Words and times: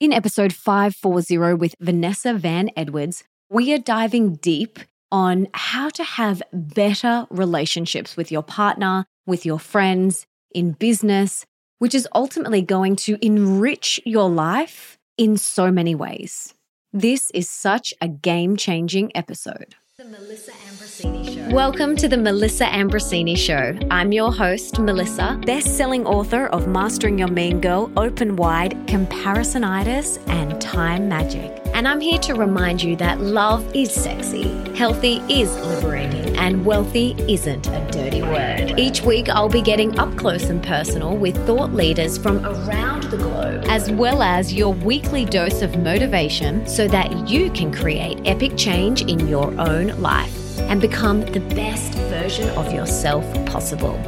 In 0.00 0.14
episode 0.14 0.54
540 0.54 1.58
with 1.58 1.74
Vanessa 1.78 2.32
Van 2.32 2.70
Edwards, 2.74 3.22
we 3.50 3.70
are 3.74 3.78
diving 3.78 4.36
deep 4.36 4.78
on 5.12 5.46
how 5.52 5.90
to 5.90 6.02
have 6.02 6.42
better 6.54 7.26
relationships 7.28 8.16
with 8.16 8.32
your 8.32 8.42
partner, 8.42 9.04
with 9.26 9.44
your 9.44 9.58
friends, 9.58 10.24
in 10.54 10.72
business, 10.72 11.44
which 11.80 11.94
is 11.94 12.08
ultimately 12.14 12.62
going 12.62 12.96
to 12.96 13.18
enrich 13.20 14.00
your 14.06 14.30
life 14.30 14.96
in 15.18 15.36
so 15.36 15.70
many 15.70 15.94
ways. 15.94 16.54
This 16.94 17.30
is 17.32 17.50
such 17.50 17.92
a 18.00 18.08
game 18.08 18.56
changing 18.56 19.14
episode. 19.14 19.74
Show. 20.00 21.54
Welcome 21.54 21.94
to 21.96 22.08
the 22.08 22.16
Melissa 22.16 22.64
Ambrosini 22.64 23.36
Show. 23.36 23.78
I'm 23.90 24.12
your 24.12 24.32
host, 24.32 24.78
Melissa, 24.78 25.38
best 25.44 25.76
selling 25.76 26.06
author 26.06 26.46
of 26.46 26.66
Mastering 26.66 27.18
Your 27.18 27.28
Mean 27.28 27.60
Girl, 27.60 27.92
Open 27.98 28.36
Wide, 28.36 28.72
Comparisonitis, 28.86 30.26
and 30.30 30.58
Time 30.58 31.06
Magic. 31.06 31.60
And 31.74 31.86
I'm 31.86 32.00
here 32.00 32.18
to 32.20 32.34
remind 32.34 32.82
you 32.82 32.96
that 32.96 33.20
love 33.20 33.76
is 33.76 33.92
sexy, 33.92 34.48
healthy 34.74 35.16
is 35.28 35.54
liberating, 35.58 36.19
and 36.40 36.64
wealthy 36.64 37.14
isn't 37.28 37.66
a 37.68 37.90
dirty 37.92 38.22
word. 38.22 38.78
Each 38.78 39.02
week, 39.02 39.28
I'll 39.28 39.50
be 39.50 39.60
getting 39.60 39.98
up 39.98 40.16
close 40.16 40.44
and 40.44 40.62
personal 40.62 41.14
with 41.14 41.36
thought 41.46 41.74
leaders 41.74 42.16
from 42.16 42.44
around 42.46 43.02
the 43.04 43.18
globe, 43.18 43.64
as 43.68 43.90
well 43.92 44.22
as 44.22 44.54
your 44.54 44.72
weekly 44.72 45.26
dose 45.26 45.60
of 45.60 45.78
motivation 45.78 46.66
so 46.66 46.88
that 46.88 47.28
you 47.28 47.50
can 47.50 47.70
create 47.70 48.22
epic 48.24 48.56
change 48.56 49.02
in 49.02 49.28
your 49.28 49.48
own 49.60 49.88
life 50.00 50.58
and 50.60 50.80
become 50.80 51.20
the 51.20 51.40
best 51.40 51.92
version 52.08 52.48
of 52.56 52.72
yourself 52.72 53.22
possible. 53.44 54.00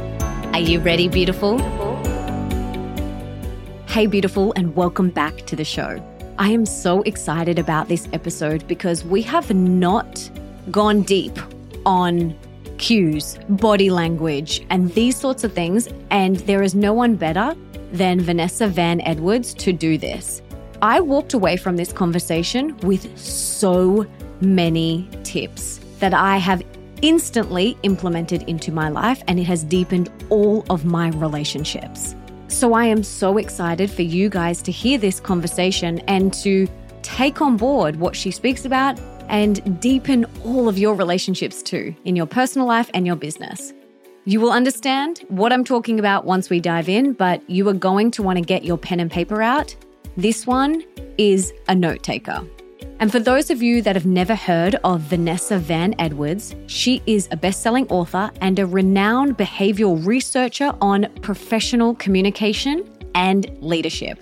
Are 0.53 0.59
you 0.59 0.79
ready, 0.79 1.07
beautiful? 1.07 1.59
Hey, 3.87 4.07
beautiful, 4.07 4.53
and 4.55 4.75
welcome 4.75 5.11
back 5.11 5.37
to 5.45 5.55
the 5.55 5.63
show. 5.63 6.03
I 6.39 6.49
am 6.49 6.65
so 6.65 7.03
excited 7.03 7.59
about 7.59 7.89
this 7.89 8.09
episode 8.11 8.67
because 8.67 9.05
we 9.05 9.21
have 9.21 9.53
not 9.53 10.27
gone 10.71 11.03
deep 11.03 11.37
on 11.85 12.37
cues, 12.77 13.37
body 13.49 13.89
language, 13.89 14.65
and 14.69 14.91
these 14.93 15.15
sorts 15.15 15.43
of 15.43 15.53
things. 15.53 15.87
And 16.09 16.37
there 16.37 16.63
is 16.63 16.75
no 16.75 16.93
one 16.93 17.15
better 17.15 17.55
than 17.91 18.19
Vanessa 18.19 18.67
Van 18.67 19.01
Edwards 19.01 19.53
to 19.55 19.71
do 19.71 19.97
this. 19.97 20.41
I 20.81 20.99
walked 20.99 21.33
away 21.33 21.55
from 21.57 21.77
this 21.77 21.93
conversation 21.93 22.75
with 22.79 23.17
so 23.17 24.05
many 24.41 25.07
tips 25.23 25.79
that 25.99 26.13
I 26.13 26.37
have 26.37 26.61
instantly 27.01 27.77
implemented 27.83 28.43
into 28.43 28.71
my 28.71 28.89
life, 28.89 29.23
and 29.27 29.39
it 29.39 29.43
has 29.43 29.63
deepened 29.63 30.11
all 30.29 30.65
of 30.69 30.83
my 30.85 31.09
relationships. 31.09 32.15
So 32.47 32.73
I 32.73 32.85
am 32.85 33.03
so 33.03 33.37
excited 33.37 33.89
for 33.89 34.01
you 34.03 34.29
guys 34.29 34.61
to 34.63 34.71
hear 34.71 34.97
this 34.97 35.19
conversation 35.19 35.99
and 36.07 36.33
to 36.35 36.67
take 37.01 37.41
on 37.41 37.57
board 37.57 37.97
what 37.97 38.15
she 38.15 38.31
speaks 38.31 38.65
about 38.65 38.99
and 39.29 39.79
deepen 39.81 40.25
all 40.43 40.67
of 40.67 40.77
your 40.77 40.95
relationships 40.95 41.61
too 41.61 41.95
in 42.05 42.15
your 42.15 42.25
personal 42.25 42.67
life 42.67 42.89
and 42.93 43.05
your 43.05 43.15
business. 43.15 43.73
You 44.25 44.39
will 44.39 44.51
understand 44.51 45.25
what 45.27 45.51
I'm 45.51 45.63
talking 45.65 45.99
about 45.99 46.25
once 46.25 46.49
we 46.49 46.59
dive 46.59 46.87
in, 46.87 47.13
but 47.13 47.47
you 47.49 47.67
are 47.67 47.73
going 47.73 48.11
to 48.11 48.23
want 48.23 48.37
to 48.37 48.43
get 48.43 48.63
your 48.63 48.77
pen 48.77 48.99
and 48.99 49.11
paper 49.11 49.41
out. 49.41 49.75
This 50.15 50.47
one 50.47 50.83
is 51.17 51.51
a 51.67 51.75
note 51.75 52.03
taker. 52.03 52.41
And 52.99 53.11
for 53.11 53.19
those 53.19 53.49
of 53.49 53.61
you 53.61 53.81
that 53.81 53.95
have 53.95 54.05
never 54.05 54.33
heard 54.33 54.75
of 54.85 55.01
Vanessa 55.01 55.57
Van 55.57 55.93
Edwards, 55.99 56.55
she 56.67 57.01
is 57.05 57.27
a 57.31 57.35
best 57.35 57.61
selling 57.61 57.87
author 57.89 58.31
and 58.39 58.59
a 58.59 58.65
renowned 58.65 59.37
behavioral 59.37 60.05
researcher 60.05 60.73
on 60.79 61.07
professional 61.21 61.95
communication 61.95 62.89
and 63.15 63.57
leadership. 63.61 64.19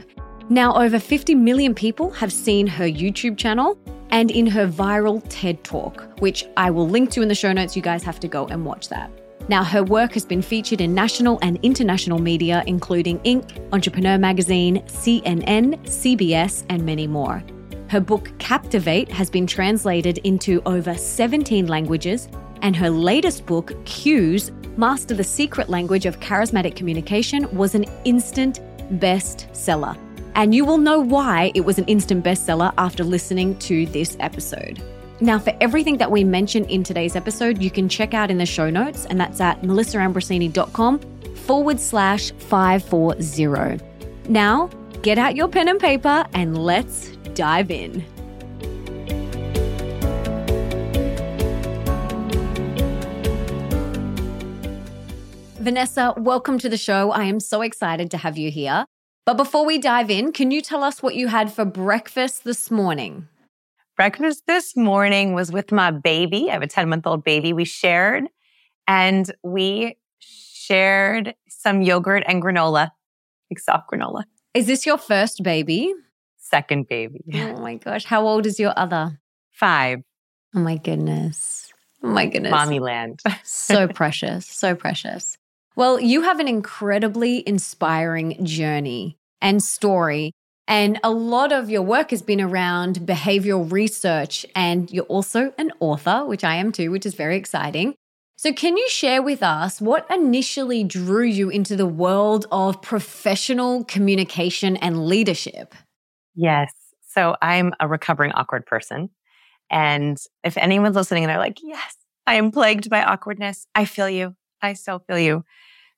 Now, 0.50 0.76
over 0.76 1.00
50 1.00 1.36
million 1.36 1.76
people 1.76 2.10
have 2.12 2.34
seen 2.34 2.66
her 2.66 2.86
YouTube 2.86 3.38
channel 3.38 3.78
and 4.12 4.30
in 4.32 4.46
her 4.48 4.68
viral 4.68 5.24
TED 5.30 5.64
Talk, 5.64 6.08
which 6.20 6.46
I 6.58 6.70
will 6.70 6.88
link 6.88 7.12
to 7.12 7.22
in 7.22 7.28
the 7.28 7.36
show 7.36 7.52
notes. 7.54 7.76
You 7.76 7.82
guys 7.82 8.04
have 8.04 8.20
to 8.20 8.28
go 8.28 8.46
and 8.48 8.66
watch 8.66 8.90
that. 8.90 9.12
Now, 9.48 9.64
her 9.64 9.84
work 9.84 10.14
has 10.14 10.24
been 10.24 10.42
featured 10.42 10.82
in 10.82 10.94
national 10.94 11.40
and 11.42 11.60
international 11.64 12.20
media, 12.20 12.64
including 12.68 13.20
Inc., 13.20 13.68
Entrepreneur 13.74 14.18
Magazine, 14.18 14.82
CNN, 14.86 15.80
CBS, 15.86 16.64
and 16.70 16.86
many 16.86 17.08
more. 17.08 17.44
Her 17.90 18.00
book, 18.00 18.32
Captivate, 18.40 19.12
has 19.12 19.30
been 19.30 19.48
translated 19.48 20.20
into 20.20 20.62
over 20.66 20.96
17 20.96 21.68
languages, 21.68 22.30
and 22.62 22.76
her 22.76 22.90
latest 22.90 23.46
book, 23.46 23.74
Cues 23.86 24.52
Master 24.78 25.14
the 25.14 25.24
Secret 25.24 25.68
Language 25.68 26.06
of 26.06 26.20
Charismatic 26.20 26.76
Communication, 26.76 27.54
was 27.58 27.76
an 27.76 27.86
instant 28.06 28.62
bestseller. 29.00 29.98
And 30.36 30.56
you 30.56 30.66
will 30.66 30.78
know 30.78 31.00
why 31.00 31.52
it 31.56 31.62
was 31.62 31.78
an 31.78 31.86
instant 31.86 32.24
bestseller 32.24 32.74
after 32.78 33.04
listening 33.04 33.58
to 33.60 33.86
this 33.88 34.16
episode. 34.20 34.82
Now, 35.20 35.38
for 35.38 35.54
everything 35.62 35.98
that 35.98 36.10
we 36.10 36.24
mentioned 36.24 36.66
in 36.72 36.84
today's 36.84 37.16
episode, 37.16 37.62
you 37.62 37.70
can 37.70 37.88
check 37.88 38.14
out 38.14 38.32
in 38.32 38.40
the 38.40 38.46
show 38.46 38.70
notes, 38.70 39.06
and 39.06 39.20
that's 39.20 39.40
at 39.40 39.62
melissaambrosini.com 39.62 41.00
forward 41.36 41.80
slash 41.80 42.32
540. 42.32 43.84
Now, 44.30 44.68
get 45.02 45.18
out 45.18 45.36
your 45.36 45.48
pen 45.48 45.68
and 45.68 45.80
paper 45.80 46.26
and 46.34 46.58
let's 46.58 47.10
dive 47.34 47.70
in. 47.70 48.04
Vanessa, 55.62 56.16
welcome 56.18 56.58
to 56.58 56.70
the 56.70 56.78
show. 56.78 57.12
I 57.12 57.26
am 57.26 57.40
so 57.40 57.62
excited 57.62 58.10
to 58.10 58.18
have 58.18 58.36
you 58.36 58.50
here. 58.50 58.86
But 59.26 59.38
before 59.38 59.66
we 59.66 59.78
dive 59.78 60.10
in, 60.10 60.32
can 60.32 60.52
you 60.52 60.62
tell 60.62 60.84
us 60.84 61.04
what 61.04 61.16
you 61.16 61.28
had 61.28 61.54
for 61.54 61.64
breakfast 61.64 62.44
this 62.44 62.72
morning? 62.72 63.28
Breakfast 63.96 64.44
this 64.48 64.76
morning 64.76 65.34
was 65.34 65.52
with 65.52 65.72
my 65.72 65.92
baby. 65.92 66.50
I 66.50 66.54
have 66.54 66.64
a 66.64 66.68
10 66.68 66.90
month 66.90 67.06
old 67.06 67.24
baby. 67.24 67.54
We 67.54 67.66
shared 67.66 68.26
and 68.88 69.32
we 69.44 69.98
shared 70.20 71.36
some 71.48 71.82
yogurt 71.82 72.24
and 72.28 72.42
granola, 72.42 72.90
like 73.52 73.60
soft 73.60 73.92
granola. 73.92 74.24
Is 74.54 74.68
this 74.68 74.86
your 74.86 74.98
first 74.98 75.44
baby? 75.44 75.94
second 76.52 76.88
baby. 76.90 77.22
Oh 77.34 77.62
my 77.62 77.76
gosh. 77.76 78.06
How 78.06 78.28
old 78.28 78.46
is 78.46 78.60
your 78.60 78.74
other? 78.78 79.20
Five. 79.52 80.00
Oh 80.54 80.60
my 80.60 80.78
goodness. 80.78 81.72
Oh 82.04 82.10
my 82.10 82.26
goodness. 82.26 82.52
Mommy 82.52 82.80
land. 82.80 83.22
so 83.44 83.88
precious. 84.02 84.46
So 84.46 84.76
precious. 84.76 85.38
Well, 85.76 86.00
you 86.00 86.22
have 86.24 86.40
an 86.40 86.48
incredibly 86.48 87.48
inspiring 87.48 88.46
journey 88.46 89.18
and 89.42 89.64
story. 89.64 90.34
And 90.68 91.00
a 91.04 91.12
lot 91.12 91.52
of 91.52 91.70
your 91.70 91.82
work 91.82 92.12
has 92.12 92.22
been 92.22 92.42
around 92.42 93.00
behavioral 93.00 93.72
research. 93.72 94.46
And 94.56 94.92
you're 94.92 95.06
also 95.06 95.54
an 95.58 95.72
author, 95.80 96.26
which 96.26 96.44
I 96.44 96.56
am 96.56 96.72
too, 96.72 96.92
which 96.92 97.06
is 97.06 97.14
very 97.14 97.38
exciting. 97.38 97.96
So, 98.38 98.52
can 98.54 98.76
you 98.76 98.90
share 98.90 99.22
with 99.22 99.44
us 99.44 99.80
what 99.80 100.10
initially 100.10 100.84
drew 100.84 101.26
you 101.26 101.50
into 101.50 101.76
the 101.76 101.86
world 101.86 102.48
of 102.52 102.82
professional 102.82 103.84
communication 103.84 104.78
and 104.78 105.06
leadership? 105.06 105.76
Yes. 106.36 106.74
So 107.08 107.36
I'm 107.42 107.74
a 107.80 107.88
recovering 107.88 108.32
awkward 108.32 108.66
person. 108.66 109.10
And 109.70 110.18
if 110.44 110.58
anyone's 110.58 110.96
listening 110.96 111.24
and 111.24 111.30
they're 111.30 111.38
like, 111.38 111.60
yes, 111.62 111.96
I 112.26 112.36
am 112.36 112.52
plagued 112.52 112.90
by 112.90 113.04
awkwardness, 113.04 113.68
I 113.76 113.86
feel 113.86 114.10
you. 114.10 114.36
I 114.62 114.74
so 114.74 115.00
feel 115.00 115.20
you. 115.20 115.44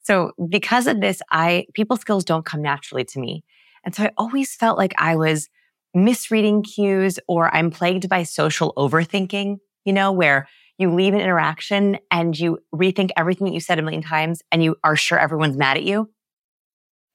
So 0.02 0.32
because 0.50 0.88
of 0.88 1.02
this, 1.02 1.22
I, 1.32 1.66
people 1.74 1.98
skills 1.98 2.26
don't 2.26 2.46
come 2.46 2.62
naturally 2.62 3.06
to 3.06 3.20
me. 3.20 3.44
And 3.86 3.96
so 3.96 4.04
I 4.04 4.12
always 4.18 4.56
felt 4.56 4.78
like 4.78 4.94
I 4.98 5.16
was 5.16 5.50
misreading 5.94 6.64
cues 6.64 7.20
or 7.28 7.54
I'm 7.54 7.72
plagued 7.72 8.10
by 8.10 8.24
social 8.24 8.74
overthinking, 8.76 9.58
you 9.86 9.94
know, 9.94 10.12
where 10.12 10.48
you 10.78 10.94
leave 10.94 11.14
an 11.14 11.20
interaction 11.20 12.00
and 12.10 12.38
you 12.38 12.60
rethink 12.74 13.12
everything 13.16 13.46
that 13.46 13.54
you 13.54 13.60
said 13.60 13.80
a 13.80 13.82
million 13.82 14.02
times 14.02 14.42
and 14.52 14.64
you 14.64 14.76
are 14.84 14.96
sure 14.96 15.20
everyone's 15.20 15.58
mad 15.58 15.78
at 15.78 15.84
you. 15.84 16.10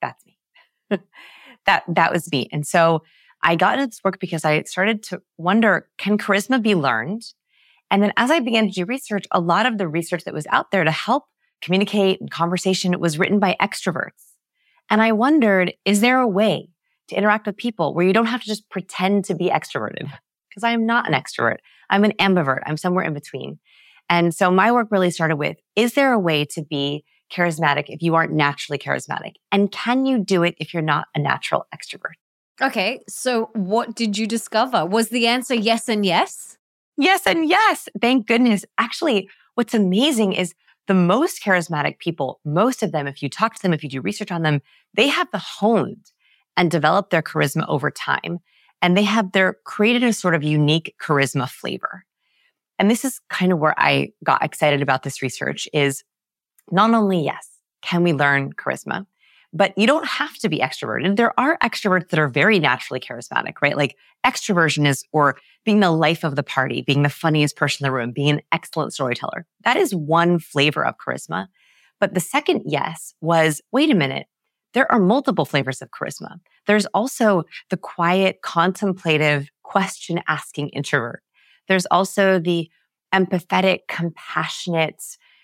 That's 0.01 0.23
me. 0.25 0.37
that, 1.65 1.83
that 1.87 2.11
was 2.11 2.31
me. 2.31 2.47
And 2.51 2.65
so 2.65 3.03
I 3.43 3.55
got 3.55 3.75
into 3.75 3.87
this 3.87 4.01
work 4.03 4.19
because 4.19 4.45
I 4.45 4.63
started 4.63 5.03
to 5.03 5.21
wonder, 5.37 5.89
can 5.97 6.17
charisma 6.17 6.61
be 6.61 6.75
learned? 6.75 7.23
And 7.91 8.01
then 8.03 8.13
as 8.17 8.31
I 8.31 8.39
began 8.39 8.67
to 8.67 8.73
do 8.73 8.85
research, 8.85 9.25
a 9.31 9.39
lot 9.39 9.65
of 9.65 9.77
the 9.77 9.87
research 9.87 10.23
that 10.23 10.33
was 10.33 10.47
out 10.51 10.71
there 10.71 10.83
to 10.83 10.91
help 10.91 11.25
communicate 11.61 12.21
and 12.21 12.31
conversation 12.31 12.99
was 12.99 13.19
written 13.19 13.39
by 13.39 13.55
extroverts. 13.61 14.33
And 14.89 15.01
I 15.01 15.11
wondered, 15.11 15.73
is 15.85 16.01
there 16.01 16.19
a 16.19 16.27
way 16.27 16.69
to 17.09 17.15
interact 17.15 17.45
with 17.45 17.57
people 17.57 17.93
where 17.93 18.05
you 18.05 18.13
don't 18.13 18.25
have 18.25 18.41
to 18.41 18.47
just 18.47 18.69
pretend 18.69 19.25
to 19.25 19.35
be 19.35 19.49
extroverted? 19.49 20.11
Because 20.49 20.63
I 20.63 20.71
am 20.71 20.87
not 20.87 21.07
an 21.07 21.13
extrovert. 21.13 21.57
I'm 21.91 22.03
an 22.03 22.13
ambivert. 22.13 22.61
I'm 22.65 22.75
somewhere 22.75 23.05
in 23.05 23.13
between. 23.13 23.59
And 24.09 24.33
so 24.33 24.49
my 24.49 24.71
work 24.71 24.87
really 24.89 25.11
started 25.11 25.35
with, 25.35 25.57
is 25.75 25.93
there 25.93 26.11
a 26.11 26.17
way 26.17 26.43
to 26.45 26.63
be 26.63 27.05
charismatic 27.31 27.85
if 27.87 28.01
you 28.01 28.15
aren't 28.15 28.33
naturally 28.33 28.79
charismatic? 28.79 29.33
And 29.51 29.71
can 29.71 30.07
you 30.07 30.17
do 30.23 30.41
it 30.41 30.55
if 30.57 30.73
you're 30.73 30.81
not 30.81 31.05
a 31.15 31.19
natural 31.19 31.67
extrovert? 31.73 32.15
Okay. 32.61 32.99
So, 33.07 33.51
what 33.53 33.95
did 33.95 34.17
you 34.17 34.27
discover? 34.27 34.85
Was 34.85 35.09
the 35.09 35.27
answer 35.27 35.53
yes 35.53 35.87
and 35.87 36.05
yes? 36.05 36.57
Yes 36.97 37.25
and 37.25 37.47
yes. 37.47 37.87
Thank 38.01 38.27
goodness. 38.27 38.65
Actually, 38.77 39.29
what's 39.55 39.73
amazing 39.73 40.33
is 40.33 40.53
the 40.89 40.95
most 40.95 41.43
charismatic 41.43 41.99
people, 41.99 42.39
most 42.43 42.81
of 42.81 42.91
them, 42.91 43.05
if 43.05 43.21
you 43.21 43.29
talk 43.29 43.53
to 43.53 43.61
them, 43.61 43.73
if 43.73 43.83
you 43.83 43.89
do 43.89 44.01
research 44.01 44.31
on 44.31 44.41
them, 44.41 44.59
they 44.95 45.07
have 45.07 45.29
the 45.31 45.37
honed 45.37 46.11
and 46.57 46.71
developed 46.71 47.11
their 47.11 47.21
charisma 47.21 47.63
over 47.67 47.91
time. 47.91 48.39
And 48.81 48.97
they 48.97 49.03
have 49.03 49.31
their 49.31 49.57
created 49.65 50.03
a 50.03 50.11
sort 50.11 50.33
of 50.33 50.41
unique 50.41 50.95
charisma 50.99 51.47
flavor. 51.47 52.05
And 52.79 52.89
this 52.89 53.05
is 53.05 53.21
kind 53.29 53.51
of 53.51 53.59
where 53.59 53.75
I 53.77 54.13
got 54.23 54.43
excited 54.43 54.81
about 54.81 55.03
this 55.03 55.21
research 55.21 55.69
is 55.73 56.03
not 56.71 56.91
only, 56.91 57.23
yes, 57.23 57.47
can 57.83 58.01
we 58.01 58.11
learn 58.11 58.53
charisma, 58.53 59.05
but 59.51 59.73
you 59.77 59.87
don't 59.87 60.05
have 60.05 60.35
to 60.37 60.49
be 60.49 60.59
extroverted. 60.59 61.15
There 61.15 61.37
are 61.39 61.57
extroverts 61.59 62.09
that 62.09 62.19
are 62.19 62.27
very 62.27 62.59
naturally 62.59 62.99
charismatic, 62.99 63.53
right? 63.61 63.75
Like 63.75 63.95
extroversion 64.25 64.87
is, 64.87 65.03
or 65.11 65.37
being 65.65 65.79
the 65.79 65.91
life 65.91 66.23
of 66.23 66.35
the 66.35 66.43
party, 66.43 66.81
being 66.81 67.03
the 67.03 67.09
funniest 67.09 67.55
person 67.55 67.85
in 67.85 67.89
the 67.89 67.95
room, 67.95 68.11
being 68.11 68.29
an 68.29 68.41
excellent 68.51 68.93
storyteller. 68.93 69.45
That 69.63 69.77
is 69.77 69.95
one 69.95 70.39
flavor 70.39 70.85
of 70.85 70.95
charisma. 70.97 71.47
But 71.99 72.13
the 72.13 72.19
second 72.19 72.63
yes 72.65 73.13
was, 73.21 73.61
wait 73.71 73.89
a 73.89 73.95
minute. 73.95 74.27
There 74.73 74.91
are 74.91 74.99
multiple 74.99 75.45
flavors 75.45 75.81
of 75.81 75.89
charisma. 75.89 76.39
There's 76.67 76.85
also 76.87 77.43
the 77.69 77.77
quiet, 77.77 78.41
contemplative, 78.43 79.49
question 79.63 80.21
asking 80.27 80.69
introvert. 80.69 81.23
There's 81.67 81.87
also 81.87 82.39
the 82.39 82.69
empathetic, 83.13 83.79
compassionate 83.87 85.01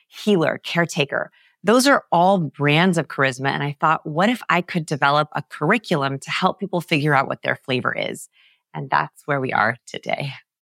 healer, 0.08 0.60
caretaker. 0.64 1.32
Those 1.66 1.88
are 1.88 2.06
all 2.12 2.38
brands 2.38 3.00
of 3.00 3.08
charisma. 3.08 3.50
And 3.50 3.64
I 3.64 3.76
thought, 3.82 4.06
what 4.06 4.30
if 4.30 4.44
I 4.50 4.62
could 4.62 4.86
develop 4.86 5.30
a 5.32 5.42
curriculum 5.42 6.20
to 6.20 6.30
help 6.30 6.60
people 6.60 6.80
figure 6.80 7.16
out 7.16 7.28
what 7.28 7.42
their 7.42 7.56
flavor 7.56 7.92
is? 7.92 8.30
And 8.76 8.88
that's 8.88 9.24
where 9.26 9.42
we 9.42 9.52
are 9.52 9.76
today. 9.88 10.32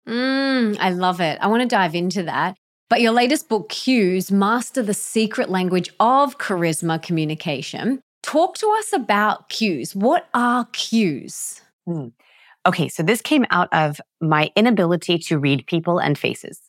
Mm, 0.07 0.77
I 0.79 0.91
love 0.91 1.19
it. 1.19 1.39
I 1.41 1.47
want 1.47 1.61
to 1.61 1.67
dive 1.67 1.93
into 1.93 2.23
that. 2.23 2.55
But 2.89 3.01
your 3.01 3.11
latest 3.11 3.49
book, 3.49 3.67
Cues 3.67 4.31
Master 4.31 4.81
the 4.81 4.93
Secret 4.93 5.49
Language 5.49 5.89
of 5.99 6.37
Charisma 6.37 7.03
Communication. 7.03 7.99
Talk 8.23 8.57
to 8.59 8.75
us 8.79 8.93
about 8.93 9.49
cues. 9.49 9.93
What 9.93 10.29
are 10.33 10.67
cues? 10.71 11.59
Mm. 11.85 12.13
Okay, 12.65 12.87
so 12.87 13.03
this 13.03 13.21
came 13.21 13.45
out 13.49 13.67
of 13.73 13.99
my 14.21 14.51
inability 14.55 15.17
to 15.17 15.37
read 15.37 15.67
people 15.67 15.99
and 15.99 16.17
faces. 16.17 16.61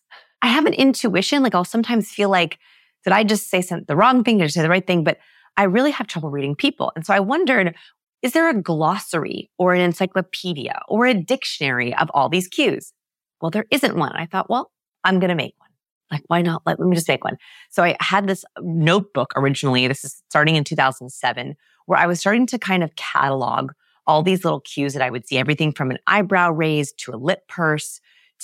I 0.43 0.49
have 0.49 0.67
an 0.67 0.75
intuition, 0.75 1.44
like 1.44 1.55
I'll 1.55 1.64
sometimes 1.64 2.11
feel 2.11 2.31
like, 2.31 2.59
did 3.05 3.12
I 3.12 3.25
just 3.25 3.50
say 3.50 3.62
some, 3.62 3.85
the 3.87 3.97
wrong 3.97 4.25
thing? 4.25 4.39
Did 4.39 4.45
I 4.45 4.49
say 4.49 4.62
the 4.62 4.69
right 4.69 4.87
thing? 4.87 5.05
But 5.05 5.19
I 5.56 5.65
really 5.65 5.91
have 5.91 6.06
trouble 6.06 6.31
reading 6.31 6.55
people. 6.55 6.93
And 6.95 7.05
so 7.05 7.15
I 7.15 7.21
wondered, 7.21 7.75
is 8.23 8.33
there 8.33 8.49
a 8.49 8.61
glossary 8.61 9.50
or 9.59 9.75
an 9.75 9.81
encyclopedia 9.81 10.81
or 10.89 11.06
a 11.06 11.15
dictionary 11.15 11.95
of 11.95 12.11
all 12.15 12.29
these 12.29 12.49
cues? 12.49 12.93
Well, 13.41 13.50
there 13.50 13.67
isn't 13.71 13.97
one. 13.97 14.12
I 14.12 14.27
thought, 14.27 14.50
well, 14.50 14.71
I'm 15.05 15.21
going 15.21 15.31
to 15.31 15.35
make 15.35 15.55
one. 15.59 15.69
Like, 16.11 16.23
why 16.27 16.43
not? 16.43 16.62
Let, 16.65 16.81
me 16.81 16.95
just 16.95 17.09
make 17.09 17.25
one. 17.25 17.37
So 17.71 17.83
I 17.83 17.97
had 18.00 18.27
this 18.27 18.45
notebook 18.61 19.33
originally. 19.37 19.87
This 19.87 20.05
is 20.05 20.23
starting 20.29 20.56
in 20.56 20.65
2007, 20.65 21.55
where 21.87 21.99
I 21.99 22.06
was 22.06 22.19
starting 22.19 22.47
to 22.47 22.59
kind 22.59 22.83
of 22.83 22.97
catalog 22.97 23.73
all 24.06 24.23
these 24.23 24.43
little 24.43 24.61
cues 24.61 24.95
that 24.95 25.03
I 25.03 25.11
would 25.11 25.27
see, 25.27 25.37
everything 25.37 25.73
from 25.73 25.91
an 25.91 25.99
eyebrow 26.06 26.50
raise 26.50 26.93
to 26.93 27.12
a 27.12 27.17
lip 27.17 27.47
purse 27.47 28.00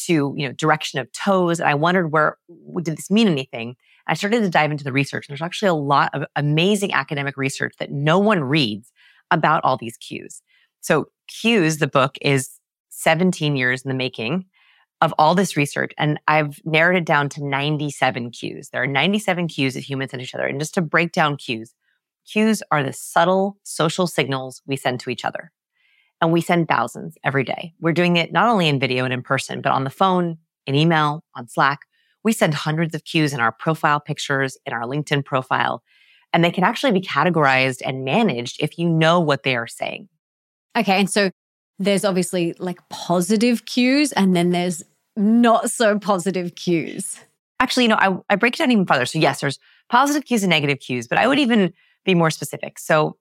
to, 0.07 0.35
you 0.37 0.47
know, 0.47 0.53
direction 0.53 1.01
of 1.01 1.11
toes. 1.13 1.59
And 1.59 1.69
I 1.69 1.75
wondered 1.75 2.13
where, 2.13 2.37
did 2.83 2.99
this 2.99 3.11
mean 3.11 3.29
anything? 3.29 3.77
I 4.07 4.15
started 4.15 4.41
to 4.41 4.51
dive 4.51 4.71
into 4.71 4.85
the 4.85 4.93
research. 4.93 5.29
There's 5.29 5.43
actually 5.43 5.69
a 5.69 5.75
lot 5.75 6.11
of 6.15 6.25
amazing 6.37 6.93
academic 6.93 7.37
research 7.37 7.75
that 7.79 7.91
no 7.91 8.19
one 8.19 8.45
reads 8.45 8.93
about 9.31 9.65
all 9.65 9.77
these 9.77 9.97
cues. 9.97 10.43
So 10.81 11.07
cues, 11.29 11.79
the 11.79 11.87
book 11.87 12.17
is 12.21 12.61
17 12.91 13.57
years 13.57 13.83
in 13.83 13.89
the 13.89 13.95
making 13.95 14.45
of 15.01 15.15
all 15.19 15.35
this 15.35 15.57
research. 15.57 15.93
And 15.99 16.21
I've 16.29 16.61
narrowed 16.65 16.97
it 16.97 17.05
down 17.05 17.29
to 17.31 17.45
97 17.45 18.31
cues. 18.31 18.71
There 18.71 18.83
are 18.83 18.87
97 18.87 19.49
cues 19.49 19.75
that 19.75 19.81
humans 19.81 20.13
send 20.13 20.23
each 20.23 20.35
other. 20.35 20.47
And 20.47 20.61
just 20.61 20.75
to 20.75 20.83
break 20.83 21.13
down 21.13 21.37
cues, 21.37 21.75
cues 22.27 22.63
are 22.71 22.83
the 22.83 22.93
subtle 22.93 23.59
social 23.65 24.07
signals 24.07 24.63
we 24.67 24.77
send 24.77 25.01
to 25.01 25.11
each 25.11 25.25
other. 25.25 25.53
And 26.21 26.33
we 26.33 26.41
send 26.41 26.69
thousands 26.69 27.19
every 27.25 27.45
day. 27.45 27.75
We're 27.81 27.93
doing 27.93 28.17
it 28.17 28.33
not 28.33 28.49
only 28.49 28.69
in 28.69 28.79
video 28.79 29.05
and 29.05 29.13
in 29.13 29.23
person, 29.23 29.61
but 29.61 29.73
on 29.73 29.85
the 29.85 29.91
phone, 29.91 30.39
in 30.67 30.75
email, 30.75 31.23
on 31.35 31.49
Slack. 31.49 31.81
We 32.25 32.33
send 32.33 32.55
hundreds 32.55 32.95
of 32.95 33.05
cues 33.05 33.33
in 33.33 33.41
our 33.41 33.53
profile 33.53 34.01
pictures, 34.01 34.57
in 34.67 34.73
our 34.73 34.83
LinkedIn 34.83 35.25
profile, 35.25 35.83
and 36.33 36.43
they 36.43 36.51
can 36.51 36.65
actually 36.65 36.93
be 36.93 37.01
categorized 37.01 37.83
and 37.85 38.05
managed 38.05 38.57
if 38.61 38.79
you 38.79 38.89
know 38.89 39.21
what 39.21 39.45
they 39.45 39.55
are 39.55 39.67
saying. 39.67 40.09
Okay. 40.77 40.99
And 40.99 41.09
so 41.09 41.31
there's 41.79 42.05
obviously 42.05 42.55
like 42.59 42.79
positive 42.89 43.67
cues 43.67 44.13
and 44.13 44.35
then 44.35 44.51
there's 44.51 44.83
not 45.17 45.71
so 45.71 45.99
positive 45.99 46.55
cues. 46.55 47.21
Actually, 47.61 47.85
you 47.85 47.89
know, 47.89 47.99
I, 47.99 48.17
I 48.31 48.37
break 48.37 48.55
it 48.55 48.59
down 48.59 48.71
even 48.71 48.87
further. 48.87 49.07
So, 49.07 49.19
yes, 49.19 49.41
there's 49.41 49.59
positive 49.89 50.25
cues 50.25 50.43
and 50.43 50.51
negative 50.51 50.81
cues, 50.81 51.07
but 51.07 51.19
I 51.19 51.27
would 51.27 51.39
even 51.39 51.73
be 52.05 52.15
more 52.15 52.31
specific. 52.31 52.79
So, 52.79 53.17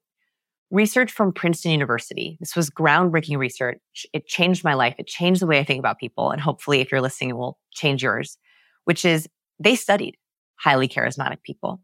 research 0.72 1.12
from 1.12 1.32
Princeton 1.32 1.72
University. 1.72 2.36
This 2.40 2.56
was 2.56 2.72
groundbreaking 2.72 3.38
research. 3.38 3.78
It 4.12 4.26
changed 4.26 4.64
my 4.64 4.74
life. 4.74 4.96
It 4.98 5.06
changed 5.06 5.40
the 5.40 5.46
way 5.46 5.60
I 5.60 5.64
think 5.64 5.78
about 5.78 6.00
people. 6.00 6.32
And 6.32 6.42
hopefully, 6.42 6.82
if 6.82 6.92
you're 6.92 7.00
listening, 7.00 7.30
it 7.30 7.38
will 7.38 7.60
change 7.72 8.02
yours, 8.02 8.38
which 8.86 9.06
is 9.06 9.28
they 9.60 9.76
studied 9.76 10.18
highly 10.56 10.88
charismatic 10.88 11.44
people. 11.44 11.82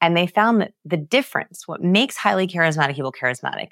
And 0.00 0.16
they 0.16 0.26
found 0.26 0.60
that 0.60 0.74
the 0.84 0.96
difference, 0.96 1.66
what 1.66 1.82
makes 1.82 2.16
highly 2.16 2.46
charismatic 2.46 2.94
people 2.94 3.12
charismatic, 3.12 3.70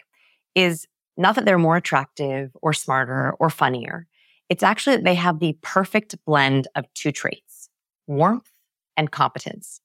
is 0.54 0.86
not 1.16 1.34
that 1.36 1.44
they're 1.44 1.58
more 1.58 1.76
attractive 1.76 2.50
or 2.62 2.72
smarter 2.72 3.32
or 3.38 3.48
funnier. 3.48 4.06
It's 4.48 4.62
actually 4.62 4.96
that 4.96 5.04
they 5.04 5.14
have 5.14 5.38
the 5.38 5.56
perfect 5.62 6.16
blend 6.24 6.68
of 6.74 6.84
two 6.94 7.12
traits, 7.12 7.68
warmth 8.06 8.50
and 8.96 9.10
competence. 9.10 9.80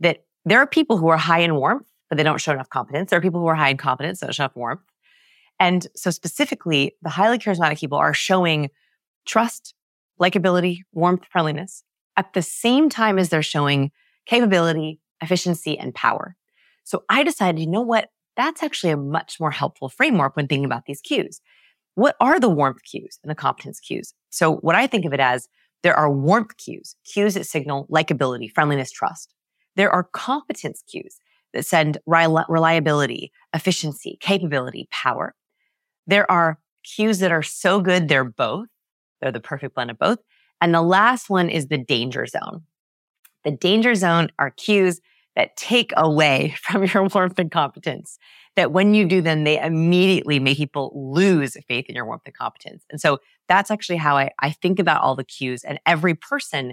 That 0.00 0.24
there 0.44 0.58
are 0.58 0.66
people 0.66 0.96
who 0.96 1.08
are 1.08 1.16
high 1.16 1.40
in 1.40 1.56
warmth, 1.56 1.86
but 2.08 2.16
they 2.16 2.24
don't 2.24 2.40
show 2.40 2.52
enough 2.52 2.70
competence. 2.70 3.10
There 3.10 3.18
are 3.18 3.22
people 3.22 3.40
who 3.40 3.46
are 3.46 3.54
high 3.54 3.70
in 3.70 3.76
competence, 3.76 4.20
that 4.20 4.26
don't 4.26 4.34
show 4.34 4.44
enough 4.44 4.56
warmth. 4.56 4.82
And 5.58 5.86
so 5.94 6.10
specifically, 6.10 6.96
the 7.02 7.08
highly 7.08 7.38
charismatic 7.38 7.78
people 7.78 7.98
are 7.98 8.14
showing 8.14 8.70
trust, 9.24 9.74
likability, 10.20 10.80
warmth, 10.92 11.24
friendliness 11.30 11.82
at 12.16 12.32
the 12.32 12.42
same 12.42 12.88
time 12.88 13.18
as 13.18 13.28
they're 13.28 13.42
showing 13.42 13.90
capability, 14.26 15.00
efficiency, 15.20 15.78
and 15.78 15.94
power. 15.94 16.36
So 16.84 17.04
I 17.08 17.22
decided, 17.22 17.60
you 17.60 17.66
know 17.66 17.80
what? 17.80 18.10
That's 18.36 18.62
actually 18.62 18.92
a 18.92 18.96
much 18.96 19.40
more 19.40 19.50
helpful 19.50 19.88
framework 19.88 20.36
when 20.36 20.46
thinking 20.46 20.64
about 20.64 20.84
these 20.86 21.00
cues. 21.00 21.40
What 21.94 22.16
are 22.20 22.38
the 22.38 22.50
warmth 22.50 22.82
cues 22.84 23.18
and 23.22 23.30
the 23.30 23.34
competence 23.34 23.80
cues? 23.80 24.12
So 24.30 24.56
what 24.56 24.74
I 24.76 24.86
think 24.86 25.04
of 25.06 25.14
it 25.14 25.20
as 25.20 25.48
there 25.82 25.96
are 25.96 26.10
warmth 26.10 26.56
cues, 26.58 26.96
cues 27.04 27.34
that 27.34 27.46
signal 27.46 27.86
likability, 27.90 28.52
friendliness, 28.52 28.90
trust. 28.90 29.32
There 29.76 29.90
are 29.90 30.04
competence 30.04 30.82
cues 30.90 31.18
that 31.54 31.64
send 31.64 31.98
reliability, 32.06 33.32
efficiency, 33.54 34.18
capability, 34.20 34.88
power. 34.90 35.34
There 36.06 36.30
are 36.30 36.58
cues 36.82 37.18
that 37.20 37.32
are 37.32 37.42
so 37.42 37.80
good 37.80 38.08
they're 38.08 38.24
both. 38.24 38.68
They're 39.20 39.32
the 39.32 39.40
perfect 39.40 39.74
blend 39.74 39.90
of 39.90 39.98
both. 39.98 40.18
And 40.60 40.74
the 40.74 40.82
last 40.82 41.28
one 41.28 41.48
is 41.48 41.68
the 41.68 41.78
danger 41.78 42.26
zone. 42.26 42.62
The 43.44 43.50
danger 43.50 43.94
zone 43.94 44.30
are 44.38 44.50
cues 44.50 45.00
that 45.36 45.56
take 45.56 45.92
away 45.96 46.56
from 46.62 46.84
your 46.84 47.04
warmth 47.04 47.38
and 47.38 47.50
competence. 47.50 48.18
That 48.56 48.72
when 48.72 48.94
you 48.94 49.04
do 49.06 49.20
them, 49.20 49.44
they 49.44 49.60
immediately 49.60 50.40
make 50.40 50.56
people 50.56 50.90
lose 50.94 51.58
faith 51.68 51.86
in 51.88 51.94
your 51.94 52.06
warmth 52.06 52.22
and 52.24 52.34
competence. 52.34 52.84
And 52.90 53.00
so 53.00 53.18
that's 53.48 53.70
actually 53.70 53.98
how 53.98 54.16
I, 54.16 54.30
I 54.40 54.50
think 54.50 54.78
about 54.78 55.02
all 55.02 55.14
the 55.14 55.24
cues. 55.24 55.62
And 55.62 55.78
every 55.84 56.14
person 56.14 56.72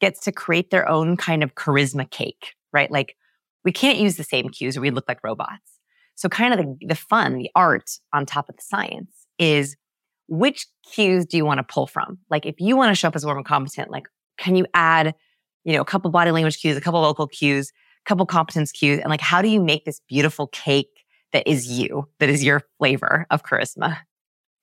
gets 0.00 0.20
to 0.20 0.32
create 0.32 0.70
their 0.70 0.88
own 0.88 1.16
kind 1.16 1.42
of 1.42 1.56
charisma 1.56 2.08
cake, 2.08 2.54
right? 2.72 2.90
Like 2.90 3.16
we 3.64 3.72
can't 3.72 3.98
use 3.98 4.16
the 4.16 4.22
same 4.22 4.48
cues 4.48 4.76
or 4.76 4.80
we 4.80 4.90
look 4.90 5.08
like 5.08 5.24
robots. 5.24 5.78
So 6.14 6.28
kind 6.28 6.54
of 6.54 6.60
the, 6.60 6.86
the 6.86 6.94
fun, 6.94 7.38
the 7.38 7.50
art 7.54 7.90
on 8.12 8.24
top 8.24 8.48
of 8.48 8.56
the 8.56 8.62
science 8.62 9.26
is 9.38 9.76
which 10.28 10.66
cues 10.92 11.24
do 11.26 11.36
you 11.36 11.44
want 11.44 11.58
to 11.58 11.64
pull 11.64 11.86
from? 11.86 12.18
Like 12.30 12.46
if 12.46 12.60
you 12.60 12.76
want 12.76 12.90
to 12.90 12.94
show 12.94 13.08
up 13.08 13.16
as 13.16 13.24
warm 13.24 13.38
and 13.38 13.46
competent, 13.46 13.90
like 13.90 14.08
can 14.36 14.54
you 14.54 14.66
add, 14.74 15.14
you 15.64 15.72
know, 15.72 15.80
a 15.80 15.84
couple 15.84 16.10
body 16.10 16.30
language 16.30 16.60
cues, 16.60 16.76
a 16.76 16.80
couple 16.80 17.02
vocal 17.02 17.26
cues, 17.26 17.70
a 17.70 18.08
couple 18.08 18.26
competence 18.26 18.70
cues 18.70 19.00
and 19.00 19.08
like 19.08 19.20
how 19.20 19.42
do 19.42 19.48
you 19.48 19.62
make 19.62 19.84
this 19.84 20.00
beautiful 20.08 20.46
cake 20.48 21.04
that 21.32 21.46
is 21.48 21.66
you 21.66 22.08
that 22.20 22.28
is 22.28 22.44
your 22.44 22.62
flavor 22.78 23.26
of 23.30 23.42
charisma? 23.42 23.98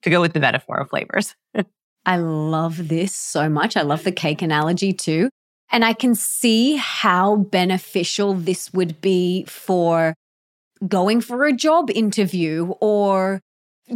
To 0.03 0.09
go 0.09 0.21
with 0.21 0.33
the 0.33 0.39
metaphor 0.39 0.77
of 0.77 0.89
flavors. 0.89 1.35
I 2.05 2.17
love 2.17 2.89
this 2.89 3.15
so 3.15 3.49
much. 3.49 3.75
I 3.75 3.81
love 3.81 4.03
the 4.03 4.11
cake 4.11 4.43
analogy 4.43 4.93
too. 4.93 5.29
And 5.71 5.83
i 5.83 5.93
can 5.93 6.13
see 6.13 6.75
how 6.75 7.37
beneficial 7.37 8.35
this 8.35 8.71
would 8.71 9.01
be 9.01 9.45
for 9.45 10.13
going 10.87 11.21
for 11.21 11.45
a 11.45 11.53
job 11.53 11.89
interview 11.89 12.73
or 12.79 13.41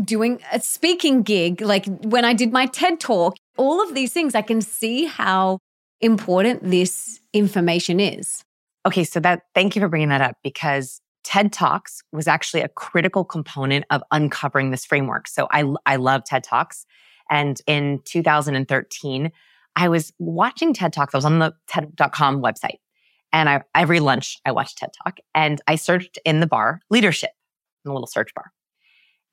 doing 0.03 0.39
a 0.51 0.59
speaking 0.59 1.23
gig 1.23 1.61
like 1.61 1.85
when 2.03 2.23
i 2.23 2.33
did 2.33 2.51
my 2.51 2.65
ted 2.67 2.99
talk 2.99 3.35
all 3.57 3.81
of 3.81 3.95
these 3.95 4.13
things 4.13 4.35
i 4.35 4.41
can 4.41 4.61
see 4.61 5.05
how 5.05 5.57
important 6.01 6.63
this 6.63 7.19
information 7.33 7.99
is 7.99 8.43
Okay, 8.85 9.03
so 9.03 9.19
that 9.19 9.43
thank 9.53 9.75
you 9.75 9.81
for 9.81 9.89
bringing 9.89 10.09
that 10.09 10.21
up 10.21 10.37
because 10.41 11.01
TED 11.23 11.51
Talks 11.51 12.01
was 12.11 12.27
actually 12.27 12.61
a 12.61 12.69
critical 12.69 13.25
component 13.25 13.85
of 13.89 14.01
uncovering 14.11 14.71
this 14.71 14.85
framework. 14.85 15.27
So 15.27 15.47
I 15.51 15.65
I 15.85 15.97
love 15.97 16.23
TED 16.23 16.43
Talks 16.43 16.85
and 17.29 17.61
in 17.67 17.99
2013 18.05 19.31
I 19.75 19.89
was 19.89 20.11
watching 20.17 20.73
TED 20.73 20.93
Talks. 20.93 21.13
I 21.13 21.17
was 21.17 21.25
on 21.25 21.39
the 21.39 21.53
TED.com 21.67 22.41
website 22.41 22.79
and 23.33 23.49
I 23.49 23.63
every 23.75 23.99
lunch 23.99 24.37
I 24.45 24.51
watched 24.51 24.77
TED 24.77 24.91
Talk 25.03 25.19
and 25.35 25.61
I 25.67 25.75
searched 25.75 26.17
in 26.23 26.39
the 26.39 26.47
bar 26.47 26.79
leadership 26.89 27.31
in 27.83 27.89
the 27.89 27.93
little 27.93 28.07
search 28.07 28.33
bar. 28.33 28.51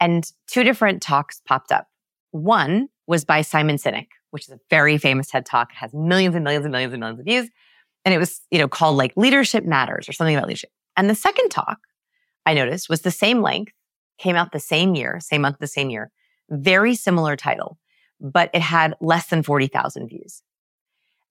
And 0.00 0.30
two 0.46 0.62
different 0.62 1.02
talks 1.02 1.40
popped 1.46 1.72
up. 1.72 1.88
One 2.30 2.88
was 3.06 3.24
by 3.24 3.42
Simon 3.42 3.76
Sinek, 3.76 4.08
which 4.30 4.44
is 4.44 4.50
a 4.50 4.60
very 4.68 4.98
famous 4.98 5.28
TED 5.28 5.46
talk, 5.46 5.70
it 5.72 5.76
has 5.76 5.94
millions 5.94 6.34
and 6.34 6.44
millions 6.44 6.64
and 6.64 6.72
millions 6.72 6.92
and 6.92 7.00
millions 7.00 7.20
of 7.20 7.26
views. 7.26 7.48
And 8.04 8.14
it 8.14 8.18
was, 8.18 8.40
you 8.50 8.58
know, 8.58 8.68
called 8.68 8.96
like 8.96 9.12
Leadership 9.16 9.64
Matters 9.64 10.08
or 10.08 10.12
something 10.12 10.36
about 10.36 10.48
leadership. 10.48 10.70
And 10.96 11.10
the 11.10 11.14
second 11.14 11.48
talk 11.48 11.78
I 12.44 12.54
noticed 12.54 12.88
was 12.88 13.00
the 13.00 13.10
same 13.10 13.42
length, 13.42 13.72
came 14.18 14.36
out 14.36 14.52
the 14.52 14.60
same 14.60 14.94
year, 14.94 15.18
same 15.20 15.42
month, 15.42 15.58
the 15.58 15.66
same 15.66 15.90
year, 15.90 16.10
very 16.48 16.94
similar 16.94 17.36
title, 17.36 17.78
but 18.20 18.50
it 18.54 18.62
had 18.62 18.94
less 19.00 19.26
than 19.26 19.42
40,000 19.42 20.08
views. 20.08 20.42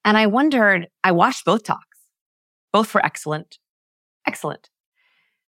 And 0.03 0.17
I 0.17 0.27
wondered, 0.27 0.87
I 1.03 1.11
watched 1.11 1.45
both 1.45 1.63
talks. 1.63 1.97
Both 2.71 2.93
were 2.93 3.05
excellent. 3.05 3.57
Excellent. 4.27 4.69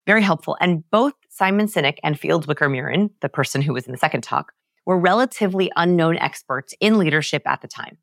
Very 0.07 0.23
helpful. 0.23 0.57
And 0.61 0.89
both 0.91 1.15
Simon 1.31 1.67
Sinek 1.67 1.99
and 2.03 2.19
Fields 2.19 2.47
Wicker-Miurin, 2.47 3.11
the 3.21 3.29
person 3.29 3.63
who 3.63 3.73
was 3.73 3.87
in 3.87 3.93
the 3.93 3.99
second 3.99 4.23
talk, 4.23 4.53
were 4.87 4.99
relatively 4.99 5.71
unknown 5.77 6.19
experts 6.19 6.75
in 6.81 6.99
leadership 6.99 7.43
at 7.47 7.63
the 7.63 7.69
time. 7.69 7.97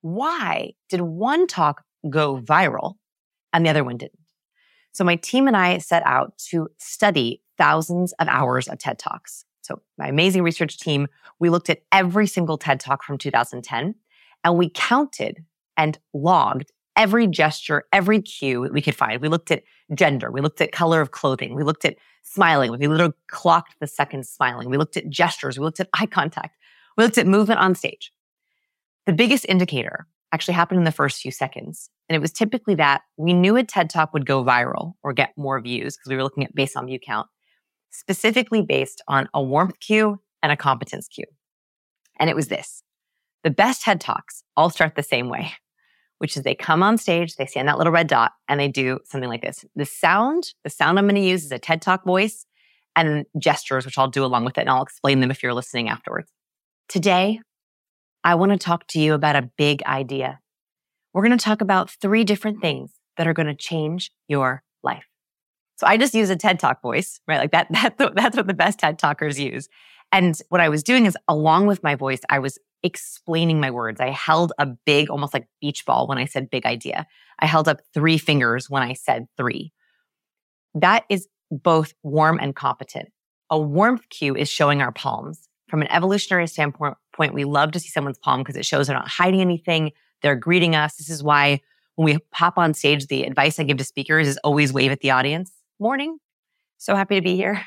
Why 0.00 0.72
did 0.88 1.00
one 1.00 1.46
talk 1.46 1.84
go 2.10 2.40
viral 2.40 2.94
and 3.52 3.64
the 3.64 3.70
other 3.70 3.84
one 3.84 3.98
didn't? 3.98 4.18
So 4.92 5.04
my 5.04 5.16
team 5.16 5.46
and 5.46 5.56
I 5.56 5.78
set 5.78 6.02
out 6.04 6.36
to 6.50 6.68
study 6.78 7.42
thousands 7.56 8.12
of 8.14 8.28
hours 8.28 8.66
of 8.68 8.78
TED 8.78 8.98
Talks. 8.98 9.44
So 9.62 9.80
my 9.96 10.08
amazing 10.08 10.42
research 10.42 10.78
team, 10.78 11.06
we 11.38 11.50
looked 11.50 11.70
at 11.70 11.82
every 11.92 12.26
single 12.26 12.58
TED 12.58 12.80
Talk 12.80 13.04
from 13.04 13.16
2010 13.16 13.94
and 14.44 14.58
we 14.58 14.70
counted 14.74 15.44
and 15.76 15.98
logged 16.12 16.72
every 16.96 17.26
gesture, 17.26 17.84
every 17.92 18.20
cue 18.20 18.68
we 18.72 18.82
could 18.82 18.94
find. 18.94 19.20
We 19.20 19.28
looked 19.28 19.50
at 19.50 19.62
gender. 19.94 20.30
We 20.30 20.40
looked 20.40 20.60
at 20.60 20.72
color 20.72 21.00
of 21.00 21.10
clothing. 21.10 21.54
We 21.54 21.64
looked 21.64 21.84
at 21.84 21.96
smiling. 22.22 22.70
We 22.70 22.86
literally 22.86 23.14
clocked 23.28 23.76
the 23.80 23.86
seconds 23.86 24.28
smiling. 24.28 24.70
We 24.70 24.76
looked 24.76 24.96
at 24.96 25.08
gestures. 25.08 25.58
We 25.58 25.64
looked 25.64 25.80
at 25.80 25.88
eye 25.94 26.06
contact. 26.06 26.56
We 26.96 27.04
looked 27.04 27.18
at 27.18 27.26
movement 27.26 27.60
on 27.60 27.74
stage. 27.74 28.12
The 29.06 29.12
biggest 29.12 29.46
indicator 29.48 30.06
actually 30.32 30.54
happened 30.54 30.78
in 30.78 30.84
the 30.84 30.92
first 30.92 31.20
few 31.20 31.30
seconds. 31.30 31.90
And 32.08 32.16
it 32.16 32.20
was 32.20 32.32
typically 32.32 32.74
that 32.76 33.02
we 33.16 33.32
knew 33.32 33.56
a 33.56 33.64
TED 33.64 33.90
talk 33.90 34.12
would 34.12 34.26
go 34.26 34.44
viral 34.44 34.94
or 35.02 35.12
get 35.12 35.32
more 35.36 35.60
views 35.60 35.96
because 35.96 36.10
we 36.10 36.16
were 36.16 36.22
looking 36.22 36.44
at 36.44 36.54
based 36.54 36.76
on 36.76 36.86
view 36.86 36.98
count, 36.98 37.28
specifically 37.90 38.62
based 38.62 39.02
on 39.08 39.28
a 39.34 39.42
warmth 39.42 39.78
cue 39.80 40.20
and 40.42 40.52
a 40.52 40.56
competence 40.56 41.08
cue. 41.08 41.26
And 42.18 42.30
it 42.30 42.36
was 42.36 42.48
this. 42.48 42.82
The 43.44 43.50
best 43.50 43.82
TED 43.82 44.00
talks 44.00 44.44
all 44.56 44.70
start 44.70 44.94
the 44.94 45.02
same 45.02 45.28
way 45.28 45.52
which 46.22 46.36
is 46.36 46.44
they 46.44 46.54
come 46.54 46.84
on 46.84 46.96
stage, 46.96 47.34
they 47.34 47.46
stand 47.46 47.66
that 47.66 47.78
little 47.78 47.92
red 47.92 48.06
dot, 48.06 48.30
and 48.46 48.60
they 48.60 48.68
do 48.68 49.00
something 49.04 49.28
like 49.28 49.42
this. 49.42 49.64
The 49.74 49.84
sound, 49.84 50.54
the 50.62 50.70
sound 50.70 50.96
I'm 50.96 51.06
going 51.06 51.16
to 51.16 51.20
use 51.20 51.44
is 51.44 51.50
a 51.50 51.58
TED 51.58 51.82
Talk 51.82 52.04
voice 52.04 52.46
and 52.94 53.26
gestures, 53.40 53.84
which 53.84 53.98
I'll 53.98 54.06
do 54.06 54.24
along 54.24 54.44
with 54.44 54.56
it, 54.56 54.60
and 54.60 54.70
I'll 54.70 54.84
explain 54.84 55.18
them 55.18 55.32
if 55.32 55.42
you're 55.42 55.52
listening 55.52 55.88
afterwards. 55.88 56.30
Today, 56.88 57.40
I 58.22 58.36
want 58.36 58.52
to 58.52 58.56
talk 58.56 58.86
to 58.90 59.00
you 59.00 59.14
about 59.14 59.34
a 59.34 59.50
big 59.58 59.82
idea. 59.82 60.38
We're 61.12 61.26
going 61.26 61.36
to 61.36 61.44
talk 61.44 61.60
about 61.60 61.90
three 61.90 62.22
different 62.22 62.60
things 62.60 62.92
that 63.16 63.26
are 63.26 63.34
going 63.34 63.48
to 63.48 63.56
change 63.56 64.12
your 64.28 64.62
life. 64.84 65.08
So 65.74 65.88
I 65.88 65.96
just 65.96 66.14
use 66.14 66.30
a 66.30 66.36
TED 66.36 66.60
Talk 66.60 66.82
voice, 66.82 67.18
right? 67.26 67.38
Like 67.38 67.50
that, 67.50 67.66
that 67.98 68.14
that's 68.14 68.36
what 68.36 68.46
the 68.46 68.54
best 68.54 68.78
TED 68.78 68.96
Talkers 68.96 69.40
use. 69.40 69.68
And 70.12 70.38
what 70.50 70.60
I 70.60 70.68
was 70.68 70.84
doing 70.84 71.04
is 71.04 71.16
along 71.26 71.66
with 71.66 71.82
my 71.82 71.96
voice, 71.96 72.20
I 72.30 72.38
was 72.38 72.60
explaining 72.82 73.60
my 73.60 73.70
words. 73.70 74.00
I 74.00 74.10
held 74.10 74.52
a 74.58 74.66
big, 74.66 75.10
almost 75.10 75.34
like 75.34 75.48
beach 75.60 75.84
ball 75.84 76.06
when 76.06 76.18
I 76.18 76.24
said 76.24 76.50
big 76.50 76.66
idea. 76.66 77.06
I 77.38 77.46
held 77.46 77.68
up 77.68 77.80
three 77.94 78.18
fingers 78.18 78.68
when 78.68 78.82
I 78.82 78.94
said 78.94 79.26
three. 79.36 79.72
That 80.74 81.04
is 81.08 81.28
both 81.50 81.92
warm 82.02 82.38
and 82.40 82.56
competent. 82.56 83.10
A 83.50 83.58
warmth 83.58 84.08
cue 84.08 84.34
is 84.34 84.48
showing 84.48 84.80
our 84.80 84.92
palms. 84.92 85.48
From 85.68 85.82
an 85.82 85.90
evolutionary 85.90 86.46
standpoint, 86.46 86.96
we 87.32 87.44
love 87.44 87.72
to 87.72 87.80
see 87.80 87.88
someone's 87.88 88.18
palm 88.18 88.40
because 88.40 88.56
it 88.56 88.66
shows 88.66 88.86
they're 88.86 88.96
not 88.96 89.08
hiding 89.08 89.40
anything. 89.40 89.92
They're 90.22 90.36
greeting 90.36 90.74
us. 90.74 90.96
This 90.96 91.10
is 91.10 91.22
why 91.22 91.60
when 91.96 92.06
we 92.06 92.18
pop 92.30 92.58
on 92.58 92.74
stage, 92.74 93.06
the 93.06 93.24
advice 93.24 93.58
I 93.58 93.64
give 93.64 93.76
to 93.78 93.84
speakers 93.84 94.28
is 94.28 94.38
always 94.38 94.72
wave 94.72 94.92
at 94.92 95.00
the 95.00 95.10
audience. 95.10 95.52
Morning. 95.78 96.18
So 96.78 96.96
happy 96.96 97.16
to 97.16 97.22
be 97.22 97.36
here. 97.36 97.62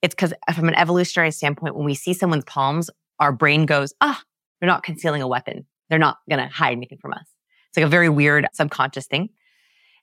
It's 0.00 0.14
because 0.14 0.32
from 0.54 0.68
an 0.68 0.74
evolutionary 0.74 1.32
standpoint, 1.32 1.76
when 1.76 1.84
we 1.84 1.94
see 1.94 2.12
someone's 2.12 2.44
palms, 2.44 2.88
our 3.18 3.32
brain 3.32 3.66
goes, 3.66 3.92
ah, 4.00 4.22
they're 4.60 4.68
not 4.68 4.82
concealing 4.82 5.22
a 5.22 5.28
weapon. 5.28 5.66
They're 5.88 5.98
not 5.98 6.18
going 6.28 6.40
to 6.40 6.52
hide 6.52 6.72
anything 6.72 6.98
from 6.98 7.12
us. 7.12 7.26
It's 7.68 7.76
like 7.76 7.86
a 7.86 7.90
very 7.90 8.08
weird 8.08 8.46
subconscious 8.52 9.06
thing. 9.06 9.30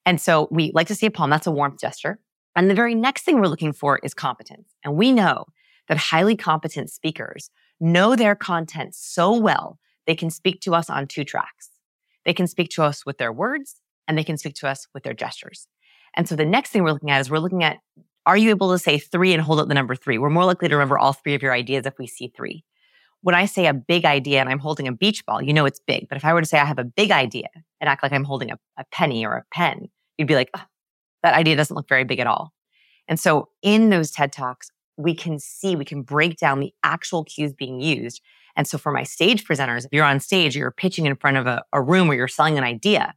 And 0.05 0.21
so 0.21 0.47
we 0.51 0.71
like 0.73 0.87
to 0.87 0.95
see 0.95 1.07
a 1.07 1.11
palm. 1.11 1.29
That's 1.29 1.47
a 1.47 1.51
warmth 1.51 1.79
gesture. 1.79 2.19
And 2.55 2.69
the 2.69 2.75
very 2.75 2.95
next 2.95 3.23
thing 3.23 3.39
we're 3.39 3.47
looking 3.47 3.73
for 3.73 3.99
is 4.03 4.13
competence. 4.13 4.69
And 4.83 4.95
we 4.95 5.11
know 5.11 5.45
that 5.87 5.97
highly 5.97 6.35
competent 6.35 6.89
speakers 6.89 7.49
know 7.79 8.15
their 8.15 8.35
content 8.35 8.95
so 8.95 9.37
well, 9.37 9.79
they 10.07 10.15
can 10.15 10.29
speak 10.29 10.61
to 10.61 10.73
us 10.73 10.89
on 10.89 11.07
two 11.07 11.23
tracks. 11.23 11.69
They 12.23 12.33
can 12.33 12.47
speak 12.47 12.69
to 12.71 12.83
us 12.83 13.05
with 13.05 13.17
their 13.17 13.33
words 13.33 13.81
and 14.07 14.17
they 14.17 14.23
can 14.23 14.37
speak 14.37 14.55
to 14.55 14.67
us 14.67 14.87
with 14.93 15.03
their 15.03 15.13
gestures. 15.13 15.67
And 16.15 16.29
so 16.29 16.35
the 16.35 16.45
next 16.45 16.69
thing 16.69 16.83
we're 16.83 16.93
looking 16.93 17.11
at 17.11 17.21
is 17.21 17.29
we're 17.29 17.39
looking 17.39 17.63
at 17.63 17.77
are 18.27 18.37
you 18.37 18.49
able 18.49 18.71
to 18.71 18.79
say 18.79 18.97
three 18.97 19.33
and 19.33 19.41
hold 19.41 19.59
up 19.59 19.67
the 19.67 19.75
number 19.75 19.95
three? 19.95 20.17
We're 20.17 20.31
more 20.31 20.45
likely 20.45 20.67
to 20.67 20.75
remember 20.75 20.97
all 20.97 21.13
three 21.13 21.35
of 21.35 21.43
your 21.43 21.53
ideas 21.53 21.85
if 21.85 21.99
we 21.99 22.07
see 22.07 22.33
three 22.35 22.63
when 23.25 23.33
I 23.33 23.45
say 23.45 23.65
a 23.65 23.73
big 23.73 24.05
idea 24.05 24.39
and 24.39 24.47
I'm 24.47 24.59
holding 24.59 24.87
a 24.87 24.91
beach 24.91 25.25
ball, 25.25 25.41
you 25.41 25.51
know 25.51 25.65
it's 25.65 25.79
big. 25.79 26.07
But 26.07 26.15
if 26.15 26.23
I 26.23 26.31
were 26.31 26.41
to 26.41 26.47
say 26.47 26.59
I 26.59 26.65
have 26.65 26.77
a 26.77 26.83
big 26.83 27.09
idea 27.09 27.47
and 27.81 27.89
act 27.89 28.03
like 28.03 28.11
I'm 28.11 28.23
holding 28.23 28.51
a, 28.51 28.59
a 28.77 28.85
penny 28.91 29.25
or 29.25 29.33
a 29.33 29.43
pen, 29.51 29.87
you'd 30.19 30.27
be 30.27 30.35
like, 30.35 30.51
that 31.23 31.33
idea 31.33 31.55
doesn't 31.55 31.75
look 31.75 31.89
very 31.89 32.03
big 32.03 32.19
at 32.19 32.27
all. 32.27 32.53
And 33.07 33.19
so 33.19 33.49
in 33.63 33.89
those 33.89 34.11
TED 34.11 34.31
Talks, 34.31 34.69
we 34.95 35.15
can 35.15 35.39
see, 35.39 35.75
we 35.75 35.85
can 35.85 36.03
break 36.03 36.37
down 36.37 36.59
the 36.59 36.71
actual 36.83 37.23
cues 37.23 37.51
being 37.51 37.81
used. 37.81 38.21
And 38.55 38.67
so 38.67 38.77
for 38.77 38.91
my 38.91 39.01
stage 39.01 39.43
presenters, 39.43 39.85
if 39.85 39.89
you're 39.91 40.05
on 40.05 40.19
stage, 40.19 40.55
you're 40.55 40.69
pitching 40.69 41.07
in 41.07 41.15
front 41.15 41.37
of 41.37 41.47
a, 41.47 41.63
a 41.73 41.81
room 41.81 42.11
or 42.11 42.13
you're 42.13 42.27
selling 42.27 42.59
an 42.59 42.63
idea, 42.63 43.15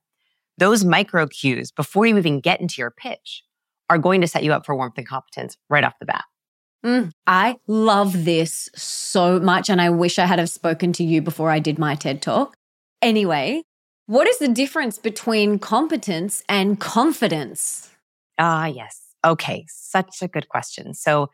those 0.57 0.87
micro 0.87 1.27
cues 1.27 1.71
before 1.71 2.07
you 2.07 2.17
even 2.17 2.41
get 2.41 2.63
into 2.63 2.77
your 2.81 2.91
pitch 2.91 3.45
are 3.91 3.99
going 3.99 4.23
to 4.23 4.27
set 4.27 4.43
you 4.43 4.55
up 4.55 4.65
for 4.65 4.75
warmth 4.75 4.97
and 4.97 5.07
competence 5.07 5.59
right 5.69 5.85
off 5.85 5.99
the 6.01 6.07
bat. 6.07 6.25
Mm, 6.85 7.13
I 7.27 7.57
love 7.67 8.25
this 8.25 8.69
so 8.75 9.41
much. 9.41 9.69
And 9.69 9.81
I 9.81 9.91
wish 9.91 10.19
I 10.19 10.27
had 10.27 10.39
have 10.39 10.51
spoken 10.51 10.93
to 10.95 11.05
you 11.05 11.21
before 11.21 11.51
I 11.51 11.59
did 11.59 11.79
my 11.79 11.95
TED 11.95 12.23
talk. 12.23 12.57
Anyway, 13.03 13.63
what 14.07 14.29
is 14.29 14.39
the 14.39 14.49
difference 14.49 14.99
between 14.99 15.59
competence 15.59 16.43
and 16.49 16.81
confidence? 16.81 17.91
Ah, 18.39 18.67
yes. 18.67 19.01
Okay. 19.25 19.65
Such 19.69 20.23
a 20.23 20.29
good 20.29 20.49
question. 20.49 20.95
So 20.95 21.31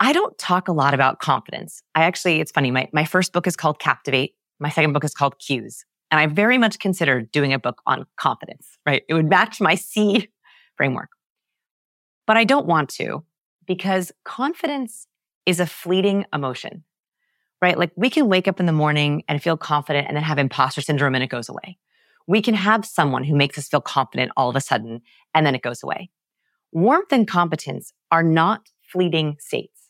I 0.00 0.12
don't 0.12 0.36
talk 0.38 0.68
a 0.68 0.72
lot 0.72 0.94
about 0.94 1.20
confidence. 1.20 1.82
I 1.94 2.04
actually, 2.04 2.40
it's 2.40 2.52
funny. 2.52 2.70
My, 2.70 2.88
my 2.92 3.04
first 3.04 3.32
book 3.32 3.46
is 3.46 3.56
called 3.56 3.78
Captivate. 3.78 4.34
My 4.58 4.70
second 4.70 4.92
book 4.92 5.04
is 5.04 5.14
called 5.14 5.38
Cues. 5.38 5.84
And 6.10 6.20
I 6.20 6.26
very 6.26 6.56
much 6.56 6.78
considered 6.78 7.30
doing 7.32 7.52
a 7.52 7.58
book 7.58 7.82
on 7.86 8.06
confidence, 8.16 8.78
right? 8.86 9.02
It 9.08 9.14
would 9.14 9.28
match 9.28 9.60
my 9.60 9.74
C 9.74 10.28
framework. 10.76 11.10
But 12.26 12.36
I 12.36 12.44
don't 12.44 12.66
want 12.66 12.88
to 12.90 13.24
because 13.66 14.12
confidence 14.24 15.06
is 15.44 15.60
a 15.60 15.66
fleeting 15.66 16.24
emotion, 16.32 16.84
right? 17.62 17.78
Like 17.78 17.92
we 17.96 18.10
can 18.10 18.28
wake 18.28 18.48
up 18.48 18.60
in 18.60 18.66
the 18.66 18.72
morning 18.72 19.22
and 19.28 19.42
feel 19.42 19.56
confident 19.56 20.08
and 20.08 20.16
then 20.16 20.24
have 20.24 20.38
imposter 20.38 20.80
syndrome 20.80 21.14
and 21.14 21.24
it 21.24 21.30
goes 21.30 21.48
away. 21.48 21.78
We 22.26 22.42
can 22.42 22.54
have 22.54 22.84
someone 22.84 23.24
who 23.24 23.36
makes 23.36 23.56
us 23.56 23.68
feel 23.68 23.80
confident 23.80 24.32
all 24.36 24.50
of 24.50 24.56
a 24.56 24.60
sudden 24.60 25.02
and 25.34 25.46
then 25.46 25.54
it 25.54 25.62
goes 25.62 25.82
away. 25.82 26.10
Warmth 26.72 27.12
and 27.12 27.28
competence 27.28 27.92
are 28.10 28.22
not 28.22 28.70
fleeting 28.82 29.36
states. 29.38 29.88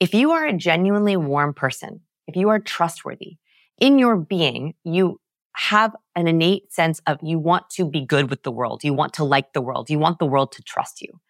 If 0.00 0.14
you 0.14 0.30
are 0.30 0.46
a 0.46 0.56
genuinely 0.56 1.16
warm 1.16 1.52
person, 1.52 2.00
if 2.26 2.36
you 2.36 2.48
are 2.48 2.58
trustworthy 2.58 3.36
in 3.78 3.98
your 3.98 4.16
being, 4.16 4.74
you 4.84 5.20
have 5.54 5.94
an 6.16 6.26
innate 6.26 6.72
sense 6.72 7.00
of 7.06 7.18
you 7.22 7.38
want 7.38 7.68
to 7.70 7.84
be 7.84 8.06
good 8.06 8.30
with 8.30 8.42
the 8.42 8.50
world. 8.50 8.84
You 8.84 8.94
want 8.94 9.14
to 9.14 9.24
like 9.24 9.52
the 9.52 9.60
world. 9.60 9.90
You 9.90 9.98
want 9.98 10.18
the 10.18 10.26
world 10.26 10.52
to 10.52 10.62
trust 10.62 11.02
you. 11.02 11.20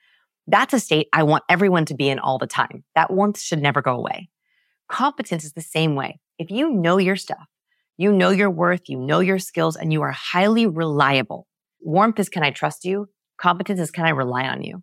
That's 0.50 0.74
a 0.74 0.80
state 0.80 1.08
I 1.12 1.22
want 1.22 1.44
everyone 1.48 1.84
to 1.86 1.94
be 1.94 2.08
in 2.08 2.18
all 2.18 2.38
the 2.38 2.46
time. 2.46 2.82
That 2.96 3.12
warmth 3.12 3.38
should 3.38 3.62
never 3.62 3.80
go 3.82 3.94
away. 3.94 4.30
Competence 4.88 5.44
is 5.44 5.52
the 5.52 5.60
same 5.60 5.94
way. 5.94 6.18
If 6.38 6.50
you 6.50 6.70
know 6.72 6.98
your 6.98 7.14
stuff, 7.14 7.46
you 7.96 8.12
know 8.12 8.30
your 8.30 8.50
worth, 8.50 8.88
you 8.88 8.98
know 8.98 9.20
your 9.20 9.38
skills, 9.38 9.76
and 9.76 9.92
you 9.92 10.02
are 10.02 10.10
highly 10.10 10.66
reliable. 10.66 11.46
Warmth 11.80 12.18
is 12.18 12.28
can 12.28 12.42
I 12.42 12.50
trust 12.50 12.84
you? 12.84 13.08
Competence 13.38 13.78
is 13.78 13.92
can 13.92 14.06
I 14.06 14.10
rely 14.10 14.48
on 14.48 14.62
you? 14.62 14.82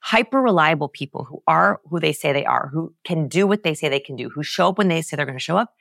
Hyper 0.00 0.40
reliable 0.40 0.88
people 0.88 1.24
who 1.24 1.42
are 1.48 1.80
who 1.86 1.98
they 1.98 2.12
say 2.12 2.32
they 2.32 2.44
are, 2.44 2.70
who 2.72 2.94
can 3.02 3.26
do 3.26 3.46
what 3.48 3.64
they 3.64 3.74
say 3.74 3.88
they 3.88 3.98
can 3.98 4.14
do, 4.14 4.30
who 4.30 4.44
show 4.44 4.68
up 4.68 4.78
when 4.78 4.86
they 4.86 5.02
say 5.02 5.16
they're 5.16 5.26
going 5.26 5.36
to 5.36 5.42
show 5.42 5.56
up. 5.56 5.74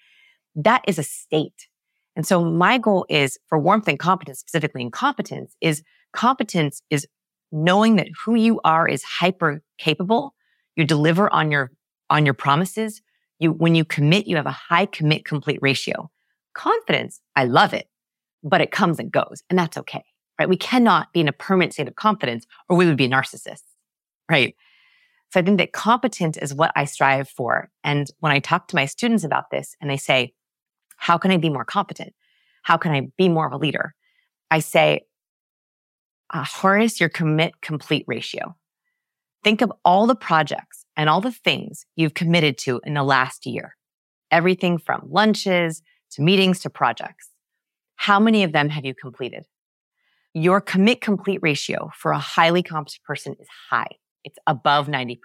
That 0.56 0.82
is 0.88 0.98
a 0.98 1.04
state. 1.04 1.68
And 2.16 2.26
so 2.26 2.44
my 2.44 2.80
goal 2.80 3.06
is 3.08 3.38
for 3.46 3.60
warmth 3.60 3.88
and 3.88 4.00
competence, 4.00 4.40
specifically 4.40 4.82
in 4.82 4.90
competence, 4.90 5.56
is 5.62 5.84
competence 6.12 6.82
is 6.90 7.06
knowing 7.52 7.96
that 7.98 8.08
who 8.26 8.36
you 8.36 8.60
are 8.64 8.88
is 8.88 9.04
hyper 9.04 9.62
capable. 9.78 10.34
You 10.76 10.86
deliver 10.86 11.32
on 11.32 11.52
your, 11.52 11.72
on 12.10 12.26
your 12.26 12.34
promises. 12.34 13.02
You, 13.40 13.52
when 13.52 13.76
you 13.76 13.86
commit, 13.86 14.28
you 14.28 14.36
have 14.36 14.46
a 14.46 14.52
high 14.52 14.86
commit 14.86 15.26
complete 15.26 15.60
ratio. 15.62 16.10
Confidence, 16.54 17.22
I 17.36 17.46
love 17.46 17.74
it, 17.74 17.88
but 18.44 18.62
it 18.62 18.72
comes 18.72 19.00
and 19.00 19.12
goes 19.12 19.44
and 19.50 19.58
that's 19.58 19.78
okay, 19.78 20.04
right? 20.40 20.50
We 20.50 20.58
cannot 20.58 21.14
be 21.14 21.20
in 21.20 21.28
a 21.28 21.34
permanent 21.34 21.74
state 21.74 21.88
of 21.88 21.96
confidence 21.96 22.46
or 22.68 22.78
we 22.78 22.86
would 22.86 22.98
be 22.98 23.08
narcissists, 23.08 23.62
right? 24.30 24.56
So 25.32 25.40
I 25.40 25.44
think 25.44 25.58
that 25.58 25.74
competent 25.74 26.38
is 26.42 26.54
what 26.54 26.72
I 26.76 26.86
strive 26.86 27.30
for. 27.30 27.70
And 27.84 28.08
when 28.20 28.32
I 28.32 28.40
talk 28.40 28.68
to 28.70 28.76
my 28.76 28.86
students 28.86 29.24
about 29.24 29.52
this 29.52 29.76
and 29.82 29.90
they 29.90 29.98
say, 29.98 30.34
how 30.98 31.18
can 31.18 31.32
I 31.32 31.38
be 31.38 31.50
more 31.50 31.66
competent? 31.66 32.14
How 32.64 32.78
can 32.78 32.92
I 32.92 33.10
be 33.18 33.30
more 33.30 33.46
of 33.46 33.54
a 33.54 33.58
leader? 33.58 33.94
I 34.50 34.60
say, 34.60 35.02
uh, 36.34 36.44
harness 36.44 37.00
your 37.00 37.10
commit 37.10 37.62
complete 37.62 38.06
ratio. 38.08 38.56
Think 39.44 39.62
of 39.62 39.72
all 39.86 40.08
the 40.08 40.16
projects 40.16 40.86
and 40.96 41.10
all 41.10 41.22
the 41.22 41.32
things 41.32 41.86
you've 41.96 42.14
committed 42.14 42.58
to 42.60 42.82
in 42.86 42.94
the 42.94 43.04
last 43.04 43.46
year. 43.46 43.76
Everything 44.32 44.78
from 44.78 45.08
lunches 45.10 45.82
to 46.12 46.22
meetings 46.22 46.60
to 46.62 46.70
projects. 46.70 47.30
How 47.96 48.20
many 48.20 48.44
of 48.44 48.52
them 48.52 48.70
have 48.70 48.86
you 48.86 48.94
completed? 48.94 49.46
Your 50.34 50.62
commit 50.62 51.02
complete 51.02 51.40
ratio 51.42 51.92
for 51.96 52.12
a 52.12 52.20
highly 52.20 52.62
competent 52.62 53.04
person 53.04 53.36
is 53.40 53.48
high. 53.70 53.90
It's 54.24 54.38
above 54.46 54.88
90%. 54.88 55.18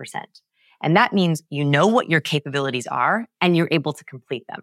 And 0.82 0.96
that 0.96 1.12
means 1.12 1.42
you 1.50 1.64
know 1.64 1.86
what 1.86 2.10
your 2.10 2.20
capabilities 2.20 2.86
are 2.86 3.26
and 3.40 3.56
you're 3.56 3.68
able 3.70 3.92
to 3.92 4.04
complete 4.04 4.44
them. 4.48 4.62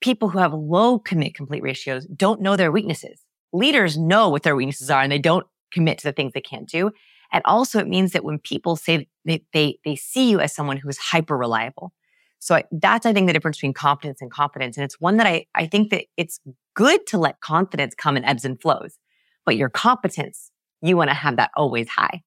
People 0.00 0.28
who 0.28 0.38
have 0.38 0.52
low 0.52 0.98
commit 0.98 1.34
complete 1.34 1.62
ratios 1.62 2.06
don't 2.06 2.40
know 2.40 2.56
their 2.56 2.72
weaknesses. 2.72 3.20
Leaders 3.52 3.98
know 3.98 4.28
what 4.28 4.42
their 4.42 4.56
weaknesses 4.56 4.90
are 4.90 5.02
and 5.02 5.12
they 5.12 5.18
don't 5.18 5.46
commit 5.72 5.98
to 5.98 6.04
the 6.04 6.12
things 6.12 6.32
they 6.32 6.40
can't 6.40 6.68
do. 6.68 6.90
And 7.32 7.42
also 7.44 7.78
it 7.78 7.88
means 7.88 8.12
that 8.12 8.24
when 8.24 8.38
people 8.38 8.76
say 8.76 9.08
they, 9.24 9.44
they, 9.52 9.78
they 9.84 9.96
see 9.96 10.30
you 10.30 10.40
as 10.40 10.54
someone 10.54 10.76
who 10.76 10.88
is 10.88 10.98
hyper 10.98 11.36
reliable. 11.36 11.92
So 12.38 12.56
I, 12.56 12.64
that's, 12.72 13.06
I 13.06 13.12
think, 13.12 13.28
the 13.28 13.32
difference 13.32 13.58
between 13.58 13.72
competence 13.72 14.20
and 14.20 14.30
confidence. 14.30 14.76
And 14.76 14.84
it's 14.84 15.00
one 15.00 15.16
that 15.18 15.26
I, 15.26 15.46
I 15.54 15.66
think 15.66 15.90
that 15.90 16.06
it's 16.16 16.40
good 16.74 17.06
to 17.06 17.18
let 17.18 17.40
confidence 17.40 17.94
come 17.94 18.16
in 18.16 18.24
ebbs 18.24 18.44
and 18.44 18.60
flows, 18.60 18.98
but 19.46 19.56
your 19.56 19.68
competence, 19.68 20.50
you 20.80 20.96
want 20.96 21.10
to 21.10 21.14
have 21.14 21.36
that 21.36 21.52
always 21.56 21.88
high. 21.88 22.22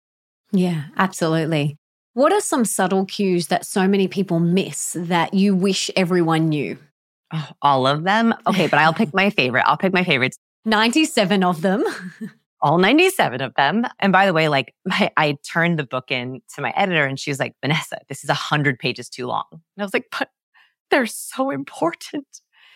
Yeah, 0.51 0.85
absolutely. 0.95 1.77
What 2.13 2.31
are 2.31 2.39
some 2.39 2.63
subtle 2.63 3.05
cues 3.05 3.47
that 3.47 3.65
so 3.65 3.89
many 3.89 4.07
people 4.07 4.39
miss 4.39 4.95
that 4.97 5.33
you 5.33 5.53
wish 5.53 5.91
everyone 5.97 6.47
knew? 6.47 6.77
Oh, 7.33 7.49
all 7.61 7.85
of 7.85 8.03
them. 8.03 8.33
Okay, 8.47 8.67
but 8.67 8.79
I'll 8.79 8.93
pick 8.93 9.13
my 9.13 9.29
favorite. 9.29 9.65
I'll 9.67 9.77
pick 9.77 9.91
my 9.91 10.05
favorites. 10.05 10.37
97 10.65 11.43
of 11.43 11.61
them. 11.61 11.83
all 12.65 12.79
97 12.79 13.41
of 13.41 13.53
them. 13.53 13.85
And 13.99 14.11
by 14.11 14.25
the 14.25 14.33
way, 14.33 14.49
like 14.49 14.73
my, 14.85 15.11
I 15.17 15.37
turned 15.47 15.77
the 15.77 15.83
book 15.83 16.09
in 16.09 16.41
to 16.55 16.61
my 16.61 16.73
editor 16.75 17.05
and 17.05 17.19
she 17.19 17.29
was 17.29 17.39
like, 17.39 17.53
Vanessa, 17.61 17.99
this 18.09 18.23
is 18.23 18.29
a 18.29 18.33
hundred 18.33 18.79
pages 18.79 19.07
too 19.07 19.27
long. 19.27 19.45
And 19.51 19.61
I 19.77 19.83
was 19.83 19.93
like, 19.93 20.07
but 20.17 20.29
they're 20.89 21.05
so 21.05 21.51
important. 21.51 22.25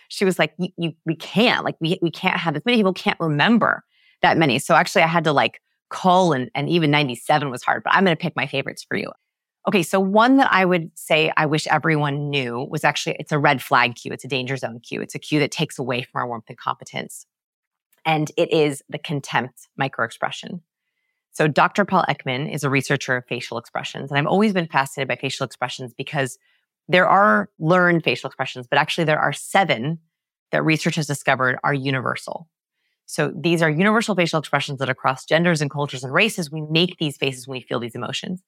She 0.09 0.25
was 0.25 0.37
like, 0.37 0.53
you, 0.57 0.93
we 1.05 1.15
can't, 1.15 1.65
like, 1.65 1.75
we, 1.81 1.97
we 2.03 2.11
can't 2.11 2.37
have 2.37 2.53
this 2.53 2.63
many 2.65 2.77
people 2.77 2.93
can't 2.93 3.19
remember 3.19 3.83
that 4.21 4.37
many. 4.37 4.59
So 4.59 4.75
actually 4.75 5.01
I 5.01 5.07
had 5.07 5.23
to 5.23 5.33
like 5.33 5.59
cull 5.89 6.33
and, 6.33 6.51
and 6.53 6.69
even 6.69 6.91
97 6.91 7.49
was 7.49 7.63
hard, 7.63 7.83
but 7.83 7.93
I'm 7.93 8.05
going 8.05 8.15
to 8.15 8.21
pick 8.21 8.35
my 8.35 8.45
favorites 8.45 8.85
for 8.87 8.95
you. 8.95 9.11
Okay. 9.67 9.81
So 9.81 9.99
one 9.99 10.37
that 10.37 10.49
I 10.51 10.65
would 10.65 10.91
say 10.93 11.31
I 11.35 11.47
wish 11.47 11.65
everyone 11.65 12.29
knew 12.29 12.67
was 12.69 12.83
actually, 12.83 13.15
it's 13.19 13.31
a 13.31 13.39
red 13.39 13.61
flag 13.61 13.95
cue. 13.95 14.11
It's 14.11 14.23
a 14.23 14.27
danger 14.27 14.55
zone 14.55 14.79
cue. 14.79 15.01
It's 15.01 15.15
a 15.15 15.19
cue 15.19 15.39
that 15.39 15.51
takes 15.51 15.79
away 15.79 16.03
from 16.03 16.21
our 16.21 16.27
warmth 16.27 16.45
and 16.47 16.57
competence 16.57 17.25
and 18.05 18.31
it 18.37 18.51
is 18.51 18.83
the 18.89 18.97
contempt 18.97 19.67
microexpression. 19.79 20.61
So 21.31 21.47
Dr. 21.47 21.85
Paul 21.85 22.05
Ekman 22.09 22.53
is 22.53 22.63
a 22.63 22.69
researcher 22.69 23.15
of 23.15 23.25
facial 23.25 23.57
expressions. 23.57 24.11
And 24.11 24.17
I've 24.17 24.27
always 24.27 24.53
been 24.53 24.67
fascinated 24.67 25.07
by 25.07 25.15
facial 25.15 25.45
expressions 25.45 25.93
because 25.93 26.37
there 26.87 27.07
are 27.07 27.49
learned 27.59 28.03
facial 28.03 28.27
expressions, 28.27 28.67
but 28.67 28.79
actually 28.79 29.05
there 29.05 29.19
are 29.19 29.33
seven 29.33 29.99
that 30.51 30.63
research 30.63 30.95
has 30.95 31.07
discovered 31.07 31.59
are 31.63 31.73
universal. 31.73 32.49
So 33.05 33.31
these 33.35 33.61
are 33.61 33.69
universal 33.69 34.15
facial 34.15 34.39
expressions 34.39 34.79
that 34.79 34.89
across 34.89 35.25
genders 35.25 35.61
and 35.61 35.71
cultures 35.71 36.03
and 36.03 36.13
races, 36.13 36.51
we 36.51 36.61
make 36.61 36.97
these 36.97 37.17
faces 37.17 37.47
when 37.47 37.57
we 37.57 37.61
feel 37.61 37.79
these 37.79 37.95
emotions. 37.95 38.43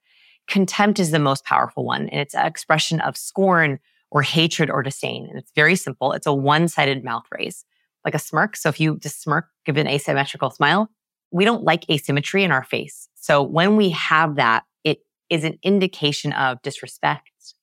Contempt 0.48 1.00
is 1.00 1.12
the 1.12 1.20
most 1.20 1.46
powerful 1.46 1.86
one, 1.86 2.10
and 2.10 2.20
it's 2.20 2.36
an 2.36 2.46
expression 2.46 3.00
of 3.01 3.15
scorn 3.15 3.79
or 4.10 4.22
hatred 4.22 4.70
or 4.70 4.84
disdain. 4.84 5.27
And 5.29 5.38
it's 5.38 5.51
very 5.55 5.75
simple. 5.75 6.12
It's 6.12 6.27
a 6.27 6.34
one-sided 6.34 7.03
mouth 7.03 7.24
raise 7.31 7.63
like 8.05 8.15
a 8.15 8.20
smirk. 8.20 8.55
So 8.55 8.70
if 8.70 8.79
you 8.79 8.98
just 8.98 9.22
smirk, 9.22 9.48
give 9.66 9.77
an 9.77 9.87
asymmetrical 9.87 10.50
smile, 10.50 10.90
we 11.31 11.46
don't 11.46 11.64
like 11.64 11.90
asymmetry 11.90 12.44
in 12.44 12.51
our 12.51 12.64
face. 12.64 13.07
So 13.16 13.42
when 13.42 13.77
we 13.77 13.92
have 13.92 14.35
that, 14.35 14.64
it 14.83 15.00
is 15.29 15.44
an 15.44 15.57
indication 15.64 16.33
of 16.33 16.61
disrespect, 16.61 17.55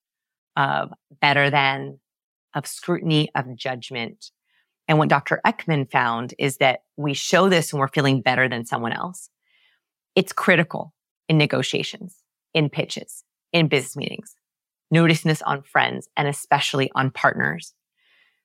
of 0.57 0.93
better 1.21 1.51
than, 1.51 1.99
of 2.55 2.67
scrutiny, 2.67 3.31
of 3.35 3.55
judgment. 3.57 4.31
And 4.87 4.99
what 4.99 5.09
Dr. 5.11 5.41
Ekman 5.47 5.91
found 5.91 6.35
is 6.39 6.57
that 6.59 6.81
we 6.97 7.13
show 7.13 7.49
this 7.49 7.73
when 7.73 7.81
we're 7.81 7.89
feeling 7.89 8.23
better 8.23 8.49
than 8.49 8.65
someone 8.65 8.93
else. 8.93 9.29
It's 10.15 10.33
critical 10.33 10.95
in 11.29 11.37
negotiations, 11.37 12.17
in 12.55 12.71
pitches, 12.71 13.23
in 13.53 13.69
business 13.69 13.97
meetings, 13.97 14.35
noticing 14.91 15.29
this 15.29 15.43
on 15.43 15.63
friends 15.63 16.09
and 16.17 16.27
especially 16.27 16.91
on 16.95 17.11
partners. 17.11 17.75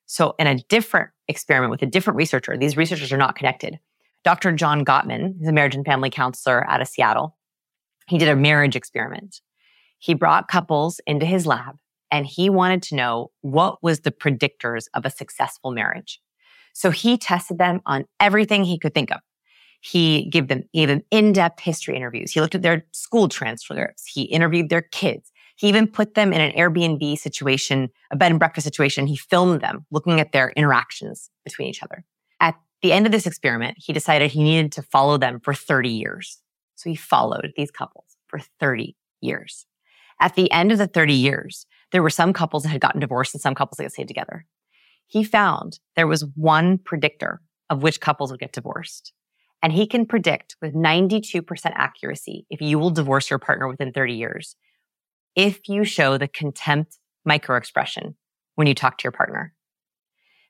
So 0.06 0.36
in 0.38 0.48
a 0.48 0.58
different 0.70 1.10
experiment 1.28 1.72
with 1.72 1.82
a 1.82 1.86
different 1.86 2.18
researcher, 2.18 2.58
these 2.58 2.78
researchers 2.78 3.12
are 3.12 3.18
not 3.18 3.36
connected. 3.36 3.80
Dr. 4.24 4.52
John 4.54 4.86
Gottman 4.86 5.42
is 5.42 5.48
a 5.48 5.52
marriage 5.52 5.76
and 5.76 5.86
family 5.86 6.10
counselor 6.10 6.70
out 6.70 6.82
of 6.82 6.88
Seattle. 6.88 7.38
He 8.08 8.18
did 8.18 8.30
a 8.30 8.36
marriage 8.36 8.76
experiment. 8.76 9.42
He 10.00 10.14
brought 10.14 10.48
couples 10.48 11.00
into 11.08 11.26
his 11.26 11.46
lab 11.46 11.78
and 12.12 12.26
he 12.26 12.50
wanted 12.50 12.84
to 12.84 12.96
know 12.96 13.32
what 13.42 13.82
was 13.82 14.02
the 14.02 14.12
predictors 14.12 14.86
of 14.94 15.06
a 15.06 15.10
successful 15.10 15.72
marriage. 15.72 16.20
So 16.74 16.92
he 16.92 17.18
tested 17.18 17.58
them 17.58 17.82
on 17.86 18.06
everything 18.20 18.64
he 18.64 18.80
could 18.80 18.94
think 18.94 19.12
of. 19.12 19.20
He 19.82 20.30
gave 20.30 20.48
them 20.48 20.64
even 20.74 21.04
in-depth 21.12 21.60
history 21.60 21.96
interviews. 21.96 22.32
He 22.32 22.40
looked 22.40 22.56
at 22.56 22.62
their 22.62 22.86
school 22.94 23.28
transcripts. 23.28 24.06
He 24.06 24.24
interviewed 24.24 24.70
their 24.70 24.82
kids. 24.82 25.32
He 25.64 25.70
even 25.70 25.88
put 25.88 26.16
them 26.16 26.34
in 26.34 26.42
an 26.42 26.52
Airbnb 26.58 27.18
situation, 27.18 27.90
a 28.12 28.18
bed 28.18 28.32
and 28.32 28.38
breakfast 28.38 28.66
situation. 28.66 29.08
He 29.08 29.16
filmed 29.16 29.62
them 29.62 29.86
looking 29.92 30.20
at 30.20 30.34
their 30.34 30.50
interactions 30.58 31.30
between 31.46 31.70
each 31.70 31.82
other. 31.82 32.04
At 32.42 32.56
the 32.82 32.92
end 32.92 33.06
of 33.06 33.14
this 33.14 33.26
experiment, 33.26 33.78
he 33.78 33.94
decided 33.94 34.30
he 34.30 34.44
needed 34.44 34.74
to 34.74 34.82
follow 34.82 35.18
them 35.18 35.40
for 35.40 35.54
30 35.54 35.88
years. 35.88 36.42
So 36.76 36.90
he 36.90 36.98
followed 36.98 37.54
these 37.56 37.72
couples 37.72 38.18
for 38.28 38.42
30 38.60 38.98
years. 39.22 39.66
At 40.20 40.36
the 40.36 40.52
end 40.52 40.74
of 40.74 40.80
the 40.80 40.88
30 40.88 41.14
years, 41.14 41.66
there 41.94 42.04
were 42.04 42.10
some 42.10 42.34
couples 42.34 42.64
that 42.64 42.70
had 42.70 42.82
gotten 42.82 43.00
divorced 43.00 43.34
and 43.34 43.42
some 43.42 43.56
couples 43.56 43.78
that 43.78 43.94
stayed 43.94 44.10
together. 44.10 44.46
He 45.08 45.24
found 45.24 45.80
there 45.96 46.08
was 46.08 46.26
one 46.36 46.78
predictor 46.78 47.40
of 47.70 47.82
which 47.82 48.02
couples 48.02 48.32
would 48.32 48.42
get 48.42 48.52
divorced. 48.52 49.14
And 49.62 49.72
he 49.72 49.88
can 49.88 50.08
predict 50.08 50.58
with 50.62 50.76
92% 50.76 51.46
accuracy 51.68 52.46
if 52.50 52.60
you 52.60 52.78
will 52.78 52.90
divorce 52.90 53.30
your 53.30 53.40
partner 53.40 53.70
within 53.70 53.94
30 53.94 54.14
years 54.16 54.58
if 55.36 55.68
you 55.68 55.84
show 55.84 56.18
the 56.18 56.28
contempt 56.28 56.98
microexpression 57.28 58.16
when 58.56 58.68
you 58.68 58.76
talk 58.76 58.98
to 58.98 59.04
your 59.04 59.12
partner. 59.12 59.54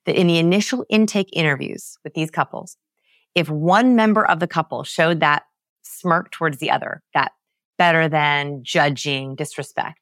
That 0.06 0.16
in 0.16 0.28
the 0.28 0.38
initial 0.38 0.86
intake 0.90 1.30
interviews 1.32 1.98
with 2.04 2.14
these 2.14 2.30
couples, 2.30 2.78
if 3.36 3.50
one 3.50 3.96
member 3.96 4.26
of 4.26 4.40
the 4.40 4.48
couple 4.48 4.84
showed 4.84 5.22
that 5.22 5.44
smirk 5.84 6.32
towards 6.32 6.58
the 6.58 6.72
other, 6.72 7.02
that 7.14 7.32
better 7.78 8.10
than 8.10 8.64
judging 8.64 9.36
disrespect, 9.36 10.00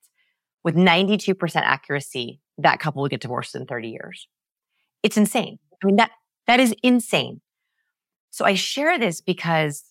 with 0.64 0.76
92% 0.76 1.56
accuracy, 1.56 2.40
that 2.58 2.80
couple 2.80 3.02
would 3.02 3.12
get 3.12 3.22
divorced 3.22 3.56
in 3.56 3.66
30 3.66 3.90
years. 3.90 4.28
It's 5.04 5.18
insane. 5.18 5.58
I 5.82 5.86
mean, 5.86 5.96
that, 5.96 6.12
that 6.48 6.60
is 6.60 6.76
insane. 6.84 7.42
So 8.30 8.46
I 8.46 8.54
share 8.54 9.00
this 9.00 9.22
because 9.22 9.84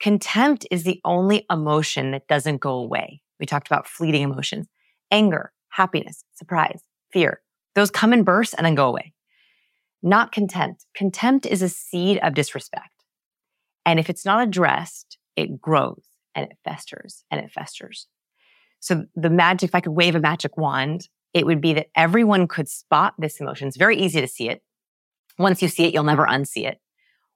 contempt 0.00 0.66
is 0.70 0.84
the 0.84 1.00
only 1.04 1.46
emotion 1.50 2.12
that 2.12 2.28
doesn't 2.28 2.60
go 2.60 2.74
away. 2.74 3.22
We 3.40 3.46
talked 3.46 3.66
about 3.66 3.86
fleeting 3.86 4.22
emotions, 4.22 4.66
anger, 5.10 5.52
happiness, 5.70 6.24
surprise, 6.34 6.82
fear. 7.12 7.40
Those 7.74 7.90
come 7.90 8.12
in 8.12 8.24
bursts 8.24 8.54
and 8.54 8.66
then 8.66 8.74
go 8.74 8.88
away. 8.88 9.12
Not 10.02 10.32
contempt. 10.32 10.86
Contempt 10.94 11.46
is 11.46 11.62
a 11.62 11.68
seed 11.68 12.18
of 12.22 12.34
disrespect. 12.34 13.04
And 13.84 13.98
if 13.98 14.10
it's 14.10 14.24
not 14.24 14.46
addressed, 14.46 15.18
it 15.36 15.60
grows 15.60 16.04
and 16.34 16.50
it 16.50 16.58
festers 16.64 17.24
and 17.30 17.40
it 17.40 17.50
festers. 17.50 18.06
So 18.80 19.06
the 19.16 19.30
magic, 19.30 19.70
if 19.70 19.74
I 19.74 19.80
could 19.80 19.92
wave 19.92 20.14
a 20.14 20.20
magic 20.20 20.56
wand, 20.56 21.08
it 21.34 21.46
would 21.46 21.60
be 21.60 21.72
that 21.74 21.88
everyone 21.94 22.46
could 22.46 22.68
spot 22.68 23.14
this 23.18 23.40
emotion. 23.40 23.68
It's 23.68 23.76
very 23.76 23.96
easy 23.96 24.20
to 24.20 24.28
see 24.28 24.48
it. 24.48 24.62
Once 25.38 25.62
you 25.62 25.68
see 25.68 25.84
it, 25.84 25.94
you'll 25.94 26.04
never 26.04 26.26
unsee 26.26 26.66
it. 26.66 26.80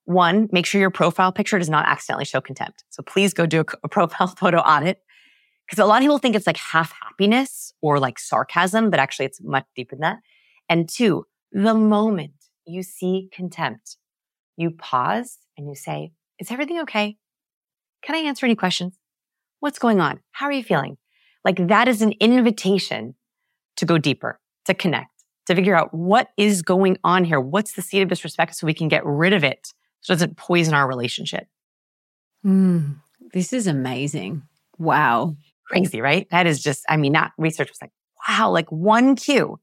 One, 0.05 0.49
make 0.51 0.67
sure 0.67 0.81
your 0.81 0.91
profile 0.91 1.33
picture 1.33 1.59
does 1.59 1.71
not 1.71 1.87
accidentally 1.87 2.25
show 2.25 2.41
contempt. 2.41 2.85
So 2.91 3.03
please 3.03 3.33
go 3.35 3.47
do 3.47 3.65
a, 3.83 3.89
profile 3.89 4.27
photo 4.29 4.59
audit 4.59 4.99
because 5.73 5.83
a 5.83 5.87
lot 5.87 5.97
of 5.97 6.03
people 6.03 6.19
think 6.19 6.37
it's 6.37 6.47
like 6.47 6.59
half 6.59 6.93
happiness 7.03 7.73
or 7.81 7.99
like 7.99 8.19
sarcasm, 8.19 8.91
but 8.91 9.01
actually 9.01 9.25
it's 9.25 9.41
much 9.43 9.65
deeper 9.75 9.97
than 9.97 10.03
that. 10.03 10.19
And 10.69 10.87
two, 10.87 11.25
the 11.51 11.73
moment 11.73 12.35
you 12.67 12.83
see 12.83 13.31
contempt, 13.33 13.97
you 14.59 14.73
pause 14.73 15.39
and 15.57 15.67
you 15.67 15.75
say, 15.75 16.13
is 16.39 16.51
everything 16.51 16.79
okay? 16.81 17.17
Can 18.03 18.15
I 18.15 18.19
answer 18.19 18.45
any 18.45 18.55
questions? 18.55 18.99
What's 19.61 19.79
going 19.79 19.99
on? 19.99 20.21
How 20.33 20.45
are 20.45 20.53
you 20.53 20.63
feeling? 20.63 20.99
Like 21.43 21.69
that 21.69 21.89
is 21.89 22.03
an 22.03 22.13
invitation 22.21 23.15
to 23.77 23.87
go 23.87 23.97
deeper, 23.97 24.41
to 24.67 24.75
connect, 24.75 25.25
to 25.47 25.55
figure 25.55 25.75
out 25.75 25.95
what 25.95 26.33
is 26.37 26.61
going 26.61 26.99
on 27.03 27.25
here. 27.25 27.41
What's 27.41 27.73
the 27.73 27.81
seed 27.81 28.03
of 28.03 28.11
disrespect 28.11 28.57
so 28.57 28.67
we 28.67 28.75
can 28.75 28.89
get 28.89 29.07
rid 29.07 29.33
of 29.33 29.43
it 29.43 29.69
so 30.03 30.13
it 30.13 30.17
doesn't 30.17 30.37
poison 30.37 30.75
our 30.75 30.87
relationship. 30.87 31.47
Mm, 32.45 32.97
this 33.33 33.55
is 33.55 33.67
amazing. 33.67 34.43
Wow. 34.77 35.37
Crazy, 35.73 36.01
right? 36.01 36.29
That 36.31 36.47
is 36.47 36.63
just, 36.63 36.85
I 36.89 36.97
mean, 36.97 37.13
that 37.13 37.33
research 37.39 37.69
was 37.69 37.79
like, 37.81 37.93
wow, 38.29 38.51
like 38.51 38.71
one 38.71 39.17
cue 39.17 39.59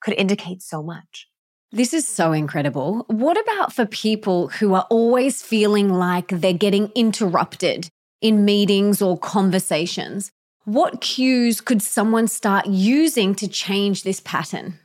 could 0.00 0.14
indicate 0.14 0.62
so 0.62 0.82
much. 0.82 1.28
This 1.72 1.92
is 1.92 2.06
so 2.06 2.32
incredible. 2.32 3.04
What 3.08 3.36
about 3.40 3.72
for 3.72 3.86
people 3.86 4.48
who 4.48 4.74
are 4.74 4.86
always 4.90 5.42
feeling 5.42 5.88
like 5.88 6.28
they're 6.28 6.52
getting 6.52 6.92
interrupted 6.94 7.88
in 8.20 8.44
meetings 8.44 9.02
or 9.02 9.18
conversations? 9.18 10.30
What 10.64 11.00
cues 11.00 11.60
could 11.60 11.82
someone 11.82 12.28
start 12.28 12.66
using 12.66 13.34
to 13.36 13.48
change 13.48 14.02
this 14.02 14.20
pattern? 14.20 14.78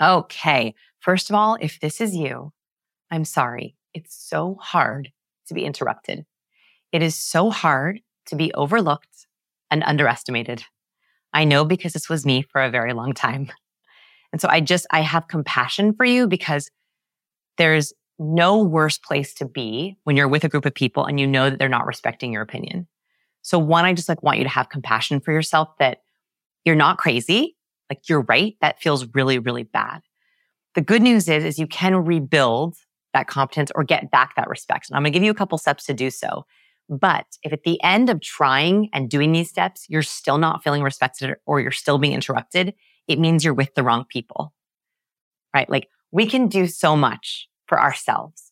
Okay. 0.00 0.74
First 1.00 1.30
of 1.30 1.36
all, 1.36 1.56
if 1.60 1.80
this 1.80 2.00
is 2.00 2.14
you, 2.14 2.52
I'm 3.10 3.24
sorry. 3.24 3.76
It's 3.94 4.14
so 4.14 4.56
hard 4.60 5.10
to 5.46 5.54
be 5.54 5.64
interrupted. 5.64 6.26
It 6.92 7.02
is 7.02 7.16
so 7.16 7.50
hard 7.50 8.00
to 8.26 8.36
be 8.36 8.52
overlooked 8.54 9.08
and 9.70 9.82
underestimated. 9.84 10.64
I 11.32 11.44
know 11.44 11.64
because 11.64 11.92
this 11.92 12.08
was 12.08 12.26
me 12.26 12.42
for 12.42 12.62
a 12.62 12.70
very 12.70 12.92
long 12.92 13.12
time. 13.12 13.50
And 14.32 14.40
so 14.40 14.48
I 14.48 14.60
just, 14.60 14.86
I 14.90 15.00
have 15.00 15.28
compassion 15.28 15.92
for 15.94 16.04
you 16.04 16.26
because 16.26 16.70
there's 17.58 17.92
no 18.18 18.62
worse 18.62 18.98
place 18.98 19.34
to 19.34 19.44
be 19.44 19.96
when 20.04 20.16
you're 20.16 20.28
with 20.28 20.44
a 20.44 20.48
group 20.48 20.66
of 20.66 20.74
people 20.74 21.04
and 21.04 21.18
you 21.18 21.26
know 21.26 21.50
that 21.50 21.58
they're 21.58 21.68
not 21.68 21.86
respecting 21.86 22.32
your 22.32 22.42
opinion. 22.42 22.86
So 23.42 23.58
one, 23.58 23.84
I 23.84 23.94
just 23.94 24.08
like 24.08 24.22
want 24.22 24.38
you 24.38 24.44
to 24.44 24.50
have 24.50 24.68
compassion 24.68 25.20
for 25.20 25.32
yourself 25.32 25.70
that 25.78 26.02
you're 26.64 26.76
not 26.76 26.98
crazy. 26.98 27.56
Like 27.88 28.08
you're 28.08 28.22
right. 28.22 28.56
That 28.60 28.80
feels 28.80 29.06
really, 29.14 29.38
really 29.38 29.62
bad. 29.62 30.02
The 30.74 30.82
good 30.82 31.02
news 31.02 31.28
is, 31.28 31.44
is 31.44 31.58
you 31.58 31.66
can 31.66 31.96
rebuild 31.96 32.76
that 33.12 33.26
competence 33.26 33.72
or 33.74 33.82
get 33.82 34.10
back 34.10 34.36
that 34.36 34.48
respect. 34.48 34.88
And 34.88 34.96
I'm 34.96 35.02
going 35.02 35.12
to 35.12 35.18
give 35.18 35.24
you 35.24 35.32
a 35.32 35.34
couple 35.34 35.58
steps 35.58 35.86
to 35.86 35.94
do 35.94 36.10
so. 36.10 36.44
But 36.90 37.26
if 37.44 37.52
at 37.52 37.62
the 37.62 37.80
end 37.84 38.10
of 38.10 38.20
trying 38.20 38.90
and 38.92 39.08
doing 39.08 39.30
these 39.30 39.48
steps, 39.48 39.86
you're 39.88 40.02
still 40.02 40.38
not 40.38 40.64
feeling 40.64 40.82
respected 40.82 41.36
or 41.46 41.60
you're 41.60 41.70
still 41.70 41.98
being 41.98 42.14
interrupted, 42.14 42.74
it 43.06 43.20
means 43.20 43.44
you're 43.44 43.54
with 43.54 43.72
the 43.76 43.84
wrong 43.84 44.04
people, 44.08 44.52
right? 45.54 45.70
Like 45.70 45.88
we 46.10 46.26
can 46.26 46.48
do 46.48 46.66
so 46.66 46.96
much 46.96 47.48
for 47.66 47.80
ourselves, 47.80 48.50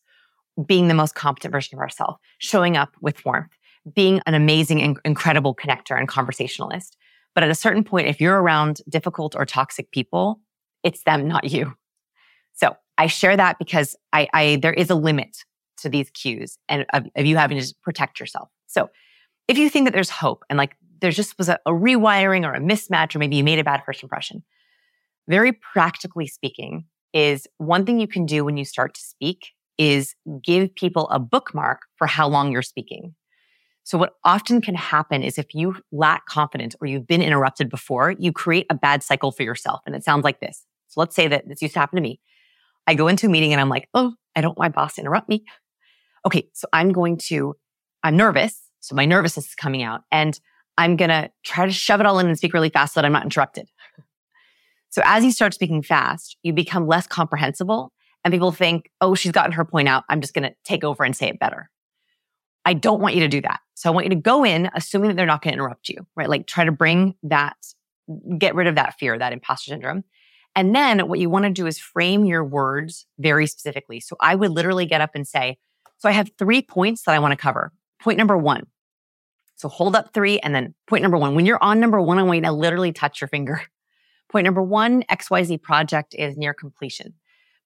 being 0.65 0.87
the 0.87 0.93
most 0.93 1.15
competent 1.15 1.51
version 1.51 1.77
of 1.77 1.81
ourselves, 1.81 2.17
showing 2.37 2.77
up 2.77 2.95
with 3.01 3.23
warmth, 3.25 3.51
being 3.93 4.21
an 4.25 4.35
amazing 4.35 4.81
and 4.81 4.97
incredible 5.03 5.53
connector 5.53 5.99
and 5.99 6.07
conversationalist. 6.07 6.95
But 7.35 7.43
at 7.43 7.49
a 7.49 7.55
certain 7.55 7.83
point, 7.83 8.07
if 8.07 8.21
you're 8.21 8.41
around 8.41 8.81
difficult 8.87 9.35
or 9.35 9.45
toxic 9.45 9.91
people, 9.91 10.39
it's 10.83 11.03
them, 11.03 11.27
not 11.27 11.51
you. 11.51 11.73
So 12.53 12.77
I 12.97 13.07
share 13.07 13.35
that 13.35 13.59
because 13.59 13.97
I, 14.13 14.29
I 14.33 14.59
there 14.61 14.73
is 14.73 14.89
a 14.89 14.95
limit 14.95 15.43
to 15.81 15.89
these 15.89 16.09
cues 16.11 16.57
and 16.67 16.85
of, 16.93 17.05
of, 17.15 17.25
you 17.25 17.37
having 17.37 17.59
to 17.59 17.75
protect 17.83 18.19
yourself. 18.19 18.49
So 18.67 18.89
if 19.47 19.57
you 19.57 19.69
think 19.69 19.87
that 19.87 19.93
there's 19.93 20.09
hope 20.09 20.43
and 20.49 20.57
like 20.57 20.75
there 21.01 21.11
just 21.11 21.37
was 21.37 21.49
a, 21.49 21.59
a 21.65 21.71
rewiring 21.71 22.45
or 22.45 22.53
a 22.53 22.59
mismatch, 22.59 23.15
or 23.15 23.19
maybe 23.19 23.35
you 23.35 23.43
made 23.43 23.59
a 23.59 23.63
bad 23.63 23.83
first 23.85 24.03
impression, 24.03 24.43
very 25.27 25.53
practically 25.53 26.27
speaking, 26.27 26.85
is 27.13 27.47
one 27.57 27.85
thing 27.85 27.99
you 27.99 28.07
can 28.07 28.25
do 28.25 28.45
when 28.45 28.57
you 28.57 28.65
start 28.65 28.93
to 28.93 29.01
speak 29.01 29.51
is 29.77 30.13
give 30.43 30.75
people 30.75 31.07
a 31.09 31.19
bookmark 31.19 31.81
for 31.95 32.05
how 32.05 32.27
long 32.27 32.51
you're 32.51 32.61
speaking. 32.61 33.15
So 33.83 33.97
what 33.97 34.15
often 34.23 34.61
can 34.61 34.75
happen 34.75 35.23
is 35.23 35.39
if 35.39 35.55
you 35.55 35.77
lack 35.91 36.27
confidence 36.27 36.75
or 36.79 36.87
you've 36.87 37.07
been 37.07 37.23
interrupted 37.23 37.69
before, 37.69 38.11
you 38.11 38.31
create 38.31 38.67
a 38.69 38.75
bad 38.75 39.01
cycle 39.01 39.31
for 39.31 39.41
yourself. 39.41 39.81
And 39.85 39.95
it 39.95 40.03
sounds 40.03 40.23
like 40.23 40.41
this. 40.41 40.63
So 40.89 40.99
let's 40.99 41.15
say 41.15 41.27
that 41.27 41.47
this 41.47 41.61
used 41.61 41.73
to 41.73 41.79
happen 41.79 41.95
to 41.95 42.01
me. 42.01 42.19
I 42.85 42.93
go 42.93 43.07
into 43.07 43.27
a 43.27 43.29
meeting 43.29 43.51
and 43.51 43.61
I'm 43.61 43.69
like, 43.69 43.87
oh, 43.93 44.13
I 44.35 44.41
don't 44.41 44.57
want 44.57 44.75
my 44.75 44.81
boss 44.81 44.95
to 44.95 45.01
interrupt 45.01 45.29
me. 45.29 45.43
Okay, 46.25 46.49
so 46.53 46.67
I'm 46.73 46.91
going 46.91 47.17
to, 47.27 47.55
I'm 48.03 48.17
nervous. 48.17 48.61
So 48.79 48.95
my 48.95 49.05
nervousness 49.05 49.47
is 49.47 49.55
coming 49.55 49.83
out 49.83 50.01
and 50.11 50.39
I'm 50.77 50.95
going 50.95 51.09
to 51.09 51.29
try 51.43 51.65
to 51.65 51.71
shove 51.71 51.99
it 51.99 52.05
all 52.05 52.19
in 52.19 52.27
and 52.27 52.37
speak 52.37 52.53
really 52.53 52.69
fast 52.69 52.93
so 52.93 53.01
that 53.01 53.05
I'm 53.05 53.11
not 53.11 53.23
interrupted. 53.23 53.67
So 54.89 55.01
as 55.05 55.23
you 55.23 55.31
start 55.31 55.53
speaking 55.53 55.83
fast, 55.83 56.37
you 56.41 56.53
become 56.53 56.87
less 56.87 57.05
comprehensible 57.05 57.91
and 58.23 58.33
people 58.33 58.51
think, 58.51 58.89
oh, 59.01 59.15
she's 59.15 59.31
gotten 59.31 59.51
her 59.53 59.65
point 59.65 59.87
out. 59.87 60.03
I'm 60.09 60.21
just 60.21 60.33
going 60.33 60.49
to 60.49 60.55
take 60.63 60.83
over 60.83 61.03
and 61.03 61.15
say 61.15 61.27
it 61.27 61.39
better. 61.39 61.69
I 62.65 62.73
don't 62.73 63.01
want 63.01 63.15
you 63.15 63.21
to 63.21 63.27
do 63.27 63.41
that. 63.41 63.59
So 63.75 63.89
I 63.89 63.93
want 63.93 64.05
you 64.05 64.09
to 64.11 64.15
go 64.15 64.43
in 64.43 64.69
assuming 64.73 65.09
that 65.09 65.15
they're 65.15 65.25
not 65.25 65.41
going 65.41 65.51
to 65.51 65.55
interrupt 65.55 65.89
you, 65.89 66.05
right? 66.15 66.29
Like 66.29 66.47
try 66.47 66.65
to 66.65 66.71
bring 66.71 67.15
that, 67.23 67.55
get 68.37 68.55
rid 68.55 68.67
of 68.67 68.75
that 68.75 68.95
fear, 68.99 69.17
that 69.17 69.33
imposter 69.33 69.69
syndrome. 69.69 70.03
And 70.55 70.75
then 70.75 71.07
what 71.07 71.19
you 71.19 71.29
want 71.29 71.45
to 71.45 71.51
do 71.51 71.67
is 71.67 71.79
frame 71.79 72.25
your 72.25 72.43
words 72.43 73.05
very 73.17 73.47
specifically. 73.47 73.99
So 73.99 74.15
I 74.19 74.35
would 74.35 74.51
literally 74.51 74.85
get 74.85 75.01
up 75.01 75.11
and 75.13 75.27
say, 75.27 75.57
so 75.99 76.09
I 76.09 76.13
have 76.13 76.31
three 76.37 76.61
points 76.61 77.03
that 77.03 77.13
I 77.13 77.19
want 77.19 77.33
to 77.33 77.37
cover. 77.37 77.71
Point 78.01 78.17
number 78.17 78.37
one. 78.37 78.65
So 79.55 79.67
hold 79.67 79.95
up 79.95 80.13
three 80.13 80.39
and 80.39 80.55
then 80.55 80.73
point 80.87 81.01
number 81.03 81.17
one. 81.17 81.35
When 81.35 81.45
you're 81.45 81.61
on 81.61 81.79
number 81.79 82.01
one, 82.01 82.17
I 82.17 82.23
want 82.23 82.37
you 82.37 82.43
to 82.43 82.51
literally 82.51 82.93
touch 82.93 83.21
your 83.21 83.27
finger. 83.27 83.61
Point 84.29 84.45
number 84.45 84.61
one, 84.61 85.03
XYZ 85.03 85.61
project 85.61 86.15
is 86.17 86.37
near 86.37 86.53
completion. 86.53 87.15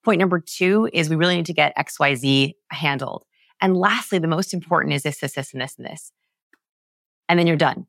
Point 0.04 0.20
number 0.20 0.40
two 0.40 0.90
is 0.92 1.10
we 1.10 1.16
really 1.16 1.36
need 1.36 1.46
to 1.48 1.54
get 1.54 1.76
XYZ 1.78 2.54
handled. 2.70 3.26
And 3.62 3.78
lastly, 3.78 4.18
the 4.18 4.28
most 4.28 4.54
important 4.54 4.94
is 4.94 5.04
this, 5.04 5.20
this, 5.20 5.34
this, 5.34 5.54
and 5.54 5.62
this, 5.62 5.76
and 5.78 5.86
this. 5.86 6.12
And 7.30 7.38
then 7.38 7.48
you're 7.48 7.58
done. 7.58 7.86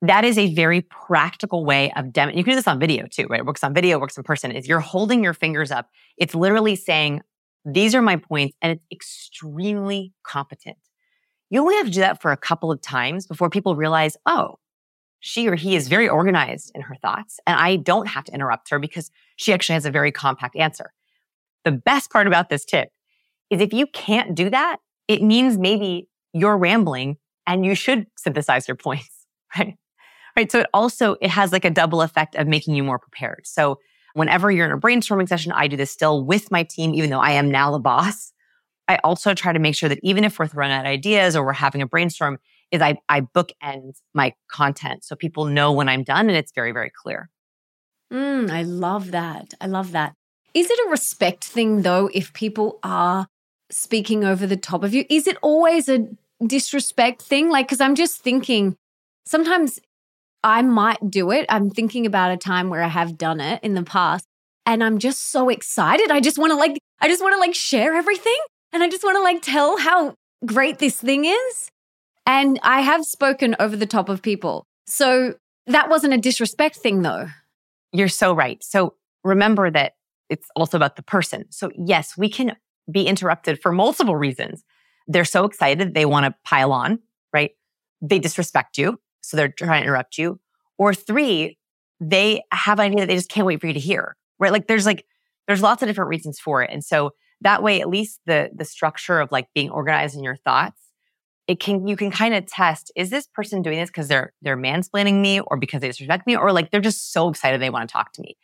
That 0.00 0.24
is 0.24 0.38
a 0.38 0.52
very 0.54 0.82
practical 0.82 1.64
way 1.64 1.92
of 1.96 2.12
demo. 2.12 2.32
You 2.32 2.44
can 2.44 2.52
do 2.52 2.56
this 2.56 2.68
on 2.68 2.78
video 2.78 3.06
too, 3.06 3.26
right? 3.28 3.40
It 3.40 3.46
works 3.46 3.64
on 3.64 3.74
video, 3.74 3.98
works 3.98 4.16
in 4.16 4.22
person. 4.22 4.52
Is 4.52 4.68
you're 4.68 4.80
holding 4.80 5.22
your 5.22 5.34
fingers 5.34 5.70
up. 5.70 5.88
It's 6.16 6.34
literally 6.34 6.76
saying, 6.76 7.22
these 7.64 7.94
are 7.94 8.02
my 8.02 8.16
points, 8.16 8.56
and 8.60 8.72
it's 8.72 8.84
extremely 8.92 10.12
competent. 10.22 10.76
You 11.50 11.60
only 11.60 11.76
have 11.76 11.86
to 11.86 11.92
do 11.92 12.00
that 12.00 12.20
for 12.20 12.32
a 12.32 12.36
couple 12.36 12.70
of 12.70 12.80
times 12.80 13.26
before 13.26 13.48
people 13.48 13.76
realize, 13.76 14.16
oh, 14.26 14.56
she 15.20 15.48
or 15.48 15.54
he 15.54 15.74
is 15.74 15.88
very 15.88 16.08
organized 16.08 16.72
in 16.74 16.82
her 16.82 16.96
thoughts, 16.96 17.40
and 17.46 17.58
I 17.58 17.76
don't 17.76 18.08
have 18.08 18.24
to 18.24 18.34
interrupt 18.34 18.70
her 18.70 18.78
because 18.78 19.10
she 19.36 19.52
actually 19.52 19.74
has 19.74 19.86
a 19.86 19.90
very 19.90 20.12
compact 20.12 20.56
answer. 20.56 20.92
The 21.64 21.72
best 21.72 22.10
part 22.10 22.26
about 22.26 22.50
this 22.50 22.64
tip 22.64 22.90
is 23.48 23.60
if 23.60 23.72
you 23.72 23.86
can't 23.86 24.34
do 24.34 24.50
that, 24.50 24.78
it 25.08 25.22
means 25.22 25.56
maybe 25.56 26.08
you're 26.34 26.58
rambling 26.58 27.16
and 27.46 27.64
you 27.64 27.74
should 27.74 28.06
synthesize 28.16 28.68
your 28.68 28.76
points, 28.76 29.26
right? 29.58 29.76
Right. 30.36 30.50
So 30.50 30.60
it 30.60 30.66
also, 30.74 31.16
it 31.20 31.30
has 31.30 31.52
like 31.52 31.64
a 31.64 31.70
double 31.70 32.02
effect 32.02 32.34
of 32.34 32.48
making 32.48 32.74
you 32.74 32.82
more 32.82 32.98
prepared. 32.98 33.46
So 33.46 33.78
whenever 34.14 34.50
you're 34.50 34.66
in 34.66 34.72
a 34.72 34.80
brainstorming 34.80 35.28
session, 35.28 35.52
I 35.52 35.68
do 35.68 35.76
this 35.76 35.90
still 35.90 36.24
with 36.24 36.50
my 36.50 36.62
team, 36.62 36.94
even 36.94 37.10
though 37.10 37.20
I 37.20 37.32
am 37.32 37.50
now 37.50 37.70
the 37.70 37.78
boss. 37.78 38.32
I 38.88 38.96
also 39.04 39.34
try 39.34 39.52
to 39.52 39.58
make 39.58 39.74
sure 39.74 39.88
that 39.88 40.00
even 40.02 40.24
if 40.24 40.38
we're 40.38 40.46
throwing 40.46 40.72
out 40.72 40.86
ideas 40.86 41.36
or 41.36 41.44
we're 41.44 41.52
having 41.52 41.82
a 41.82 41.86
brainstorm, 41.86 42.38
is 42.70 42.80
I, 42.80 42.96
I 43.08 43.20
bookend 43.22 44.00
my 44.14 44.34
content 44.48 45.04
so 45.04 45.14
people 45.14 45.44
know 45.44 45.72
when 45.72 45.88
I'm 45.88 46.02
done 46.02 46.28
and 46.28 46.36
it's 46.36 46.52
very, 46.52 46.72
very 46.72 46.90
clear. 46.90 47.30
Mm, 48.12 48.50
I 48.50 48.62
love 48.62 49.12
that. 49.12 49.54
I 49.60 49.66
love 49.66 49.92
that. 49.92 50.14
Is 50.54 50.70
it 50.70 50.78
a 50.86 50.90
respect 50.90 51.44
thing 51.44 51.82
though 51.82 52.10
if 52.12 52.32
people 52.32 52.78
are 52.82 53.28
speaking 53.70 54.24
over 54.24 54.46
the 54.46 54.56
top 54.56 54.84
of 54.84 54.94
you? 54.94 55.04
Is 55.08 55.26
it 55.26 55.36
always 55.42 55.88
a 55.88 56.06
disrespect 56.44 57.22
thing? 57.22 57.48
Like, 57.48 57.66
because 57.66 57.80
I'm 57.80 57.94
just 57.94 58.20
thinking 58.20 58.76
sometimes 59.26 59.80
I 60.44 60.60
might 60.60 61.10
do 61.10 61.30
it. 61.30 61.46
I'm 61.48 61.70
thinking 61.70 62.04
about 62.04 62.30
a 62.30 62.36
time 62.36 62.68
where 62.68 62.82
I 62.82 62.88
have 62.88 63.16
done 63.16 63.40
it 63.40 63.64
in 63.64 63.74
the 63.74 63.82
past 63.82 64.26
and 64.66 64.84
I'm 64.84 64.98
just 64.98 65.30
so 65.30 65.48
excited. 65.48 66.10
I 66.10 66.20
just 66.20 66.38
want 66.38 66.50
to 66.52 66.56
like, 66.56 66.78
I 67.00 67.08
just 67.08 67.22
want 67.22 67.34
to 67.34 67.40
like 67.40 67.54
share 67.54 67.94
everything 67.94 68.36
and 68.72 68.82
I 68.82 68.88
just 68.90 69.02
want 69.02 69.16
to 69.16 69.22
like 69.22 69.40
tell 69.40 69.78
how 69.78 70.14
great 70.44 70.78
this 70.78 71.00
thing 71.00 71.24
is. 71.24 71.70
And 72.26 72.60
I 72.62 72.82
have 72.82 73.04
spoken 73.06 73.56
over 73.58 73.74
the 73.74 73.86
top 73.86 74.10
of 74.10 74.20
people. 74.20 74.66
So 74.86 75.34
that 75.66 75.88
wasn't 75.88 76.12
a 76.12 76.18
disrespect 76.18 76.76
thing 76.76 77.00
though. 77.00 77.28
You're 77.92 78.08
so 78.08 78.34
right. 78.34 78.62
So 78.62 78.94
remember 79.24 79.70
that 79.70 79.94
it's 80.28 80.48
also 80.54 80.76
about 80.76 80.96
the 80.96 81.02
person. 81.02 81.46
So 81.50 81.70
yes, 81.74 82.18
we 82.18 82.28
can 82.28 82.56
be 82.90 83.06
interrupted 83.06 83.62
for 83.62 83.72
multiple 83.72 84.16
reasons. 84.16 84.62
They're 85.06 85.24
so 85.24 85.46
excited, 85.46 85.94
they 85.94 86.04
want 86.04 86.26
to 86.26 86.34
pile 86.44 86.72
on, 86.72 86.98
right? 87.32 87.52
They 88.02 88.18
disrespect 88.18 88.76
you. 88.76 88.98
So 89.28 89.36
they're 89.36 89.48
trying 89.48 89.82
to 89.82 89.86
interrupt 89.86 90.18
you. 90.18 90.40
Or 90.78 90.94
three, 90.94 91.58
they 92.00 92.42
have 92.52 92.78
an 92.78 92.86
idea 92.86 93.00
that 93.00 93.06
they 93.06 93.16
just 93.16 93.30
can't 93.30 93.46
wait 93.46 93.60
for 93.60 93.66
you 93.66 93.72
to 93.72 93.80
hear, 93.80 94.16
right? 94.38 94.52
Like 94.52 94.66
there's 94.66 94.86
like, 94.86 95.06
there's 95.46 95.62
lots 95.62 95.82
of 95.82 95.88
different 95.88 96.08
reasons 96.08 96.38
for 96.40 96.62
it. 96.62 96.70
And 96.72 96.84
so 96.84 97.10
that 97.40 97.62
way, 97.62 97.80
at 97.80 97.88
least 97.88 98.20
the, 98.26 98.50
the 98.54 98.64
structure 98.64 99.20
of 99.20 99.30
like 99.30 99.48
being 99.54 99.70
organized 99.70 100.16
in 100.16 100.24
your 100.24 100.36
thoughts, 100.36 100.80
it 101.46 101.60
can, 101.60 101.86
you 101.86 101.96
can 101.96 102.10
kind 102.10 102.34
of 102.34 102.46
test, 102.46 102.90
is 102.96 103.10
this 103.10 103.26
person 103.26 103.60
doing 103.60 103.78
this 103.78 103.90
because 103.90 104.08
they're, 104.08 104.32
they're 104.40 104.56
mansplaining 104.56 105.20
me 105.20 105.40
or 105.40 105.58
because 105.58 105.80
they 105.80 105.88
disrespect 105.88 106.26
me 106.26 106.36
or 106.36 106.52
like 106.52 106.70
they're 106.70 106.80
just 106.80 107.12
so 107.12 107.28
excited 107.28 107.60
they 107.60 107.70
want 107.70 107.88
to 107.88 107.92
talk 107.92 108.12
to 108.12 108.22
me. 108.22 108.36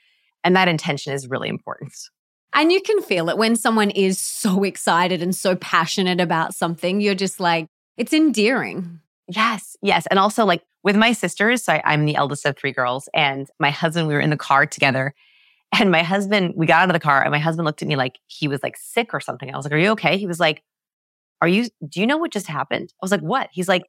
And 0.45 0.55
that 0.57 0.69
intention 0.69 1.13
is 1.13 1.29
really 1.29 1.49
important. 1.49 1.95
And 2.53 2.73
you 2.73 2.81
can 2.83 3.01
feel 3.01 3.29
it 3.29 3.39
when 3.39 3.57
someone 3.57 3.91
is 3.91 4.19
so 4.19 4.65
excited 4.65 5.23
and 5.23 5.35
so 5.35 5.57
passionate 5.57 6.21
about 6.21 6.55
something. 6.55 7.01
You're 7.01 7.15
just 7.15 7.41
like, 7.41 7.67
it's 7.97 8.13
endearing. 8.13 9.01
Yes, 9.35 9.77
yes. 9.83 10.07
And 10.07 10.19
also, 10.19 10.45
like 10.45 10.63
with 10.83 10.97
my 10.97 11.13
sisters, 11.13 11.65
so 11.65 11.75
I, 11.75 11.95
am 11.95 12.05
the 12.05 12.17
eldest 12.17 12.45
of 12.47 12.57
three 12.57 12.73
girls, 12.73 13.09
and 13.15 13.49
my 13.59 13.71
husband, 13.71 14.09
we 14.09 14.15
were 14.15 14.21
in 14.21 14.31
the 14.31 14.37
car 14.37 14.67
together. 14.67 15.15
And 15.79 15.93
my 15.93 16.03
husband, 16.03 16.55
we 16.57 16.67
got 16.67 16.83
out 16.83 16.91
of 16.91 16.95
the 16.95 17.01
car, 17.01 17.23
and 17.23 17.31
my 17.31 17.39
husband 17.39 17.65
looked 17.65 17.81
at 17.81 17.87
me 17.87 17.95
like 17.95 18.19
he 18.27 18.49
was 18.49 18.61
like 18.63 18.77
sick 18.77 19.15
or 19.15 19.21
something. 19.21 19.53
I 19.53 19.57
was 19.57 19.65
like, 19.65 19.73
Are 19.73 19.79
you 19.79 19.91
okay? 19.91 20.19
He 20.19 20.27
was 20.27 20.41
like, 20.41 20.63
Are 21.41 21.49
you, 21.49 21.69
do 21.89 22.01
you 22.01 22.07
know 22.07 22.19
what 22.19 22.33
just 22.33 22.49
happened? 22.49 22.93
I 22.95 23.05
was 23.05 23.13
like, 23.13 23.21
What? 23.21 23.51
He's 23.53 23.69
like, 23.69 23.85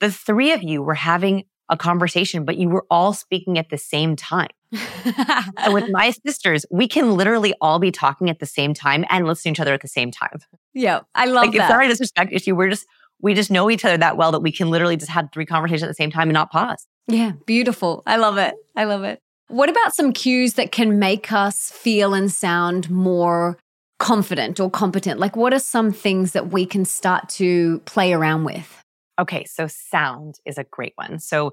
The 0.00 0.10
three 0.10 0.52
of 0.52 0.62
you 0.62 0.82
were 0.82 0.94
having 0.94 1.44
a 1.68 1.76
conversation, 1.76 2.44
but 2.44 2.56
you 2.56 2.68
were 2.68 2.86
all 2.90 3.12
speaking 3.12 3.58
at 3.58 3.68
the 3.70 3.76
same 3.76 4.16
time. 4.16 4.48
so 4.72 5.72
with 5.72 5.84
my 5.90 6.12
sisters, 6.24 6.64
we 6.70 6.88
can 6.88 7.16
literally 7.16 7.54
all 7.60 7.78
be 7.78 7.90
talking 7.90 8.30
at 8.30 8.38
the 8.38 8.46
same 8.46 8.72
time 8.72 9.04
and 9.10 9.26
listening 9.26 9.54
to 9.54 9.58
each 9.58 9.62
other 9.62 9.74
at 9.74 9.82
the 9.82 9.88
same 9.88 10.10
time. 10.10 10.38
Yeah, 10.74 11.00
I 11.14 11.26
love 11.26 11.46
like, 11.46 11.52
that. 11.52 11.64
It's 11.64 11.70
not 11.70 11.84
a 11.84 11.88
disrespect 11.88 12.32
issue. 12.32 12.54
We're 12.54 12.70
just 12.70 12.86
we 13.20 13.34
just 13.34 13.50
know 13.50 13.70
each 13.70 13.84
other 13.84 13.96
that 13.96 14.16
well 14.16 14.32
that 14.32 14.40
we 14.40 14.52
can 14.52 14.70
literally 14.70 14.96
just 14.96 15.10
have 15.10 15.28
three 15.32 15.46
conversations 15.46 15.84
at 15.84 15.88
the 15.88 15.94
same 15.94 16.10
time 16.10 16.28
and 16.28 16.34
not 16.34 16.50
pause. 16.50 16.86
Yeah, 17.08 17.32
beautiful. 17.46 18.02
I 18.06 18.16
love 18.16 18.36
it. 18.36 18.54
I 18.74 18.84
love 18.84 19.04
it. 19.04 19.20
What 19.48 19.68
about 19.68 19.94
some 19.94 20.12
cues 20.12 20.54
that 20.54 20.72
can 20.72 20.98
make 20.98 21.32
us 21.32 21.70
feel 21.70 22.14
and 22.14 22.30
sound 22.30 22.90
more 22.90 23.58
confident 23.98 24.58
or 24.58 24.70
competent? 24.70 25.20
Like, 25.20 25.36
what 25.36 25.54
are 25.54 25.60
some 25.60 25.92
things 25.92 26.32
that 26.32 26.52
we 26.52 26.66
can 26.66 26.84
start 26.84 27.28
to 27.30 27.78
play 27.80 28.12
around 28.12 28.44
with? 28.44 28.82
Okay, 29.18 29.44
so 29.44 29.66
sound 29.66 30.40
is 30.44 30.58
a 30.58 30.64
great 30.64 30.92
one. 30.96 31.18
So 31.20 31.52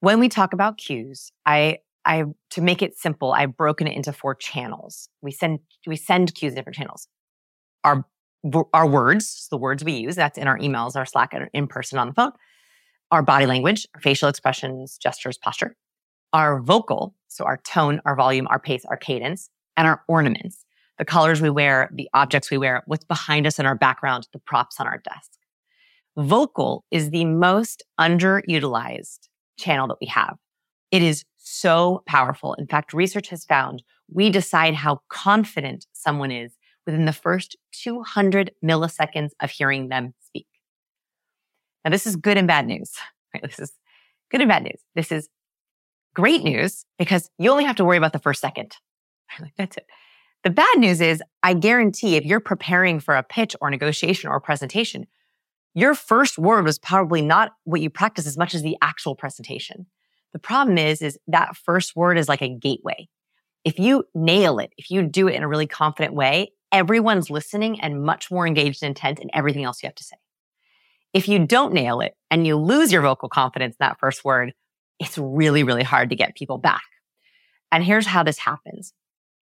when 0.00 0.18
we 0.20 0.28
talk 0.28 0.52
about 0.52 0.76
cues, 0.76 1.30
I 1.46 1.78
I 2.04 2.24
to 2.50 2.60
make 2.60 2.82
it 2.82 2.98
simple, 2.98 3.32
I've 3.32 3.56
broken 3.56 3.86
it 3.86 3.96
into 3.96 4.12
four 4.12 4.34
channels. 4.34 5.08
We 5.22 5.30
send 5.30 5.60
we 5.86 5.96
send 5.96 6.34
cues 6.34 6.52
in 6.52 6.56
different 6.56 6.76
channels. 6.76 7.08
Our 7.84 8.04
our 8.72 8.86
words, 8.86 9.48
the 9.50 9.56
words 9.56 9.84
we 9.84 9.92
use, 9.92 10.16
that's 10.16 10.38
in 10.38 10.48
our 10.48 10.58
emails, 10.58 10.96
our 10.96 11.06
Slack, 11.06 11.34
in 11.52 11.66
person 11.66 11.98
on 11.98 12.08
the 12.08 12.14
phone. 12.14 12.32
Our 13.10 13.22
body 13.22 13.46
language, 13.46 13.86
our 13.94 14.00
facial 14.00 14.28
expressions, 14.28 14.98
gestures, 14.98 15.38
posture. 15.38 15.76
Our 16.32 16.60
vocal, 16.60 17.14
so 17.28 17.44
our 17.44 17.58
tone, 17.58 18.00
our 18.04 18.16
volume, 18.16 18.46
our 18.48 18.58
pace, 18.58 18.84
our 18.86 18.96
cadence, 18.96 19.50
and 19.76 19.86
our 19.86 20.02
ornaments, 20.08 20.64
the 20.98 21.04
colors 21.04 21.40
we 21.40 21.50
wear, 21.50 21.90
the 21.94 22.08
objects 22.14 22.50
we 22.50 22.58
wear, 22.58 22.82
what's 22.86 23.04
behind 23.04 23.46
us 23.46 23.58
in 23.58 23.66
our 23.66 23.74
background, 23.74 24.28
the 24.32 24.38
props 24.38 24.80
on 24.80 24.86
our 24.86 24.98
desk. 24.98 25.30
Vocal 26.16 26.84
is 26.90 27.10
the 27.10 27.24
most 27.24 27.82
underutilized 28.00 29.28
channel 29.58 29.88
that 29.88 29.98
we 30.00 30.06
have. 30.06 30.36
It 30.90 31.02
is 31.02 31.24
so 31.36 32.02
powerful. 32.06 32.54
In 32.54 32.66
fact, 32.66 32.92
research 32.92 33.28
has 33.28 33.44
found 33.44 33.82
we 34.12 34.30
decide 34.30 34.74
how 34.74 35.00
confident 35.08 35.86
someone 35.92 36.30
is 36.30 36.56
within 36.86 37.04
the 37.04 37.12
first 37.12 37.56
200 37.72 38.52
milliseconds 38.64 39.30
of 39.40 39.50
hearing 39.50 39.88
them 39.88 40.14
speak. 40.26 40.46
Now, 41.84 41.90
this 41.90 42.06
is 42.06 42.16
good 42.16 42.36
and 42.36 42.48
bad 42.48 42.66
news. 42.66 42.92
This 43.42 43.58
is 43.58 43.72
good 44.30 44.40
and 44.40 44.48
bad 44.48 44.62
news. 44.62 44.80
This 44.94 45.10
is 45.10 45.28
great 46.14 46.44
news 46.44 46.84
because 46.98 47.28
you 47.38 47.50
only 47.50 47.64
have 47.64 47.76
to 47.76 47.84
worry 47.84 47.96
about 47.96 48.12
the 48.12 48.18
first 48.20 48.40
second. 48.40 48.76
That's 49.58 49.76
it. 49.76 49.86
The 50.44 50.50
bad 50.50 50.78
news 50.78 51.00
is 51.00 51.22
I 51.42 51.54
guarantee 51.54 52.16
if 52.16 52.24
you're 52.24 52.40
preparing 52.40 53.00
for 53.00 53.16
a 53.16 53.22
pitch 53.22 53.56
or 53.60 53.70
negotiation 53.70 54.30
or 54.30 54.40
presentation, 54.40 55.06
your 55.74 55.94
first 55.94 56.38
word 56.38 56.64
was 56.64 56.78
probably 56.78 57.22
not 57.22 57.52
what 57.64 57.80
you 57.80 57.90
practice 57.90 58.26
as 58.26 58.38
much 58.38 58.54
as 58.54 58.62
the 58.62 58.76
actual 58.80 59.16
presentation. 59.16 59.86
The 60.32 60.38
problem 60.38 60.78
is, 60.78 61.02
is 61.02 61.18
that 61.28 61.56
first 61.56 61.96
word 61.96 62.18
is 62.18 62.28
like 62.28 62.42
a 62.42 62.48
gateway. 62.48 63.08
If 63.64 63.78
you 63.78 64.04
nail 64.14 64.58
it, 64.58 64.72
if 64.76 64.90
you 64.90 65.02
do 65.02 65.28
it 65.28 65.34
in 65.34 65.42
a 65.42 65.48
really 65.48 65.66
confident 65.66 66.14
way, 66.14 66.52
everyone's 66.74 67.30
listening 67.30 67.80
and 67.80 68.02
much 68.02 68.32
more 68.32 68.46
engaged 68.46 68.82
and 68.82 68.88
intent 68.88 69.20
in 69.20 69.30
everything 69.32 69.62
else 69.62 69.80
you 69.82 69.86
have 69.86 69.94
to 69.94 70.04
say. 70.04 70.16
If 71.12 71.28
you 71.28 71.46
don't 71.46 71.72
nail 71.72 72.00
it 72.00 72.16
and 72.32 72.44
you 72.44 72.56
lose 72.56 72.92
your 72.92 73.00
vocal 73.00 73.28
confidence 73.28 73.74
in 73.74 73.76
that 73.78 74.00
first 74.00 74.24
word, 74.24 74.52
it's 74.98 75.16
really, 75.16 75.62
really 75.62 75.84
hard 75.84 76.10
to 76.10 76.16
get 76.16 76.34
people 76.34 76.58
back. 76.58 76.82
And 77.70 77.84
here's 77.84 78.06
how 78.06 78.24
this 78.24 78.38
happens. 78.38 78.92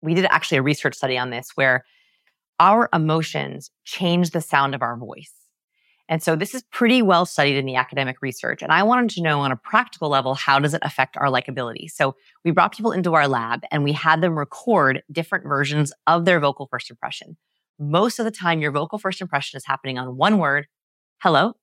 We 0.03 0.13
did 0.13 0.27
actually 0.27 0.59
a 0.59 0.63
research 0.63 0.95
study 0.95 1.17
on 1.17 1.31
this 1.31 1.49
where 1.55 1.85
our 2.61 2.91
emotions 2.93 3.71
change 3.85 4.31
the 4.31 4.43
sound 4.43 4.75
of 4.75 4.83
our 4.83 4.97
voice. 4.99 5.33
And 6.09 6.23
so 6.23 6.37
this 6.37 6.55
is 6.55 6.63
pretty 6.65 7.01
well 7.01 7.25
studied 7.25 7.57
in 7.57 7.65
the 7.65 7.77
academic 7.77 8.21
research. 8.21 8.63
And 8.63 8.71
I 8.71 8.83
wanted 8.83 9.11
to 9.11 9.23
know 9.23 9.41
on 9.41 9.53
a 9.53 9.57
practical 9.57 10.11
level, 10.11 10.35
how 10.35 10.59
does 10.59 10.75
it 10.75 10.83
affect 10.85 11.17
our 11.17 11.29
likability? 11.29 11.91
So 11.91 12.15
we 12.45 12.51
brought 12.51 12.77
people 12.77 12.93
into 12.93 13.15
our 13.15 13.27
lab 13.27 13.63
and 13.71 13.85
we 13.85 13.93
had 13.93 14.21
them 14.21 14.39
record 14.39 15.03
different 15.11 15.47
versions 15.47 15.93
of 16.07 16.27
their 16.27 16.41
vocal 16.41 16.67
first 16.71 16.91
impression. 16.91 17.37
Most 17.79 18.19
of 18.19 18.27
the 18.27 18.31
time, 18.31 18.61
your 18.61 18.71
vocal 18.71 18.99
first 18.99 19.21
impression 19.21 19.57
is 19.57 19.65
happening 19.65 19.99
on 19.99 20.17
one 20.17 20.39
word, 20.39 20.67
hello. 21.19 21.55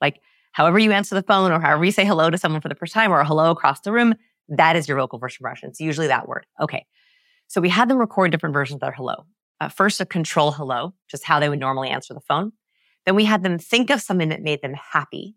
Like 0.00 0.20
however 0.50 0.80
you 0.80 0.90
answer 0.90 1.14
the 1.14 1.22
phone 1.22 1.52
or 1.52 1.60
however 1.60 1.84
you 1.84 1.92
say 1.92 2.04
hello 2.04 2.28
to 2.28 2.38
someone 2.38 2.60
for 2.60 2.68
the 2.68 2.74
first 2.74 2.92
time 2.92 3.12
or 3.12 3.22
hello 3.22 3.52
across 3.52 3.80
the 3.80 3.92
room, 3.92 4.16
that 4.48 4.74
is 4.74 4.88
your 4.88 4.98
vocal 4.98 5.20
first 5.20 5.38
impression. 5.38 5.68
It's 5.68 5.80
usually 5.80 6.08
that 6.08 6.26
word. 6.26 6.44
Okay. 6.60 6.86
So 7.46 7.60
we 7.60 7.68
had 7.68 7.88
them 7.88 7.98
record 7.98 8.32
different 8.32 8.52
versions 8.52 8.76
of 8.76 8.80
their 8.80 8.92
hello. 8.92 9.26
Uh, 9.60 9.68
first, 9.68 10.00
a 10.00 10.06
control 10.06 10.50
hello, 10.50 10.92
just 11.08 11.22
how 11.22 11.38
they 11.38 11.48
would 11.48 11.60
normally 11.60 11.88
answer 11.88 12.14
the 12.14 12.20
phone. 12.20 12.52
Then 13.06 13.14
we 13.14 13.24
had 13.24 13.42
them 13.42 13.58
think 13.58 13.90
of 13.90 14.00
something 14.00 14.28
that 14.28 14.42
made 14.42 14.62
them 14.62 14.74
happy 14.74 15.36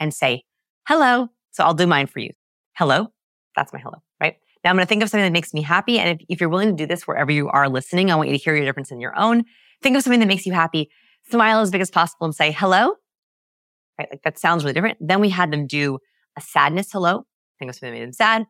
and 0.00 0.12
say, 0.14 0.44
hello. 0.88 1.28
So 1.50 1.64
I'll 1.64 1.74
do 1.74 1.86
mine 1.86 2.06
for 2.06 2.20
you. 2.20 2.30
Hello. 2.76 3.08
That's 3.54 3.72
my 3.72 3.78
hello, 3.78 4.02
right? 4.20 4.36
Now 4.64 4.70
I'm 4.70 4.76
going 4.76 4.84
to 4.84 4.88
think 4.88 5.02
of 5.02 5.10
something 5.10 5.24
that 5.24 5.32
makes 5.32 5.52
me 5.52 5.62
happy. 5.62 5.98
And 5.98 6.18
if, 6.20 6.26
if 6.28 6.40
you're 6.40 6.48
willing 6.48 6.70
to 6.70 6.74
do 6.74 6.86
this 6.86 7.06
wherever 7.06 7.30
you 7.30 7.48
are 7.48 7.68
listening, 7.68 8.10
I 8.10 8.16
want 8.16 8.30
you 8.30 8.38
to 8.38 8.42
hear 8.42 8.54
your 8.56 8.64
difference 8.64 8.90
in 8.90 9.00
your 9.00 9.18
own. 9.18 9.44
Think 9.82 9.96
of 9.96 10.02
something 10.02 10.20
that 10.20 10.26
makes 10.26 10.46
you 10.46 10.52
happy. 10.52 10.90
Smile 11.30 11.60
as 11.60 11.70
big 11.70 11.80
as 11.80 11.90
possible 11.90 12.24
and 12.24 12.34
say 12.34 12.50
hello. 12.50 12.94
Right? 13.98 14.08
Like 14.10 14.22
that 14.22 14.38
sounds 14.38 14.64
really 14.64 14.74
different. 14.74 14.98
Then 15.00 15.20
we 15.20 15.28
had 15.28 15.50
them 15.50 15.66
do 15.66 15.98
a 16.36 16.40
sadness 16.40 16.90
hello. 16.90 17.26
Think 17.58 17.68
of 17.68 17.74
something 17.74 17.92
that 17.92 17.98
made 17.98 18.06
them 18.06 18.12
sad. 18.12 18.46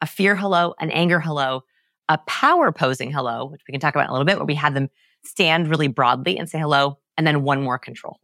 A 0.00 0.06
fear 0.06 0.36
hello, 0.36 0.74
an 0.78 0.90
anger 0.90 1.18
hello, 1.18 1.62
a 2.08 2.18
power 2.26 2.70
posing 2.70 3.10
hello, 3.10 3.46
which 3.46 3.62
we 3.66 3.72
can 3.72 3.80
talk 3.80 3.94
about 3.94 4.04
in 4.04 4.10
a 4.10 4.12
little 4.12 4.26
bit, 4.26 4.36
where 4.36 4.46
we 4.46 4.54
had 4.54 4.74
them 4.74 4.88
stand 5.24 5.68
really 5.68 5.88
broadly 5.88 6.38
and 6.38 6.48
say 6.48 6.58
hello 6.58 6.98
and 7.16 7.26
then 7.26 7.42
one 7.42 7.62
more 7.62 7.78
control. 7.78 8.18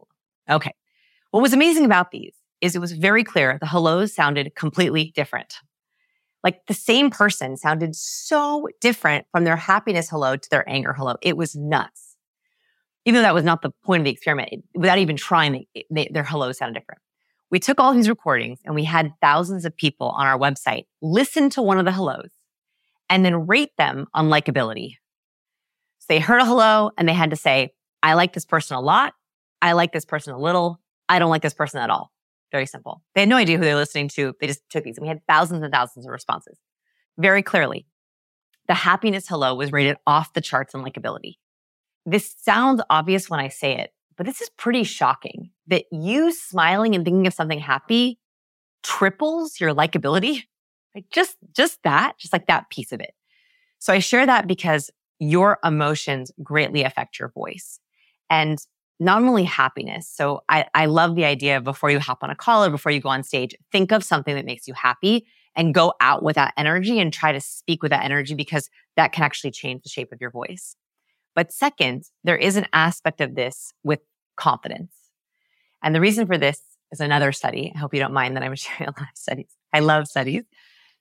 Okay. 0.49 0.73
What 1.31 1.41
was 1.41 1.53
amazing 1.53 1.85
about 1.85 2.11
these 2.11 2.33
is 2.59 2.75
it 2.75 2.79
was 2.79 2.91
very 2.91 3.23
clear 3.23 3.57
the 3.59 3.67
hellos 3.67 4.13
sounded 4.13 4.53
completely 4.55 5.11
different. 5.15 5.55
Like 6.43 6.65
the 6.67 6.73
same 6.73 7.09
person 7.09 7.57
sounded 7.57 7.95
so 7.95 8.67
different 8.79 9.25
from 9.31 9.43
their 9.43 9.55
happiness 9.55 10.09
hello 10.09 10.35
to 10.35 10.49
their 10.49 10.67
anger 10.67 10.93
hello. 10.93 11.15
It 11.21 11.37
was 11.37 11.55
nuts. 11.55 12.15
Even 13.05 13.19
though 13.19 13.23
that 13.23 13.33
was 13.33 13.43
not 13.43 13.61
the 13.61 13.71
point 13.83 14.01
of 14.01 14.05
the 14.05 14.11
experiment, 14.11 14.49
it, 14.51 14.63
without 14.75 14.99
even 14.99 15.15
trying, 15.15 15.65
they, 15.89 16.09
their 16.11 16.23
hellos 16.23 16.57
sounded 16.57 16.79
different. 16.79 17.01
We 17.49 17.59
took 17.59 17.79
all 17.79 17.93
these 17.93 18.09
recordings 18.09 18.59
and 18.63 18.75
we 18.75 18.83
had 18.83 19.11
thousands 19.21 19.65
of 19.65 19.75
people 19.75 20.09
on 20.09 20.25
our 20.25 20.37
website 20.37 20.85
listen 21.01 21.49
to 21.51 21.61
one 21.61 21.79
of 21.79 21.85
the 21.85 21.91
hellos 21.91 22.29
and 23.09 23.25
then 23.25 23.47
rate 23.47 23.75
them 23.77 24.07
on 24.13 24.29
likability. 24.29 24.93
So 25.99 26.05
they 26.09 26.19
heard 26.19 26.41
a 26.41 26.45
hello 26.45 26.91
and 26.97 27.07
they 27.09 27.13
had 27.13 27.31
to 27.31 27.35
say, 27.35 27.73
I 28.03 28.13
like 28.13 28.33
this 28.33 28.45
person 28.45 28.77
a 28.77 28.81
lot. 28.81 29.13
I 29.61 29.73
like 29.73 29.93
this 29.93 30.05
person 30.05 30.33
a 30.33 30.39
little. 30.39 30.79
I 31.07 31.19
don't 31.19 31.29
like 31.29 31.41
this 31.41 31.53
person 31.53 31.79
at 31.79 31.89
all. 31.89 32.11
Very 32.51 32.65
simple. 32.65 33.01
They 33.15 33.21
had 33.21 33.29
no 33.29 33.37
idea 33.37 33.57
who 33.57 33.63
they 33.63 33.73
were 33.73 33.79
listening 33.79 34.09
to. 34.09 34.33
They 34.39 34.47
just 34.47 34.61
took 34.69 34.83
these 34.83 34.97
and 34.97 35.03
we 35.03 35.07
had 35.07 35.21
thousands 35.27 35.63
and 35.63 35.73
thousands 35.73 36.05
of 36.05 36.11
responses. 36.11 36.57
Very 37.17 37.43
clearly, 37.43 37.85
the 38.67 38.73
happiness 38.73 39.27
hello 39.27 39.55
was 39.55 39.71
rated 39.71 39.97
off 40.07 40.33
the 40.33 40.41
charts 40.41 40.73
in 40.73 40.81
likability. 40.81 41.35
This 42.05 42.35
sounds 42.39 42.81
obvious 42.89 43.29
when 43.29 43.39
I 43.39 43.49
say 43.49 43.77
it, 43.77 43.91
but 44.17 44.25
this 44.25 44.41
is 44.41 44.49
pretty 44.49 44.83
shocking 44.83 45.51
that 45.67 45.85
you 45.91 46.31
smiling 46.31 46.95
and 46.95 47.05
thinking 47.05 47.27
of 47.27 47.33
something 47.33 47.59
happy 47.59 48.19
triples 48.83 49.59
your 49.59 49.73
likability. 49.73 50.43
Like 50.93 51.05
just, 51.09 51.37
just 51.55 51.81
that, 51.83 52.17
just 52.19 52.33
like 52.33 52.47
that 52.47 52.69
piece 52.69 52.91
of 52.91 52.99
it. 52.99 53.13
So 53.79 53.93
I 53.93 53.99
share 53.99 54.25
that 54.25 54.45
because 54.45 54.91
your 55.19 55.57
emotions 55.63 56.33
greatly 56.43 56.83
affect 56.83 57.17
your 57.17 57.29
voice 57.29 57.79
and 58.31 58.57
not 58.99 59.21
only 59.21 59.43
happiness. 59.43 60.07
So 60.07 60.41
I, 60.47 60.65
I 60.73 60.85
love 60.85 61.15
the 61.15 61.25
idea 61.25 61.59
before 61.59 61.91
you 61.91 61.99
hop 61.99 62.19
on 62.23 62.29
a 62.29 62.35
call 62.35 62.63
or 62.63 62.69
before 62.69 62.91
you 62.91 63.01
go 63.01 63.09
on 63.09 63.23
stage, 63.23 63.53
think 63.71 63.91
of 63.91 64.03
something 64.03 64.33
that 64.33 64.45
makes 64.45 64.67
you 64.67 64.73
happy 64.73 65.27
and 65.55 65.73
go 65.73 65.93
out 65.99 66.23
with 66.23 66.35
that 66.37 66.53
energy 66.55 66.97
and 66.97 67.11
try 67.11 67.31
to 67.33 67.41
speak 67.41 67.83
with 67.83 67.89
that 67.89 68.05
energy 68.05 68.33
because 68.35 68.69
that 68.95 69.11
can 69.11 69.23
actually 69.23 69.51
change 69.51 69.83
the 69.83 69.89
shape 69.89 70.13
of 70.13 70.21
your 70.21 70.31
voice. 70.31 70.75
But 71.35 71.51
second, 71.51 72.05
there 72.23 72.37
is 72.37 72.55
an 72.55 72.67
aspect 72.73 73.21
of 73.21 73.35
this 73.35 73.73
with 73.83 73.99
confidence. 74.37 74.93
And 75.83 75.93
the 75.93 76.01
reason 76.01 76.25
for 76.25 76.37
this 76.37 76.61
is 76.91 77.01
another 77.01 77.31
study. 77.31 77.71
I 77.75 77.79
hope 77.79 77.93
you 77.93 77.99
don't 77.99 78.13
mind 78.13 78.37
that 78.37 78.43
I'm 78.43 78.55
sharing 78.55 78.89
a 78.89 78.99
lot 78.99 79.09
of 79.11 79.17
studies. 79.17 79.57
I 79.73 79.79
love 79.79 80.07
studies. 80.07 80.43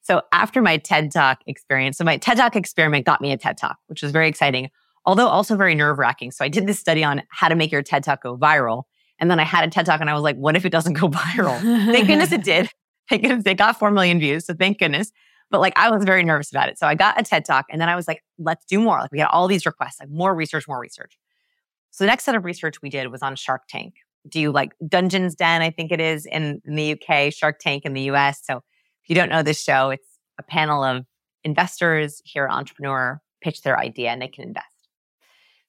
So 0.03 0.23
after 0.33 0.63
my 0.63 0.79
TED 0.79 1.13
Talk 1.13 1.41
experience, 1.47 1.99
so 1.99 2.05
my 2.05 2.17
TED 2.17 2.39
Talk 2.39 2.57
experiment 2.57 3.07
got 3.07 3.21
me 3.21 3.31
a 3.31 3.37
TED 3.37 3.59
Talk, 3.59 3.77
which 3.87 4.03
was 4.03 4.11
very 4.11 4.29
exciting 4.29 4.71
although 5.05 5.29
also 5.29 5.57
very 5.57 5.75
nerve 5.75 5.99
wracking. 5.99 6.31
So 6.31 6.45
I 6.45 6.49
did 6.49 6.67
this 6.67 6.79
study 6.79 7.05
on 7.05 7.23
how 7.31 7.49
to 7.49 7.55
make 7.55 7.73
your 7.73 7.83
TED 7.83 8.05
Talk 8.05 8.23
go 8.23 8.37
viral. 8.37 8.85
And 9.19 9.31
then 9.31 9.41
I 9.41 9.45
had 9.45 9.65
a 9.65 9.71
TED 9.71 9.87
Talk 9.87 10.01
and 10.01 10.11
I 10.11 10.15
was 10.15 10.23
like, 10.23 10.37
what 10.37 10.57
if 10.57 10.65
it 10.65 10.71
doesn't 10.71 10.95
go 10.95 11.09
viral? 11.09 11.61
thank 11.93 12.07
goodness 12.07 12.33
it 12.33 12.45
did. 12.45 12.71
Thank 13.09 13.23
goodness 13.23 13.45
it 13.45 13.57
got 13.57 13.79
4 13.79 13.91
million 13.91 14.21
views. 14.21 14.47
So 14.47 14.55
thank 14.55 14.79
goodness. 14.79 15.11
But 15.51 15.61
like 15.61 15.73
I 15.77 15.91
was 15.91 16.05
very 16.05 16.23
nervous 16.23 16.51
about 16.53 16.69
it. 16.69 16.79
So 16.79 16.87
I 16.87 16.95
got 16.95 17.19
a 17.21 17.25
TED 17.25 17.45
Talk 17.45 17.67
and 17.71 17.81
then 17.81 17.89
I 17.89 17.97
was 17.97 18.07
like, 18.07 18.23
let's 18.39 18.65
do 18.65 18.81
more. 18.81 19.01
Like 19.01 19.11
we 19.11 19.19
had 19.19 19.29
all 19.33 19.49
these 19.49 19.67
requests, 19.67 19.99
like 20.01 20.11
more 20.11 20.35
research, 20.35 20.69
more 20.69 20.79
research. 20.79 21.19
So 21.91 22.05
the 22.05 22.09
next 22.09 22.25
set 22.25 22.37
of 22.37 22.45
research 22.45 22.81
we 22.83 22.89
did 22.89 23.11
was 23.11 23.21
on 23.21 23.35
Shark 23.35 23.63
Tank. 23.69 23.95
Do 24.29 24.39
you 24.39 24.53
like 24.53 24.75
Dragons' 24.87 25.35
Den? 25.35 25.61
I 25.61 25.71
think 25.71 25.91
it 25.91 26.01
is 26.01 26.25
in, 26.25 26.61
in 26.65 26.77
the 26.77 26.93
UK, 26.93 27.33
Shark 27.33 27.59
Tank 27.59 27.85
in 27.85 27.95
the 27.95 28.03
US. 28.13 28.43
So 28.45 28.59
if 28.59 29.09
you 29.09 29.17
don't 29.17 29.29
know 29.29 29.43
this 29.43 29.61
show, 29.61 29.91
it's 29.91 30.07
a 30.39 30.43
panel 30.43 30.85
of 30.85 31.05
investors 31.43 32.23
here 32.25 32.45
at 32.45 32.53
Entrepreneur 32.53 33.21
pitch 33.41 33.63
their 33.63 33.79
idea 33.79 34.11
and 34.11 34.23
they 34.23 34.29
can 34.29 34.45
invest. 34.45 34.67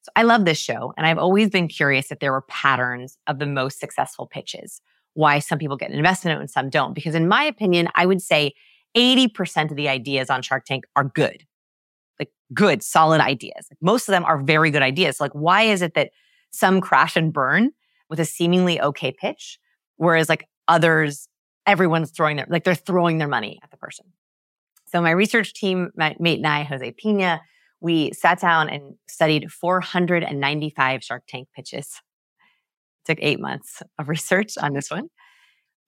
So 0.02 0.10
I 0.16 0.22
love 0.22 0.44
this 0.44 0.58
show. 0.58 0.92
And 0.96 1.06
I've 1.06 1.18
always 1.18 1.48
been 1.48 1.68
curious 1.68 2.10
if 2.10 2.18
there 2.18 2.32
were 2.32 2.42
patterns 2.42 3.18
of 3.26 3.38
the 3.38 3.46
most 3.46 3.78
successful 3.78 4.26
pitches. 4.26 4.80
why 5.14 5.38
some 5.38 5.58
people 5.58 5.76
get 5.76 5.90
an 5.90 5.96
investment 5.96 6.40
and 6.40 6.50
some 6.50 6.70
don't. 6.70 6.94
Because 6.94 7.14
in 7.14 7.28
my 7.28 7.44
opinion, 7.44 7.88
I 7.94 8.06
would 8.06 8.22
say 8.22 8.54
80% 8.96 9.70
of 9.70 9.76
the 9.76 9.88
ideas 9.88 10.30
on 10.30 10.42
Shark 10.42 10.64
Tank 10.64 10.84
are 10.96 11.04
good, 11.04 11.44
like 12.18 12.30
good, 12.54 12.82
solid 12.82 13.20
ideas. 13.20 13.68
Most 13.80 14.08
of 14.08 14.12
them 14.12 14.24
are 14.24 14.38
very 14.38 14.70
good 14.70 14.82
ideas. 14.82 15.20
Like, 15.20 15.32
why 15.32 15.62
is 15.62 15.82
it 15.82 15.94
that 15.94 16.10
some 16.50 16.80
crash 16.80 17.16
and 17.16 17.32
burn 17.32 17.72
with 18.08 18.20
a 18.20 18.24
seemingly 18.24 18.80
okay 18.80 19.12
pitch, 19.12 19.58
whereas 19.96 20.28
like 20.28 20.46
others, 20.68 21.28
everyone's 21.66 22.10
throwing 22.10 22.36
their, 22.36 22.46
like 22.48 22.64
they're 22.64 22.74
throwing 22.74 23.18
their 23.18 23.28
money 23.28 23.58
at 23.62 23.70
the 23.70 23.76
person. 23.76 24.06
So 24.86 25.00
my 25.00 25.10
research 25.10 25.54
team, 25.54 25.90
my 25.96 26.14
mate 26.18 26.38
and 26.38 26.46
I, 26.46 26.64
Jose 26.64 26.90
Pina, 26.92 27.40
we 27.82 28.12
sat 28.12 28.40
down 28.40 28.68
and 28.70 28.94
studied 29.08 29.50
495 29.50 31.02
Shark 31.02 31.24
Tank 31.28 31.48
pitches. 31.54 32.00
It 33.04 33.12
took 33.12 33.18
eight 33.20 33.40
months 33.40 33.82
of 33.98 34.08
research 34.08 34.56
on 34.56 34.72
this 34.72 34.90
one, 34.90 35.08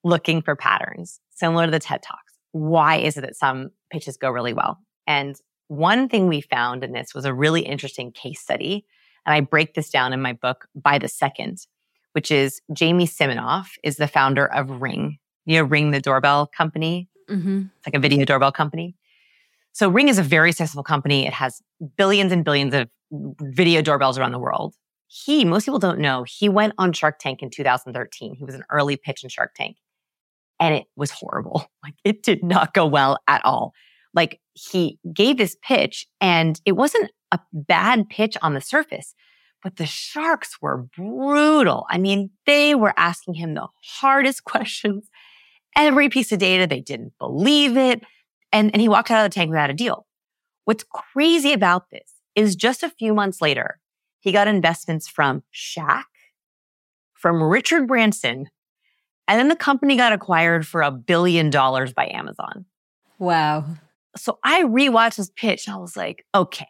looking 0.03 0.43
for 0.43 0.57
patterns 0.57 1.21
similar 1.31 1.67
to 1.67 1.71
the 1.71 1.79
TED 1.79 2.03
Talks. 2.03 2.35
Why 2.53 2.97
is 2.97 3.17
it 3.17 3.23
that 3.23 3.37
some 3.37 3.71
pitches 3.91 4.17
go 4.17 4.31
really 4.31 4.53
well? 4.53 4.79
And 5.07 5.37
one 5.69 6.09
thing 6.09 6.29
we 6.29 6.41
found 6.41 6.83
in 6.85 6.93
this 6.93 7.15
was 7.15 7.25
a 7.25 7.33
really 7.33 7.63
interesting 7.63 8.13
case 8.13 8.41
study. 8.41 8.85
And 9.25 9.35
I 9.35 9.41
break 9.41 9.75
this 9.75 9.91
down 9.91 10.13
in 10.13 10.21
my 10.21 10.33
book 10.33 10.67
by 10.75 10.99
the 10.99 11.09
second, 11.09 11.59
which 12.13 12.31
is 12.31 12.61
Jamie 12.73 13.07
Siminoff 13.07 13.71
is 13.83 13.97
the 13.97 14.09
founder 14.09 14.47
of 14.47 14.83
Ring. 14.83 15.19
You 15.47 15.59
know, 15.59 15.65
Ring 15.65 15.91
the 15.91 16.01
doorbell 16.01 16.47
company. 16.47 17.09
Mm-hmm. 17.31 17.63
It's 17.79 17.87
like 17.87 17.95
a 17.95 18.01
video 18.01 18.25
doorbell 18.25 18.53
company. 18.53 18.97
So 19.75 19.89
Ring 19.89 20.09
is 20.09 20.19
a 20.19 20.23
very 20.23 20.53
successful 20.53 20.85
company. 20.85 21.27
It 21.27 21.33
has 21.33 21.61
billions 21.97 22.31
and 22.31 22.45
billions 22.45 22.73
of 22.73 22.89
video 23.41 23.83
doorbells 23.83 24.17
around 24.17 24.31
the 24.31 24.39
world. 24.39 24.75
He, 25.09 25.45
most 25.45 25.65
people 25.65 25.81
don't 25.81 25.99
know, 25.99 26.25
he 26.27 26.49
went 26.49 26.75
on 26.79 26.93
Shark 26.93 27.19
Tank 27.19 27.43
in 27.43 27.51
2013. 27.51 28.37
He 28.37 28.45
was 28.45 28.55
an 28.55 28.63
early 28.71 28.97
pitch 28.97 29.25
in 29.25 29.31
Shark 29.31 29.53
Tank 29.55 29.77
and 30.61 30.75
it 30.75 30.87
was 30.97 31.11
horrible. 31.11 31.67
Like 31.83 31.95
it 32.03 32.23
did 32.23 32.43
not 32.43 32.73
go 32.73 32.87
well 32.87 33.19
at 33.29 33.45
all. 33.45 33.75
Like 34.15 34.41
he 34.55 34.99
gave 35.13 35.37
this 35.37 35.55
pitch 35.61 36.07
and 36.19 36.59
it 36.65 36.73
wasn't 36.73 37.11
a 37.31 37.41
bad 37.53 38.09
pitch 38.09 38.39
on 38.41 38.55
the 38.55 38.63
surface, 38.63 39.15
but 39.63 39.77
the 39.77 39.85
sharks 39.85 40.63
were 40.63 40.87
brutal. 40.97 41.85
I 41.91 41.99
mean, 41.99 42.31
they 42.47 42.75
were 42.75 42.95
asking 42.97 43.35
him 43.35 43.53
the 43.53 43.67
hardest 44.01 44.45
questions. 44.45 45.11
Every 45.77 46.09
piece 46.09 46.33
of 46.33 46.39
data, 46.39 46.67
they 46.67 46.81
didn't 46.81 47.13
believe 47.19 47.77
it. 47.77 48.03
And, 48.55 48.71
and 48.73 48.81
he 48.81 48.89
walked 48.89 49.11
out 49.11 49.25
of 49.25 49.31
the 49.31 49.35
tank 49.35 49.51
without 49.51 49.69
a 49.69 49.75
deal. 49.75 50.07
What's 50.65 50.85
crazy 50.85 51.53
about 51.53 51.91
this 51.91 52.15
is 52.37 52.55
just 52.55 52.85
a 52.85 52.89
few 52.89 53.13
months 53.13 53.43
later, 53.43 53.81
he 54.21 54.31
got 54.31 54.49
investments 54.49 55.09
from 55.09 55.43
Shaq, 55.53 56.05
from 57.13 57.43
Richard 57.43 57.89
Branson, 57.89 58.49
and 59.27 59.39
then 59.41 59.49
the 59.49 59.57
company 59.57 59.97
got 59.97 60.13
acquired 60.13 60.67
for 60.67 60.83
a 60.83 60.93
billion 60.93 61.51
dollars 61.51 61.93
by 61.93 62.09
Amazon. 62.15 62.67
Wow. 63.19 63.65
So 64.17 64.39
I 64.45 64.63
rewatched 64.63 65.17
this 65.17 65.33
pitch 65.35 65.67
and 65.67 65.75
I 65.75 65.79
was 65.79 65.97
like, 65.97 66.25
okay, 66.35 66.69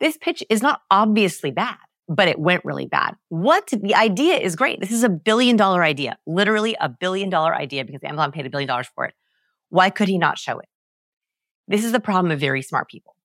this 0.00 0.16
pitch 0.16 0.42
is 0.50 0.60
not 0.60 0.82
obviously 0.90 1.52
bad, 1.52 1.76
but 2.08 2.26
it 2.26 2.40
went 2.40 2.64
really 2.64 2.86
bad. 2.86 3.14
What? 3.28 3.68
The 3.68 3.94
idea 3.94 4.36
is 4.38 4.56
great. 4.56 4.80
This 4.80 4.90
is 4.90 5.04
a 5.04 5.08
billion 5.08 5.56
dollar 5.56 5.84
idea, 5.84 6.18
literally 6.26 6.76
a 6.80 6.88
billion 6.88 7.30
dollar 7.30 7.54
idea 7.54 7.84
because 7.84 8.02
Amazon 8.02 8.32
paid 8.32 8.46
a 8.46 8.50
billion 8.50 8.66
dollars 8.66 8.88
for 8.92 9.04
it. 9.04 9.14
Why 9.68 9.90
could 9.90 10.08
he 10.08 10.18
not 10.18 10.38
show 10.38 10.58
it? 10.58 10.68
This 11.68 11.84
is 11.84 11.92
the 11.92 12.00
problem 12.00 12.30
of 12.30 12.40
very 12.40 12.62
smart 12.62 12.88
people. 12.88 13.16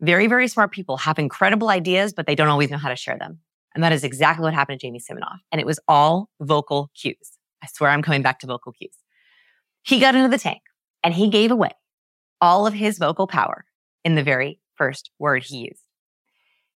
Very, 0.00 0.26
very 0.26 0.48
smart 0.48 0.72
people 0.72 0.96
have 0.98 1.18
incredible 1.18 1.68
ideas, 1.68 2.12
but 2.12 2.26
they 2.26 2.34
don't 2.34 2.48
always 2.48 2.70
know 2.70 2.78
how 2.78 2.88
to 2.88 2.96
share 2.96 3.18
them. 3.18 3.40
And 3.74 3.82
that 3.82 3.92
is 3.92 4.04
exactly 4.04 4.44
what 4.44 4.54
happened 4.54 4.80
to 4.80 4.86
Jamie 4.86 5.00
Siminoff. 5.00 5.38
And 5.50 5.60
it 5.60 5.66
was 5.66 5.80
all 5.88 6.30
vocal 6.40 6.90
cues. 6.94 7.32
I 7.62 7.66
swear 7.72 7.90
I'm 7.90 8.02
coming 8.02 8.22
back 8.22 8.38
to 8.40 8.46
vocal 8.46 8.72
cues. 8.72 8.96
He 9.82 10.00
got 10.00 10.14
into 10.14 10.28
the 10.28 10.38
tank 10.38 10.62
and 11.02 11.14
he 11.14 11.28
gave 11.28 11.50
away 11.50 11.70
all 12.40 12.66
of 12.66 12.74
his 12.74 12.98
vocal 12.98 13.26
power 13.26 13.64
in 14.04 14.14
the 14.14 14.22
very 14.22 14.60
first 14.76 15.10
word 15.18 15.44
he 15.44 15.68
used. 15.68 15.82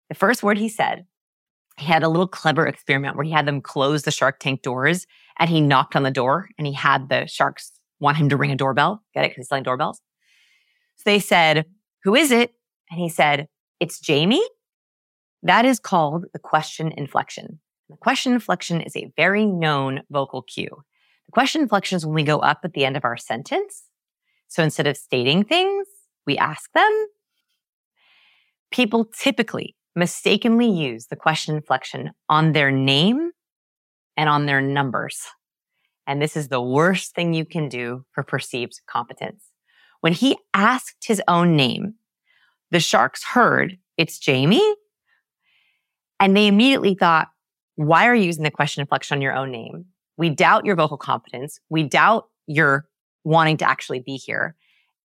The 0.09 0.14
first 0.14 0.42
word 0.42 0.59
he 0.59 0.68
said, 0.68 1.07
he 1.77 1.87
had 1.87 2.03
a 2.03 2.09
little 2.09 2.27
clever 2.27 2.66
experiment 2.66 3.16
where 3.16 3.25
he 3.25 3.31
had 3.31 3.47
them 3.47 3.61
close 3.61 4.03
the 4.03 4.11
Shark 4.11 4.40
Tank 4.40 4.62
doors 4.62 5.07
and 5.38 5.49
he 5.49 5.61
knocked 5.61 5.94
on 5.94 6.03
the 6.03 6.11
door 6.11 6.49
and 6.59 6.66
he 6.66 6.73
had 6.73 7.09
the 7.09 7.27
sharks 7.27 7.73
want 8.01 8.16
him 8.16 8.29
to 8.31 8.37
ring 8.37 8.51
a 8.51 8.57
doorbell. 8.57 9.03
Get 9.14 9.25
it? 9.25 9.29
Because 9.29 9.42
he's 9.42 9.49
selling 9.49 9.64
doorbells. 9.64 10.01
So 10.98 11.02
they 11.06 11.18
said, 11.18 11.66
Who 12.04 12.14
is 12.14 12.30
it? 12.30 12.52
And 12.90 13.00
he 13.00 13.08
said, 13.08 13.48
It's 13.80 14.00
Jamie. 14.00 14.46
That 15.42 15.64
is 15.64 15.78
called 15.78 16.26
the 16.32 16.38
question 16.38 16.92
inflection. 16.96 17.61
The 17.88 17.96
question 17.96 18.32
inflection 18.32 18.80
is 18.80 18.96
a 18.96 19.11
very 19.16 19.46
known 19.46 20.02
vocal 20.11 20.42
cue. 20.42 20.82
The 21.26 21.32
question 21.32 21.62
inflection 21.62 21.96
is 21.96 22.04
when 22.04 22.14
we 22.14 22.22
go 22.22 22.38
up 22.40 22.61
at 22.64 22.72
the 22.72 22.84
end 22.84 22.96
of 22.96 23.04
our 23.04 23.16
sentence. 23.16 23.84
So 24.48 24.62
instead 24.62 24.87
of 24.87 24.96
stating 24.96 25.44
things, 25.44 25.87
we 26.26 26.37
ask 26.37 26.70
them. 26.72 27.06
People 28.70 29.06
typically 29.06 29.76
mistakenly 29.94 30.70
use 30.70 31.06
the 31.06 31.16
question 31.16 31.56
inflection 31.56 32.12
on 32.28 32.52
their 32.52 32.70
name 32.70 33.30
and 34.16 34.28
on 34.28 34.46
their 34.46 34.61
numbers. 34.61 35.26
And 36.06 36.20
this 36.20 36.37
is 36.37 36.48
the 36.48 36.62
worst 36.62 37.14
thing 37.14 37.34
you 37.34 37.44
can 37.44 37.68
do 37.68 38.04
for 38.12 38.22
perceived 38.22 38.80
competence. 38.90 39.47
When 40.00 40.12
he 40.12 40.37
asked 40.54 41.04
his 41.06 41.22
own 41.28 41.56
name, 41.56 41.94
the 42.70 42.80
sharks 42.80 43.24
heard 43.24 43.78
it's 43.96 44.18
Jamie. 44.18 44.74
And 46.20 46.37
they 46.37 46.46
immediately 46.46 46.94
thought, 46.94 47.28
why 47.76 48.06
are 48.06 48.14
you 48.14 48.24
using 48.24 48.44
the 48.44 48.50
question 48.50 48.80
inflection 48.80 49.16
on 49.16 49.22
your 49.22 49.34
own 49.34 49.50
name? 49.50 49.87
We 50.16 50.30
doubt 50.30 50.64
your 50.64 50.74
vocal 50.74 50.96
competence. 50.96 51.61
We 51.68 51.84
doubt 51.84 52.24
your 52.46 52.87
wanting 53.24 53.56
to 53.58 53.68
actually 53.68 54.00
be 54.00 54.16
here. 54.16 54.56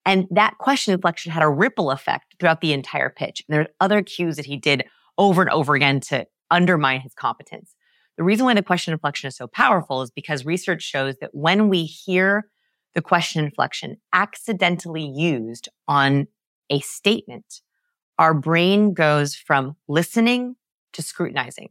And 0.06 0.28
that 0.32 0.58
question 0.60 0.94
inflection 0.94 1.32
had 1.32 1.44
a 1.44 1.50
ripple 1.50 1.92
effect 1.92 2.36
throughout 2.40 2.62
the 2.62 2.74
entire 2.74 3.10
pitch. 3.10 3.44
And 3.48 3.56
there's 3.56 3.68
other 3.80 4.02
cues 4.02 4.36
that 4.38 4.46
he 4.46 4.58
did 4.58 4.86
over 5.18 5.42
and 5.42 5.52
over 5.52 5.76
again 5.76 6.00
to 6.02 6.26
undermine 6.52 7.02
his 7.02 7.14
competence. 7.14 7.76
The 8.18 8.24
reason 8.24 8.46
why 8.46 8.54
the 8.54 8.64
question 8.64 8.94
inflection 8.94 9.28
is 9.28 9.36
so 9.36 9.48
powerful 9.48 10.02
is 10.02 10.12
because 10.12 10.46
research 10.46 10.82
shows 10.82 11.16
that 11.22 11.32
when 11.34 11.70
we 11.70 11.84
hear 11.84 12.48
the 12.96 13.02
question 13.02 13.44
inflection 13.44 13.98
accidentally 14.14 15.06
used 15.06 15.70
on 15.88 16.28
a 16.72 16.80
statement, 16.80 17.62
our 18.18 18.34
brain 18.34 18.94
goes 18.94 19.36
from 19.36 19.76
listening 19.88 20.56
to 20.94 21.04
scrutinizing. 21.04 21.70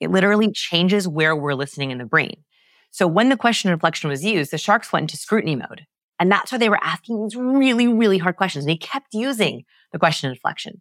It 0.00 0.10
literally 0.10 0.50
changes 0.52 1.06
where 1.06 1.36
we're 1.36 1.54
listening 1.54 1.90
in 1.90 1.98
the 1.98 2.04
brain. 2.04 2.44
So 2.90 3.06
when 3.06 3.28
the 3.28 3.36
question 3.36 3.70
inflection 3.70 4.08
was 4.08 4.24
used, 4.24 4.52
the 4.52 4.58
sharks 4.58 4.92
went 4.92 5.04
into 5.04 5.16
scrutiny 5.16 5.56
mode. 5.56 5.86
And 6.18 6.30
that's 6.30 6.52
why 6.52 6.58
they 6.58 6.68
were 6.68 6.82
asking 6.82 7.22
these 7.22 7.36
really, 7.36 7.88
really 7.88 8.18
hard 8.18 8.36
questions. 8.36 8.64
He 8.64 8.76
kept 8.76 9.08
using 9.12 9.64
the 9.90 9.98
question 9.98 10.30
inflection. 10.30 10.80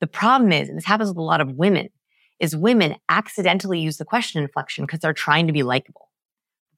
The 0.00 0.06
problem 0.06 0.52
is, 0.52 0.68
and 0.68 0.78
this 0.78 0.86
happens 0.86 1.10
with 1.10 1.18
a 1.18 1.22
lot 1.22 1.42
of 1.42 1.52
women, 1.52 1.90
is 2.38 2.56
women 2.56 2.96
accidentally 3.10 3.80
use 3.80 3.98
the 3.98 4.06
question 4.06 4.42
inflection 4.42 4.84
because 4.86 5.00
they're 5.00 5.12
trying 5.12 5.46
to 5.46 5.52
be 5.52 5.62
likable. 5.62 6.08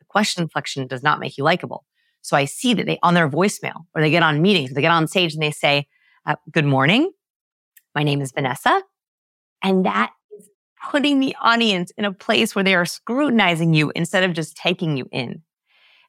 The 0.00 0.04
question 0.06 0.42
inflection 0.42 0.88
does 0.88 1.04
not 1.04 1.20
make 1.20 1.38
you 1.38 1.44
likable. 1.44 1.84
So 2.22 2.36
I 2.36 2.44
see 2.44 2.74
that 2.74 2.86
they, 2.86 2.98
on 3.02 3.14
their 3.14 3.28
voicemail 3.28 3.84
or 3.94 4.00
they 4.00 4.10
get 4.10 4.22
on 4.22 4.40
meetings, 4.40 4.72
they 4.72 4.80
get 4.80 4.92
on 4.92 5.06
stage 5.08 5.34
and 5.34 5.42
they 5.42 5.50
say, 5.50 5.86
uh, 6.24 6.36
good 6.50 6.64
morning. 6.64 7.10
My 7.94 8.04
name 8.04 8.20
is 8.20 8.32
Vanessa. 8.32 8.82
And 9.62 9.84
that 9.84 10.12
is 10.38 10.48
putting 10.90 11.20
the 11.20 11.36
audience 11.40 11.92
in 11.98 12.04
a 12.04 12.12
place 12.12 12.54
where 12.54 12.64
they 12.64 12.74
are 12.74 12.86
scrutinizing 12.86 13.74
you 13.74 13.92
instead 13.94 14.24
of 14.24 14.32
just 14.32 14.56
taking 14.56 14.96
you 14.96 15.08
in. 15.12 15.42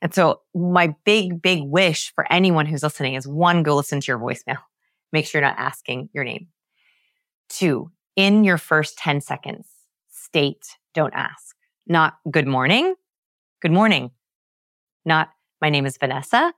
And 0.02 0.14
so 0.14 0.42
my 0.54 0.96
big, 1.06 1.42
big 1.42 1.64
wish 1.64 2.14
for 2.14 2.32
anyone 2.32 2.66
who's 2.66 2.84
listening 2.84 3.16
is 3.16 3.28
one, 3.28 3.64
go 3.64 3.76
listen 3.76 4.00
to 4.02 4.08
your 4.08 4.20
voicemail. 4.20 4.58
Make 5.12 5.26
sure 5.26 5.42
you're 5.42 5.50
not 5.50 5.60
asking 5.60 6.10
your 6.14 6.24
name. 6.24 6.48
Two, 7.50 7.92
in 8.16 8.44
your 8.44 8.58
first 8.58 8.98
10 8.98 9.22
seconds, 9.22 9.68
state, 10.10 10.78
don't 10.94 11.14
ask. 11.14 11.56
Not 11.88 12.16
good 12.30 12.48
morning. 12.48 12.96
Good 13.62 13.72
morning. 13.72 14.12
Not 15.06 15.30
my 15.64 15.72
name 15.72 15.88
is 15.88 15.98
Vanessa. 15.98 16.54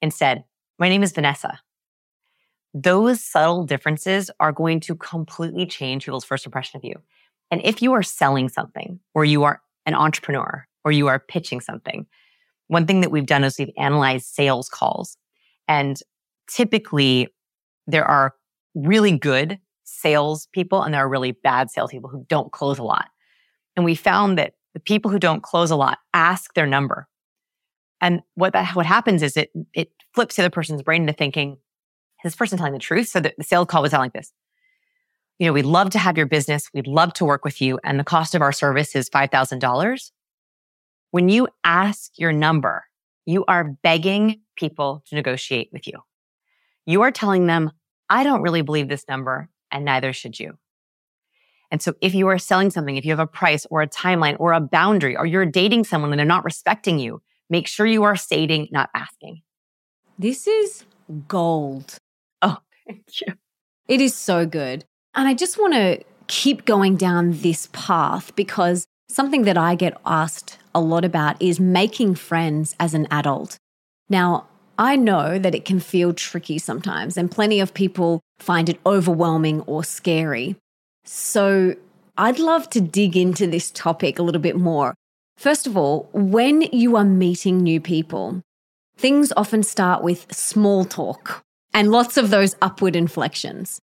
Instead, 0.00 0.44
my 0.78 0.88
name 0.88 1.02
is 1.02 1.10
Vanessa 1.10 1.58
those 2.74 3.22
subtle 3.22 3.64
differences 3.64 4.30
are 4.40 4.52
going 4.52 4.80
to 4.80 4.94
completely 4.94 5.66
change 5.66 6.04
people's 6.04 6.24
first 6.24 6.46
impression 6.46 6.76
of 6.76 6.84
you. 6.84 6.94
And 7.50 7.60
if 7.64 7.80
you 7.82 7.92
are 7.94 8.02
selling 8.02 8.48
something 8.48 9.00
or 9.14 9.24
you 9.24 9.44
are 9.44 9.62
an 9.86 9.94
entrepreneur 9.94 10.66
or 10.84 10.92
you 10.92 11.06
are 11.06 11.18
pitching 11.18 11.60
something, 11.60 12.06
one 12.66 12.86
thing 12.86 13.00
that 13.00 13.10
we've 13.10 13.26
done 13.26 13.44
is 13.44 13.58
we've 13.58 13.70
analyzed 13.78 14.26
sales 14.26 14.68
calls. 14.68 15.16
And 15.66 15.98
typically 16.50 17.28
there 17.86 18.04
are 18.04 18.34
really 18.74 19.16
good 19.16 19.58
salespeople 19.84 20.82
and 20.82 20.92
there 20.92 21.00
are 21.00 21.08
really 21.08 21.32
bad 21.32 21.70
salespeople 21.70 22.10
who 22.10 22.26
don't 22.28 22.52
close 22.52 22.78
a 22.78 22.84
lot. 22.84 23.06
And 23.76 23.84
we 23.84 23.94
found 23.94 24.36
that 24.36 24.54
the 24.74 24.80
people 24.80 25.10
who 25.10 25.18
don't 25.18 25.42
close 25.42 25.70
a 25.70 25.76
lot 25.76 25.98
ask 26.12 26.52
their 26.52 26.66
number. 26.66 27.08
And 28.00 28.22
what 28.34 28.52
that, 28.52 28.74
what 28.76 28.86
happens 28.86 29.22
is 29.22 29.36
it, 29.36 29.50
it 29.74 29.90
flips 30.14 30.36
the 30.36 30.42
other 30.42 30.50
person's 30.50 30.82
brain 30.82 31.02
into 31.02 31.12
thinking, 31.12 31.52
is 31.52 32.32
this 32.32 32.36
person 32.36 32.58
telling 32.58 32.72
the 32.72 32.78
truth. 32.78 33.08
So 33.08 33.20
the, 33.20 33.34
the 33.36 33.44
sales 33.44 33.66
call 33.68 33.82
was 33.82 33.92
like 33.92 34.12
this. 34.12 34.32
You 35.38 35.46
know, 35.46 35.52
we'd 35.52 35.64
love 35.64 35.90
to 35.90 35.98
have 35.98 36.16
your 36.16 36.26
business. 36.26 36.68
We'd 36.74 36.86
love 36.86 37.12
to 37.14 37.24
work 37.24 37.44
with 37.44 37.60
you. 37.60 37.78
And 37.84 37.98
the 37.98 38.04
cost 38.04 38.34
of 38.34 38.42
our 38.42 38.52
service 38.52 38.96
is 38.96 39.08
$5,000. 39.08 40.10
When 41.10 41.28
you 41.28 41.48
ask 41.64 42.10
your 42.18 42.32
number, 42.32 42.84
you 43.24 43.44
are 43.46 43.76
begging 43.82 44.40
people 44.56 45.02
to 45.06 45.14
negotiate 45.14 45.70
with 45.72 45.86
you. 45.86 46.00
You 46.86 47.02
are 47.02 47.10
telling 47.10 47.46
them, 47.46 47.70
I 48.10 48.24
don't 48.24 48.42
really 48.42 48.62
believe 48.62 48.88
this 48.88 49.06
number, 49.08 49.48
and 49.70 49.84
neither 49.84 50.12
should 50.12 50.40
you. 50.40 50.58
And 51.70 51.82
so 51.82 51.94
if 52.00 52.14
you 52.14 52.28
are 52.28 52.38
selling 52.38 52.70
something, 52.70 52.96
if 52.96 53.04
you 53.04 53.12
have 53.12 53.18
a 53.18 53.26
price 53.26 53.66
or 53.70 53.82
a 53.82 53.88
timeline 53.88 54.36
or 54.38 54.54
a 54.54 54.60
boundary, 54.60 55.16
or 55.16 55.26
you're 55.26 55.44
dating 55.46 55.84
someone 55.84 56.12
and 56.12 56.18
they're 56.18 56.26
not 56.26 56.44
respecting 56.44 56.98
you, 56.98 57.20
make 57.50 57.66
sure 57.66 57.86
you 57.86 58.04
are 58.04 58.16
stating, 58.16 58.68
not 58.70 58.90
asking. 58.94 59.42
This 60.18 60.46
is 60.46 60.84
gold. 61.26 61.96
Oh, 62.42 62.58
thank 62.86 63.04
you. 63.20 63.34
It 63.86 64.00
is 64.00 64.14
so 64.14 64.46
good. 64.46 64.84
And 65.14 65.26
I 65.28 65.34
just 65.34 65.58
want 65.58 65.74
to 65.74 66.02
keep 66.26 66.64
going 66.64 66.96
down 66.96 67.32
this 67.40 67.68
path 67.72 68.34
because 68.36 68.86
something 69.08 69.42
that 69.42 69.56
I 69.56 69.74
get 69.74 69.98
asked 70.04 70.58
a 70.74 70.80
lot 70.80 71.04
about 71.04 71.40
is 71.40 71.58
making 71.58 72.14
friends 72.16 72.76
as 72.78 72.94
an 72.94 73.08
adult. 73.10 73.56
Now, 74.08 74.46
I 74.78 74.94
know 74.94 75.38
that 75.38 75.54
it 75.54 75.64
can 75.64 75.80
feel 75.80 76.12
tricky 76.12 76.58
sometimes, 76.58 77.16
and 77.16 77.30
plenty 77.30 77.58
of 77.58 77.74
people 77.74 78.20
find 78.38 78.68
it 78.68 78.78
overwhelming 78.86 79.62
or 79.62 79.82
scary. 79.82 80.56
So, 81.04 81.74
I'd 82.16 82.38
love 82.38 82.70
to 82.70 82.80
dig 82.80 83.16
into 83.16 83.46
this 83.46 83.70
topic 83.70 84.18
a 84.18 84.22
little 84.22 84.40
bit 84.40 84.56
more. 84.56 84.94
First 85.38 85.68
of 85.68 85.76
all, 85.76 86.08
when 86.12 86.62
you 86.62 86.96
are 86.96 87.04
meeting 87.04 87.58
new 87.58 87.80
people, 87.80 88.42
things 88.96 89.32
often 89.36 89.62
start 89.62 90.02
with 90.02 90.26
small 90.34 90.84
talk 90.84 91.44
and 91.72 91.92
lots 91.92 92.16
of 92.16 92.30
those 92.30 92.56
upward 92.60 92.96
inflections. 92.96 93.80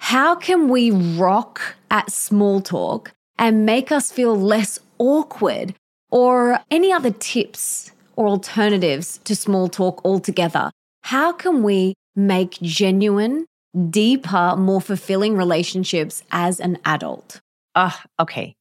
How 0.00 0.34
can 0.34 0.68
we 0.68 0.90
rock 0.90 1.76
at 1.92 2.10
small 2.10 2.60
talk 2.60 3.12
and 3.38 3.64
make 3.64 3.92
us 3.92 4.10
feel 4.10 4.34
less 4.34 4.80
awkward? 4.98 5.76
Or 6.10 6.58
any 6.72 6.92
other 6.92 7.12
tips 7.12 7.92
or 8.16 8.26
alternatives 8.26 9.20
to 9.22 9.36
small 9.36 9.68
talk 9.68 10.04
altogether? 10.04 10.72
How 11.02 11.30
can 11.30 11.62
we 11.62 11.94
make 12.16 12.58
genuine, 12.62 13.46
deeper, 13.90 14.56
more 14.56 14.80
fulfilling 14.80 15.36
relationships 15.36 16.24
as 16.32 16.58
an 16.58 16.78
adult? 16.84 17.38
Uh, 17.76 17.92
okay. 18.18 18.56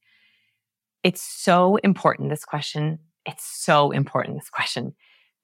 It's 1.03 1.21
so 1.21 1.77
important, 1.77 2.29
this 2.29 2.45
question. 2.45 2.99
It's 3.25 3.45
so 3.45 3.91
important, 3.91 4.37
this 4.37 4.49
question, 4.49 4.93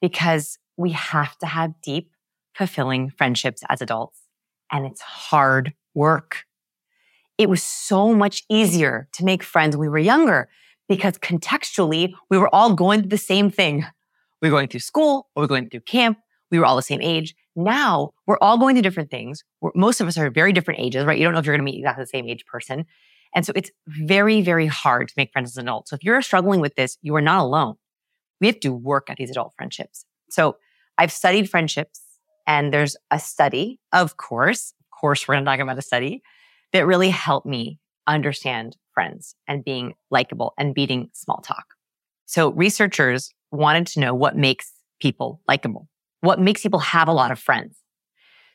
because 0.02 0.58
we 0.78 0.92
have 0.92 1.38
to 1.38 1.46
have 1.46 1.80
deep, 1.82 2.12
fulfilling 2.54 3.10
friendships 3.10 3.64
as 3.70 3.82
adults. 3.82 4.22
And 4.72 4.86
it's 4.86 5.02
hard 5.02 5.74
work. 5.94 6.46
It 7.38 7.50
was 7.50 7.62
so 7.62 8.14
much 8.14 8.44
easier 8.50 9.08
to 9.14 9.26
make 9.26 9.44
friends 9.44 9.76
when 9.76 9.82
we 9.82 9.90
were 9.90 10.00
younger 10.00 10.50
because 10.88 11.18
contextually, 11.18 12.14
we 12.30 12.38
were 12.38 12.54
all 12.54 12.74
going 12.74 13.02
through 13.02 13.10
the 13.10 13.18
same 13.18 13.50
thing. 13.50 13.86
We 14.42 14.50
were 14.50 14.56
going 14.56 14.68
through 14.68 14.82
school 14.82 15.30
or 15.36 15.42
we 15.42 15.44
were 15.44 15.48
going 15.48 15.70
through 15.70 15.82
camp. 15.82 16.18
We 16.52 16.60
were 16.60 16.66
all 16.66 16.76
the 16.76 16.82
same 16.82 17.02
age. 17.02 17.36
Now 17.56 18.12
we're 18.28 18.38
all 18.40 18.58
going 18.58 18.76
through 18.76 18.84
different 18.84 19.12
things. 19.12 19.44
We're, 19.62 19.72
most 19.76 20.02
of 20.02 20.08
us 20.08 20.18
are 20.18 20.30
very 20.30 20.54
different 20.54 20.80
ages, 20.80 21.06
right? 21.06 21.18
You 21.18 21.24
don't 21.24 21.34
know 21.34 21.40
if 21.40 21.46
you're 21.46 21.56
going 21.56 21.66
to 21.66 21.72
meet 21.72 21.80
exactly 21.80 22.04
the 22.04 22.08
same 22.08 22.28
age 22.28 22.46
person. 22.46 22.86
And 23.36 23.46
so 23.46 23.52
it's 23.54 23.70
very, 23.88 24.42
very 24.42 24.66
hard 24.66 25.10
to 25.10 25.14
make 25.18 25.32
friends 25.34 25.52
as 25.52 25.58
an 25.58 25.68
adult. 25.68 25.90
So 25.90 25.96
if 25.96 26.04
you're 26.04 26.22
struggling 26.22 26.62
with 26.62 26.76
this, 26.76 26.98
you 27.02 27.16
are 27.18 27.22
not 27.22 27.42
alone. 27.42 27.76
We 28.40 28.48
have 28.48 28.62
to 28.62 28.72
work 28.72 29.10
at 29.10 29.18
these 29.18 29.30
adult 29.30 29.54
friendships. 29.58 30.06
So 30.30 30.56
I've 30.98 31.12
studied 31.12 31.50
friendships 31.50 32.02
and 32.48 32.74
there's 32.74 32.96
a 33.12 33.20
study, 33.20 33.80
of 33.92 34.16
course, 34.16 34.74
of 34.80 35.00
course, 35.00 35.28
we're 35.28 35.36
going 35.36 35.46
to 35.46 35.52
talk 35.52 35.60
about 35.60 35.78
a 35.78 35.82
study 35.82 36.22
that 36.72 36.88
really 36.88 37.10
helped 37.10 37.46
me 37.46 37.80
understand 38.08 38.78
friends 38.94 39.36
and 39.48 39.66
being 39.66 39.94
likable 40.10 40.54
and 40.58 40.74
beating 40.74 41.10
small 41.14 41.42
talk. 41.42 41.66
So 42.26 42.52
researchers 42.52 43.34
wanted 43.52 43.88
to 43.88 44.00
know 44.00 44.14
what 44.14 44.38
makes 44.38 44.72
people 45.02 45.42
likable, 45.48 45.90
what 46.22 46.40
makes 46.40 46.64
people 46.64 46.80
have 46.80 47.10
a 47.10 47.14
lot 47.14 47.32
of 47.32 47.40
friends. 47.40 47.78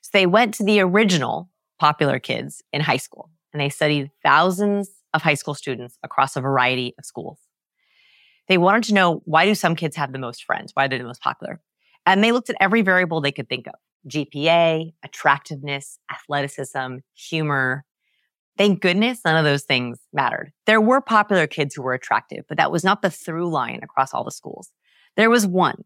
So 0.02 0.10
they 0.14 0.26
went 0.26 0.54
to 0.54 0.64
the 0.64 0.80
original 0.80 1.50
popular 1.78 2.18
kids 2.18 2.62
in 2.72 2.80
high 2.80 2.96
school 2.96 3.30
and 3.52 3.60
they 3.60 3.68
studied 3.68 4.10
thousands 4.22 4.90
of 5.12 5.22
high 5.22 5.34
school 5.34 5.54
students 5.54 5.98
across 6.02 6.36
a 6.36 6.40
variety 6.40 6.94
of 6.98 7.04
schools. 7.04 7.38
They 8.48 8.58
wanted 8.58 8.84
to 8.84 8.94
know 8.94 9.22
why 9.24 9.44
do 9.44 9.54
some 9.54 9.76
kids 9.76 9.96
have 9.96 10.12
the 10.12 10.18
most 10.18 10.44
friends? 10.44 10.72
Why 10.74 10.84
are 10.84 10.88
they 10.88 10.98
the 10.98 11.04
most 11.04 11.22
popular? 11.22 11.60
And 12.06 12.22
they 12.22 12.32
looked 12.32 12.50
at 12.50 12.56
every 12.60 12.82
variable 12.82 13.20
they 13.20 13.32
could 13.32 13.48
think 13.48 13.66
of. 13.66 13.74
GPA, 14.08 14.92
attractiveness, 15.04 15.98
athleticism, 16.10 16.96
humor, 17.14 17.84
Thank 18.60 18.82
goodness 18.82 19.20
none 19.24 19.38
of 19.38 19.44
those 19.44 19.62
things 19.62 20.00
mattered. 20.12 20.52
There 20.66 20.82
were 20.82 21.00
popular 21.00 21.46
kids 21.46 21.74
who 21.74 21.80
were 21.80 21.94
attractive, 21.94 22.44
but 22.46 22.58
that 22.58 22.70
was 22.70 22.84
not 22.84 23.00
the 23.00 23.08
through 23.08 23.48
line 23.48 23.80
across 23.82 24.12
all 24.12 24.22
the 24.22 24.30
schools. 24.30 24.70
There 25.16 25.30
was 25.30 25.46
one, 25.46 25.84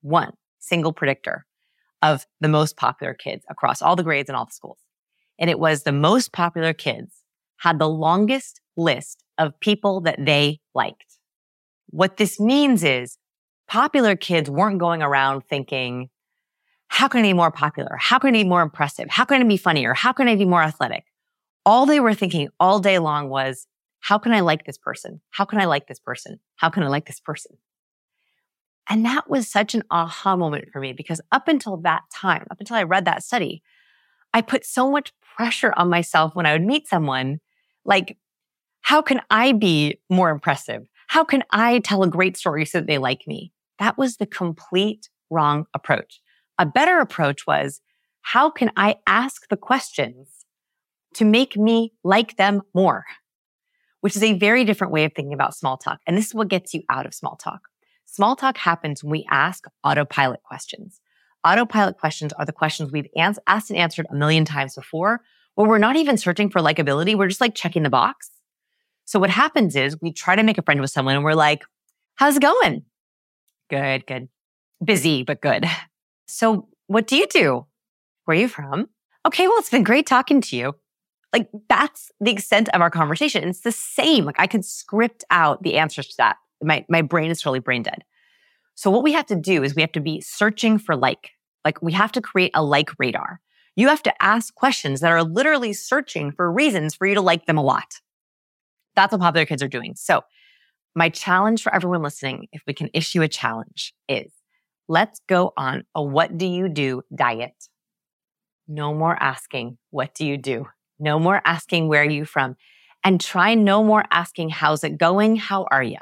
one 0.00 0.32
single 0.58 0.94
predictor 0.94 1.44
of 2.00 2.26
the 2.40 2.48
most 2.48 2.78
popular 2.78 3.12
kids 3.12 3.44
across 3.50 3.82
all 3.82 3.94
the 3.94 4.02
grades 4.02 4.30
and 4.30 4.36
all 4.36 4.46
the 4.46 4.52
schools. 4.52 4.78
And 5.38 5.48
it 5.50 5.58
was 5.58 5.82
the 5.82 5.92
most 5.92 6.32
popular 6.32 6.72
kids 6.72 7.22
had 7.58 7.78
the 7.78 7.88
longest 7.88 8.60
list 8.76 9.24
of 9.36 9.58
people 9.60 10.00
that 10.02 10.24
they 10.24 10.60
liked. 10.74 11.18
What 11.90 12.16
this 12.16 12.38
means 12.38 12.84
is 12.84 13.18
popular 13.66 14.16
kids 14.16 14.50
weren't 14.50 14.78
going 14.78 15.02
around 15.02 15.42
thinking, 15.44 16.10
how 16.88 17.08
can 17.08 17.20
I 17.20 17.28
be 17.28 17.32
more 17.34 17.50
popular? 17.50 17.96
How 17.98 18.18
can 18.18 18.30
I 18.30 18.42
be 18.42 18.48
more 18.48 18.62
impressive? 18.62 19.08
How 19.10 19.24
can 19.24 19.40
I 19.40 19.44
be 19.44 19.56
funnier? 19.56 19.94
How 19.94 20.12
can 20.12 20.28
I 20.28 20.36
be 20.36 20.44
more 20.44 20.62
athletic? 20.62 21.04
all 21.68 21.84
they 21.84 22.00
were 22.00 22.14
thinking 22.14 22.48
all 22.58 22.80
day 22.80 22.98
long 22.98 23.28
was, 23.28 23.66
how 24.00 24.16
can 24.16 24.32
I 24.32 24.40
like 24.40 24.64
this 24.64 24.78
person? 24.78 25.20
How 25.28 25.44
can 25.44 25.60
I 25.60 25.66
like 25.66 25.86
this 25.86 26.00
person? 26.00 26.40
How 26.56 26.70
can 26.70 26.82
I 26.82 26.88
like 26.88 27.04
this 27.04 27.20
person? 27.20 27.58
And 28.88 29.04
that 29.04 29.28
was 29.28 29.50
such 29.50 29.74
an 29.74 29.82
aha 29.90 30.34
moment 30.34 30.70
for 30.72 30.80
me 30.80 30.94
because 30.94 31.20
up 31.30 31.46
until 31.46 31.76
that 31.78 32.04
time, 32.10 32.46
up 32.50 32.58
until 32.58 32.76
I 32.76 32.84
read 32.84 33.04
that 33.04 33.22
study, 33.22 33.62
I 34.38 34.42
put 34.42 34.64
so 34.64 34.88
much 34.88 35.12
pressure 35.36 35.74
on 35.76 35.90
myself 35.90 36.36
when 36.36 36.46
I 36.46 36.52
would 36.52 36.64
meet 36.64 36.86
someone. 36.86 37.40
Like, 37.84 38.16
how 38.82 39.02
can 39.02 39.20
I 39.30 39.50
be 39.50 39.98
more 40.08 40.30
impressive? 40.30 40.86
How 41.08 41.24
can 41.24 41.42
I 41.50 41.80
tell 41.80 42.04
a 42.04 42.08
great 42.08 42.36
story 42.36 42.64
so 42.64 42.78
that 42.78 42.86
they 42.86 42.98
like 42.98 43.26
me? 43.26 43.52
That 43.80 43.98
was 43.98 44.16
the 44.16 44.26
complete 44.26 45.08
wrong 45.28 45.66
approach. 45.74 46.20
A 46.56 46.66
better 46.66 47.00
approach 47.00 47.48
was, 47.48 47.80
how 48.22 48.48
can 48.48 48.70
I 48.76 48.96
ask 49.08 49.48
the 49.48 49.56
questions 49.56 50.28
to 51.14 51.24
make 51.24 51.56
me 51.56 51.92
like 52.04 52.36
them 52.36 52.62
more, 52.72 53.04
which 54.02 54.14
is 54.14 54.22
a 54.22 54.38
very 54.38 54.64
different 54.64 54.92
way 54.92 55.04
of 55.04 55.12
thinking 55.14 55.34
about 55.34 55.56
small 55.56 55.76
talk. 55.76 55.98
And 56.06 56.16
this 56.16 56.26
is 56.26 56.34
what 56.34 56.46
gets 56.46 56.74
you 56.74 56.82
out 56.88 57.06
of 57.06 57.14
small 57.14 57.34
talk. 57.34 57.62
Small 58.06 58.36
talk 58.36 58.56
happens 58.56 59.02
when 59.02 59.10
we 59.10 59.26
ask 59.30 59.64
autopilot 59.82 60.44
questions. 60.44 61.00
Autopilot 61.48 61.96
questions 61.96 62.34
are 62.34 62.44
the 62.44 62.52
questions 62.52 62.92
we've 62.92 63.08
asked 63.16 63.70
and 63.70 63.78
answered 63.78 64.06
a 64.10 64.14
million 64.14 64.44
times 64.44 64.74
before, 64.74 65.22
where 65.54 65.66
we're 65.66 65.78
not 65.78 65.96
even 65.96 66.18
searching 66.18 66.50
for 66.50 66.60
likability. 66.60 67.16
We're 67.16 67.28
just 67.28 67.40
like 67.40 67.54
checking 67.54 67.84
the 67.84 67.90
box. 67.90 68.30
So 69.06 69.18
what 69.18 69.30
happens 69.30 69.74
is 69.74 69.96
we 70.02 70.12
try 70.12 70.36
to 70.36 70.42
make 70.42 70.58
a 70.58 70.62
friend 70.62 70.78
with 70.78 70.90
someone 70.90 71.14
and 71.14 71.24
we're 71.24 71.32
like, 71.32 71.64
how's 72.16 72.36
it 72.36 72.42
going? 72.42 72.84
Good, 73.70 74.06
good. 74.06 74.28
Busy, 74.84 75.22
but 75.22 75.40
good. 75.40 75.64
So 76.26 76.68
what 76.86 77.06
do 77.06 77.16
you 77.16 77.26
do? 77.26 77.64
Where 78.26 78.36
are 78.36 78.40
you 78.40 78.48
from? 78.48 78.90
Okay, 79.24 79.48
well, 79.48 79.56
it's 79.58 79.70
been 79.70 79.84
great 79.84 80.06
talking 80.06 80.42
to 80.42 80.56
you. 80.56 80.74
Like 81.32 81.48
that's 81.70 82.12
the 82.20 82.30
extent 82.30 82.68
of 82.74 82.82
our 82.82 82.90
conversation. 82.90 83.48
It's 83.48 83.62
the 83.62 83.72
same. 83.72 84.26
Like 84.26 84.38
I 84.38 84.46
can 84.46 84.62
script 84.62 85.24
out 85.30 85.62
the 85.62 85.78
answers 85.78 86.08
to 86.08 86.16
that. 86.18 86.36
My, 86.62 86.84
my 86.90 87.00
brain 87.00 87.30
is 87.30 87.40
totally 87.40 87.60
brain 87.60 87.82
dead. 87.82 88.04
So 88.74 88.90
what 88.90 89.02
we 89.02 89.12
have 89.12 89.26
to 89.26 89.36
do 89.36 89.62
is 89.62 89.74
we 89.74 89.80
have 89.80 89.92
to 89.92 90.00
be 90.00 90.20
searching 90.20 90.78
for 90.78 90.94
like, 90.94 91.30
like 91.68 91.82
we 91.82 91.92
have 91.92 92.12
to 92.12 92.22
create 92.22 92.50
a 92.54 92.64
like 92.64 92.88
radar. 92.98 93.42
You 93.76 93.88
have 93.88 94.02
to 94.04 94.22
ask 94.22 94.54
questions 94.54 95.00
that 95.00 95.12
are 95.12 95.22
literally 95.22 95.74
searching 95.74 96.32
for 96.32 96.50
reasons 96.50 96.94
for 96.94 97.06
you 97.06 97.14
to 97.14 97.20
like 97.20 97.44
them 97.44 97.58
a 97.58 97.62
lot. 97.62 98.00
That's 98.96 99.12
what 99.12 99.20
popular 99.20 99.44
kids 99.44 99.62
are 99.62 99.68
doing. 99.68 99.92
So 99.94 100.22
my 100.94 101.10
challenge 101.10 101.62
for 101.62 101.74
everyone 101.74 102.02
listening, 102.02 102.48
if 102.52 102.62
we 102.66 102.72
can 102.72 102.88
issue 102.94 103.20
a 103.20 103.28
challenge 103.28 103.92
is 104.08 104.32
let's 104.88 105.20
go 105.28 105.52
on 105.58 105.84
a 105.94 106.02
what 106.02 106.38
do 106.38 106.46
you 106.46 106.70
do 106.70 107.02
diet. 107.14 107.68
No 108.66 108.94
more 108.94 109.22
asking, 109.22 109.76
what 109.90 110.14
do 110.14 110.24
you 110.24 110.38
do? 110.38 110.68
No 110.98 111.18
more 111.18 111.42
asking, 111.44 111.88
where 111.88 112.00
are 112.00 112.10
you 112.10 112.24
from? 112.24 112.56
And 113.04 113.20
try 113.20 113.54
no 113.54 113.84
more 113.84 114.04
asking, 114.10 114.48
how's 114.48 114.84
it 114.84 114.96
going? 114.96 115.36
How 115.36 115.66
are 115.70 115.82
you? 115.82 115.98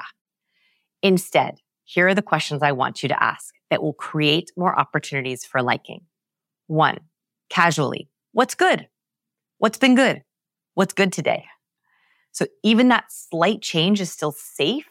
Instead, 1.03 1.55
here 1.83 2.07
are 2.07 2.15
the 2.15 2.21
questions 2.21 2.63
I 2.63 2.71
want 2.71 3.03
you 3.03 3.09
to 3.09 3.21
ask 3.21 3.53
that 3.69 3.81
will 3.81 3.93
create 3.93 4.51
more 4.57 4.77
opportunities 4.77 5.45
for 5.45 5.61
liking. 5.61 6.01
One, 6.67 6.97
casually, 7.49 8.09
what's 8.31 8.55
good? 8.55 8.87
What's 9.57 9.77
been 9.77 9.95
good? 9.95 10.23
What's 10.75 10.93
good 10.93 11.11
today? 11.11 11.45
So 12.31 12.45
even 12.63 12.89
that 12.89 13.05
slight 13.11 13.61
change 13.61 13.99
is 13.99 14.11
still 14.11 14.31
safe, 14.31 14.87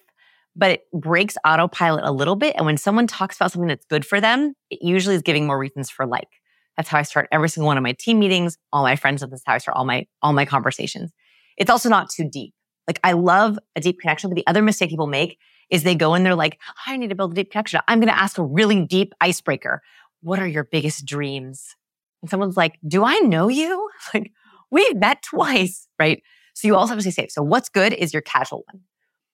but 0.57 0.71
it 0.71 0.81
breaks 0.93 1.37
autopilot 1.45 2.05
a 2.05 2.11
little 2.11 2.35
bit. 2.35 2.57
And 2.57 2.67
when 2.67 2.77
someone 2.77 3.07
talks 3.07 3.37
about 3.37 3.53
something 3.53 3.69
that's 3.69 3.87
good 3.87 4.05
for 4.05 4.21
them, 4.21 4.55
it 4.71 4.81
usually 4.83 5.15
is 5.15 5.23
giving 5.23 5.47
more 5.47 5.59
reasons 5.59 5.89
for 5.91 6.07
like. 6.07 6.29
That's 6.77 6.89
how 6.89 6.99
I 6.99 7.03
start 7.03 7.29
every 7.31 7.49
single 7.49 7.69
one 7.69 7.79
of 7.79 7.83
my 7.83 7.93
team 7.93 8.19
meetings. 8.19 8.59
All 8.73 8.83
my 8.83 8.97
friends 8.97 9.23
at 9.23 9.31
this 9.31 9.43
how 9.47 9.55
I 9.55 9.59
start 9.59 9.77
all 9.77 9.85
my, 9.85 10.07
all 10.23 10.33
my 10.33 10.45
conversations. 10.45 11.13
It's 11.57 11.71
also 11.71 11.89
not 11.89 12.11
too 12.11 12.29
deep. 12.29 12.53
Like 12.87 13.01
I 13.03 13.13
love 13.13 13.59
a 13.75 13.81
deep 13.81 14.01
connection, 14.01 14.29
but 14.29 14.35
the 14.35 14.47
other 14.47 14.63
mistake 14.63 14.91
people 14.91 15.07
make 15.07 15.39
is 15.71 15.83
they 15.83 15.95
go 15.95 16.15
and 16.15 16.25
they're 16.25 16.35
like, 16.35 16.61
I 16.87 16.97
need 16.97 17.09
to 17.09 17.15
build 17.15 17.33
a 17.33 17.35
deep 17.35 17.51
connection. 17.51 17.81
I'm 17.89 17.99
going 17.99 18.09
to 18.09 18.19
ask 18.19 18.39
a 18.39 18.45
really 18.45 18.85
deep 18.85 19.13
icebreaker. 19.21 19.83
What 20.23 20.39
are 20.39 20.47
your 20.47 20.65
biggest 20.65 21.05
dreams? 21.05 21.75
And 22.23 22.31
someone's 22.31 22.57
like, 22.57 22.79
do 22.87 23.05
I 23.05 23.19
know 23.19 23.49
you? 23.49 23.89
Like, 24.15 24.31
we've 24.71 24.97
met 24.97 25.23
twice, 25.23 25.89
right? 25.99 26.23
So 26.55 26.69
you 26.69 26.77
also 26.77 26.95
have 26.95 26.99
to 26.99 27.03
stay 27.11 27.23
safe. 27.23 27.33
So 27.33 27.43
what's 27.43 27.69
good 27.69 27.93
is 27.93 28.13
your 28.13 28.23
casual 28.23 28.65
one. 28.71 28.83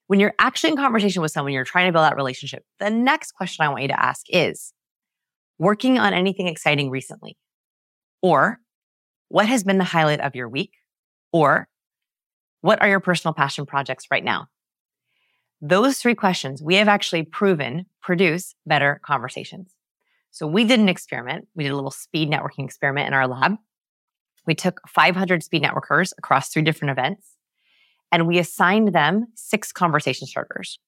When 0.06 0.20
you're 0.20 0.34
actually 0.38 0.70
in 0.70 0.76
conversation 0.76 1.22
with 1.22 1.30
someone, 1.30 1.52
you're 1.52 1.64
trying 1.64 1.86
to 1.86 1.92
build 1.92 2.04
that 2.04 2.16
relationship. 2.16 2.64
The 2.80 2.90
next 2.90 3.32
question 3.32 3.64
I 3.64 3.68
want 3.68 3.82
you 3.82 3.88
to 3.88 4.02
ask 4.02 4.26
is 4.28 4.72
working 5.58 5.98
on 5.98 6.12
anything 6.12 6.48
exciting 6.48 6.90
recently? 6.90 7.36
Or 8.20 8.58
what 9.28 9.46
has 9.46 9.64
been 9.64 9.78
the 9.78 9.84
highlight 9.84 10.20
of 10.20 10.34
your 10.34 10.48
week? 10.48 10.72
Or 11.32 11.68
what 12.60 12.82
are 12.82 12.88
your 12.88 13.00
personal 13.00 13.32
passion 13.32 13.64
projects 13.66 14.06
right 14.10 14.24
now? 14.24 14.48
Those 15.64 15.98
three 15.98 16.16
questions 16.16 16.60
we 16.60 16.74
have 16.74 16.88
actually 16.88 17.22
proven 17.22 17.86
produce 18.02 18.56
better 18.66 19.00
conversations. 19.04 19.72
So 20.32 20.46
we 20.46 20.64
did 20.64 20.80
an 20.80 20.88
experiment. 20.88 21.46
We 21.54 21.62
did 21.62 21.72
a 21.72 21.76
little 21.76 21.92
speed 21.92 22.28
networking 22.28 22.64
experiment 22.64 23.06
in 23.06 23.14
our 23.14 23.28
lab. 23.28 23.54
We 24.44 24.56
took 24.56 24.80
500 24.88 25.42
speed 25.42 25.62
networkers 25.62 26.12
across 26.18 26.48
three 26.48 26.62
different 26.62 26.90
events 26.90 27.36
and 28.10 28.26
we 28.26 28.38
assigned 28.38 28.92
them 28.92 29.26
six 29.36 29.72
conversation 29.72 30.26
starters. 30.26 30.80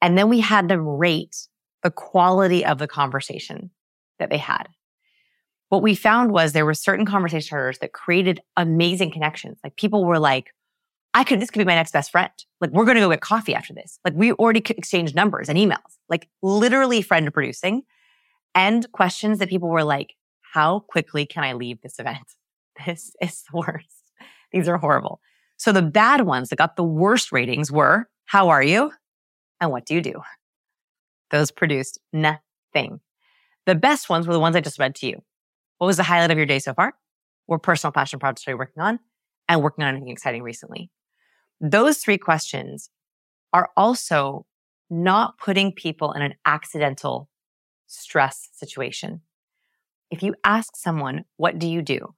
And 0.00 0.16
then 0.16 0.28
we 0.28 0.38
had 0.38 0.68
them 0.68 0.86
rate 0.86 1.48
the 1.82 1.90
quality 1.90 2.64
of 2.64 2.78
the 2.78 2.86
conversation 2.86 3.70
that 4.20 4.30
they 4.30 4.38
had. 4.38 4.68
What 5.68 5.82
we 5.82 5.94
found 5.94 6.32
was 6.32 6.52
there 6.52 6.66
were 6.66 6.74
certain 6.74 7.06
conversation 7.06 7.46
starters 7.46 7.78
that 7.78 7.92
created 7.92 8.40
amazing 8.56 9.10
connections. 9.10 9.58
Like 9.64 9.74
people 9.76 10.04
were 10.04 10.18
like, 10.18 10.50
I 11.14 11.24
could, 11.24 11.40
this 11.40 11.50
could 11.50 11.58
be 11.58 11.64
my 11.64 11.74
next 11.74 11.92
best 11.92 12.10
friend. 12.10 12.30
Like 12.60 12.70
we're 12.70 12.84
going 12.84 12.94
to 12.94 13.02
go 13.02 13.10
get 13.10 13.20
coffee 13.20 13.54
after 13.54 13.74
this. 13.74 13.98
Like 14.04 14.14
we 14.14 14.32
already 14.32 14.60
exchanged 14.60 15.14
numbers 15.14 15.48
and 15.48 15.58
emails, 15.58 15.98
like 16.08 16.28
literally 16.42 17.02
friend 17.02 17.32
producing 17.32 17.82
and 18.54 18.90
questions 18.92 19.38
that 19.38 19.48
people 19.48 19.68
were 19.68 19.84
like, 19.84 20.14
how 20.54 20.80
quickly 20.80 21.26
can 21.26 21.44
I 21.44 21.52
leave 21.54 21.80
this 21.80 21.98
event? 21.98 22.18
This 22.86 23.14
is 23.20 23.44
the 23.52 23.58
worst. 23.58 24.02
These 24.50 24.66
are 24.66 24.78
horrible. 24.78 25.20
So 25.58 25.72
the 25.72 25.82
bad 25.82 26.22
ones 26.22 26.48
that 26.48 26.56
got 26.56 26.76
the 26.76 26.82
worst 26.82 27.30
ratings 27.30 27.70
were, 27.70 28.08
how 28.24 28.48
are 28.48 28.62
you? 28.62 28.90
And 29.60 29.70
what 29.70 29.84
do 29.84 29.94
you 29.94 30.00
do? 30.00 30.22
Those 31.30 31.50
produced 31.50 31.98
nothing. 32.14 33.00
The 33.66 33.74
best 33.74 34.08
ones 34.08 34.26
were 34.26 34.32
the 34.32 34.40
ones 34.40 34.56
I 34.56 34.60
just 34.60 34.78
read 34.78 34.94
to 34.96 35.06
you. 35.06 35.22
What 35.78 35.86
was 35.86 35.98
the 35.98 36.02
highlight 36.02 36.30
of 36.30 36.38
your 36.38 36.46
day 36.46 36.58
so 36.58 36.72
far? 36.72 36.94
What 37.46 37.62
personal 37.62 37.92
passion 37.92 38.18
projects 38.18 38.48
are 38.48 38.52
you 38.52 38.58
working 38.58 38.82
on? 38.82 38.98
And 39.48 39.62
working 39.62 39.84
on 39.84 39.94
anything 39.94 40.10
exciting 40.10 40.42
recently? 40.42 40.90
Those 41.62 41.98
three 41.98 42.18
questions 42.18 42.90
are 43.52 43.70
also 43.76 44.46
not 44.90 45.38
putting 45.38 45.72
people 45.72 46.12
in 46.12 46.20
an 46.20 46.34
accidental 46.44 47.30
stress 47.86 48.48
situation. 48.52 49.20
If 50.10 50.24
you 50.24 50.34
ask 50.42 50.74
someone, 50.76 51.24
what 51.36 51.60
do 51.60 51.68
you 51.68 51.80
do? 51.80 52.14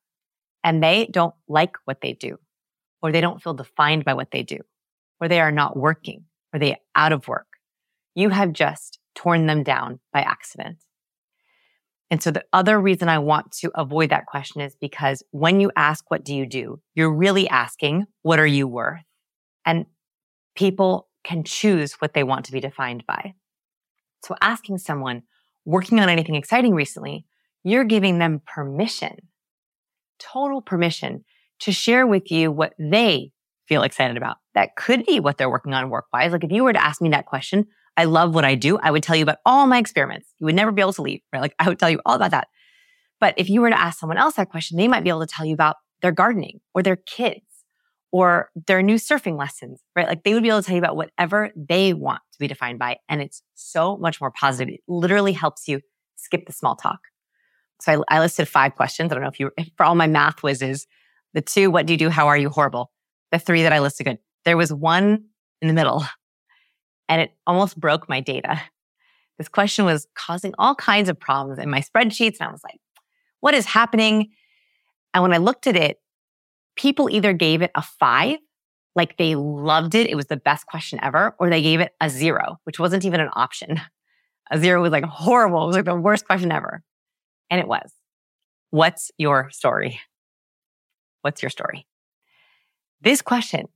And 0.64 0.82
they 0.82 1.08
don't 1.10 1.34
like 1.46 1.76
what 1.84 2.00
they 2.00 2.14
do, 2.14 2.38
or 3.02 3.12
they 3.12 3.20
don't 3.20 3.42
feel 3.42 3.52
defined 3.52 4.06
by 4.06 4.14
what 4.14 4.30
they 4.30 4.42
do, 4.42 4.60
or 5.20 5.28
they 5.28 5.40
are 5.40 5.52
not 5.52 5.76
working, 5.76 6.24
or 6.52 6.58
they 6.58 6.78
out 6.94 7.12
of 7.12 7.28
work, 7.28 7.46
you 8.14 8.30
have 8.30 8.54
just 8.54 8.98
torn 9.14 9.46
them 9.46 9.62
down 9.62 10.00
by 10.10 10.20
accident. 10.22 10.78
And 12.10 12.22
so 12.22 12.30
the 12.30 12.44
other 12.52 12.80
reason 12.80 13.10
I 13.10 13.18
want 13.18 13.52
to 13.58 13.70
avoid 13.74 14.10
that 14.10 14.26
question 14.26 14.62
is 14.62 14.74
because 14.74 15.22
when 15.32 15.60
you 15.60 15.70
ask, 15.76 16.10
what 16.10 16.24
do 16.24 16.34
you 16.34 16.46
do? 16.46 16.80
You're 16.94 17.14
really 17.14 17.46
asking, 17.48 18.06
what 18.22 18.38
are 18.38 18.46
you 18.46 18.66
worth? 18.66 19.02
And 19.64 19.86
people 20.54 21.08
can 21.24 21.44
choose 21.44 21.94
what 21.94 22.14
they 22.14 22.22
want 22.22 22.44
to 22.46 22.52
be 22.52 22.60
defined 22.60 23.04
by. 23.06 23.34
So 24.22 24.34
asking 24.40 24.78
someone 24.78 25.22
working 25.64 26.00
on 26.00 26.08
anything 26.08 26.34
exciting 26.34 26.74
recently, 26.74 27.26
you're 27.62 27.84
giving 27.84 28.18
them 28.18 28.42
permission, 28.46 29.16
total 30.18 30.60
permission 30.60 31.24
to 31.60 31.72
share 31.72 32.06
with 32.06 32.30
you 32.30 32.52
what 32.52 32.74
they 32.78 33.32
feel 33.66 33.82
excited 33.82 34.16
about. 34.16 34.36
That 34.54 34.76
could 34.76 35.06
be 35.06 35.20
what 35.20 35.38
they're 35.38 35.50
working 35.50 35.72
on 35.72 35.88
work 35.88 36.06
wise. 36.12 36.32
Like 36.32 36.44
if 36.44 36.52
you 36.52 36.64
were 36.64 36.72
to 36.72 36.84
ask 36.84 37.00
me 37.00 37.08
that 37.10 37.26
question, 37.26 37.66
I 37.96 38.04
love 38.04 38.34
what 38.34 38.44
I 38.44 38.54
do. 38.54 38.78
I 38.78 38.90
would 38.90 39.02
tell 39.02 39.16
you 39.16 39.22
about 39.22 39.38
all 39.46 39.66
my 39.66 39.78
experiments. 39.78 40.28
You 40.38 40.46
would 40.46 40.54
never 40.54 40.72
be 40.72 40.82
able 40.82 40.92
to 40.94 41.02
leave, 41.02 41.20
right? 41.32 41.40
Like 41.40 41.54
I 41.58 41.68
would 41.68 41.78
tell 41.78 41.90
you 41.90 42.00
all 42.04 42.16
about 42.16 42.32
that. 42.32 42.48
But 43.20 43.34
if 43.38 43.48
you 43.48 43.60
were 43.60 43.70
to 43.70 43.80
ask 43.80 43.98
someone 43.98 44.18
else 44.18 44.34
that 44.34 44.50
question, 44.50 44.76
they 44.76 44.88
might 44.88 45.04
be 45.04 45.08
able 45.08 45.20
to 45.20 45.26
tell 45.26 45.46
you 45.46 45.54
about 45.54 45.76
their 46.02 46.12
gardening 46.12 46.60
or 46.74 46.82
their 46.82 46.96
kids 46.96 47.40
or 48.14 48.48
their 48.68 48.80
new 48.80 48.94
surfing 48.94 49.36
lessons, 49.36 49.82
right? 49.96 50.06
Like 50.06 50.22
they 50.22 50.34
would 50.34 50.42
be 50.44 50.48
able 50.48 50.62
to 50.62 50.66
tell 50.66 50.76
you 50.76 50.80
about 50.80 50.94
whatever 50.94 51.50
they 51.56 51.92
want 51.92 52.22
to 52.32 52.38
be 52.38 52.46
defined 52.46 52.78
by. 52.78 52.98
And 53.08 53.20
it's 53.20 53.42
so 53.54 53.96
much 53.96 54.20
more 54.20 54.30
positive. 54.30 54.74
It 54.74 54.80
literally 54.86 55.32
helps 55.32 55.66
you 55.66 55.80
skip 56.14 56.46
the 56.46 56.52
small 56.52 56.76
talk. 56.76 57.00
So 57.82 58.04
I, 58.08 58.16
I 58.16 58.20
listed 58.20 58.46
five 58.46 58.76
questions. 58.76 59.10
I 59.10 59.16
don't 59.16 59.24
know 59.24 59.30
if 59.30 59.40
you, 59.40 59.50
for 59.76 59.84
all 59.84 59.96
my 59.96 60.06
math 60.06 60.44
whizzes, 60.44 60.86
the 61.32 61.40
two, 61.40 61.72
what 61.72 61.86
do 61.86 61.92
you 61.92 61.96
do? 61.96 62.08
How 62.08 62.28
are 62.28 62.36
you? 62.36 62.50
Horrible. 62.50 62.92
The 63.32 63.40
three 63.40 63.64
that 63.64 63.72
I 63.72 63.80
listed 63.80 64.06
good. 64.06 64.18
There 64.44 64.56
was 64.56 64.72
one 64.72 65.24
in 65.60 65.66
the 65.66 65.74
middle 65.74 66.04
and 67.08 67.20
it 67.20 67.32
almost 67.48 67.80
broke 67.80 68.08
my 68.08 68.20
data. 68.20 68.62
This 69.38 69.48
question 69.48 69.86
was 69.86 70.06
causing 70.14 70.54
all 70.56 70.76
kinds 70.76 71.08
of 71.08 71.18
problems 71.18 71.58
in 71.58 71.68
my 71.68 71.80
spreadsheets. 71.80 72.36
And 72.38 72.48
I 72.48 72.52
was 72.52 72.62
like, 72.62 72.78
what 73.40 73.54
is 73.54 73.66
happening? 73.66 74.30
And 75.12 75.24
when 75.24 75.32
I 75.32 75.38
looked 75.38 75.66
at 75.66 75.74
it, 75.74 75.98
people 76.76 77.08
either 77.10 77.32
gave 77.32 77.62
it 77.62 77.70
a 77.74 77.82
five, 77.82 78.38
like 78.94 79.16
they 79.16 79.34
loved 79.34 79.94
it. 79.94 80.08
It 80.08 80.14
was 80.14 80.26
the 80.26 80.36
best 80.36 80.66
question 80.66 80.98
ever, 81.02 81.34
or 81.38 81.50
they 81.50 81.62
gave 81.62 81.80
it 81.80 81.92
a 82.00 82.08
zero, 82.08 82.58
which 82.64 82.78
wasn't 82.78 83.04
even 83.04 83.20
an 83.20 83.30
option. 83.34 83.80
A 84.50 84.58
zero 84.58 84.82
was 84.82 84.92
like 84.92 85.04
horrible. 85.04 85.62
It 85.62 85.66
was 85.68 85.76
like 85.76 85.86
the 85.86 85.94
worst 85.94 86.26
question 86.26 86.52
ever. 86.52 86.82
And 87.48 87.58
it 87.58 87.66
was, 87.66 87.90
what's 88.68 89.10
your 89.16 89.48
story? 89.50 89.98
What's 91.22 91.42
your 91.42 91.48
story? 91.48 91.86
This 93.00 93.22
question, 93.22 93.68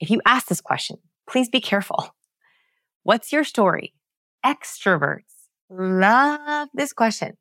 if 0.00 0.10
you 0.10 0.20
ask 0.26 0.48
this 0.48 0.60
question, 0.60 0.96
please 1.30 1.48
be 1.48 1.60
careful. 1.60 2.12
What's 3.04 3.30
your 3.30 3.44
story? 3.44 3.94
Extroverts 4.44 5.38
love 5.70 6.68
this 6.74 6.92
question. 6.92 7.36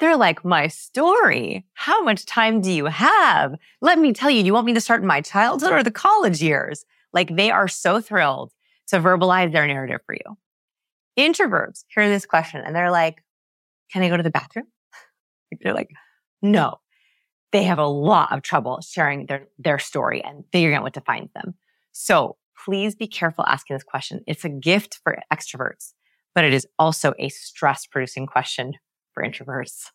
They're 0.00 0.16
like, 0.16 0.44
my 0.44 0.68
story. 0.68 1.66
How 1.74 2.02
much 2.02 2.26
time 2.26 2.60
do 2.60 2.70
you 2.70 2.86
have? 2.86 3.54
Let 3.80 3.98
me 3.98 4.12
tell 4.12 4.30
you, 4.30 4.42
you 4.42 4.52
want 4.52 4.66
me 4.66 4.74
to 4.74 4.80
start 4.80 5.02
in 5.02 5.06
my 5.06 5.20
childhood 5.20 5.72
or 5.72 5.82
the 5.82 5.90
college 5.90 6.42
years? 6.42 6.84
Like 7.12 7.34
they 7.34 7.50
are 7.50 7.68
so 7.68 8.00
thrilled 8.00 8.52
to 8.88 8.98
verbalize 8.98 9.52
their 9.52 9.66
narrative 9.66 10.00
for 10.04 10.14
you. 10.14 10.36
Introverts 11.18 11.84
hear 11.94 12.08
this 12.08 12.26
question 12.26 12.62
and 12.64 12.74
they're 12.74 12.90
like, 12.90 13.22
can 13.92 14.02
I 14.02 14.08
go 14.08 14.16
to 14.16 14.22
the 14.22 14.30
bathroom? 14.30 14.66
they're 15.62 15.74
like, 15.74 15.90
no. 16.42 16.80
They 17.52 17.62
have 17.62 17.78
a 17.78 17.86
lot 17.86 18.32
of 18.32 18.42
trouble 18.42 18.80
sharing 18.80 19.26
their, 19.26 19.46
their 19.58 19.78
story 19.78 20.24
and 20.24 20.42
figuring 20.50 20.76
out 20.76 20.82
what 20.82 20.92
defines 20.92 21.30
them. 21.34 21.54
So 21.92 22.36
please 22.64 22.96
be 22.96 23.06
careful 23.06 23.44
asking 23.46 23.76
this 23.76 23.84
question. 23.84 24.22
It's 24.26 24.44
a 24.44 24.48
gift 24.48 24.98
for 25.04 25.16
extroverts, 25.32 25.92
but 26.34 26.44
it 26.44 26.52
is 26.52 26.66
also 26.80 27.14
a 27.16 27.28
stress 27.28 27.86
producing 27.86 28.26
question 28.26 28.72
for 29.14 29.22
introverts. 29.22 29.90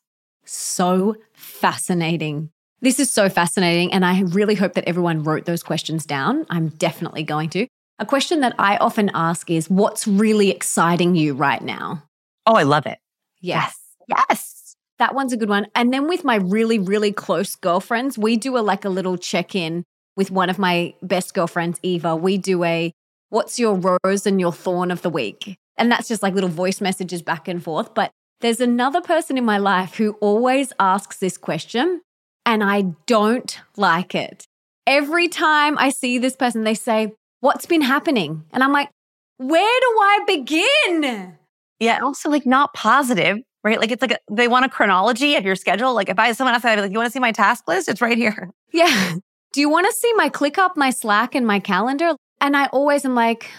So 0.46 1.16
fascinating. 1.34 2.50
This 2.82 3.00
is 3.00 3.12
so 3.12 3.30
fascinating. 3.30 3.94
And 3.94 4.06
I 4.06 4.22
really 4.22 4.56
hope 4.56 4.74
that 4.74 4.88
everyone 4.88 5.24
wrote 5.24 5.46
those 5.46 5.62
questions 5.62 6.06
down. 6.06 6.46
I'm 6.50 6.70
definitely 6.70 7.24
going 7.24 7.50
to. 7.52 7.68
A 8.00 8.06
question 8.06 8.40
that 8.40 8.56
I 8.58 8.78
often 8.78 9.12
ask 9.14 9.50
is 9.52 9.70
what's 9.70 10.08
really 10.08 10.50
exciting 10.50 11.16
you 11.16 11.34
right 11.34 11.62
now? 11.62 12.04
Oh, 12.46 12.56
I 12.56 12.64
love 12.64 12.86
it. 12.86 12.98
Yes. 13.42 13.78
Yes. 14.08 14.76
That 14.98 15.14
one's 15.14 15.34
a 15.34 15.38
good 15.38 15.50
one. 15.50 15.68
And 15.76 15.94
then 15.94 16.08
with 16.08 16.24
my 16.24 16.36
really, 16.36 16.80
really 16.80 17.12
close 17.12 17.56
girlfriends, 17.56 18.18
we 18.18 18.38
do 18.38 18.58
a 18.58 18.60
like 18.60 18.86
a 18.86 18.90
little 18.90 19.18
check 19.18 19.54
in 19.56 19.84
with 20.16 20.32
one 20.32 20.50
of 20.50 20.58
my 20.58 20.94
best 21.02 21.34
girlfriends, 21.34 21.80
Eva. 21.84 22.16
We 22.16 22.38
do 22.38 22.64
a 22.64 22.92
what's 23.30 23.60
your 23.60 23.76
rose 24.04 24.26
and 24.26 24.40
your 24.40 24.52
thorn 24.52 24.92
of 24.92 25.02
the 25.02 25.10
week? 25.10 25.58
And 25.78 25.92
that's 25.92 26.08
just 26.08 26.24
like 26.24 26.34
little 26.34 26.50
voice 26.50 26.82
messages 26.82 27.22
back 27.22 27.48
and 27.48 27.64
forth. 27.64 27.94
But 27.94 28.12
there's 28.42 28.62
another 28.62 29.02
person 29.02 29.38
in 29.38 29.46
my 29.46 29.58
life 29.58 29.96
who 29.96 30.14
always 30.22 30.72
asks 30.80 31.18
this 31.18 31.38
question, 31.38 32.02
and 32.46 32.64
I 32.64 32.94
don't 33.06 33.60
like 33.76 34.16
it. 34.16 34.46
Every 34.88 35.28
time 35.28 35.78
I 35.78 35.90
see 35.90 36.18
this 36.18 36.36
person, 36.36 36.64
they 36.64 36.74
say, 36.74 37.14
What's 37.42 37.66
been 37.66 37.82
happening? 37.82 38.44
And 38.52 38.64
I'm 38.64 38.72
like, 38.72 38.90
Where 39.38 39.80
do 39.82 39.88
I 40.02 40.20
begin? 40.26 41.36
Yeah, 41.80 41.96
and 41.96 42.04
also 42.04 42.30
like 42.30 42.46
not 42.46 42.74
positive, 42.74 43.38
right? 43.64 43.80
Like 43.80 43.92
it's 43.92 44.02
like 44.02 44.12
a, 44.12 44.20
they 44.32 44.48
want 44.48 44.66
a 44.66 44.70
chronology 44.70 45.36
of 45.36 45.46
your 45.46 45.56
schedule. 45.56 45.94
Like 45.94 46.10
if 46.10 46.18
I 46.18 46.32
someone 46.32 46.54
else, 46.54 46.66
I'd 46.66 46.76
be 46.76 46.82
like, 46.82 46.92
You 46.92 46.98
want 46.98 47.08
to 47.08 47.14
see 47.14 47.20
my 47.20 47.32
task 47.32 47.68
list? 47.68 47.90
It's 47.90 48.02
right 48.02 48.18
here. 48.18 48.50
Yeah. 48.72 49.16
Do 49.52 49.62
you 49.62 49.70
want 49.70 49.88
to 49.88 49.94
see 49.94 50.14
my 50.14 50.30
ClickUp, 50.30 50.78
my 50.78 50.92
Slack, 50.92 51.34
and 51.34 51.46
my 51.46 51.60
calendar? 51.60 52.14
And 52.40 52.56
I 52.56 52.68
always 52.68 53.04
am 53.04 53.16
like, 53.16 53.50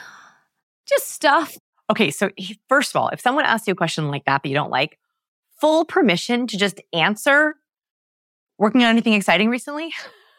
just 0.88 1.08
stuff 1.10 1.56
Okay, 1.90 2.10
so 2.10 2.30
first 2.68 2.94
of 2.94 3.00
all, 3.00 3.08
if 3.08 3.20
someone 3.20 3.44
asks 3.44 3.66
you 3.66 3.72
a 3.72 3.76
question 3.76 4.08
like 4.08 4.24
that 4.24 4.42
that 4.42 4.48
you 4.48 4.54
don't 4.54 4.70
like, 4.70 4.98
full 5.60 5.84
permission 5.84 6.46
to 6.46 6.56
just 6.56 6.80
answer 6.92 7.56
working 8.58 8.82
on 8.82 8.90
anything 8.90 9.14
exciting 9.14 9.50
recently? 9.50 9.92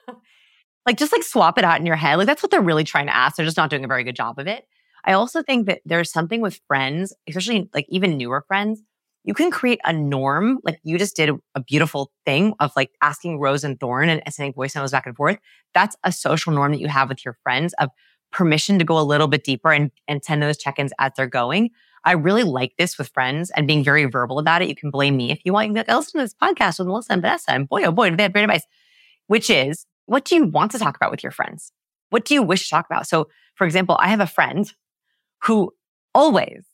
like 0.85 0.97
just 0.97 1.11
like 1.11 1.23
swap 1.23 1.57
it 1.57 1.65
out 1.65 1.79
in 1.79 1.85
your 1.85 1.95
head. 1.95 2.15
Like 2.15 2.27
that's 2.27 2.41
what 2.41 2.51
they're 2.51 2.61
really 2.61 2.85
trying 2.85 3.07
to 3.07 3.15
ask. 3.15 3.35
They're 3.35 3.45
just 3.45 3.57
not 3.57 3.69
doing 3.69 3.83
a 3.83 3.87
very 3.87 4.03
good 4.03 4.15
job 4.15 4.39
of 4.39 4.47
it. 4.47 4.65
I 5.03 5.13
also 5.13 5.43
think 5.43 5.65
that 5.65 5.81
there's 5.85 6.11
something 6.11 6.41
with 6.41 6.61
friends, 6.67 7.13
especially 7.27 7.69
like 7.73 7.85
even 7.89 8.17
newer 8.17 8.45
friends, 8.47 8.81
you 9.23 9.33
can 9.33 9.51
create 9.51 9.79
a 9.83 9.93
norm. 9.93 10.59
Like 10.63 10.79
you 10.83 10.97
just 10.97 11.15
did 11.15 11.31
a, 11.55 11.61
beautiful 11.61 12.11
thing 12.25 12.53
of 12.59 12.71
like 12.75 12.91
asking 13.01 13.39
Rose 13.39 13.63
and 13.63 13.79
Thorn 13.79 14.09
and 14.09 14.21
sending 14.29 14.53
voice 14.53 14.75
notes 14.75 14.91
back 14.91 15.05
and 15.05 15.15
forth. 15.15 15.37
That's 15.73 15.95
a 16.03 16.11
social 16.11 16.53
norm 16.53 16.71
that 16.71 16.79
you 16.79 16.87
have 16.87 17.09
with 17.09 17.23
your 17.23 17.37
friends 17.43 17.73
of 17.79 17.89
permission 18.31 18.79
to 18.79 18.85
go 18.85 18.97
a 18.97 19.03
little 19.03 19.27
bit 19.27 19.43
deeper 19.43 19.71
and, 19.71 19.91
and 20.07 20.23
send 20.23 20.41
those 20.41 20.57
check-ins 20.57 20.91
as 20.99 21.11
they're 21.15 21.27
going. 21.27 21.69
I 22.03 22.13
really 22.13 22.43
like 22.43 22.73
this 22.77 22.97
with 22.97 23.09
friends 23.09 23.51
and 23.51 23.67
being 23.67 23.83
very 23.83 24.05
verbal 24.05 24.39
about 24.39 24.61
it. 24.61 24.69
You 24.69 24.75
can 24.75 24.89
blame 24.89 25.15
me 25.17 25.31
if 25.31 25.41
you 25.45 25.53
want. 25.53 25.67
You 25.67 25.73
can 25.73 25.85
like, 25.87 25.95
listen 25.95 26.19
to 26.19 26.23
this 26.23 26.33
podcast 26.33 26.79
with 26.79 26.87
Melissa 26.87 27.13
and 27.13 27.21
Vanessa, 27.21 27.51
and 27.51 27.69
boy, 27.69 27.83
oh 27.83 27.91
boy, 27.91 28.09
they 28.15 28.23
have 28.23 28.33
great 28.33 28.43
advice. 28.43 28.65
Which 29.27 29.49
is, 29.49 29.85
what 30.05 30.25
do 30.25 30.35
you 30.35 30.45
want 30.45 30.71
to 30.71 30.79
talk 30.79 30.95
about 30.95 31.11
with 31.11 31.23
your 31.23 31.31
friends? 31.31 31.71
What 32.09 32.25
do 32.25 32.33
you 32.33 32.41
wish 32.41 32.63
to 32.63 32.69
talk 32.69 32.85
about? 32.89 33.07
So, 33.07 33.29
for 33.55 33.65
example, 33.65 33.97
I 33.99 34.07
have 34.07 34.19
a 34.19 34.27
friend 34.27 34.71
who 35.43 35.73
always, 36.13 36.65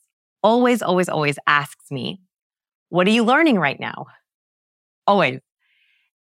always, 0.42 0.82
always, 0.82 1.08
always 1.08 1.38
asks 1.46 1.90
me, 1.90 2.20
what 2.88 3.06
are 3.06 3.10
you 3.10 3.24
learning 3.24 3.58
right 3.58 3.78
now? 3.78 4.06
Always. 5.06 5.40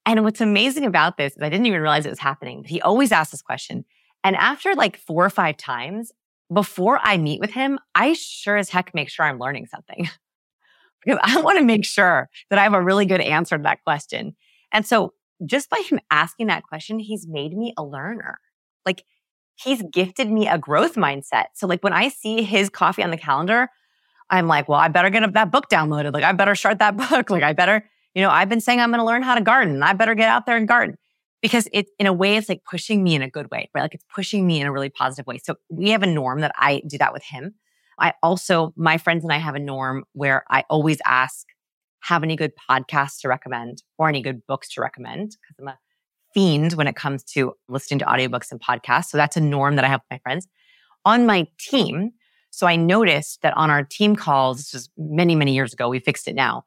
And 0.04 0.22
what's 0.24 0.40
amazing 0.40 0.84
about 0.84 1.16
this 1.16 1.32
is 1.36 1.42
I 1.42 1.48
didn't 1.48 1.66
even 1.66 1.80
realize 1.80 2.06
it 2.06 2.10
was 2.10 2.18
happening. 2.18 2.64
He 2.64 2.80
always 2.80 3.12
asks 3.12 3.30
this 3.30 3.42
question. 3.42 3.84
And 4.26 4.34
after 4.34 4.74
like 4.74 4.96
four 4.96 5.24
or 5.24 5.30
five 5.30 5.56
times, 5.56 6.10
before 6.52 6.98
I 7.00 7.16
meet 7.16 7.38
with 7.38 7.50
him, 7.50 7.78
I 7.94 8.14
sure 8.14 8.56
as 8.56 8.70
heck 8.70 8.92
make 8.92 9.08
sure 9.08 9.24
I'm 9.24 9.38
learning 9.38 9.66
something 9.66 10.08
because 11.04 11.20
I 11.22 11.40
want 11.42 11.58
to 11.58 11.64
make 11.64 11.84
sure 11.84 12.28
that 12.50 12.58
I 12.58 12.64
have 12.64 12.74
a 12.74 12.82
really 12.82 13.06
good 13.06 13.20
answer 13.20 13.56
to 13.56 13.62
that 13.62 13.84
question. 13.84 14.34
And 14.72 14.84
so 14.84 15.12
just 15.44 15.70
by 15.70 15.80
him 15.88 16.00
asking 16.10 16.48
that 16.48 16.64
question, 16.64 16.98
he's 16.98 17.28
made 17.28 17.56
me 17.56 17.72
a 17.76 17.84
learner. 17.84 18.40
Like 18.84 19.04
he's 19.54 19.84
gifted 19.92 20.28
me 20.28 20.48
a 20.48 20.58
growth 20.58 20.96
mindset. 20.96 21.46
So 21.54 21.68
like 21.68 21.84
when 21.84 21.92
I 21.92 22.08
see 22.08 22.42
his 22.42 22.68
coffee 22.68 23.04
on 23.04 23.12
the 23.12 23.16
calendar, 23.16 23.68
I'm 24.28 24.48
like, 24.48 24.68
well, 24.68 24.80
I 24.80 24.88
better 24.88 25.08
get 25.08 25.34
that 25.34 25.52
book 25.52 25.70
downloaded. 25.70 26.12
Like 26.12 26.24
I 26.24 26.32
better 26.32 26.56
start 26.56 26.80
that 26.80 26.96
book. 27.10 27.30
Like 27.30 27.44
I 27.44 27.52
better, 27.52 27.88
you 28.12 28.22
know, 28.22 28.30
I've 28.30 28.48
been 28.48 28.60
saying 28.60 28.80
I'm 28.80 28.90
going 28.90 28.98
to 28.98 29.06
learn 29.06 29.22
how 29.22 29.36
to 29.36 29.40
garden. 29.40 29.84
I 29.84 29.92
better 29.92 30.16
get 30.16 30.28
out 30.28 30.46
there 30.46 30.56
and 30.56 30.66
garden 30.66 30.98
because 31.46 31.68
it, 31.72 31.86
in 32.00 32.08
a 32.08 32.12
way, 32.12 32.36
it's 32.36 32.48
like 32.48 32.64
pushing 32.68 33.04
me 33.04 33.14
in 33.14 33.22
a 33.22 33.30
good 33.30 33.48
way, 33.52 33.70
right? 33.72 33.82
Like 33.82 33.94
it's 33.94 34.04
pushing 34.12 34.48
me 34.48 34.60
in 34.60 34.66
a 34.66 34.72
really 34.72 34.88
positive 34.88 35.28
way. 35.28 35.38
So 35.38 35.54
we 35.70 35.90
have 35.90 36.02
a 36.02 36.06
norm 36.06 36.40
that 36.40 36.50
I 36.56 36.82
do 36.88 36.98
that 36.98 37.12
with 37.12 37.22
him. 37.22 37.54
I 38.00 38.14
also, 38.20 38.74
my 38.74 38.98
friends 38.98 39.22
and 39.22 39.32
I 39.32 39.38
have 39.38 39.54
a 39.54 39.60
norm 39.60 40.02
where 40.12 40.42
I 40.50 40.64
always 40.68 40.98
ask, 41.06 41.46
have 42.00 42.24
any 42.24 42.34
good 42.34 42.50
podcasts 42.68 43.20
to 43.20 43.28
recommend 43.28 43.84
or 43.96 44.08
any 44.08 44.22
good 44.22 44.44
books 44.48 44.68
to 44.70 44.80
recommend? 44.80 45.36
Because 45.40 45.54
I'm 45.60 45.68
a 45.68 45.78
fiend 46.34 46.72
when 46.72 46.88
it 46.88 46.96
comes 46.96 47.22
to 47.22 47.52
listening 47.68 48.00
to 48.00 48.06
audiobooks 48.06 48.50
and 48.50 48.60
podcasts. 48.60 49.06
So 49.06 49.16
that's 49.16 49.36
a 49.36 49.40
norm 49.40 49.76
that 49.76 49.84
I 49.84 49.88
have 49.88 50.00
with 50.00 50.16
my 50.16 50.20
friends. 50.24 50.48
On 51.04 51.26
my 51.26 51.46
team, 51.60 52.10
so 52.50 52.66
I 52.66 52.74
noticed 52.74 53.42
that 53.42 53.56
on 53.56 53.70
our 53.70 53.84
team 53.84 54.16
calls, 54.16 54.58
this 54.58 54.72
was 54.72 54.90
many, 54.98 55.36
many 55.36 55.54
years 55.54 55.72
ago, 55.72 55.88
we 55.88 56.00
fixed 56.00 56.26
it 56.26 56.34
now. 56.34 56.64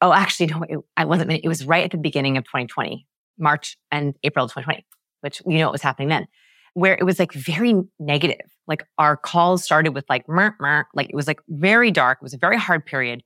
Oh, 0.00 0.12
actually, 0.12 0.46
no, 0.46 0.62
it, 0.68 0.78
I 0.96 1.06
wasn't, 1.06 1.32
it 1.32 1.48
was 1.48 1.66
right 1.66 1.82
at 1.82 1.90
the 1.90 1.98
beginning 1.98 2.36
of 2.36 2.44
2020, 2.44 3.04
March 3.38 3.76
and 3.90 4.14
April 4.22 4.44
of 4.44 4.50
2020, 4.50 4.86
which 5.20 5.42
you 5.46 5.58
know 5.58 5.66
what 5.66 5.72
was 5.72 5.82
happening 5.82 6.08
then, 6.08 6.26
where 6.74 6.94
it 6.94 7.04
was 7.04 7.18
like 7.18 7.32
very 7.32 7.74
negative. 7.98 8.40
Like 8.66 8.86
our 8.98 9.16
calls 9.16 9.64
started 9.64 9.94
with 9.94 10.04
like, 10.08 10.28
mer, 10.28 10.56
mer, 10.60 10.88
like 10.94 11.08
it 11.08 11.14
was 11.14 11.26
like 11.26 11.40
very 11.48 11.90
dark. 11.90 12.18
It 12.20 12.24
was 12.24 12.34
a 12.34 12.38
very 12.38 12.58
hard 12.58 12.84
period. 12.84 13.22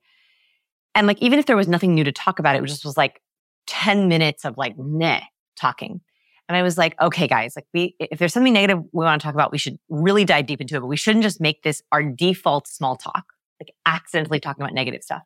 And 0.93 1.07
like, 1.07 1.21
even 1.21 1.39
if 1.39 1.45
there 1.45 1.55
was 1.55 1.67
nothing 1.67 1.95
new 1.95 2.03
to 2.03 2.11
talk 2.11 2.39
about, 2.39 2.55
it 2.55 2.63
just 2.65 2.85
was 2.85 2.97
like 2.97 3.21
10 3.67 4.07
minutes 4.07 4.45
of 4.45 4.57
like, 4.57 4.77
meh 4.77 5.21
talking. 5.55 6.01
And 6.47 6.57
I 6.57 6.63
was 6.63 6.77
like, 6.77 6.99
okay, 7.01 7.27
guys, 7.27 7.53
like 7.55 7.65
we, 7.73 7.95
if 7.99 8.19
there's 8.19 8.33
something 8.33 8.53
negative 8.53 8.79
we 8.91 9.05
want 9.05 9.21
to 9.21 9.25
talk 9.25 9.35
about, 9.35 9.51
we 9.51 9.57
should 9.57 9.77
really 9.89 10.25
dive 10.25 10.47
deep 10.47 10.59
into 10.59 10.75
it, 10.75 10.81
but 10.81 10.87
we 10.87 10.97
shouldn't 10.97 11.23
just 11.23 11.39
make 11.39 11.63
this 11.63 11.81
our 11.91 12.03
default 12.03 12.67
small 12.67 12.97
talk, 12.97 13.23
like 13.61 13.73
accidentally 13.85 14.39
talking 14.39 14.61
about 14.61 14.73
negative 14.73 15.01
stuff. 15.01 15.21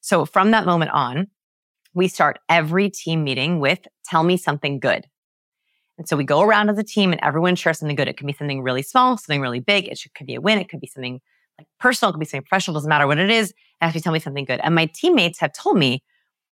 So 0.00 0.24
from 0.24 0.50
that 0.52 0.64
moment 0.64 0.90
on, 0.92 1.28
we 1.94 2.08
start 2.08 2.38
every 2.48 2.90
team 2.90 3.24
meeting 3.24 3.60
with 3.60 3.80
tell 4.04 4.22
me 4.22 4.36
something 4.36 4.80
good. 4.80 5.06
And 5.98 6.08
so 6.08 6.16
we 6.16 6.24
go 6.24 6.40
around 6.40 6.70
as 6.70 6.78
a 6.78 6.82
team 6.82 7.12
and 7.12 7.20
everyone 7.22 7.54
shares 7.54 7.78
something 7.78 7.96
good. 7.96 8.08
It 8.08 8.16
can 8.16 8.26
be 8.26 8.32
something 8.32 8.62
really 8.62 8.82
small, 8.82 9.16
something 9.16 9.40
really 9.40 9.60
big. 9.60 9.86
It 9.86 9.98
should, 9.98 10.14
could 10.14 10.26
be 10.26 10.34
a 10.34 10.40
win. 10.40 10.58
It 10.58 10.68
could 10.68 10.80
be 10.80 10.86
something 10.86 11.20
like 11.58 11.68
personal. 11.78 12.10
It 12.10 12.14
could 12.14 12.20
be 12.20 12.26
something 12.26 12.46
professional. 12.48 12.74
Doesn't 12.74 12.88
matter 12.88 13.06
what 13.06 13.18
it 13.18 13.30
is. 13.30 13.50
It 13.50 13.56
has 13.80 13.92
to 13.92 14.00
tell 14.00 14.12
me 14.12 14.18
something 14.18 14.44
good. 14.44 14.60
And 14.62 14.74
my 14.74 14.86
teammates 14.86 15.38
have 15.40 15.52
told 15.52 15.76
me 15.76 16.02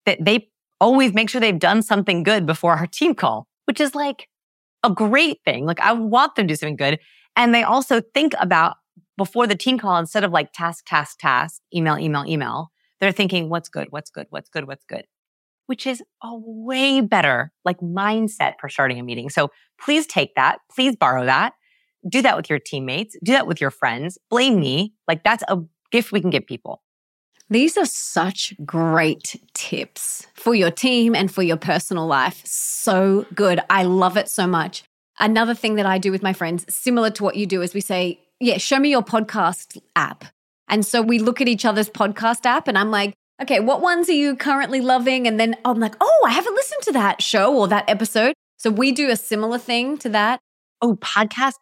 that 0.06 0.24
they 0.24 0.48
always 0.80 1.12
make 1.12 1.28
sure 1.28 1.40
they've 1.40 1.58
done 1.58 1.82
something 1.82 2.22
good 2.22 2.46
before 2.46 2.76
our 2.76 2.86
team 2.86 3.14
call 3.14 3.48
which 3.66 3.80
is 3.80 3.94
like 3.94 4.28
a 4.82 4.90
great 4.90 5.38
thing. 5.44 5.66
Like 5.66 5.80
I 5.80 5.92
want 5.92 6.36
them 6.36 6.46
to 6.46 6.52
do 6.52 6.56
something 6.56 6.76
good. 6.76 6.98
And 7.36 7.54
they 7.54 7.62
also 7.62 8.00
think 8.00 8.34
about 8.38 8.76
before 9.16 9.46
the 9.46 9.56
team 9.56 9.78
call, 9.78 9.96
instead 9.98 10.24
of 10.24 10.32
like 10.32 10.52
task, 10.52 10.84
task, 10.86 11.18
task, 11.18 11.60
email, 11.74 11.98
email, 11.98 12.24
email, 12.26 12.70
they're 13.00 13.12
thinking, 13.12 13.48
what's 13.48 13.68
good? 13.68 13.88
What's 13.90 14.10
good? 14.10 14.26
What's 14.30 14.48
good? 14.48 14.66
What's 14.66 14.84
good? 14.84 15.04
Which 15.66 15.86
is 15.86 16.02
a 16.22 16.30
way 16.34 17.00
better 17.00 17.52
like 17.64 17.80
mindset 17.80 18.54
for 18.60 18.68
starting 18.68 18.98
a 18.98 19.02
meeting. 19.02 19.30
So 19.30 19.50
please 19.80 20.06
take 20.06 20.34
that. 20.34 20.58
Please 20.74 20.94
borrow 20.96 21.24
that. 21.24 21.54
Do 22.08 22.20
that 22.22 22.36
with 22.36 22.50
your 22.50 22.58
teammates. 22.58 23.16
Do 23.24 23.32
that 23.32 23.46
with 23.46 23.60
your 23.60 23.70
friends. 23.70 24.18
Blame 24.30 24.60
me. 24.60 24.92
Like 25.08 25.24
that's 25.24 25.42
a 25.48 25.58
gift 25.90 26.12
we 26.12 26.20
can 26.20 26.30
give 26.30 26.46
people. 26.46 26.82
These 27.50 27.76
are 27.76 27.86
such 27.86 28.54
great 28.64 29.36
tips 29.52 30.26
for 30.34 30.54
your 30.54 30.70
team 30.70 31.14
and 31.14 31.30
for 31.30 31.42
your 31.42 31.58
personal 31.58 32.06
life. 32.06 32.42
So 32.46 33.26
good. 33.34 33.60
I 33.68 33.82
love 33.82 34.16
it 34.16 34.28
so 34.28 34.46
much. 34.46 34.82
Another 35.20 35.54
thing 35.54 35.76
that 35.76 35.86
I 35.86 35.98
do 35.98 36.10
with 36.10 36.22
my 36.22 36.32
friends, 36.32 36.64
similar 36.68 37.10
to 37.10 37.22
what 37.22 37.36
you 37.36 37.46
do, 37.46 37.62
is 37.62 37.74
we 37.74 37.80
say, 37.80 38.18
Yeah, 38.40 38.58
show 38.58 38.78
me 38.78 38.90
your 38.90 39.02
podcast 39.02 39.78
app. 39.94 40.24
And 40.68 40.84
so 40.84 41.02
we 41.02 41.18
look 41.18 41.40
at 41.40 41.48
each 41.48 41.64
other's 41.64 41.90
podcast 41.90 42.46
app, 42.46 42.66
and 42.66 42.78
I'm 42.78 42.90
like, 42.90 43.14
Okay, 43.42 43.60
what 43.60 43.80
ones 43.80 44.08
are 44.08 44.12
you 44.12 44.36
currently 44.36 44.80
loving? 44.80 45.26
And 45.26 45.40
then 45.40 45.56
I'm 45.64 45.80
like, 45.80 45.94
Oh, 46.00 46.24
I 46.26 46.30
haven't 46.30 46.54
listened 46.54 46.82
to 46.82 46.92
that 46.92 47.22
show 47.22 47.56
or 47.56 47.68
that 47.68 47.88
episode. 47.88 48.34
So 48.56 48.70
we 48.70 48.92
do 48.92 49.10
a 49.10 49.16
similar 49.16 49.58
thing 49.58 49.98
to 49.98 50.08
that. 50.10 50.40
Oh, 50.80 50.96
podcast 50.96 51.54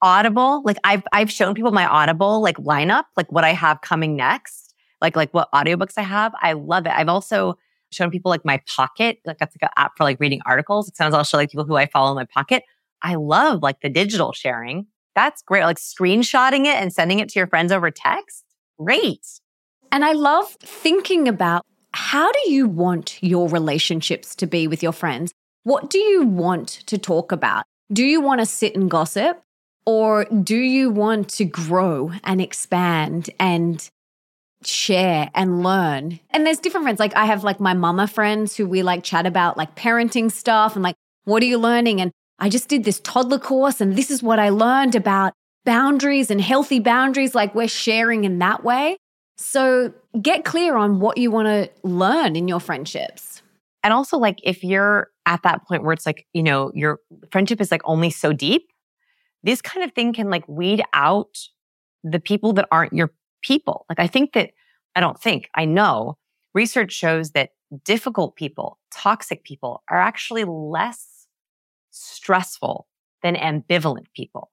Audible. 0.00 0.62
Like 0.64 0.78
I've 0.84 1.02
I've 1.12 1.30
shown 1.30 1.54
people 1.54 1.72
my 1.72 1.86
Audible 1.86 2.40
like 2.40 2.56
lineup, 2.58 3.04
like 3.16 3.30
what 3.32 3.44
I 3.44 3.52
have 3.52 3.80
coming 3.80 4.16
next 4.16 4.68
like 5.00 5.16
like 5.16 5.32
what 5.32 5.48
audiobooks 5.52 5.94
I 5.96 6.02
have. 6.02 6.32
I 6.40 6.52
love 6.52 6.86
it. 6.86 6.92
I've 6.94 7.08
also 7.08 7.58
shown 7.90 8.10
people 8.10 8.30
like 8.30 8.44
my 8.44 8.60
pocket, 8.66 9.18
like 9.24 9.38
that's 9.38 9.56
like 9.60 9.70
an 9.70 9.82
app 9.82 9.92
for 9.96 10.04
like 10.04 10.20
reading 10.20 10.40
articles. 10.46 10.88
It 10.88 10.96
sounds 10.96 11.14
also 11.14 11.36
like 11.36 11.50
people 11.50 11.64
who 11.64 11.76
I 11.76 11.86
follow 11.86 12.10
in 12.10 12.16
my 12.16 12.26
pocket. 12.26 12.64
I 13.02 13.14
love 13.14 13.62
like 13.62 13.80
the 13.80 13.88
digital 13.88 14.32
sharing. 14.32 14.86
That's 15.14 15.42
great. 15.42 15.64
Like 15.64 15.78
screenshotting 15.78 16.66
it 16.66 16.76
and 16.76 16.92
sending 16.92 17.18
it 17.18 17.28
to 17.30 17.38
your 17.38 17.46
friends 17.46 17.72
over 17.72 17.90
text. 17.90 18.44
Great. 18.78 19.24
And 19.90 20.04
I 20.04 20.12
love 20.12 20.48
thinking 20.60 21.28
about 21.28 21.64
how 21.92 22.30
do 22.30 22.50
you 22.50 22.66
want 22.66 23.22
your 23.22 23.48
relationships 23.48 24.34
to 24.36 24.46
be 24.46 24.68
with 24.68 24.82
your 24.82 24.92
friends? 24.92 25.32
What 25.64 25.90
do 25.90 25.98
you 25.98 26.24
want 26.24 26.68
to 26.86 26.98
talk 26.98 27.32
about? 27.32 27.64
Do 27.92 28.04
you 28.04 28.20
want 28.20 28.40
to 28.40 28.46
sit 28.46 28.76
and 28.76 28.90
gossip? 28.90 29.42
Or 29.86 30.24
do 30.26 30.56
you 30.56 30.90
want 30.90 31.30
to 31.30 31.44
grow 31.44 32.12
and 32.22 32.40
expand 32.40 33.30
and 33.40 33.88
share 34.64 35.30
and 35.34 35.62
learn. 35.62 36.20
And 36.30 36.46
there's 36.46 36.58
different 36.58 36.84
friends. 36.84 37.00
Like 37.00 37.16
I 37.16 37.26
have 37.26 37.44
like 37.44 37.60
my 37.60 37.74
mama 37.74 38.06
friends 38.06 38.56
who 38.56 38.66
we 38.66 38.82
like 38.82 39.04
chat 39.04 39.26
about 39.26 39.56
like 39.56 39.74
parenting 39.76 40.30
stuff 40.30 40.74
and 40.74 40.82
like, 40.82 40.96
what 41.24 41.42
are 41.42 41.46
you 41.46 41.58
learning? 41.58 42.00
And 42.00 42.12
I 42.38 42.48
just 42.48 42.68
did 42.68 42.84
this 42.84 43.00
toddler 43.00 43.38
course 43.38 43.80
and 43.80 43.96
this 43.96 44.10
is 44.10 44.22
what 44.22 44.38
I 44.38 44.48
learned 44.48 44.94
about 44.94 45.32
boundaries 45.64 46.30
and 46.30 46.40
healthy 46.40 46.80
boundaries. 46.80 47.34
Like 47.34 47.54
we're 47.54 47.68
sharing 47.68 48.24
in 48.24 48.38
that 48.38 48.64
way. 48.64 48.98
So 49.38 49.92
get 50.20 50.44
clear 50.44 50.76
on 50.76 51.00
what 51.00 51.16
you 51.16 51.30
want 51.30 51.46
to 51.46 51.70
learn 51.88 52.34
in 52.34 52.48
your 52.48 52.60
friendships. 52.60 53.40
And 53.84 53.94
also, 53.94 54.18
like, 54.18 54.40
if 54.42 54.64
you're 54.64 55.10
at 55.26 55.42
that 55.44 55.66
point 55.66 55.84
where 55.84 55.92
it's 55.92 56.04
like, 56.04 56.26
you 56.32 56.42
know, 56.42 56.72
your 56.74 56.98
friendship 57.30 57.60
is 57.60 57.70
like 57.70 57.82
only 57.84 58.10
so 58.10 58.32
deep, 58.32 58.68
this 59.44 59.62
kind 59.62 59.84
of 59.84 59.92
thing 59.92 60.12
can 60.12 60.28
like 60.28 60.46
weed 60.48 60.82
out 60.92 61.38
the 62.02 62.18
people 62.18 62.52
that 62.54 62.66
aren't 62.72 62.92
your 62.92 63.12
people. 63.42 63.86
Like 63.88 64.00
I 64.00 64.08
think 64.08 64.32
that, 64.32 64.50
I 64.96 65.00
don't 65.00 65.20
think, 65.20 65.48
I 65.54 65.64
know 65.64 66.18
research 66.54 66.92
shows 66.92 67.30
that 67.32 67.50
difficult 67.84 68.34
people, 68.34 68.78
toxic 68.90 69.44
people 69.44 69.82
are 69.88 70.00
actually 70.00 70.44
less 70.44 71.26
stressful 71.90 72.88
than 73.22 73.36
ambivalent 73.36 74.06
people. 74.14 74.50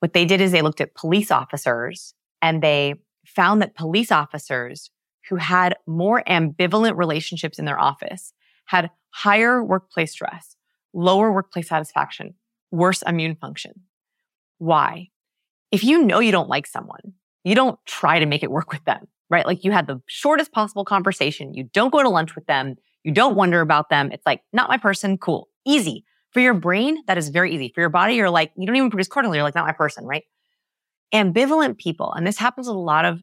What 0.00 0.12
they 0.12 0.24
did 0.24 0.40
is 0.40 0.50
they 0.50 0.62
looked 0.62 0.80
at 0.80 0.94
police 0.94 1.30
officers 1.30 2.14
and 2.42 2.62
they 2.62 2.94
found 3.28 3.62
that 3.62 3.74
police 3.74 4.12
officers 4.12 4.90
who 5.28 5.36
had 5.36 5.76
more 5.86 6.22
ambivalent 6.28 6.96
relationships 6.96 7.58
in 7.58 7.64
their 7.64 7.78
office 7.78 8.32
had 8.66 8.90
higher 9.10 9.62
workplace 9.62 10.12
stress, 10.12 10.56
lower 10.92 11.32
workplace 11.32 11.68
satisfaction, 11.68 12.34
worse 12.70 13.02
immune 13.02 13.36
function. 13.36 13.72
Why? 14.58 15.08
If 15.72 15.84
you 15.84 16.02
know 16.04 16.20
you 16.20 16.32
don't 16.32 16.48
like 16.48 16.66
someone, 16.66 17.14
you 17.44 17.54
don't 17.54 17.78
try 17.86 18.18
to 18.18 18.26
make 18.26 18.42
it 18.42 18.50
work 18.50 18.72
with 18.72 18.84
them, 18.84 19.06
right? 19.30 19.46
Like 19.46 19.64
you 19.64 19.72
had 19.72 19.86
the 19.86 20.00
shortest 20.06 20.52
possible 20.52 20.84
conversation. 20.84 21.54
You 21.54 21.64
don't 21.72 21.92
go 21.92 22.02
to 22.02 22.08
lunch 22.08 22.34
with 22.34 22.46
them. 22.46 22.76
You 23.04 23.12
don't 23.12 23.36
wonder 23.36 23.60
about 23.60 23.88
them. 23.88 24.10
It's 24.12 24.26
like, 24.26 24.42
not 24.52 24.68
my 24.68 24.78
person. 24.78 25.18
Cool. 25.18 25.48
Easy. 25.64 26.04
For 26.32 26.40
your 26.40 26.54
brain, 26.54 26.98
that 27.06 27.18
is 27.18 27.28
very 27.30 27.54
easy. 27.54 27.72
For 27.74 27.80
your 27.80 27.88
body, 27.88 28.14
you're 28.14 28.30
like, 28.30 28.52
you 28.56 28.66
don't 28.66 28.76
even 28.76 28.90
produce 28.90 29.08
cortisol. 29.08 29.34
You're 29.34 29.42
like, 29.42 29.54
not 29.54 29.66
my 29.66 29.72
person, 29.72 30.04
right? 30.04 30.24
Ambivalent 31.14 31.78
people, 31.78 32.12
and 32.12 32.26
this 32.26 32.38
happens 32.38 32.66
with 32.66 32.76
a 32.76 32.80
lot 32.80 33.04
of 33.04 33.22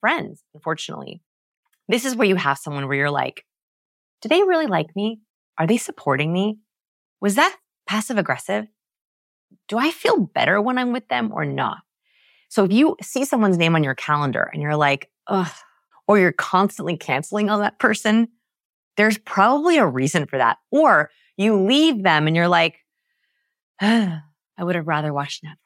friends, 0.00 0.42
unfortunately. 0.54 1.22
This 1.88 2.04
is 2.04 2.16
where 2.16 2.28
you 2.28 2.36
have 2.36 2.58
someone 2.58 2.86
where 2.88 2.96
you're 2.96 3.10
like, 3.10 3.44
do 4.22 4.28
they 4.28 4.42
really 4.42 4.66
like 4.66 4.94
me? 4.96 5.20
Are 5.58 5.66
they 5.66 5.76
supporting 5.76 6.32
me? 6.32 6.58
Was 7.20 7.34
that 7.34 7.56
passive 7.86 8.18
aggressive? 8.18 8.66
Do 9.68 9.78
I 9.78 9.90
feel 9.90 10.18
better 10.18 10.60
when 10.60 10.78
I'm 10.78 10.92
with 10.92 11.08
them 11.08 11.32
or 11.32 11.44
not? 11.44 11.78
So 12.48 12.64
if 12.64 12.72
you 12.72 12.96
see 13.02 13.24
someone's 13.24 13.58
name 13.58 13.74
on 13.74 13.84
your 13.84 13.94
calendar 13.94 14.48
and 14.52 14.62
you're 14.62 14.76
like, 14.76 15.10
ugh, 15.26 15.50
or 16.06 16.18
you're 16.18 16.32
constantly 16.32 16.96
canceling 16.96 17.50
on 17.50 17.60
that 17.60 17.78
person, 17.78 18.28
there's 18.96 19.18
probably 19.18 19.76
a 19.78 19.86
reason 19.86 20.26
for 20.26 20.38
that. 20.38 20.58
Or 20.70 21.10
you 21.36 21.64
leave 21.64 22.02
them 22.02 22.26
and 22.26 22.36
you're 22.36 22.48
like, 22.48 22.76
I 23.80 24.20
would 24.58 24.76
have 24.76 24.86
rather 24.86 25.12
watched 25.12 25.44
Netflix. 25.44 25.56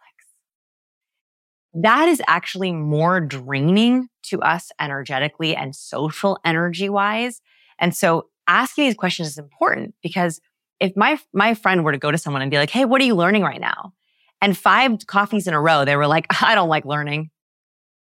That 1.74 2.08
is 2.08 2.22
actually 2.26 2.72
more 2.72 3.20
draining 3.20 4.08
to 4.24 4.40
us 4.40 4.70
energetically 4.80 5.54
and 5.54 5.74
social 5.74 6.38
energy 6.44 6.88
wise. 6.88 7.40
And 7.78 7.94
so 7.94 8.28
asking 8.46 8.86
these 8.86 8.94
questions 8.94 9.28
is 9.28 9.38
important 9.38 9.94
because 10.02 10.40
if 10.80 10.96
my, 10.96 11.18
my 11.32 11.54
friend 11.54 11.84
were 11.84 11.92
to 11.92 11.98
go 11.98 12.10
to 12.10 12.18
someone 12.18 12.42
and 12.42 12.50
be 12.50 12.56
like, 12.56 12.70
Hey, 12.70 12.84
what 12.84 13.00
are 13.00 13.04
you 13.04 13.14
learning 13.14 13.42
right 13.42 13.60
now? 13.60 13.92
And 14.40 14.56
five 14.56 15.06
coffees 15.06 15.46
in 15.46 15.54
a 15.54 15.60
row, 15.60 15.84
they 15.84 15.96
were 15.96 16.06
like, 16.06 16.26
I 16.42 16.54
don't 16.54 16.68
like 16.68 16.84
learning. 16.84 17.30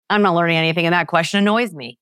I'm 0.10 0.22
not 0.22 0.36
learning 0.36 0.58
anything. 0.58 0.86
And 0.86 0.94
that 0.94 1.08
question 1.08 1.40
annoys 1.40 1.74
me. 1.74 2.00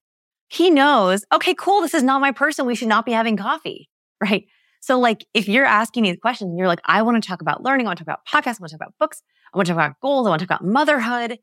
He 0.47 0.70
knows, 0.70 1.26
okay, 1.34 1.55
cool. 1.55 1.82
This 1.82 1.95
is 1.95 2.03
not 2.03 2.22
my 2.22 2.32
person. 2.32 2.66
We 2.66 2.76
should 2.76 2.88
not 2.88 3.05
be 3.05 3.11
having 3.11 3.38
coffee. 3.38 3.89
Right. 4.22 4.45
So 4.80 4.97
like 4.97 5.26
if 5.34 5.49
you're 5.49 5.66
asking 5.66 6.03
these 6.03 6.18
questions 6.22 6.47
and 6.47 6.57
you're 6.57 6.70
like, 6.70 6.80
I 6.86 7.01
want 7.01 7.22
to 7.22 7.28
talk 7.28 7.41
about 7.41 7.63
learning, 7.63 7.86
I 7.86 7.89
want 7.89 7.99
to 7.99 8.05
talk 8.05 8.20
about 8.24 8.26
podcasts, 8.26 8.59
I 8.59 8.61
want 8.61 8.70
to 8.70 8.78
talk 8.78 8.88
about 8.88 8.93
books, 8.97 9.22
I 9.53 9.57
want 9.57 9.68
to 9.68 9.74
talk 9.74 9.78
about 9.84 9.99
goals, 9.99 10.26
I 10.26 10.30
want 10.30 10.39
to 10.39 10.47
talk 10.47 10.61
about 10.61 10.72
motherhood, 10.72 11.38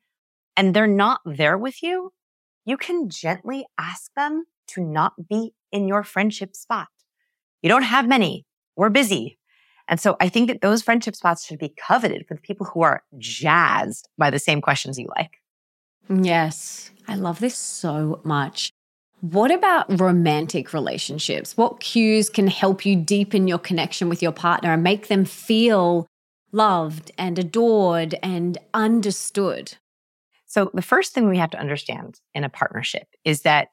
and 0.56 0.74
they're 0.74 0.86
not 0.86 1.20
there 1.24 1.56
with 1.56 1.82
you, 1.82 2.12
you 2.64 2.76
can 2.76 3.08
gently 3.08 3.66
ask 3.78 4.12
them 4.14 4.44
to 4.68 4.82
not 4.82 5.28
be 5.28 5.54
in 5.70 5.88
your 5.88 6.02
friendship 6.02 6.54
spot. 6.54 6.88
You 7.62 7.68
don't 7.68 7.82
have 7.82 8.06
many. 8.06 8.46
We're 8.76 8.90
busy. 8.90 9.38
And 9.88 10.00
so 10.00 10.16
I 10.20 10.28
think 10.28 10.48
that 10.48 10.60
those 10.60 10.82
friendship 10.82 11.16
spots 11.16 11.44
should 11.44 11.58
be 11.58 11.74
coveted 11.76 12.26
for 12.26 12.34
the 12.34 12.40
people 12.40 12.66
who 12.66 12.82
are 12.82 13.02
jazzed 13.18 14.08
by 14.16 14.30
the 14.30 14.38
same 14.38 14.60
questions 14.60 14.98
you 14.98 15.08
like. 15.16 15.40
Yes, 16.08 16.90
I 17.08 17.16
love 17.16 17.40
this 17.40 17.56
so 17.56 18.20
much. 18.24 18.72
What 19.20 19.52
about 19.52 20.00
romantic 20.00 20.72
relationships? 20.72 21.56
What 21.56 21.80
cues 21.80 22.28
can 22.28 22.48
help 22.48 22.84
you 22.84 22.96
deepen 22.96 23.46
your 23.46 23.58
connection 23.58 24.08
with 24.08 24.20
your 24.20 24.32
partner 24.32 24.72
and 24.72 24.82
make 24.82 25.06
them 25.08 25.24
feel 25.24 26.06
loved 26.50 27.12
and 27.16 27.38
adored 27.38 28.16
and 28.22 28.58
understood? 28.74 29.76
So, 30.52 30.70
the 30.74 30.82
first 30.82 31.14
thing 31.14 31.30
we 31.30 31.38
have 31.38 31.48
to 31.52 31.58
understand 31.58 32.20
in 32.34 32.44
a 32.44 32.50
partnership 32.50 33.08
is 33.24 33.40
that 33.40 33.68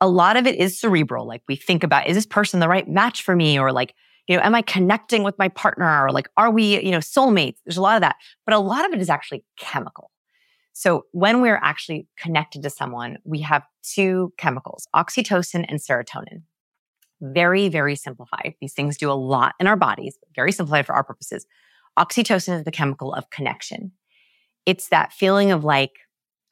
a 0.00 0.06
lot 0.06 0.36
of 0.36 0.46
it 0.46 0.54
is 0.54 0.78
cerebral. 0.78 1.26
Like, 1.26 1.42
we 1.48 1.56
think 1.56 1.82
about, 1.82 2.06
is 2.06 2.14
this 2.14 2.26
person 2.26 2.60
the 2.60 2.68
right 2.68 2.88
match 2.88 3.24
for 3.24 3.34
me? 3.34 3.58
Or, 3.58 3.72
like, 3.72 3.92
you 4.28 4.36
know, 4.36 4.42
am 4.44 4.54
I 4.54 4.62
connecting 4.62 5.24
with 5.24 5.36
my 5.36 5.48
partner? 5.48 6.04
Or, 6.04 6.12
like, 6.12 6.28
are 6.36 6.52
we, 6.52 6.80
you 6.80 6.92
know, 6.92 6.98
soulmates? 6.98 7.56
There's 7.66 7.76
a 7.76 7.82
lot 7.82 7.96
of 7.96 8.02
that. 8.02 8.14
But 8.44 8.54
a 8.54 8.60
lot 8.60 8.86
of 8.86 8.92
it 8.92 9.00
is 9.00 9.10
actually 9.10 9.42
chemical. 9.58 10.12
So 10.74 11.06
when 11.10 11.42
we're 11.42 11.58
actually 11.60 12.06
connected 12.16 12.62
to 12.62 12.70
someone, 12.70 13.18
we 13.24 13.40
have 13.40 13.64
two 13.82 14.32
chemicals, 14.38 14.86
oxytocin 14.94 15.64
and 15.68 15.80
serotonin. 15.80 16.42
Very, 17.20 17.68
very 17.68 17.96
simplified. 17.96 18.54
These 18.60 18.74
things 18.74 18.96
do 18.96 19.10
a 19.10 19.14
lot 19.14 19.54
in 19.58 19.66
our 19.66 19.76
bodies, 19.76 20.18
very 20.36 20.52
simplified 20.52 20.86
for 20.86 20.94
our 20.94 21.02
purposes. 21.02 21.46
Oxytocin 21.98 22.58
is 22.58 22.64
the 22.64 22.70
chemical 22.70 23.12
of 23.12 23.28
connection. 23.30 23.90
It's 24.66 24.88
that 24.88 25.12
feeling 25.12 25.52
of 25.52 25.64
like, 25.64 25.92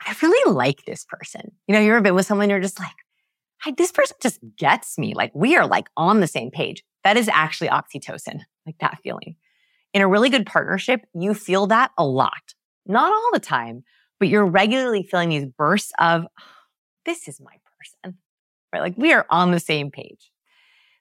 I 0.00 0.14
really 0.22 0.52
like 0.52 0.84
this 0.84 1.04
person. 1.04 1.52
You 1.66 1.74
know, 1.74 1.80
you've 1.80 1.90
ever 1.90 2.00
been 2.00 2.14
with 2.14 2.26
someone, 2.26 2.48
you're 2.48 2.60
just 2.60 2.78
like, 2.78 3.76
this 3.76 3.92
person 3.92 4.16
just 4.22 4.40
gets 4.56 4.98
me. 4.98 5.14
Like 5.14 5.32
we 5.34 5.56
are 5.56 5.66
like 5.66 5.88
on 5.96 6.20
the 6.20 6.26
same 6.26 6.50
page. 6.50 6.84
That 7.02 7.16
is 7.16 7.28
actually 7.28 7.68
oxytocin, 7.68 8.40
like 8.66 8.76
that 8.80 8.98
feeling. 9.02 9.36
In 9.92 10.02
a 10.02 10.08
really 10.08 10.28
good 10.28 10.46
partnership, 10.46 11.02
you 11.14 11.34
feel 11.34 11.66
that 11.68 11.90
a 11.96 12.04
lot. 12.04 12.54
Not 12.86 13.12
all 13.12 13.30
the 13.32 13.40
time, 13.40 13.84
but 14.20 14.28
you're 14.28 14.46
regularly 14.46 15.02
feeling 15.02 15.30
these 15.30 15.46
bursts 15.46 15.92
of, 15.98 16.26
this 17.06 17.26
is 17.26 17.40
my 17.40 17.54
person, 17.78 18.18
right? 18.72 18.80
Like 18.80 18.98
we 18.98 19.12
are 19.12 19.26
on 19.30 19.50
the 19.50 19.60
same 19.60 19.90
page. 19.90 20.30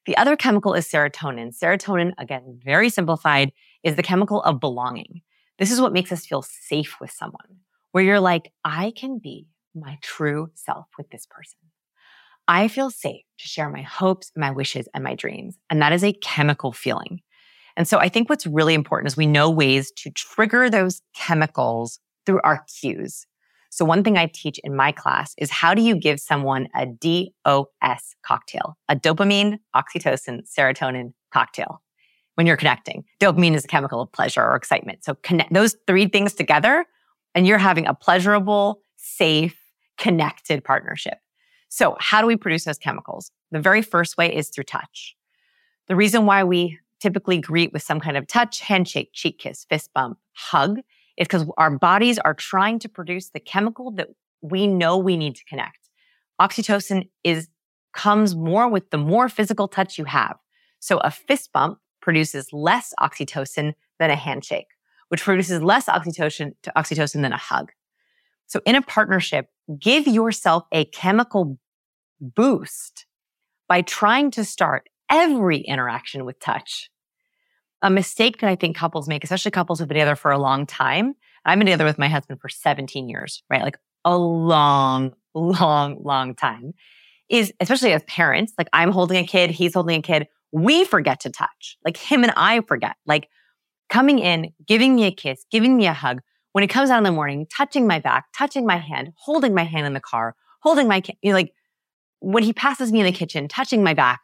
The 0.05 0.17
other 0.17 0.35
chemical 0.35 0.73
is 0.73 0.87
serotonin. 0.87 1.57
Serotonin, 1.57 2.13
again, 2.17 2.59
very 2.63 2.89
simplified, 2.89 3.51
is 3.83 3.95
the 3.95 4.03
chemical 4.03 4.41
of 4.43 4.59
belonging. 4.59 5.21
This 5.59 5.71
is 5.71 5.79
what 5.79 5.93
makes 5.93 6.11
us 6.11 6.25
feel 6.25 6.41
safe 6.41 6.97
with 6.99 7.11
someone, 7.11 7.59
where 7.91 8.03
you're 8.03 8.19
like, 8.19 8.51
I 8.65 8.91
can 8.95 9.19
be 9.19 9.47
my 9.75 9.97
true 10.01 10.49
self 10.55 10.87
with 10.97 11.09
this 11.09 11.27
person. 11.29 11.59
I 12.47 12.67
feel 12.67 12.89
safe 12.89 13.23
to 13.39 13.47
share 13.47 13.69
my 13.69 13.81
hopes, 13.81 14.31
my 14.35 14.51
wishes, 14.51 14.87
and 14.93 15.03
my 15.03 15.15
dreams. 15.15 15.57
And 15.69 15.81
that 15.81 15.93
is 15.93 16.03
a 16.03 16.13
chemical 16.13 16.73
feeling. 16.73 17.21
And 17.77 17.87
so 17.87 17.97
I 17.99 18.09
think 18.09 18.29
what's 18.29 18.45
really 18.45 18.73
important 18.73 19.07
is 19.07 19.17
we 19.17 19.25
know 19.25 19.49
ways 19.49 19.91
to 19.97 20.11
trigger 20.11 20.69
those 20.69 21.01
chemicals 21.15 21.99
through 22.25 22.41
our 22.43 22.65
cues. 22.79 23.25
So 23.69 23.85
one 23.85 24.03
thing 24.03 24.17
I 24.17 24.29
teach 24.31 24.59
in 24.63 24.75
my 24.75 24.91
class 24.91 25.33
is 25.37 25.49
how 25.49 25.73
do 25.73 25.81
you 25.81 25.95
give 25.95 26.19
someone 26.19 26.67
a 26.75 26.85
DOS 26.85 28.15
cocktail, 28.23 28.77
a 28.87 28.95
dopamine, 28.95 29.57
oxytocin, 29.75 30.41
serotonin 30.47 31.13
cocktail 31.31 31.81
when 32.35 32.47
you're 32.47 32.57
connecting. 32.57 33.03
Dopamine 33.19 33.53
is 33.53 33.65
a 33.65 33.67
chemical 33.67 34.01
of 34.01 34.11
pleasure 34.11 34.41
or 34.41 34.55
excitement. 34.55 35.03
So 35.03 35.15
connect 35.15 35.53
those 35.53 35.75
three 35.87 36.07
things 36.07 36.33
together 36.33 36.85
and 37.35 37.47
you're 37.47 37.57
having 37.57 37.87
a 37.87 37.93
pleasurable, 37.93 38.81
safe, 38.95 39.59
connected 39.97 40.63
partnership. 40.63 41.19
So 41.69 41.95
how 41.99 42.21
do 42.21 42.27
we 42.27 42.35
produce 42.35 42.65
those 42.65 42.77
chemicals? 42.77 43.31
The 43.51 43.59
very 43.59 43.81
first 43.81 44.17
way 44.17 44.33
is 44.33 44.49
through 44.49 44.65
touch. 44.65 45.15
The 45.87 45.95
reason 45.95 46.25
why 46.25 46.43
we 46.43 46.79
typically 46.99 47.39
greet 47.39 47.73
with 47.73 47.83
some 47.83 47.99
kind 47.99 48.15
of 48.15 48.27
touch, 48.27 48.61
handshake, 48.61 49.09
cheek 49.13 49.39
kiss, 49.39 49.65
fist 49.65 49.91
bump, 49.93 50.17
hug 50.33 50.79
is 51.17 51.27
because 51.27 51.45
our 51.57 51.77
bodies 51.77 52.17
are 52.19 52.33
trying 52.33 52.79
to 52.79 52.89
produce 52.89 53.29
the 53.29 53.39
chemical 53.39 53.91
that 53.91 54.09
we 54.41 54.67
know 54.67 54.97
we 54.97 55.17
need 55.17 55.35
to 55.35 55.45
connect. 55.45 55.89
Oxytocin 56.39 57.09
is 57.23 57.49
comes 57.93 58.35
more 58.35 58.67
with 58.67 58.89
the 58.89 58.97
more 58.97 59.29
physical 59.29 59.67
touch 59.67 59.97
you 59.97 60.05
have. 60.05 60.37
So 60.79 60.97
a 60.97 61.11
fist 61.11 61.51
bump 61.53 61.77
produces 62.03 62.47
less 62.51 62.93
oxytocin 62.99 63.73
than 63.99 64.11
a 64.11 64.15
handshake, 64.15 64.67
which 65.07 65.23
produces 65.23 65.63
less 65.63 65.85
oxytocin 65.85 66.51
to 66.61 66.71
oxytocin 66.77 67.21
than 67.21 67.33
a 67.33 67.37
hug. 67.37 67.71
So 68.45 68.59
in 68.65 68.75
a 68.75 68.81
partnership, 68.81 69.47
give 69.79 70.07
yourself 70.07 70.65
a 70.71 70.85
chemical 70.85 71.57
boost 72.19 73.05
by 73.67 73.81
trying 73.81 74.31
to 74.31 74.43
start 74.43 74.89
every 75.09 75.57
interaction 75.57 76.25
with 76.25 76.39
touch 76.39 76.89
a 77.83 77.89
mistake 77.89 78.39
that 78.39 78.49
I 78.49 78.55
think 78.55 78.77
couples 78.77 79.07
make, 79.07 79.23
especially 79.23 79.51
couples 79.51 79.77
who've 79.77 79.87
been 79.87 79.95
together 79.95 80.15
for 80.15 80.31
a 80.31 80.39
long 80.39 80.65
time. 80.65 81.15
I've 81.45 81.59
been 81.59 81.65
together 81.65 81.85
with 81.85 81.99
my 81.99 82.07
husband 82.07 82.39
for 82.39 82.47
17 82.47 83.09
years, 83.09 83.43
right? 83.49 83.61
Like 83.61 83.77
a 84.05 84.17
long, 84.17 85.11
long, 85.35 86.01
long 86.01 86.33
time 86.33 86.73
is 87.29 87.53
especially 87.59 87.91
as 87.91 88.01
parents, 88.03 88.53
like 88.57 88.69
I'm 88.71 88.91
holding 88.91 89.17
a 89.17 89.27
kid, 89.27 89.51
he's 89.51 89.73
holding 89.73 89.99
a 89.99 90.01
kid. 90.01 90.27
We 90.53 90.85
forget 90.85 91.19
to 91.21 91.29
touch. 91.29 91.77
Like 91.83 91.97
him 91.97 92.23
and 92.23 92.31
I 92.37 92.61
forget, 92.61 92.95
like 93.05 93.27
coming 93.89 94.19
in, 94.19 94.53
giving 94.65 94.95
me 94.95 95.03
a 95.03 95.11
kiss, 95.11 95.45
giving 95.51 95.75
me 95.75 95.87
a 95.87 95.93
hug. 95.93 96.21
When 96.53 96.61
he 96.61 96.67
comes 96.67 96.89
out 96.89 96.99
in 96.99 97.03
the 97.03 97.11
morning, 97.11 97.45
touching 97.53 97.87
my 97.87 97.99
back, 97.99 98.25
touching 98.37 98.65
my 98.65 98.77
hand, 98.77 99.11
holding 99.17 99.53
my 99.53 99.63
hand 99.63 99.85
in 99.85 99.93
the 99.93 99.99
car, 99.99 100.35
holding 100.61 100.87
my, 100.87 101.01
you 101.21 101.31
know, 101.31 101.35
like 101.35 101.51
when 102.19 102.43
he 102.43 102.53
passes 102.53 102.91
me 102.91 102.99
in 102.99 103.05
the 103.05 103.11
kitchen, 103.11 103.49
touching 103.49 103.83
my 103.83 103.93
back, 103.93 104.21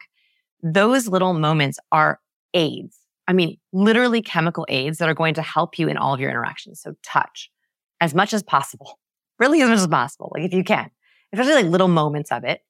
those 0.62 1.08
little 1.08 1.34
moments 1.34 1.78
are 1.92 2.20
aids 2.54 3.00
I 3.30 3.32
mean, 3.32 3.58
literally 3.72 4.22
chemical 4.22 4.66
aids 4.68 4.98
that 4.98 5.08
are 5.08 5.14
going 5.14 5.34
to 5.34 5.42
help 5.42 5.78
you 5.78 5.86
in 5.86 5.96
all 5.96 6.12
of 6.12 6.18
your 6.18 6.30
interactions. 6.30 6.80
So 6.80 6.96
touch 7.04 7.48
as 8.00 8.12
much 8.12 8.32
as 8.34 8.42
possible, 8.42 8.98
really 9.38 9.62
as 9.62 9.68
much 9.68 9.78
as 9.78 9.86
possible, 9.86 10.32
like 10.34 10.42
if 10.42 10.52
you 10.52 10.64
can, 10.64 10.90
especially 11.32 11.62
like 11.62 11.66
little 11.66 11.86
moments 11.86 12.32
of 12.32 12.42
it. 12.42 12.60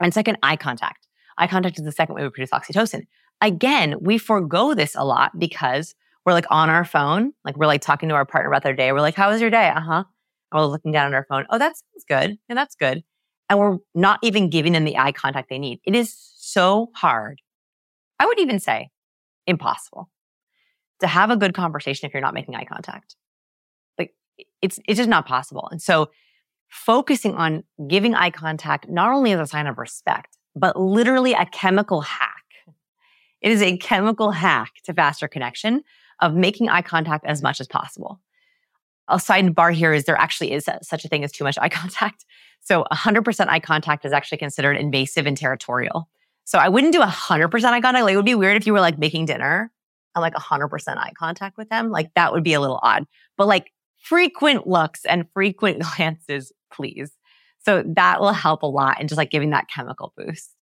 And 0.00 0.14
second, 0.14 0.38
eye 0.42 0.56
contact. 0.56 1.06
Eye 1.38 1.46
contact 1.46 1.78
is 1.78 1.84
the 1.84 1.92
second 1.92 2.14
way 2.14 2.22
we 2.22 2.30
produce 2.30 2.50
oxytocin. 2.50 3.06
Again, 3.40 3.96
we 4.00 4.18
forego 4.18 4.74
this 4.74 4.94
a 4.94 5.04
lot 5.04 5.38
because 5.38 5.94
we're 6.24 6.32
like 6.32 6.46
on 6.50 6.70
our 6.70 6.84
phone, 6.84 7.32
like 7.44 7.56
we're 7.56 7.66
like 7.66 7.82
talking 7.82 8.08
to 8.08 8.14
our 8.14 8.24
partner 8.24 8.50
about 8.50 8.62
their 8.62 8.74
day. 8.74 8.92
We're 8.92 9.00
like, 9.00 9.14
how 9.14 9.30
was 9.30 9.40
your 9.40 9.50
day? 9.50 9.68
Uh 9.68 9.80
huh. 9.80 10.04
And 10.52 10.60
we're 10.60 10.66
looking 10.66 10.92
down 10.92 11.06
at 11.06 11.14
our 11.14 11.26
phone. 11.28 11.46
Oh, 11.50 11.58
that 11.58 11.74
sounds 11.76 12.04
good. 12.08 12.38
And 12.48 12.56
that's 12.56 12.76
good. 12.76 13.02
And 13.50 13.58
we're 13.58 13.78
not 13.94 14.20
even 14.22 14.48
giving 14.48 14.72
them 14.72 14.84
the 14.84 14.96
eye 14.96 15.12
contact 15.12 15.50
they 15.50 15.58
need. 15.58 15.80
It 15.84 15.94
is 15.94 16.14
so 16.36 16.90
hard. 16.94 17.40
I 18.18 18.26
would 18.26 18.38
even 18.40 18.58
say 18.58 18.90
impossible 19.46 20.08
to 21.00 21.06
have 21.06 21.30
a 21.30 21.36
good 21.36 21.54
conversation 21.54 22.06
if 22.06 22.14
you're 22.14 22.22
not 22.22 22.34
making 22.34 22.54
eye 22.54 22.64
contact. 22.64 23.16
Like 23.98 24.14
it's, 24.62 24.78
it's 24.88 24.96
just 24.96 25.10
not 25.10 25.26
possible. 25.26 25.68
And 25.70 25.82
so 25.82 26.10
focusing 26.68 27.34
on 27.34 27.64
giving 27.86 28.14
eye 28.14 28.30
contact, 28.30 28.88
not 28.88 29.12
only 29.12 29.32
as 29.32 29.40
a 29.40 29.46
sign 29.46 29.66
of 29.66 29.76
respect, 29.76 30.38
but 30.54 30.78
literally 30.78 31.32
a 31.32 31.46
chemical 31.46 32.00
hack. 32.00 32.44
It 33.40 33.52
is 33.52 33.62
a 33.62 33.76
chemical 33.76 34.30
hack 34.30 34.72
to 34.84 34.94
faster 34.94 35.28
connection 35.28 35.82
of 36.20 36.34
making 36.34 36.68
eye 36.68 36.82
contact 36.82 37.26
as 37.26 37.42
much 37.42 37.60
as 37.60 37.66
possible. 37.66 38.20
a 39.08 39.16
sidebar 39.16 39.72
here 39.74 39.92
is 39.92 40.04
there 40.04 40.16
actually 40.16 40.52
is 40.52 40.66
such 40.82 41.04
a 41.04 41.08
thing 41.08 41.24
as 41.24 41.32
too 41.32 41.44
much 41.44 41.58
eye 41.58 41.68
contact. 41.80 42.24
So 42.60 42.84
100% 42.90 43.48
eye 43.48 43.60
contact 43.60 44.06
is 44.06 44.12
actually 44.12 44.38
considered 44.38 44.76
invasive 44.76 45.26
and 45.26 45.36
territorial. 45.36 46.08
So 46.44 46.58
I 46.58 46.68
wouldn't 46.68 46.92
do 46.92 47.00
100% 47.00 47.64
eye 47.64 47.80
contact. 47.80 48.04
Like 48.04 48.14
it 48.14 48.16
would 48.16 48.24
be 48.24 48.34
weird 48.34 48.56
if 48.56 48.66
you 48.66 48.72
were 48.72 48.80
like 48.80 48.98
making 48.98 49.26
dinner 49.26 49.70
and 50.14 50.22
like 50.22 50.34
100% 50.34 50.96
eye 50.96 51.12
contact 51.18 51.58
with 51.58 51.68
them. 51.68 51.90
Like 51.90 52.12
that 52.14 52.32
would 52.32 52.44
be 52.44 52.54
a 52.54 52.60
little 52.60 52.80
odd. 52.82 53.04
But 53.36 53.46
like 53.46 53.72
frequent 53.96 54.66
looks 54.66 55.04
and 55.04 55.26
frequent 55.32 55.82
glances, 55.96 56.52
please. 56.72 57.12
So 57.64 57.82
that 57.96 58.20
will 58.20 58.32
help 58.32 58.62
a 58.62 58.66
lot 58.66 59.00
in 59.00 59.08
just 59.08 59.16
like 59.16 59.30
giving 59.30 59.50
that 59.50 59.68
chemical 59.68 60.12
boost. 60.16 60.54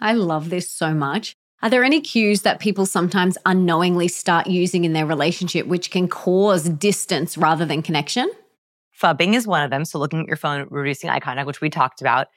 I 0.00 0.12
love 0.12 0.50
this 0.50 0.70
so 0.70 0.94
much. 0.94 1.34
Are 1.60 1.70
there 1.70 1.82
any 1.82 2.00
cues 2.00 2.42
that 2.42 2.60
people 2.60 2.86
sometimes 2.86 3.36
unknowingly 3.44 4.06
start 4.06 4.46
using 4.46 4.84
in 4.84 4.92
their 4.92 5.06
relationship 5.06 5.66
which 5.66 5.90
can 5.90 6.06
cause 6.06 6.68
distance 6.68 7.36
rather 7.36 7.64
than 7.64 7.82
connection? 7.82 8.30
Phubbing 9.00 9.34
is 9.34 9.46
one 9.46 9.62
of 9.62 9.70
them. 9.70 9.84
So 9.84 9.98
looking 9.98 10.20
at 10.20 10.26
your 10.28 10.36
phone, 10.36 10.66
reducing 10.70 11.10
eye 11.10 11.20
contact, 11.20 11.46
which 11.46 11.60
we 11.60 11.70
talked 11.70 12.00
about. 12.00 12.28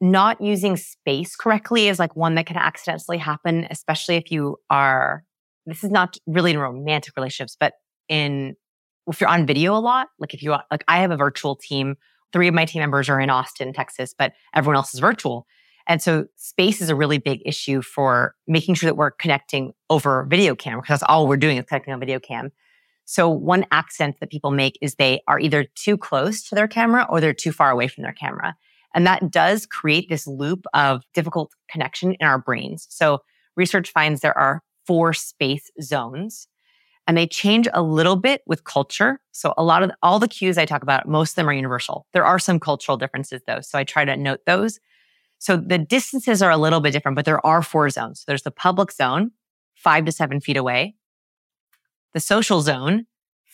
Not 0.00 0.40
using 0.40 0.76
space 0.76 1.34
correctly 1.34 1.88
is 1.88 1.98
like 1.98 2.14
one 2.14 2.34
that 2.36 2.46
can 2.46 2.56
accidentally 2.56 3.18
happen, 3.18 3.66
especially 3.70 4.16
if 4.16 4.30
you 4.30 4.58
are, 4.70 5.24
this 5.66 5.82
is 5.82 5.90
not 5.90 6.16
really 6.26 6.52
in 6.52 6.58
romantic 6.58 7.16
relationships, 7.16 7.56
but 7.58 7.72
in, 8.08 8.54
if 9.06 9.20
you're 9.20 9.30
on 9.30 9.46
video 9.46 9.74
a 9.74 9.80
lot, 9.80 10.08
like 10.18 10.34
if 10.34 10.42
you, 10.42 10.52
are, 10.52 10.62
like 10.70 10.84
I 10.86 10.98
have 10.98 11.10
a 11.10 11.16
virtual 11.16 11.56
team, 11.56 11.96
three 12.32 12.48
of 12.48 12.54
my 12.54 12.64
team 12.64 12.80
members 12.80 13.08
are 13.08 13.20
in 13.20 13.30
Austin, 13.30 13.72
Texas, 13.72 14.14
but 14.16 14.32
everyone 14.54 14.76
else 14.76 14.94
is 14.94 15.00
virtual. 15.00 15.46
And 15.86 16.02
so 16.02 16.26
space 16.36 16.82
is 16.82 16.90
a 16.90 16.94
really 16.94 17.18
big 17.18 17.40
issue 17.46 17.80
for 17.80 18.34
making 18.46 18.74
sure 18.74 18.88
that 18.88 18.96
we're 18.96 19.10
connecting 19.12 19.72
over 19.88 20.26
video 20.28 20.54
cam 20.54 20.78
because 20.78 21.00
that's 21.00 21.10
all 21.10 21.26
we're 21.26 21.38
doing 21.38 21.56
is 21.56 21.64
connecting 21.64 21.94
on 21.94 22.00
video 22.00 22.20
cam. 22.20 22.50
So 23.06 23.30
one 23.30 23.64
accent 23.70 24.16
that 24.20 24.30
people 24.30 24.50
make 24.50 24.78
is 24.82 24.94
they 24.94 25.22
are 25.26 25.40
either 25.40 25.64
too 25.74 25.96
close 25.96 26.46
to 26.48 26.54
their 26.54 26.68
camera 26.68 27.06
or 27.08 27.22
they're 27.22 27.32
too 27.32 27.52
far 27.52 27.70
away 27.70 27.88
from 27.88 28.02
their 28.02 28.12
camera. 28.12 28.54
And 28.94 29.06
that 29.06 29.30
does 29.30 29.64
create 29.64 30.10
this 30.10 30.26
loop 30.26 30.66
of 30.74 31.02
difficult 31.14 31.52
connection 31.70 32.14
in 32.20 32.26
our 32.26 32.38
brains. 32.38 32.86
So 32.90 33.20
research 33.56 33.90
finds 33.90 34.20
there 34.20 34.36
are 34.36 34.62
four 34.86 35.14
space 35.14 35.70
zones 35.80 36.48
and 37.08 37.16
they 37.16 37.26
change 37.26 37.66
a 37.72 37.82
little 37.82 38.16
bit 38.16 38.42
with 38.46 38.64
culture. 38.64 39.18
So 39.32 39.54
a 39.56 39.64
lot 39.64 39.82
of 39.82 39.90
all 40.02 40.18
the 40.18 40.28
cues 40.28 40.58
I 40.58 40.66
talk 40.66 40.82
about, 40.82 41.08
most 41.08 41.30
of 41.30 41.36
them 41.36 41.48
are 41.48 41.54
universal. 41.54 42.06
There 42.12 42.24
are 42.24 42.38
some 42.38 42.60
cultural 42.60 42.98
differences 42.98 43.40
though. 43.46 43.62
So 43.62 43.78
I 43.78 43.84
try 43.84 44.04
to 44.04 44.14
note 44.14 44.40
those. 44.44 44.78
So 45.38 45.56
the 45.56 45.78
distances 45.78 46.42
are 46.42 46.50
a 46.50 46.58
little 46.58 46.80
bit 46.80 46.92
different, 46.92 47.16
but 47.16 47.24
there 47.24 47.44
are 47.44 47.62
four 47.62 47.88
zones. 47.88 48.24
There's 48.26 48.42
the 48.42 48.50
public 48.50 48.92
zone, 48.92 49.30
five 49.74 50.04
to 50.04 50.12
seven 50.12 50.38
feet 50.40 50.58
away, 50.58 50.96
the 52.12 52.20
social 52.20 52.60
zone, 52.60 53.06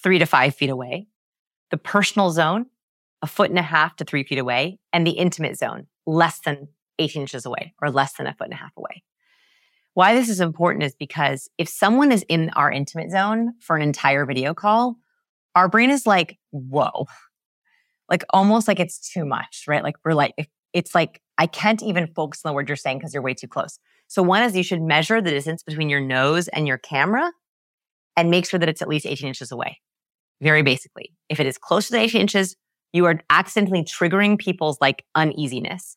three 0.03 0.19
to 0.19 0.27
five 0.27 0.57
feet 0.57 0.71
away, 0.71 1.07
the 1.71 1.77
personal 1.77 2.31
zone, 2.31 2.67
a 3.23 3.27
foot 3.27 3.51
and 3.51 3.59
a 3.59 3.63
half 3.63 3.95
to 3.97 4.05
three 4.05 4.25
feet 4.25 4.39
away, 4.39 4.81
and 4.93 5.07
the 5.07 5.13
intimate 5.13 5.57
zone, 5.57 5.87
less 6.07 6.41
than 6.41 6.69
18 6.99 7.23
inches 7.23 7.47
away 7.47 7.75
or 7.81 7.91
less 7.91 8.15
than 8.15 8.27
a 8.27 8.35
foot 8.35 8.47
and 8.47 8.55
a 8.55 8.57
half 8.57 8.73
away. 8.77 9.05
Why 9.95 10.14
this 10.14 10.28
is 10.28 10.40
important 10.40 10.82
is 10.82 10.95
because 10.95 11.49
if 11.57 11.68
someone 11.68 12.11
is 12.11 12.24
in 12.28 12.51
our 12.51 12.70
intimate 12.70 13.11
zone 13.11 13.55
for 13.61 13.76
an 13.76 13.82
entire 13.82 14.26
video 14.26 14.53
call, 14.53 14.97
our 15.55 15.68
brain 15.68 15.90
is 15.90 16.05
like, 16.05 16.36
whoa, 16.51 17.07
like 18.11 18.24
almost 18.30 18.66
like 18.66 18.80
it's 18.80 19.12
too 19.12 19.24
much, 19.24 19.64
right? 19.68 19.84
Like 19.84 19.95
we're 20.05 20.14
like, 20.14 20.34
it's 20.72 20.95
like 20.95 21.20
I 21.38 21.47
can't 21.47 21.82
even 21.82 22.09
focus 22.09 22.42
on 22.45 22.51
the 22.51 22.55
word 22.55 22.68
you're 22.68 22.76
saying 22.76 22.99
because 22.99 23.14
you're 23.14 23.22
way 23.22 23.34
too 23.34 23.47
close. 23.47 23.78
So 24.09 24.22
one 24.22 24.42
is 24.42 24.57
you 24.57 24.64
should 24.64 24.82
measure 24.82 25.20
the 25.20 25.30
distance 25.30 25.62
between 25.62 25.88
your 25.88 26.01
nose 26.01 26.49
and 26.49 26.66
your 26.66 26.78
camera 26.78 27.32
and 28.16 28.30
make 28.30 28.49
sure 28.49 28.59
that 28.59 28.68
it's 28.68 28.82
at 28.82 28.88
least 28.88 29.07
18 29.07 29.28
inches 29.28 29.53
away. 29.53 29.80
Very 30.40 30.62
basically. 30.62 31.14
If 31.28 31.38
it 31.38 31.47
is 31.47 31.57
closer 31.57 31.92
than 31.92 32.01
18 32.01 32.20
inches, 32.20 32.57
you 32.92 33.07
are 33.07 33.20
accidentally 33.30 33.84
triggering 33.84 34.38
people's 34.38 34.78
like 34.80 35.05
uneasiness. 35.14 35.97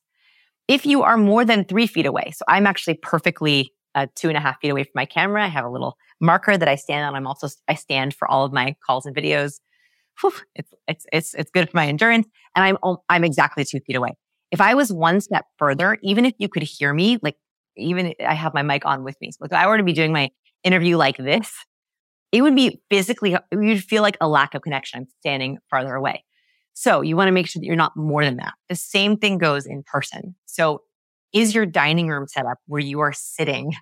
If 0.67 0.85
you 0.85 1.03
are 1.03 1.17
more 1.17 1.45
than 1.45 1.65
three 1.65 1.87
feet 1.87 2.05
away, 2.05 2.31
so 2.35 2.43
I'm 2.47 2.67
actually 2.67 2.95
perfectly 2.95 3.71
uh, 3.97 4.05
two 4.15 4.27
and 4.27 4.37
a 4.37 4.39
half 4.39 4.59
feet 4.61 4.69
away 4.69 4.83
from 4.83 4.91
my 4.93 5.05
camera. 5.05 5.43
I 5.43 5.47
have 5.47 5.65
a 5.65 5.69
little 5.69 5.97
marker 6.21 6.55
that 6.55 6.67
I 6.67 6.75
stand 6.75 7.03
on. 7.03 7.15
I'm 7.15 7.25
also, 7.25 7.47
I 7.67 7.73
stand 7.73 8.13
for 8.13 8.29
all 8.29 8.45
of 8.45 8.53
my 8.53 8.75
calls 8.85 9.07
and 9.07 9.15
videos. 9.15 9.59
Whew, 10.21 10.33
it's, 10.53 10.71
it's, 10.87 11.05
it's, 11.11 11.33
it's 11.33 11.51
good 11.51 11.69
for 11.69 11.77
my 11.77 11.87
endurance. 11.87 12.27
And 12.55 12.63
I'm, 12.63 12.95
I'm 13.09 13.23
exactly 13.23 13.65
two 13.65 13.79
feet 13.79 13.95
away. 13.95 14.11
If 14.51 14.61
I 14.61 14.75
was 14.75 14.93
one 14.93 15.19
step 15.19 15.45
further, 15.57 15.97
even 16.03 16.25
if 16.25 16.35
you 16.37 16.47
could 16.47 16.61
hear 16.61 16.93
me, 16.93 17.17
like 17.23 17.37
even 17.75 18.13
I 18.25 18.35
have 18.35 18.53
my 18.53 18.61
mic 18.61 18.85
on 18.85 19.03
with 19.03 19.15
me. 19.19 19.31
So 19.31 19.45
if 19.45 19.51
I 19.51 19.67
were 19.67 19.77
to 19.77 19.83
be 19.83 19.93
doing 19.93 20.13
my 20.13 20.29
interview 20.63 20.95
like 20.95 21.17
this, 21.17 21.51
it 22.31 22.43
would 22.43 22.55
be 22.55 22.79
physically, 22.91 23.35
you'd 23.51 23.83
feel 23.83 24.03
like 24.03 24.17
a 24.21 24.27
lack 24.27 24.53
of 24.53 24.61
connection. 24.61 24.99
I'm 24.99 25.07
standing 25.21 25.57
farther 25.71 25.95
away. 25.95 26.23
So 26.73 27.01
you 27.01 27.15
want 27.15 27.29
to 27.29 27.31
make 27.31 27.47
sure 27.47 27.59
that 27.59 27.65
you're 27.65 27.75
not 27.75 27.97
more 27.97 28.23
than 28.23 28.37
that. 28.37 28.53
The 28.69 28.75
same 28.75 29.17
thing 29.17 29.39
goes 29.39 29.65
in 29.65 29.81
person. 29.83 30.35
So 30.45 30.81
is 31.33 31.53
your 31.53 31.65
dining 31.65 32.07
room 32.07 32.27
set 32.27 32.45
up 32.45 32.59
where 32.67 32.81
you 32.81 32.99
are 32.99 33.13
sitting 33.13 33.73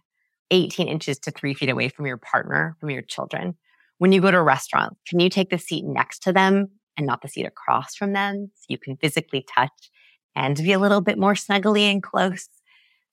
18 0.56 0.88
inches 0.88 1.20
to 1.20 1.32
three 1.32 1.54
feet 1.54 1.70
away 1.70 1.90
from 1.90 2.06
your 2.06 2.18
partner, 2.18 2.76
from 2.80 2.90
your 2.90 3.02
children? 3.02 3.56
When 3.98 4.12
you 4.12 4.22
go 4.22 4.32
to 4.32 4.38
a 4.38 4.44
restaurant, 4.44 4.98
can 5.08 5.20
you 5.20 5.30
take 5.30 5.50
the 5.50 5.58
seat 5.58 5.86
next 5.86 6.20
to 6.24 6.34
them 6.34 6.70
and 6.98 7.06
not 7.06 7.22
the 7.22 7.28
seat 7.28 7.46
across 7.46 7.96
from 7.96 8.14
them 8.14 8.52
so 8.54 8.66
you 8.70 8.78
can 8.78 8.98
physically 8.98 9.46
touch 9.54 9.92
and 10.36 10.58
be 10.58 10.74
a 10.74 10.80
little 10.80 11.02
bit 11.02 11.18
more 11.18 11.34
snuggly 11.34 11.92
and 11.92 12.04
close. 12.04 12.50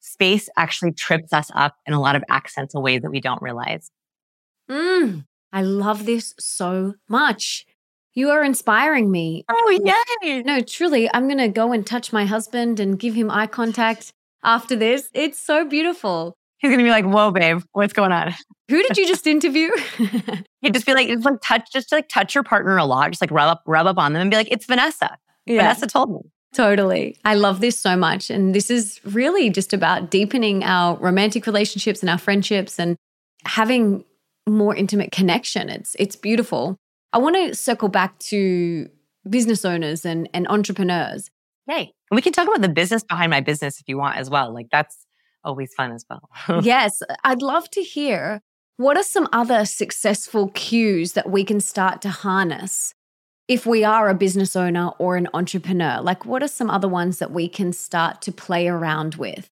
Space 0.01 0.49
actually 0.57 0.93
trips 0.93 1.33
us 1.33 1.51
up 1.55 1.77
in 1.87 1.93
a 1.93 2.01
lot 2.01 2.17
of 2.17 2.25
accents 2.29 2.75
in 2.75 2.83
ways 2.83 3.03
that 3.03 3.11
we 3.11 3.21
don't 3.21 3.41
realize. 3.41 3.91
Mm, 4.71 5.27
I 5.53 5.63
love 5.63 6.07
this 6.07 6.35
so 6.39 6.95
much. 7.09 7.67
You 8.15 8.31
are 8.31 8.45
inspiring 8.45 9.11
me. 9.11 9.45
Oh, 9.49 9.95
yay. 10.23 10.43
No, 10.43 10.61
truly, 10.61 11.09
I'm 11.15 11.29
going 11.29 11.39
to 11.39 11.49
go 11.49 11.73
and 11.73 11.87
touch 11.87 12.13
my 12.13 12.27
husband 12.27 12.79
and 12.79 12.99
give 12.99 13.15
him 13.15 13.31
eye 13.31 13.47
contact 13.47 14.13
after 14.43 14.77
this. 14.77 15.09
It's 15.15 15.41
so 15.41 15.65
beautiful. 15.65 16.37
He's 16.63 16.71
to 16.71 16.77
be 16.77 16.91
like, 16.91 17.05
whoa, 17.05 17.33
babe, 17.33 17.61
what's 17.73 17.93
going 17.93 18.13
on? 18.13 18.33
Who 18.69 18.83
did 18.83 18.97
you 18.97 19.07
just 19.07 19.27
interview? 19.27 19.69
He'd 20.61 20.73
just 20.73 20.87
be 20.87 20.95
like, 20.95 21.09
just 21.09 21.25
like 21.25 21.41
touch, 21.43 21.73
just 21.73 21.91
like 21.91 22.09
touch 22.09 22.37
your 22.37 22.45
partner 22.45 22.77
a 22.77 22.85
lot. 22.85 23.11
Just 23.11 23.21
like 23.21 23.33
rub 23.33 23.49
up, 23.49 23.63
rub 23.67 23.87
up 23.87 23.99
on 23.99 24.13
them 24.13 24.23
and 24.23 24.31
be 24.31 24.37
like, 24.37 24.49
it's 24.51 24.67
Vanessa. 24.67 25.19
Yeah. 25.45 25.63
Vanessa 25.63 25.89
told 25.89 26.13
me. 26.13 26.21
Totally. 26.55 27.17
I 27.25 27.35
love 27.35 27.61
this 27.61 27.77
so 27.79 27.97
much. 27.97 28.31
And 28.31 28.55
this 28.55 28.71
is 28.71 29.01
really 29.05 29.51
just 29.51 29.73
about 29.73 30.11
deepening 30.11 30.63
our 30.63 30.97
romantic 30.99 31.47
relationships 31.47 32.01
and 32.01 32.09
our 32.09 32.19
friendships 32.19 32.79
and 32.79 32.97
having 33.45 34.05
more 34.49 34.75
intimate 34.75 35.11
connection. 35.11 35.69
It's 35.69 35.97
it's 35.99 36.15
beautiful. 36.15 36.77
I 37.13 37.19
want 37.19 37.37
to 37.37 37.57
circle 37.57 37.89
back 37.89 38.19
to 38.21 38.89
business 39.29 39.65
owners 39.65 40.05
and, 40.05 40.29
and 40.33 40.47
entrepreneurs. 40.49 41.31
Yay. 41.69 41.93
And 42.11 42.17
we 42.17 42.23
can 42.23 42.33
talk 42.33 42.47
about 42.47 42.61
the 42.61 42.69
business 42.69 43.03
behind 43.03 43.31
my 43.31 43.41
business 43.41 43.81
if 43.81 43.89
you 43.89 43.97
want 43.97 44.17
as 44.17 44.31
well. 44.31 44.53
Like 44.53 44.69
that's 44.71 45.07
always 45.45 45.75
fun 45.75 45.93
as 45.93 46.05
well. 46.09 46.29
yes. 46.63 47.03
I'd 47.25 47.43
love 47.43 47.71
to 47.71 47.83
hear 47.83 48.41
what 48.77 48.97
are 48.97 49.03
some 49.03 49.29
other 49.33 49.65
successful 49.65 50.49
cues 50.49 51.13
that 51.13 51.31
we 51.31 51.45
can 51.45 51.61
start 51.61 52.03
to 52.03 52.09
harness 52.09 52.95
if 53.49 53.67
we 53.67 53.85
are 53.85 54.09
a 54.09 54.15
business 54.15 54.57
owner 54.57 54.91
or 54.99 55.17
an 55.17 55.29
entrepreneur? 55.35 56.01
Like, 56.01 56.25
what 56.25 56.43
are 56.43 56.49
some 56.49 56.71
other 56.71 56.89
ones 56.89 57.19
that 57.19 57.31
we 57.31 57.49
can 57.49 57.73
start 57.73 58.23
to 58.23 58.33
play 58.33 58.69
around 58.69 59.17
with? 59.17 59.51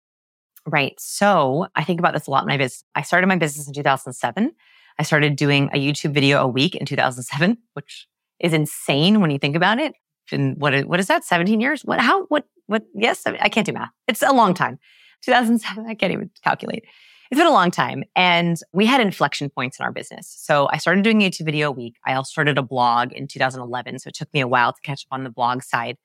Right. 0.66 0.94
So 0.98 1.66
I 1.74 1.84
think 1.84 1.98
about 1.98 2.14
this 2.14 2.26
a 2.26 2.30
lot 2.30 2.42
in 2.42 2.48
my 2.48 2.56
business. 2.56 2.84
I 2.94 3.02
started 3.02 3.26
my 3.26 3.36
business 3.36 3.66
in 3.66 3.74
2007. 3.74 4.52
I 4.98 5.02
started 5.02 5.36
doing 5.36 5.70
a 5.72 5.78
YouTube 5.78 6.12
video 6.12 6.42
a 6.42 6.48
week 6.48 6.74
in 6.74 6.84
2007, 6.86 7.58
which 7.74 8.06
is 8.40 8.52
insane 8.52 9.20
when 9.20 9.30
you 9.30 9.38
think 9.38 9.56
about 9.56 9.78
it. 9.78 9.94
And 10.30 10.60
what 10.60 10.74
is, 10.74 10.84
what 10.84 11.00
is 11.00 11.06
that? 11.06 11.24
17 11.24 11.60
years? 11.60 11.82
What, 11.82 12.00
how, 12.00 12.26
what, 12.26 12.44
what? 12.66 12.84
Yes, 12.94 13.22
I 13.26 13.48
can't 13.48 13.66
do 13.66 13.72
math. 13.72 13.90
It's 14.06 14.22
a 14.22 14.32
long 14.32 14.52
time. 14.52 14.78
2007, 15.22 15.86
I 15.86 15.94
can't 15.94 16.12
even 16.12 16.30
calculate 16.42 16.84
it's 17.30 17.38
been 17.38 17.46
a 17.46 17.52
long 17.52 17.70
time 17.70 18.04
and 18.16 18.58
we 18.72 18.86
had 18.86 19.00
inflection 19.00 19.50
points 19.50 19.78
in 19.78 19.84
our 19.84 19.92
business. 19.92 20.34
So 20.38 20.68
I 20.72 20.78
started 20.78 21.04
doing 21.04 21.20
YouTube 21.20 21.44
video 21.44 21.68
a 21.68 21.72
week. 21.72 21.96
I 22.06 22.14
also 22.14 22.30
started 22.30 22.56
a 22.56 22.62
blog 22.62 23.12
in 23.12 23.26
2011. 23.26 23.98
So 23.98 24.08
it 24.08 24.14
took 24.14 24.32
me 24.32 24.40
a 24.40 24.48
while 24.48 24.72
to 24.72 24.80
catch 24.80 25.04
up 25.04 25.14
on 25.14 25.24
the 25.24 25.30
blog 25.30 25.62
side. 25.62 25.98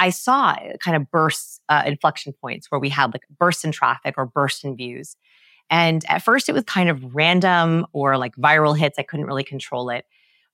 I 0.00 0.10
saw 0.10 0.56
kind 0.80 0.96
of 0.96 1.10
bursts, 1.10 1.60
uh, 1.68 1.84
inflection 1.86 2.32
points 2.32 2.70
where 2.70 2.80
we 2.80 2.88
had 2.88 3.12
like 3.12 3.22
bursts 3.38 3.64
in 3.64 3.70
traffic 3.70 4.16
or 4.18 4.26
bursts 4.26 4.64
in 4.64 4.76
views. 4.76 5.16
And 5.70 6.04
at 6.08 6.22
first 6.22 6.48
it 6.48 6.52
was 6.52 6.64
kind 6.64 6.88
of 6.88 7.14
random 7.14 7.86
or 7.92 8.18
like 8.18 8.34
viral 8.34 8.76
hits. 8.76 8.98
I 8.98 9.04
couldn't 9.04 9.26
really 9.26 9.44
control 9.44 9.90
it. 9.90 10.04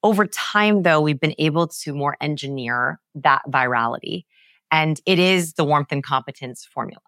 Over 0.02 0.26
time, 0.26 0.82
though, 0.82 1.00
we've 1.00 1.20
been 1.20 1.34
able 1.38 1.68
to 1.68 1.94
more 1.94 2.16
engineer 2.20 3.00
that 3.16 3.42
virality. 3.48 4.24
And 4.70 5.00
it 5.04 5.18
is 5.18 5.54
the 5.54 5.64
warmth 5.64 5.92
and 5.92 6.02
competence 6.02 6.64
formula. 6.64 7.02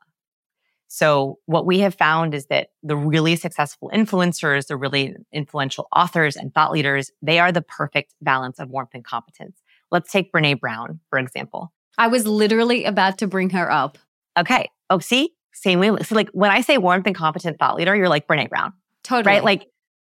So 0.95 1.39
what 1.47 1.65
we 1.65 1.79
have 1.79 1.95
found 1.95 2.35
is 2.35 2.49
that 2.49 2.69
the 2.83 2.97
really 2.97 3.35
successful 3.35 3.91
influencers, 3.95 4.67
the 4.67 4.77
really 4.77 5.15
influential 5.33 5.89
authors 5.91 6.37
and 6.37 6.53
thought 6.53 6.71
leaders, 6.71 7.11
they 7.23 7.39
are 7.39 7.51
the 7.51 7.63
perfect 7.63 8.15
balance 8.21 8.59
of 8.59 8.69
warmth 8.69 8.91
and 8.93 9.03
competence. 9.03 9.63
Let's 9.91 10.13
take 10.13 10.31
Brene 10.31 10.61
Brown, 10.61 11.01
for 11.09 11.19
example. 11.19 11.73
I 11.97 12.09
was 12.09 12.27
literally 12.27 12.85
about 12.85 13.17
to 13.19 13.27
bring 13.27 13.49
her 13.51 13.73
up. 13.73 13.97
Okay. 14.39 14.69
Oh, 14.91 14.99
see? 14.99 15.33
Same 15.55 15.81
way. 15.81 15.97
So 16.03 16.15
like 16.15 16.29
when 16.33 16.51
I 16.51 16.61
say 16.61 16.77
warmth 16.77 17.07
and 17.07 17.17
competent 17.17 17.59
thought 17.59 17.77
leader, 17.77 17.97
you're 17.97 18.11
like 18.11 18.27
Brene 18.27 18.51
Brown. 18.51 18.75
Totally. 19.03 19.37
Right? 19.37 19.43
Like 19.43 19.69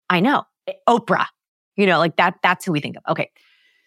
I 0.08 0.20
know. 0.20 0.44
Oprah. 0.88 1.26
You 1.74 1.86
know, 1.86 1.98
like 1.98 2.18
that, 2.18 2.36
that's 2.40 2.64
who 2.64 2.70
we 2.70 2.78
think 2.78 2.94
of. 2.98 3.02
Okay. 3.10 3.32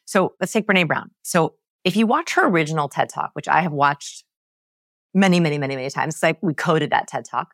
So 0.04 0.34
let's 0.42 0.52
take 0.52 0.68
Brene 0.68 0.90
Brown. 0.90 1.12
So 1.22 1.54
if 1.86 1.96
you 1.96 2.06
watch 2.06 2.34
her 2.34 2.46
original 2.48 2.90
TED 2.90 3.08
Talk, 3.08 3.32
which 3.32 3.48
I 3.48 3.62
have 3.62 3.72
watched 3.72 4.26
many, 5.14 5.40
many, 5.40 5.58
many, 5.58 5.76
many 5.76 5.90
times, 5.90 6.20
because 6.20 6.36
we 6.42 6.54
coded 6.54 6.92
that 6.92 7.08
TED 7.08 7.26
Talk, 7.26 7.54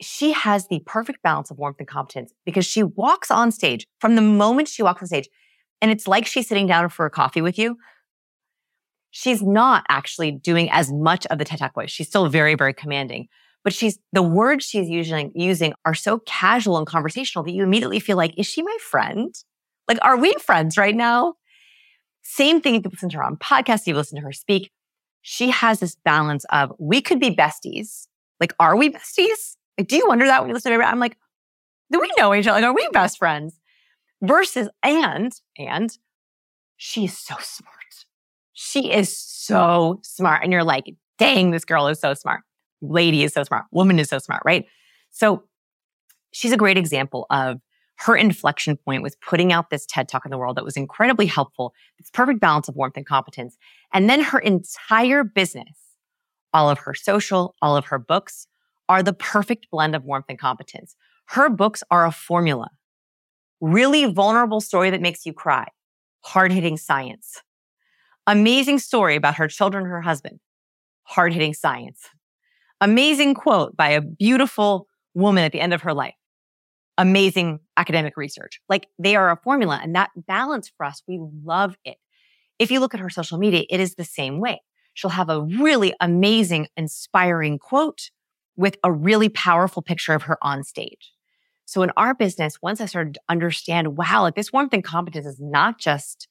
she 0.00 0.32
has 0.32 0.66
the 0.68 0.80
perfect 0.86 1.22
balance 1.22 1.50
of 1.50 1.58
warmth 1.58 1.76
and 1.78 1.88
competence 1.88 2.32
because 2.44 2.66
she 2.66 2.82
walks 2.82 3.30
on 3.30 3.52
stage 3.52 3.86
from 4.00 4.16
the 4.16 4.22
moment 4.22 4.68
she 4.68 4.82
walks 4.82 5.02
on 5.02 5.06
stage, 5.08 5.28
and 5.80 5.90
it's 5.90 6.08
like 6.08 6.26
she's 6.26 6.48
sitting 6.48 6.66
down 6.66 6.88
for 6.88 7.06
a 7.06 7.10
coffee 7.10 7.40
with 7.40 7.58
you. 7.58 7.76
She's 9.10 9.42
not 9.42 9.84
actually 9.88 10.32
doing 10.32 10.68
as 10.72 10.92
much 10.92 11.24
of 11.26 11.38
the 11.38 11.44
TED 11.44 11.60
Talk 11.60 11.74
voice. 11.74 11.90
She's 11.90 12.08
still 12.08 12.28
very, 12.28 12.56
very 12.56 12.74
commanding, 12.74 13.28
but 13.62 13.72
she's 13.72 13.98
the 14.12 14.22
words 14.22 14.64
she's 14.64 14.88
using 14.88 15.30
using 15.36 15.72
are 15.84 15.94
so 15.94 16.18
casual 16.26 16.78
and 16.78 16.86
conversational 16.86 17.44
that 17.44 17.52
you 17.52 17.62
immediately 17.62 18.00
feel 18.00 18.16
like, 18.16 18.34
is 18.36 18.46
she 18.46 18.62
my 18.62 18.76
friend? 18.80 19.32
Like, 19.86 19.98
are 20.02 20.16
we 20.16 20.34
friends 20.34 20.76
right 20.76 20.96
now? 20.96 21.34
Same 22.22 22.60
thing 22.60 22.74
if 22.74 22.84
you 22.84 22.90
listen 22.90 23.10
to 23.10 23.18
her 23.18 23.22
on 23.22 23.36
podcasts, 23.36 23.86
you 23.86 23.94
listen 23.94 24.16
to 24.16 24.24
her 24.24 24.32
speak. 24.32 24.72
She 25.26 25.50
has 25.50 25.80
this 25.80 25.96
balance 26.04 26.44
of 26.50 26.70
we 26.78 27.00
could 27.00 27.18
be 27.18 27.34
besties. 27.34 28.08
Like, 28.40 28.52
are 28.60 28.76
we 28.76 28.90
besties? 28.90 29.56
Like, 29.78 29.88
do 29.88 29.96
you 29.96 30.06
wonder 30.06 30.26
that 30.26 30.42
when 30.42 30.50
you 30.50 30.54
listen 30.54 30.70
to 30.70 30.76
her? 30.76 30.84
I'm 30.84 31.00
like, 31.00 31.16
do 31.90 31.98
we 31.98 32.12
know 32.18 32.34
each 32.34 32.46
other? 32.46 32.60
Like, 32.60 32.68
are 32.68 32.74
we 32.74 32.86
best 32.92 33.16
friends? 33.16 33.58
Versus, 34.22 34.68
and, 34.82 35.32
and 35.56 35.96
she's 36.76 37.16
so 37.16 37.36
smart. 37.40 37.74
She 38.52 38.92
is 38.92 39.16
so 39.16 40.00
smart. 40.02 40.44
And 40.44 40.52
you're 40.52 40.62
like, 40.62 40.94
dang, 41.18 41.52
this 41.52 41.64
girl 41.64 41.88
is 41.88 41.98
so 41.98 42.12
smart. 42.12 42.42
Lady 42.82 43.24
is 43.24 43.32
so 43.32 43.44
smart. 43.44 43.64
Woman 43.72 43.98
is 43.98 44.10
so 44.10 44.18
smart, 44.18 44.42
right? 44.44 44.66
So 45.10 45.44
she's 46.32 46.52
a 46.52 46.58
great 46.58 46.76
example 46.76 47.26
of 47.30 47.60
her 47.96 48.16
inflection 48.16 48.76
point 48.76 49.02
was 49.02 49.16
putting 49.16 49.52
out 49.52 49.70
this 49.70 49.86
TED 49.86 50.08
talk 50.08 50.24
in 50.24 50.30
the 50.30 50.38
world 50.38 50.56
that 50.56 50.64
was 50.64 50.76
incredibly 50.76 51.26
helpful. 51.26 51.74
This 51.98 52.10
perfect 52.10 52.40
balance 52.40 52.68
of 52.68 52.74
warmth 52.74 52.96
and 52.96 53.06
competence. 53.06 53.56
And 53.92 54.10
then 54.10 54.20
her 54.20 54.38
entire 54.38 55.24
business, 55.24 55.78
all 56.52 56.68
of 56.68 56.78
her 56.80 56.94
social, 56.94 57.54
all 57.62 57.76
of 57.76 57.86
her 57.86 57.98
books 57.98 58.46
are 58.88 59.02
the 59.02 59.12
perfect 59.12 59.68
blend 59.70 59.94
of 59.94 60.04
warmth 60.04 60.26
and 60.28 60.38
competence. 60.38 60.96
Her 61.26 61.48
books 61.48 61.82
are 61.90 62.04
a 62.04 62.12
formula. 62.12 62.68
Really 63.60 64.04
vulnerable 64.06 64.60
story 64.60 64.90
that 64.90 65.00
makes 65.00 65.24
you 65.24 65.32
cry. 65.32 65.68
Hard 66.22 66.52
hitting 66.52 66.76
science. 66.76 67.42
Amazing 68.26 68.78
story 68.78 69.16
about 69.16 69.36
her 69.36 69.48
children, 69.48 69.84
her 69.86 70.02
husband. 70.02 70.40
Hard 71.04 71.32
hitting 71.32 71.54
science. 71.54 72.08
Amazing 72.80 73.34
quote 73.34 73.76
by 73.76 73.90
a 73.90 74.00
beautiful 74.00 74.88
woman 75.14 75.44
at 75.44 75.52
the 75.52 75.60
end 75.60 75.72
of 75.72 75.82
her 75.82 75.94
life 75.94 76.14
amazing 76.98 77.60
academic 77.76 78.16
research. 78.16 78.60
Like 78.68 78.88
they 78.98 79.16
are 79.16 79.30
a 79.30 79.36
formula 79.36 79.80
and 79.82 79.94
that 79.94 80.10
balance 80.16 80.70
for 80.76 80.86
us, 80.86 81.02
we 81.08 81.18
love 81.44 81.76
it. 81.84 81.96
If 82.58 82.70
you 82.70 82.80
look 82.80 82.94
at 82.94 83.00
her 83.00 83.10
social 83.10 83.38
media, 83.38 83.64
it 83.68 83.80
is 83.80 83.94
the 83.94 84.04
same 84.04 84.38
way. 84.40 84.62
She'll 84.94 85.10
have 85.10 85.28
a 85.28 85.42
really 85.42 85.92
amazing, 86.00 86.68
inspiring 86.76 87.58
quote 87.58 88.10
with 88.56 88.76
a 88.84 88.92
really 88.92 89.28
powerful 89.28 89.82
picture 89.82 90.14
of 90.14 90.22
her 90.24 90.38
on 90.40 90.62
stage. 90.62 91.12
So 91.66 91.82
in 91.82 91.90
our 91.96 92.14
business, 92.14 92.62
once 92.62 92.80
I 92.80 92.86
started 92.86 93.14
to 93.14 93.20
understand, 93.28 93.96
wow, 93.96 94.22
like 94.22 94.36
this 94.36 94.52
warmth 94.52 94.72
and 94.72 94.84
competence 94.84 95.26
is 95.26 95.40
not 95.40 95.78
just 95.78 96.28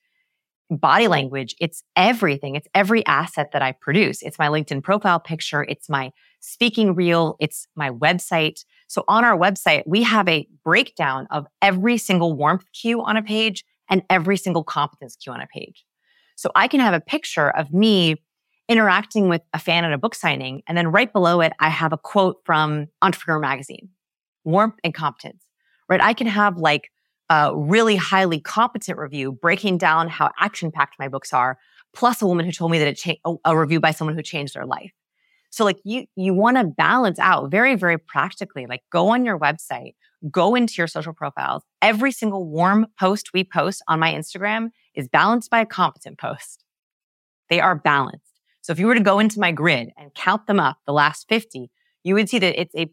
body 0.70 1.08
language. 1.08 1.56
It's 1.60 1.84
everything. 1.96 2.56
It's 2.56 2.68
every 2.74 3.06
asset 3.06 3.52
that 3.52 3.62
I 3.62 3.74
produce. 3.74 4.22
It's 4.22 4.40
my 4.40 4.48
LinkedIn 4.48 4.84
profile 4.84 5.20
picture. 5.20 5.64
It's 5.64 5.90
my 5.90 6.12
speaking 6.40 6.96
reel. 6.96 7.36
It's 7.40 7.68
my 7.76 7.90
website. 7.90 8.64
So 8.94 9.04
on 9.08 9.26
our 9.26 9.36
website, 9.36 9.82
we 9.88 10.04
have 10.04 10.30
a 10.30 10.48
breakdown 10.64 11.26
of 11.32 11.48
every 11.64 11.98
single 11.98 12.36
warmth 12.36 12.66
cue 12.80 13.02
on 13.02 13.18
a 13.18 13.24
page 13.24 13.66
and 13.90 14.04
every 14.08 14.38
single 14.38 14.64
competence 14.64 15.16
cue 15.16 15.34
on 15.34 15.42
a 15.42 15.48
page. 15.48 15.84
So 16.36 16.52
I 16.54 16.68
can 16.68 16.80
have 16.80 16.94
a 16.94 17.00
picture 17.00 17.50
of 17.50 17.74
me 17.74 18.18
interacting 18.70 19.30
with 19.30 19.42
a 19.52 19.58
fan 19.58 19.84
at 19.84 19.94
a 19.94 19.98
book 19.98 20.14
signing. 20.14 20.62
And 20.68 20.78
then 20.78 20.90
right 20.90 21.12
below 21.12 21.42
it, 21.42 21.54
I 21.60 21.70
have 21.70 21.92
a 21.92 21.98
quote 21.98 22.38
from 22.46 22.86
Entrepreneur 23.02 23.40
Magazine, 23.40 23.90
warmth 24.44 24.76
and 24.84 24.94
competence, 24.94 25.44
right? 25.90 26.00
I 26.00 26.14
can 26.14 26.28
have 26.28 26.58
like 26.58 26.92
a 27.32 27.52
really 27.58 27.96
highly 27.96 28.40
competent 28.40 29.00
review 29.00 29.32
breaking 29.32 29.80
down 29.80 30.08
how 30.08 30.30
action 30.40 30.72
packed 30.72 31.00
my 31.00 31.08
books 31.08 31.34
are, 31.34 31.58
plus 31.96 32.22
a 32.22 32.28
woman 32.28 32.46
who 32.46 32.52
told 32.52 32.70
me 32.70 32.78
that 32.78 32.88
it 32.88 32.98
changed 32.98 33.22
a 33.44 33.58
review 33.58 33.80
by 33.80 33.90
someone 33.90 34.16
who 34.16 34.22
changed 34.22 34.54
their 34.54 34.68
life. 34.68 34.92
So 35.54 35.64
like 35.64 35.78
you, 35.84 36.08
you 36.16 36.34
want 36.34 36.58
to 36.58 36.64
balance 36.64 37.20
out 37.20 37.52
very, 37.52 37.76
very 37.76 38.00
practically, 38.00 38.66
like 38.66 38.82
go 38.92 39.10
on 39.10 39.24
your 39.24 39.38
website, 39.38 39.94
go 40.32 40.56
into 40.56 40.74
your 40.80 40.88
social 40.88 41.14
profiles. 41.14 41.62
Every 41.80 42.12
single 42.12 42.48
warm 42.48 42.88
post 43.00 43.30
we 43.36 43.44
post 43.44 43.84
on 43.88 44.00
my 44.00 44.12
Instagram 44.12 44.70
is 44.96 45.08
balanced 45.08 45.52
by 45.52 45.60
a 45.60 45.66
competent 45.68 46.18
post. 46.18 46.66
They 47.52 47.60
are 47.60 47.76
balanced. 47.76 48.40
So 48.62 48.74
if 48.74 48.80
you 48.80 48.88
were 48.88 48.96
to 48.96 49.00
go 49.00 49.20
into 49.20 49.40
my 49.40 49.52
grid 49.52 49.92
and 49.96 50.12
count 50.16 50.48
them 50.48 50.60
up, 50.60 50.78
the 50.88 50.92
last 50.92 51.28
50, 51.30 51.70
you 52.04 52.16
would 52.16 52.30
see 52.30 52.40
that 52.40 52.60
it's 52.60 52.74
a 52.74 52.92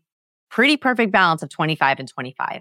pretty 0.51 0.77
perfect 0.77 1.13
balance 1.13 1.43
of 1.43 1.49
25 1.49 1.99
and 1.99 2.09
25 2.09 2.61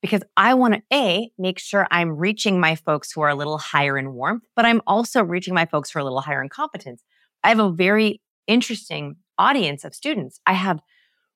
because 0.00 0.22
I 0.38 0.54
want 0.54 0.76
to 0.76 0.82
A, 0.90 1.30
make 1.36 1.58
sure 1.58 1.86
I'm 1.90 2.16
reaching 2.16 2.58
my 2.58 2.74
folks 2.74 3.12
who 3.12 3.20
are 3.20 3.28
a 3.28 3.34
little 3.34 3.58
higher 3.58 3.98
in 3.98 4.14
warmth, 4.14 4.44
but 4.56 4.64
I'm 4.64 4.80
also 4.86 5.22
reaching 5.22 5.52
my 5.52 5.66
folks 5.66 5.90
who 5.90 5.98
are 5.98 6.00
a 6.00 6.04
little 6.04 6.22
higher 6.22 6.42
in 6.42 6.48
competence. 6.48 7.02
I 7.44 7.50
have 7.50 7.58
a 7.58 7.70
very 7.70 8.22
interesting 8.46 9.16
audience 9.38 9.84
of 9.84 9.94
students. 9.94 10.40
I 10.46 10.52
have 10.54 10.80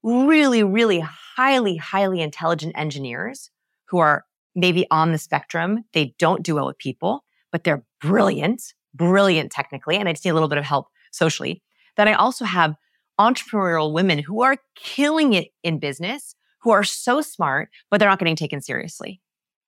really, 0.03 0.63
really 0.63 1.01
highly, 1.01 1.77
highly 1.77 2.21
intelligent 2.21 2.73
engineers 2.77 3.51
who 3.89 3.99
are 3.99 4.25
maybe 4.55 4.87
on 4.91 5.13
the 5.13 5.19
spectrum. 5.19 5.85
They 5.93 6.15
don't 6.19 6.43
do 6.43 6.55
well 6.55 6.67
with 6.67 6.79
people, 6.79 7.25
but 7.53 7.65
they're 7.65 7.85
brilliant, 8.01 8.63
brilliant 8.95 9.53
technically. 9.53 9.97
And 9.97 10.09
I 10.09 10.13
just 10.13 10.25
need 10.25 10.31
a 10.31 10.35
little 10.35 10.49
bit 10.49 10.59
of 10.59 10.65
help 10.65 10.89
socially. 11.13 11.63
Then 11.97 12.09
I 12.09 12.15
also 12.15 12.45
have 12.45 12.75
entrepreneurial 13.19 13.93
women 13.93 14.19
who 14.19 14.43
are 14.43 14.57
killing 14.75 15.35
it 15.35 15.49
in 15.63 15.79
business, 15.79 16.35
who 16.63 16.71
are 16.71 16.85
so 16.85 17.21
smart, 17.21 17.69
but 17.91 17.99
they're 17.99 18.09
not 18.09 18.19
getting 18.19 18.37
taken 18.37 18.63
seriously. 18.63 19.21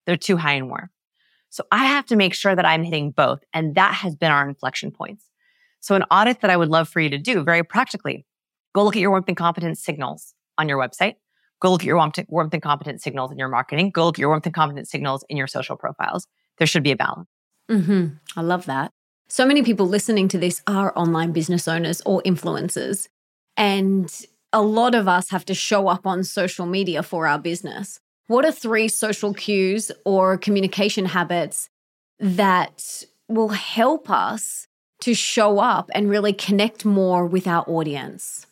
They're 0.07 0.17
too 0.17 0.39
high 0.39 0.55
and 0.55 0.69
warm. 0.69 0.91
So 1.51 1.65
I 1.71 1.85
have 1.85 2.07
to 2.07 2.17
make 2.17 2.33
sure 2.33 2.57
that 2.57 2.65
I'm 2.65 2.83
hitting 2.83 3.11
both. 3.11 3.41
And 3.53 3.75
that 3.75 3.95
has 3.97 4.17
been 4.17 4.33
our 4.33 4.49
inflection 4.49 4.91
points. 4.91 5.27
So 5.83 5.97
an 5.97 6.05
audit 6.11 6.41
that 6.41 6.51
I 6.51 6.57
would 6.57 6.69
love 6.69 6.89
for 6.89 7.01
you 7.01 7.11
to 7.11 7.19
do 7.19 7.43
very 7.43 7.63
practically, 7.65 8.25
go 8.75 8.85
look 8.85 8.97
at 8.97 9.01
your 9.01 9.11
warmth 9.11 9.29
and 9.29 9.37
competence 9.37 9.83
signals 9.83 10.33
on 10.57 10.69
your 10.69 10.79
website. 10.79 11.17
Go 11.61 11.71
look 11.71 11.83
at 11.83 11.87
your 11.87 11.97
warmth 11.97 12.55
and 12.55 12.63
competence 12.63 13.03
signals 13.03 13.31
in 13.33 13.39
your 13.39 13.49
marketing. 13.49 13.91
Go 13.91 14.07
look 14.07 14.15
at 14.17 14.21
your 14.21 14.31
warmth 14.31 14.47
and 14.47 14.55
competence 14.55 14.91
signals 14.91 15.25
in 15.29 15.37
your 15.37 15.49
social 15.49 15.77
profiles. 15.77 16.27
There 16.59 16.67
should 16.67 16.85
be 16.85 16.93
a 16.93 16.97
balance. 16.97 17.29
Mm-hmm. 17.71 18.15
I 18.37 18.43
love 18.43 18.67
that. 18.67 18.93
So 19.29 19.45
many 19.45 19.63
people 19.63 19.87
listening 19.87 20.29
to 20.29 20.39
this 20.39 20.63
are 20.67 20.97
online 20.97 21.33
business 21.33 21.67
owners 21.67 22.01
or 22.07 22.23
influencers. 22.23 23.09
And 23.57 24.13
a 24.53 24.63
lot 24.63 24.95
of 24.95 25.09
us 25.09 25.31
have 25.31 25.45
to 25.47 25.55
show 25.55 25.89
up 25.89 26.07
on 26.07 26.23
social 26.23 26.67
media 26.67 27.03
for 27.03 27.27
our 27.27 27.39
business. 27.39 27.99
What 28.29 28.45
are 28.45 28.53
three 28.53 28.89
social 28.89 29.35
cues 29.35 29.91
or 30.05 30.39
communication 30.39 31.07
habits 31.07 31.69
that 32.21 33.05
will 33.29 33.49
help 33.49 34.11
us 34.11 34.69
to 35.03 35.15
show 35.15 35.59
up 35.59 35.91
and 35.95 36.09
really 36.09 36.33
connect 36.33 36.85
more 36.85 37.27
with 37.27 37.47
our 37.47 37.65
audience? 37.69 38.47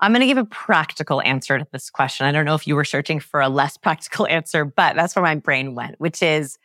I'm 0.00 0.12
going 0.12 0.20
to 0.20 0.26
give 0.26 0.38
a 0.38 0.44
practical 0.44 1.20
answer 1.22 1.58
to 1.58 1.66
this 1.72 1.90
question. 1.90 2.24
I 2.24 2.32
don't 2.32 2.44
know 2.44 2.54
if 2.54 2.66
you 2.66 2.76
were 2.76 2.84
searching 2.84 3.18
for 3.20 3.40
a 3.40 3.48
less 3.48 3.76
practical 3.82 4.26
answer, 4.26 4.64
but 4.64 4.96
that's 4.96 5.16
where 5.16 5.22
my 5.24 5.34
brain 5.34 5.74
went, 5.74 5.98
which 5.98 6.22
is 6.22 6.58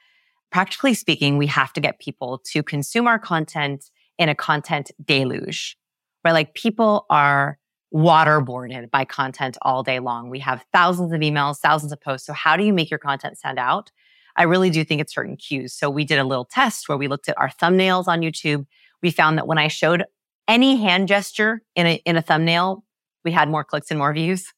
practically 0.51 0.93
speaking, 0.93 1.37
we 1.37 1.47
have 1.47 1.73
to 1.73 1.81
get 1.81 1.99
people 1.99 2.39
to 2.45 2.61
consume 2.61 3.07
our 3.07 3.17
content 3.17 3.89
in 4.19 4.29
a 4.29 4.35
content 4.35 4.91
deluge, 5.03 5.75
where 6.21 6.33
like 6.33 6.53
people 6.53 7.07
are 7.09 7.57
waterboarded 7.93 8.91
by 8.91 9.03
content 9.03 9.57
all 9.63 9.81
day 9.81 9.99
long. 9.99 10.29
We 10.29 10.39
have 10.39 10.63
thousands 10.71 11.11
of 11.11 11.21
emails, 11.21 11.57
thousands 11.57 11.91
of 11.91 11.99
posts. 11.99 12.27
So 12.27 12.33
how 12.33 12.55
do 12.55 12.63
you 12.63 12.71
make 12.71 12.91
your 12.91 12.99
content 12.99 13.37
stand 13.37 13.57
out? 13.57 13.91
I 14.35 14.43
really 14.43 14.69
do 14.69 14.83
think 14.83 15.01
it's 15.01 15.13
certain 15.13 15.37
cues. 15.37 15.73
So 15.73 15.89
we 15.89 16.05
did 16.05 16.19
a 16.19 16.23
little 16.23 16.45
test 16.45 16.87
where 16.87 16.97
we 16.97 17.07
looked 17.07 17.29
at 17.29 17.37
our 17.37 17.49
thumbnails 17.49 18.07
on 18.07 18.21
YouTube 18.21 18.65
we 19.03 19.11
found 19.11 19.37
that 19.37 19.45
when 19.45 19.57
I 19.57 19.67
showed 19.67 20.05
any 20.47 20.77
hand 20.77 21.07
gesture 21.07 21.61
in 21.75 21.85
a, 21.85 22.01
in 22.05 22.17
a 22.17 22.21
thumbnail, 22.21 22.83
we 23.23 23.31
had 23.31 23.49
more 23.49 23.63
clicks 23.63 23.91
and 23.91 23.99
more 23.99 24.13
views. 24.13 24.51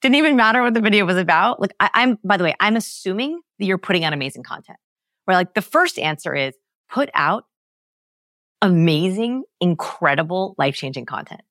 Didn't 0.00 0.16
even 0.16 0.36
matter 0.36 0.62
what 0.62 0.72
the 0.72 0.80
video 0.80 1.04
was 1.04 1.18
about. 1.18 1.60
Like 1.60 1.74
I, 1.78 1.90
I'm, 1.92 2.18
by 2.24 2.36
the 2.36 2.44
way, 2.44 2.54
I'm 2.58 2.76
assuming 2.76 3.40
that 3.58 3.66
you're 3.66 3.78
putting 3.78 4.04
out 4.04 4.12
amazing 4.12 4.44
content. 4.44 4.78
Where 5.26 5.36
like 5.36 5.54
the 5.54 5.62
first 5.62 5.98
answer 5.98 6.34
is 6.34 6.54
put 6.88 7.10
out 7.12 7.44
amazing, 8.62 9.44
incredible, 9.60 10.54
life 10.58 10.74
changing 10.74 11.06
content, 11.06 11.42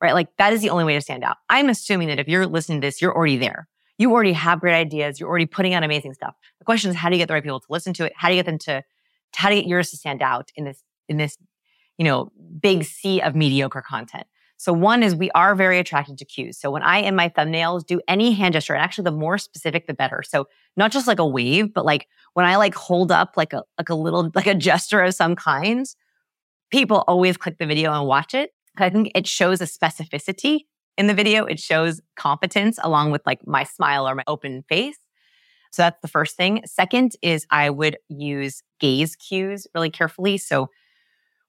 right? 0.00 0.14
Like 0.14 0.28
that 0.38 0.52
is 0.52 0.60
the 0.60 0.70
only 0.70 0.84
way 0.84 0.94
to 0.94 1.00
stand 1.00 1.22
out. 1.22 1.36
I'm 1.48 1.68
assuming 1.68 2.08
that 2.08 2.18
if 2.18 2.28
you're 2.28 2.46
listening 2.46 2.80
to 2.80 2.86
this, 2.86 3.00
you're 3.00 3.14
already 3.14 3.36
there. 3.36 3.68
You 3.98 4.10
already 4.12 4.32
have 4.32 4.60
great 4.60 4.74
ideas. 4.74 5.20
You're 5.20 5.28
already 5.28 5.46
putting 5.46 5.74
out 5.74 5.84
amazing 5.84 6.14
stuff. 6.14 6.34
The 6.58 6.64
question 6.64 6.90
is, 6.90 6.96
how 6.96 7.08
do 7.08 7.14
you 7.14 7.20
get 7.20 7.28
the 7.28 7.34
right 7.34 7.42
people 7.42 7.60
to 7.60 7.66
listen 7.68 7.92
to 7.94 8.06
it? 8.06 8.12
How 8.16 8.28
do 8.28 8.34
you 8.34 8.38
get 8.38 8.46
them 8.46 8.58
to, 8.58 8.82
how 9.34 9.48
do 9.48 9.54
you 9.54 9.62
get 9.62 9.68
yours 9.68 9.90
to 9.90 9.96
stand 9.96 10.22
out 10.22 10.50
in 10.56 10.64
this 10.64 10.82
in 11.12 11.18
this, 11.18 11.36
you 11.98 12.04
know, 12.04 12.32
big 12.60 12.84
sea 12.84 13.20
of 13.20 13.36
mediocre 13.36 13.82
content. 13.82 14.26
So 14.56 14.72
one 14.72 15.02
is 15.02 15.14
we 15.14 15.30
are 15.32 15.54
very 15.54 15.78
attracted 15.78 16.18
to 16.18 16.24
cues. 16.24 16.58
So 16.58 16.70
when 16.70 16.82
I 16.82 16.98
in 16.98 17.16
my 17.16 17.28
thumbnails 17.28 17.84
do 17.84 18.00
any 18.06 18.32
hand 18.32 18.54
gesture, 18.54 18.74
and 18.74 18.82
actually 18.82 19.04
the 19.04 19.10
more 19.10 19.36
specific, 19.36 19.86
the 19.86 19.94
better. 19.94 20.22
So 20.22 20.46
not 20.76 20.92
just 20.92 21.08
like 21.08 21.18
a 21.18 21.26
wave, 21.26 21.74
but 21.74 21.84
like 21.84 22.06
when 22.34 22.46
I 22.46 22.56
like 22.56 22.74
hold 22.74 23.10
up 23.10 23.34
like 23.36 23.52
a, 23.52 23.64
like 23.76 23.88
a 23.88 23.94
little, 23.94 24.30
like 24.34 24.46
a 24.46 24.54
gesture 24.54 25.02
of 25.02 25.14
some 25.14 25.34
kind, 25.34 25.84
people 26.70 27.04
always 27.08 27.36
click 27.36 27.58
the 27.58 27.66
video 27.66 27.92
and 27.92 28.06
watch 28.06 28.34
it. 28.34 28.50
I 28.76 28.88
think 28.88 29.10
it 29.14 29.26
shows 29.26 29.60
a 29.60 29.64
specificity 29.64 30.60
in 30.96 31.08
the 31.08 31.14
video. 31.14 31.44
It 31.44 31.58
shows 31.58 32.00
competence 32.16 32.78
along 32.82 33.10
with 33.10 33.22
like 33.26 33.46
my 33.46 33.64
smile 33.64 34.08
or 34.08 34.14
my 34.14 34.24
open 34.28 34.62
face. 34.68 34.96
So 35.72 35.82
that's 35.82 36.00
the 36.02 36.08
first 36.08 36.36
thing. 36.36 36.62
Second 36.66 37.16
is 37.20 37.46
I 37.50 37.70
would 37.70 37.96
use 38.08 38.62
gaze 38.78 39.16
cues 39.16 39.66
really 39.74 39.90
carefully. 39.90 40.38
So 40.38 40.68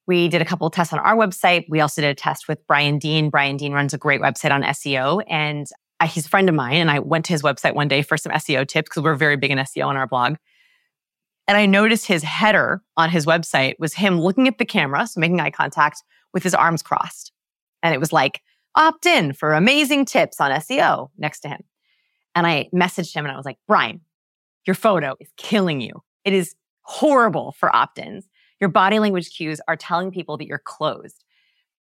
we 0.07 0.27
did 0.27 0.41
a 0.41 0.45
couple 0.45 0.67
of 0.67 0.73
tests 0.73 0.93
on 0.93 0.99
our 0.99 1.15
website. 1.15 1.65
We 1.69 1.79
also 1.79 2.01
did 2.01 2.09
a 2.09 2.15
test 2.15 2.47
with 2.47 2.65
Brian 2.67 2.99
Dean. 2.99 3.29
Brian 3.29 3.57
Dean 3.57 3.73
runs 3.73 3.93
a 3.93 3.97
great 3.97 4.21
website 4.21 4.51
on 4.51 4.63
SEO 4.63 5.23
and 5.27 5.67
he's 6.05 6.25
a 6.25 6.29
friend 6.29 6.49
of 6.49 6.55
mine. 6.55 6.75
And 6.75 6.91
I 6.91 6.99
went 6.99 7.25
to 7.25 7.33
his 7.33 7.41
website 7.41 7.75
one 7.75 7.87
day 7.87 8.01
for 8.01 8.17
some 8.17 8.31
SEO 8.33 8.67
tips 8.67 8.89
because 8.89 9.03
we're 9.03 9.15
very 9.15 9.37
big 9.37 9.51
in 9.51 9.57
SEO 9.59 9.87
on 9.87 9.95
our 9.95 10.07
blog. 10.07 10.35
And 11.47 11.57
I 11.57 11.65
noticed 11.65 12.07
his 12.07 12.23
header 12.23 12.81
on 12.97 13.09
his 13.09 13.25
website 13.25 13.75
was 13.79 13.93
him 13.93 14.19
looking 14.19 14.47
at 14.47 14.57
the 14.57 14.65
camera, 14.65 15.05
so 15.07 15.19
making 15.19 15.39
eye 15.39 15.51
contact 15.51 16.03
with 16.33 16.43
his 16.43 16.53
arms 16.53 16.81
crossed. 16.81 17.31
And 17.81 17.93
it 17.93 17.99
was 17.99 18.13
like, 18.13 18.41
opt 18.75 19.05
in 19.05 19.33
for 19.33 19.53
amazing 19.53 20.05
tips 20.05 20.39
on 20.39 20.51
SEO 20.51 21.09
next 21.17 21.41
to 21.41 21.49
him. 21.49 21.61
And 22.35 22.47
I 22.47 22.69
messaged 22.73 23.13
him 23.13 23.25
and 23.25 23.31
I 23.31 23.37
was 23.37 23.45
like, 23.45 23.59
Brian, 23.67 24.01
your 24.65 24.73
photo 24.73 25.15
is 25.19 25.29
killing 25.37 25.81
you. 25.81 26.01
It 26.25 26.33
is 26.33 26.55
horrible 26.81 27.53
for 27.57 27.73
opt 27.75 27.99
ins. 27.99 28.27
Your 28.63 28.69
body 28.69 28.97
language 28.97 29.35
cues 29.35 29.59
are 29.67 29.75
telling 29.75 30.09
people 30.09 30.37
that 30.37 30.47
you're 30.47 30.57
closed. 30.57 31.25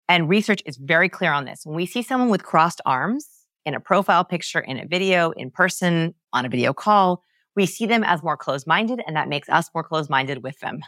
And 0.07 0.30
research 0.30 0.63
is 0.65 0.77
very 0.77 1.09
clear 1.09 1.34
on 1.34 1.43
this. 1.43 1.65
When 1.65 1.75
we 1.75 1.86
see 1.86 2.01
someone 2.01 2.30
with 2.30 2.45
crossed 2.45 2.80
arms 2.86 3.27
in 3.65 3.73
a 3.73 3.82
profile 3.82 4.23
picture, 4.23 4.61
in 4.61 4.80
a 4.80 4.88
video, 4.88 5.32
in 5.32 5.51
person, 5.51 6.15
on 6.32 6.45
a 6.45 6.49
video 6.49 6.71
call, 6.71 7.21
we 7.53 7.65
see 7.65 7.86
them 7.86 8.01
as 8.05 8.23
more 8.23 8.38
closed 8.38 8.65
minded, 8.65 9.01
and 9.05 9.17
that 9.17 9.27
makes 9.27 9.49
us 9.49 9.69
more 9.75 9.84
closed 9.84 10.09
minded 10.09 10.41
with 10.41 10.57
them. 10.61 10.80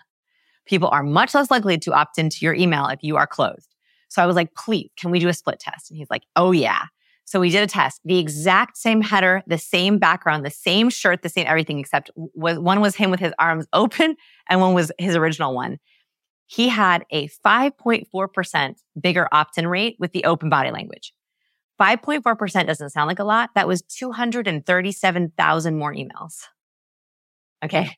People 0.65 0.87
are 0.93 1.03
much 1.03 1.35
less 1.35 1.51
likely 1.51 1.77
to 1.79 1.91
opt 1.91 2.17
into 2.17 2.37
your 2.39 2.53
email 2.53 2.87
if 2.87 3.03
you 3.03 3.17
are 3.17 3.27
closed. 3.27 3.75
So 4.07 4.23
I 4.23 4.25
was 4.25 4.37
like, 4.37 4.55
please, 4.55 4.91
can 4.95 5.11
we 5.11 5.19
do 5.19 5.27
a 5.27 5.33
split 5.33 5.59
test? 5.59 5.91
And 5.91 5.97
he's 5.97 6.09
like, 6.09 6.23
oh, 6.37 6.53
yeah. 6.53 6.83
So 7.25 7.39
we 7.39 7.49
did 7.49 7.63
a 7.63 7.67
test, 7.67 8.01
the 8.03 8.19
exact 8.19 8.77
same 8.77 9.01
header, 9.01 9.41
the 9.47 9.57
same 9.57 9.99
background, 9.99 10.45
the 10.45 10.49
same 10.49 10.89
shirt, 10.89 11.21
the 11.21 11.29
same 11.29 11.45
everything, 11.47 11.79
except 11.79 12.11
one 12.15 12.81
was 12.81 12.95
him 12.95 13.09
with 13.09 13.19
his 13.19 13.33
arms 13.39 13.67
open 13.73 14.15
and 14.49 14.59
one 14.59 14.73
was 14.73 14.91
his 14.97 15.15
original 15.15 15.55
one. 15.55 15.77
He 16.47 16.67
had 16.67 17.05
a 17.11 17.29
5.4% 17.45 18.75
bigger 18.99 19.29
opt 19.31 19.57
in 19.57 19.67
rate 19.67 19.95
with 19.99 20.11
the 20.11 20.25
open 20.25 20.49
body 20.49 20.71
language. 20.71 21.13
5.4% 21.79 22.67
doesn't 22.67 22.89
sound 22.89 23.07
like 23.07 23.19
a 23.19 23.23
lot. 23.23 23.51
That 23.55 23.67
was 23.67 23.81
237,000 23.83 25.77
more 25.77 25.93
emails. 25.93 26.43
Okay. 27.63 27.95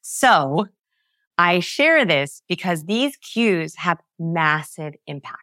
So 0.00 0.68
I 1.36 1.60
share 1.60 2.04
this 2.04 2.42
because 2.48 2.84
these 2.84 3.16
cues 3.16 3.74
have 3.76 3.98
massive 4.18 4.94
impact. 5.06 5.42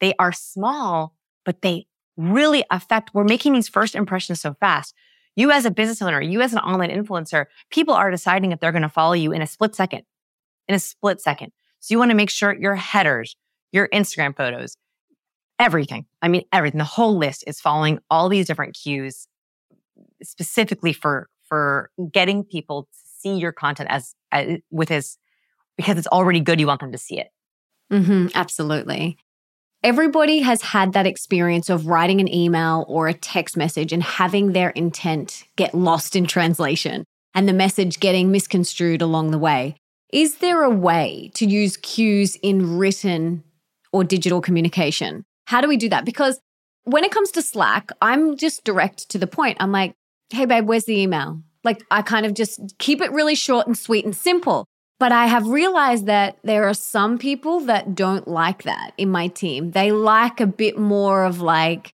They 0.00 0.14
are 0.18 0.32
small, 0.32 1.14
but 1.44 1.62
they 1.62 1.86
really 2.16 2.64
affect. 2.70 3.14
We're 3.14 3.24
making 3.24 3.52
these 3.52 3.68
first 3.68 3.94
impressions 3.94 4.40
so 4.40 4.54
fast. 4.54 4.94
You 5.34 5.50
as 5.50 5.64
a 5.64 5.70
business 5.70 6.02
owner, 6.02 6.20
you 6.20 6.42
as 6.42 6.52
an 6.52 6.58
online 6.58 6.90
influencer, 6.90 7.46
people 7.70 7.94
are 7.94 8.10
deciding 8.10 8.52
if 8.52 8.60
they're 8.60 8.72
going 8.72 8.82
to 8.82 8.88
follow 8.88 9.14
you 9.14 9.32
in 9.32 9.40
a 9.40 9.46
split 9.46 9.74
second, 9.74 10.02
in 10.68 10.74
a 10.74 10.78
split 10.78 11.20
second. 11.20 11.52
So 11.80 11.94
you 11.94 11.98
want 11.98 12.10
to 12.10 12.16
make 12.16 12.30
sure 12.30 12.54
your 12.54 12.74
headers, 12.74 13.36
your 13.72 13.88
Instagram 13.88 14.36
photos, 14.36 14.76
everything. 15.58 16.06
I 16.20 16.28
mean, 16.28 16.42
everything, 16.52 16.78
the 16.78 16.84
whole 16.84 17.16
list 17.16 17.44
is 17.46 17.60
following 17.60 17.98
all 18.10 18.28
these 18.28 18.46
different 18.46 18.74
cues 18.74 19.26
specifically 20.22 20.92
for, 20.92 21.28
for 21.48 21.90
getting 22.12 22.44
people 22.44 22.84
to 22.84 22.98
see 23.20 23.38
your 23.38 23.52
content 23.52 23.88
as, 23.90 24.14
as 24.30 24.58
with 24.70 24.90
as, 24.90 25.16
because 25.76 25.96
it's 25.96 26.06
already 26.08 26.40
good. 26.40 26.60
You 26.60 26.66
want 26.66 26.80
them 26.80 26.92
to 26.92 26.98
see 26.98 27.18
it. 27.18 27.28
Mm-hmm, 27.90 28.28
absolutely. 28.34 29.16
Everybody 29.84 30.38
has 30.42 30.62
had 30.62 30.92
that 30.92 31.08
experience 31.08 31.68
of 31.68 31.88
writing 31.88 32.20
an 32.20 32.32
email 32.32 32.84
or 32.86 33.08
a 33.08 33.14
text 33.14 33.56
message 33.56 33.92
and 33.92 34.00
having 34.00 34.52
their 34.52 34.70
intent 34.70 35.42
get 35.56 35.74
lost 35.74 36.14
in 36.14 36.24
translation 36.24 37.02
and 37.34 37.48
the 37.48 37.52
message 37.52 37.98
getting 37.98 38.30
misconstrued 38.30 39.02
along 39.02 39.32
the 39.32 39.40
way. 39.40 39.74
Is 40.12 40.36
there 40.36 40.62
a 40.62 40.70
way 40.70 41.32
to 41.34 41.46
use 41.46 41.76
cues 41.78 42.36
in 42.36 42.78
written 42.78 43.42
or 43.92 44.04
digital 44.04 44.40
communication? 44.40 45.24
How 45.46 45.60
do 45.60 45.66
we 45.66 45.76
do 45.76 45.88
that? 45.88 46.04
Because 46.04 46.38
when 46.84 47.02
it 47.02 47.10
comes 47.10 47.32
to 47.32 47.42
Slack, 47.42 47.90
I'm 48.00 48.36
just 48.36 48.62
direct 48.62 49.08
to 49.10 49.18
the 49.18 49.26
point. 49.26 49.56
I'm 49.58 49.72
like, 49.72 49.94
hey, 50.30 50.44
babe, 50.44 50.68
where's 50.68 50.84
the 50.84 51.00
email? 51.00 51.42
Like, 51.64 51.82
I 51.90 52.02
kind 52.02 52.24
of 52.24 52.34
just 52.34 52.78
keep 52.78 53.00
it 53.00 53.10
really 53.10 53.34
short 53.34 53.66
and 53.66 53.76
sweet 53.76 54.04
and 54.04 54.14
simple. 54.14 54.64
But 55.02 55.10
I 55.10 55.26
have 55.26 55.48
realized 55.48 56.06
that 56.06 56.38
there 56.44 56.68
are 56.68 56.74
some 56.74 57.18
people 57.18 57.58
that 57.62 57.96
don't 57.96 58.28
like 58.28 58.62
that 58.62 58.92
in 58.96 59.10
my 59.10 59.26
team. 59.26 59.72
They 59.72 59.90
like 59.90 60.40
a 60.40 60.46
bit 60.46 60.78
more 60.78 61.24
of 61.24 61.40
like, 61.40 61.92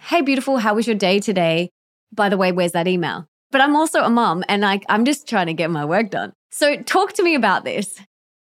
hey, 0.00 0.22
beautiful, 0.22 0.56
how 0.56 0.72
was 0.72 0.86
your 0.86 0.96
day 0.96 1.18
today? 1.18 1.68
By 2.14 2.30
the 2.30 2.38
way, 2.38 2.50
where's 2.50 2.72
that 2.72 2.88
email? 2.88 3.26
But 3.50 3.60
I'm 3.60 3.76
also 3.76 4.00
a 4.00 4.08
mom 4.08 4.42
and 4.48 4.62
like, 4.62 4.86
I'm 4.88 5.04
just 5.04 5.28
trying 5.28 5.48
to 5.48 5.52
get 5.52 5.70
my 5.70 5.84
work 5.84 6.08
done. 6.08 6.32
So 6.50 6.76
talk 6.80 7.12
to 7.12 7.22
me 7.22 7.34
about 7.34 7.64
this. 7.64 8.00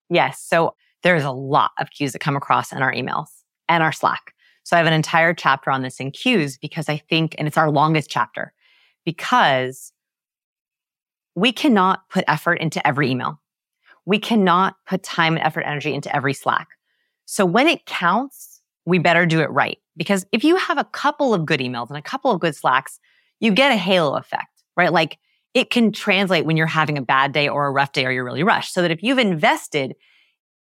Yes. 0.08 0.40
So 0.40 0.74
there's 1.02 1.22
a 1.22 1.30
lot 1.30 1.72
of 1.78 1.90
cues 1.90 2.12
that 2.12 2.20
come 2.20 2.36
across 2.36 2.72
in 2.72 2.78
our 2.78 2.94
emails 2.94 3.26
and 3.68 3.82
our 3.82 3.92
Slack. 3.92 4.32
So 4.62 4.76
I 4.76 4.78
have 4.78 4.86
an 4.86 4.94
entire 4.94 5.34
chapter 5.34 5.70
on 5.70 5.82
this 5.82 6.00
in 6.00 6.10
cues 6.10 6.56
because 6.56 6.88
I 6.88 6.96
think, 6.96 7.34
and 7.36 7.46
it's 7.46 7.58
our 7.58 7.70
longest 7.70 8.08
chapter 8.08 8.54
because 9.04 9.92
we 11.34 11.52
cannot 11.52 12.08
put 12.08 12.24
effort 12.26 12.54
into 12.54 12.84
every 12.86 13.10
email 13.10 13.42
we 14.06 14.18
cannot 14.18 14.76
put 14.86 15.02
time 15.02 15.36
and 15.36 15.44
effort, 15.44 15.62
energy 15.62 15.94
into 15.94 16.14
every 16.14 16.34
Slack. 16.34 16.68
So 17.24 17.46
when 17.46 17.68
it 17.68 17.86
counts, 17.86 18.60
we 18.84 18.98
better 18.98 19.26
do 19.26 19.40
it 19.40 19.50
right. 19.50 19.78
Because 19.96 20.26
if 20.32 20.44
you 20.44 20.56
have 20.56 20.78
a 20.78 20.84
couple 20.84 21.32
of 21.32 21.46
good 21.46 21.60
emails 21.60 21.88
and 21.88 21.96
a 21.96 22.02
couple 22.02 22.30
of 22.30 22.40
good 22.40 22.54
Slacks, 22.54 22.98
you 23.40 23.52
get 23.52 23.72
a 23.72 23.76
halo 23.76 24.16
effect, 24.16 24.62
right? 24.76 24.92
Like 24.92 25.18
it 25.54 25.70
can 25.70 25.92
translate 25.92 26.44
when 26.44 26.56
you're 26.56 26.66
having 26.66 26.98
a 26.98 27.02
bad 27.02 27.32
day 27.32 27.48
or 27.48 27.66
a 27.66 27.70
rough 27.70 27.92
day 27.92 28.04
or 28.04 28.10
you're 28.10 28.24
really 28.24 28.42
rushed. 28.42 28.74
So 28.74 28.82
that 28.82 28.90
if 28.90 29.02
you've 29.02 29.18
invested 29.18 29.94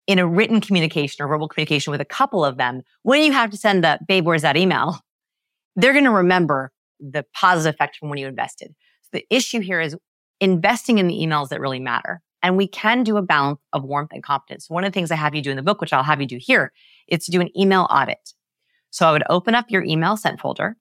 in 0.05 0.19
a 0.19 0.27
written 0.27 0.61
communication 0.61 1.23
or 1.23 1.27
verbal 1.27 1.47
communication 1.47 1.91
with 1.91 1.99
a 1.99 2.05
couple 2.05 2.45
of 2.45 2.57
them, 2.57 2.83
when 3.01 3.21
you 3.23 3.33
have 3.33 3.49
to 3.49 3.57
send 3.57 3.83
the 3.83 3.99
babe, 4.07 4.25
where's 4.25 4.43
that 4.43 4.55
email? 4.55 4.99
They're 5.75 5.93
going 5.93 6.05
to 6.05 6.11
remember 6.11 6.71
the 6.99 7.25
positive 7.33 7.75
effect 7.75 7.97
from 7.97 8.09
when 8.09 8.17
you 8.17 8.27
invested. 8.27 8.73
So 9.03 9.09
the 9.13 9.25
issue 9.29 9.59
here 9.59 9.81
is 9.81 9.95
investing 10.39 10.97
in 10.97 11.07
the 11.07 11.15
emails 11.15 11.49
that 11.49 11.59
really 11.59 11.79
matter. 11.79 12.21
And 12.43 12.55
we 12.55 12.67
can 12.67 13.03
do 13.03 13.17
a 13.17 13.21
balance 13.21 13.59
of 13.73 13.83
warmth 13.83 14.11
and 14.13 14.23
competence. 14.23 14.69
One 14.69 14.83
of 14.83 14.91
the 14.91 14.93
things 14.93 15.11
I 15.11 15.15
have 15.15 15.33
you 15.33 15.41
do 15.41 15.49
in 15.49 15.57
the 15.57 15.63
book, 15.63 15.81
which 15.81 15.93
I'll 15.93 16.03
have 16.03 16.21
you 16.21 16.27
do 16.27 16.37
here, 16.39 16.71
is 17.07 17.25
to 17.25 17.31
do 17.31 17.41
an 17.41 17.49
email 17.57 17.87
audit. 17.89 18.33
So 18.91 19.07
I 19.07 19.11
would 19.11 19.23
open 19.29 19.55
up 19.55 19.69
your 19.69 19.83
email 19.83 20.17
sent 20.17 20.39
folder 20.39 20.77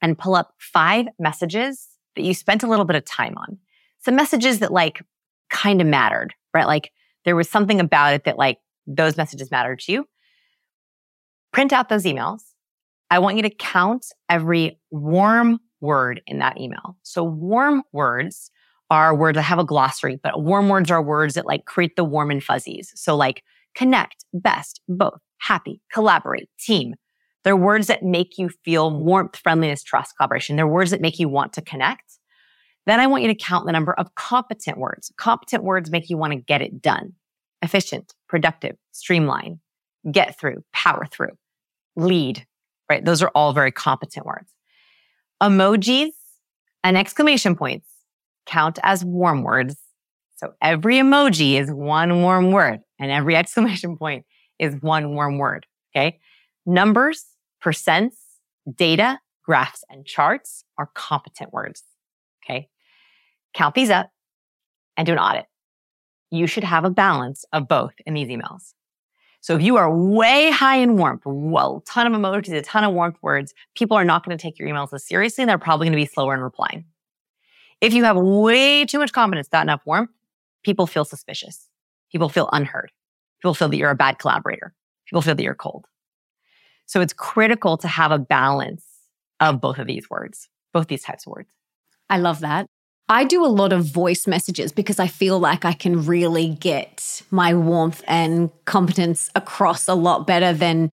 and 0.00 0.18
pull 0.18 0.34
up 0.34 0.54
five 0.58 1.06
messages 1.18 1.88
that 2.14 2.22
you 2.22 2.34
spent 2.34 2.62
a 2.62 2.66
little 2.66 2.84
bit 2.84 2.96
of 2.96 3.04
time 3.04 3.36
on. 3.36 3.58
Some 4.00 4.16
messages 4.16 4.60
that 4.60 4.72
like 4.72 5.02
kind 5.50 5.80
of 5.80 5.86
mattered, 5.86 6.34
right? 6.54 6.66
Like 6.66 6.92
there 7.24 7.36
was 7.36 7.48
something 7.48 7.80
about 7.80 8.14
it 8.14 8.24
that 8.24 8.38
like 8.38 8.58
those 8.86 9.16
messages 9.16 9.50
mattered 9.50 9.80
to 9.80 9.92
you. 9.92 10.04
Print 11.52 11.72
out 11.72 11.88
those 11.88 12.04
emails. 12.04 12.40
I 13.10 13.18
want 13.18 13.36
you 13.36 13.42
to 13.42 13.50
count 13.50 14.06
every 14.28 14.78
warm 14.90 15.60
word 15.80 16.20
in 16.26 16.38
that 16.38 16.60
email. 16.60 16.96
So 17.02 17.22
warm 17.22 17.82
words 17.92 18.50
are 18.90 19.14
words 19.14 19.36
that 19.36 19.42
have 19.42 19.58
a 19.58 19.64
glossary, 19.64 20.18
but 20.22 20.42
warm 20.42 20.68
words 20.68 20.90
are 20.90 21.02
words 21.02 21.34
that 21.34 21.46
like 21.46 21.64
create 21.64 21.96
the 21.96 22.04
warm 22.04 22.30
and 22.30 22.42
fuzzies. 22.42 22.92
So 22.94 23.16
like 23.16 23.42
connect, 23.74 24.24
best, 24.32 24.80
both, 24.88 25.20
happy, 25.38 25.80
collaborate, 25.92 26.48
team. 26.58 26.94
They're 27.44 27.56
words 27.56 27.86
that 27.88 28.02
make 28.02 28.38
you 28.38 28.50
feel 28.64 28.90
warmth, 28.90 29.36
friendliness, 29.36 29.82
trust, 29.82 30.16
collaboration. 30.16 30.56
They're 30.56 30.66
words 30.66 30.90
that 30.90 31.00
make 31.00 31.18
you 31.18 31.28
want 31.28 31.52
to 31.54 31.62
connect. 31.62 32.18
Then 32.86 33.00
I 33.00 33.06
want 33.06 33.22
you 33.22 33.28
to 33.28 33.34
count 33.34 33.66
the 33.66 33.72
number 33.72 33.92
of 33.92 34.14
competent 34.14 34.78
words. 34.78 35.12
Competent 35.16 35.64
words 35.64 35.90
make 35.90 36.08
you 36.08 36.16
want 36.16 36.32
to 36.32 36.38
get 36.38 36.62
it 36.62 36.80
done. 36.80 37.14
Efficient, 37.62 38.14
productive, 38.28 38.76
streamline, 38.92 39.60
get 40.10 40.38
through, 40.38 40.64
power 40.72 41.06
through, 41.10 41.36
lead, 41.96 42.46
right? 42.88 43.04
Those 43.04 43.22
are 43.22 43.30
all 43.34 43.52
very 43.52 43.72
competent 43.72 44.26
words. 44.26 44.52
Emojis 45.42 46.10
and 46.84 46.96
exclamation 46.96 47.56
points 47.56 47.88
count 48.46 48.78
as 48.82 49.04
warm 49.04 49.42
words. 49.42 49.76
So 50.36 50.52
every 50.62 50.96
emoji 50.96 51.60
is 51.60 51.70
one 51.70 52.22
warm 52.22 52.52
word 52.52 52.80
and 52.98 53.10
every 53.10 53.36
exclamation 53.42 53.96
point 53.96 54.24
is 54.58 54.74
one 54.80 55.14
warm 55.14 55.38
word. 55.38 55.66
Okay. 55.94 56.18
Numbers, 56.64 57.24
percents, 57.64 58.16
data, 58.74 59.18
graphs, 59.44 59.84
and 59.88 60.04
charts 60.04 60.64
are 60.78 60.90
competent 60.94 61.52
words. 61.52 61.82
Okay. 62.44 62.68
Count 63.54 63.74
these 63.74 63.90
up 63.90 64.10
and 64.96 65.06
do 65.06 65.12
an 65.12 65.18
audit. 65.18 65.46
You 66.30 66.46
should 66.46 66.64
have 66.64 66.84
a 66.84 66.90
balance 66.90 67.44
of 67.52 67.68
both 67.68 67.94
in 68.04 68.14
these 68.14 68.28
emails. 68.28 68.72
So 69.40 69.54
if 69.54 69.62
you 69.62 69.76
are 69.76 69.94
way 69.94 70.50
high 70.50 70.78
in 70.78 70.96
warmth, 70.96 71.22
well, 71.24 71.82
ton 71.86 72.12
of 72.12 72.12
emojis, 72.12 72.52
a 72.52 72.62
ton 72.62 72.82
of 72.82 72.92
warmth 72.92 73.16
words, 73.22 73.54
people 73.76 73.96
are 73.96 74.04
not 74.04 74.24
going 74.24 74.36
to 74.36 74.42
take 74.42 74.58
your 74.58 74.68
emails 74.68 74.92
as 74.92 75.06
seriously 75.06 75.42
and 75.42 75.48
they're 75.48 75.56
probably 75.56 75.86
going 75.86 75.92
to 75.92 76.04
be 76.04 76.12
slower 76.12 76.34
in 76.34 76.40
replying. 76.40 76.84
If 77.80 77.92
you 77.92 78.04
have 78.04 78.16
way 78.16 78.84
too 78.84 78.98
much 78.98 79.12
confidence, 79.12 79.48
not 79.52 79.62
enough 79.62 79.82
warmth, 79.84 80.10
people 80.64 80.86
feel 80.86 81.04
suspicious. 81.04 81.68
People 82.10 82.28
feel 82.28 82.48
unheard. 82.52 82.90
People 83.40 83.54
feel 83.54 83.68
that 83.68 83.76
you're 83.76 83.90
a 83.90 83.96
bad 83.96 84.18
collaborator. 84.18 84.74
People 85.06 85.22
feel 85.22 85.34
that 85.34 85.42
you're 85.42 85.54
cold. 85.54 85.86
So 86.86 87.00
it's 87.00 87.12
critical 87.12 87.76
to 87.78 87.88
have 87.88 88.12
a 88.12 88.18
balance 88.18 88.84
of 89.40 89.60
both 89.60 89.78
of 89.78 89.86
these 89.86 90.08
words, 90.08 90.48
both 90.72 90.86
these 90.86 91.02
types 91.02 91.26
of 91.26 91.32
words. 91.32 91.50
I 92.08 92.18
love 92.18 92.40
that. 92.40 92.66
I 93.08 93.24
do 93.24 93.44
a 93.44 93.46
lot 93.46 93.72
of 93.72 93.84
voice 93.84 94.26
messages 94.26 94.72
because 94.72 94.98
I 94.98 95.06
feel 95.06 95.38
like 95.38 95.64
I 95.64 95.72
can 95.72 96.06
really 96.06 96.48
get 96.48 97.22
my 97.30 97.54
warmth 97.54 98.02
and 98.08 98.50
competence 98.64 99.30
across 99.34 99.86
a 99.86 99.94
lot 99.94 100.26
better 100.26 100.52
than 100.52 100.90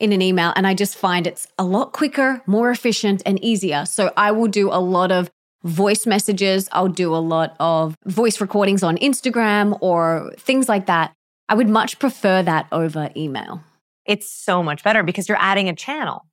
in 0.00 0.12
an 0.12 0.22
email. 0.22 0.52
And 0.56 0.66
I 0.66 0.74
just 0.74 0.96
find 0.96 1.26
it's 1.26 1.46
a 1.58 1.64
lot 1.64 1.92
quicker, 1.92 2.42
more 2.46 2.70
efficient, 2.70 3.22
and 3.24 3.42
easier. 3.44 3.84
So 3.84 4.12
I 4.16 4.32
will 4.32 4.48
do 4.48 4.70
a 4.70 4.80
lot 4.80 5.12
of 5.12 5.30
voice 5.64 6.06
messages. 6.06 6.68
I'll 6.72 6.88
do 6.88 7.14
a 7.14 7.16
lot 7.16 7.56
of 7.60 7.96
voice 8.06 8.40
recordings 8.40 8.82
on 8.82 8.96
Instagram 8.98 9.78
or 9.80 10.32
things 10.38 10.68
like 10.68 10.86
that. 10.86 11.12
I 11.48 11.54
would 11.54 11.68
much 11.68 11.98
prefer 11.98 12.42
that 12.42 12.66
over 12.72 13.10
email. 13.16 13.62
It's 14.04 14.30
so 14.30 14.62
much 14.62 14.82
better 14.82 15.02
because 15.02 15.28
you're 15.28 15.40
adding 15.40 15.68
a 15.68 15.74
channel, 15.74 16.26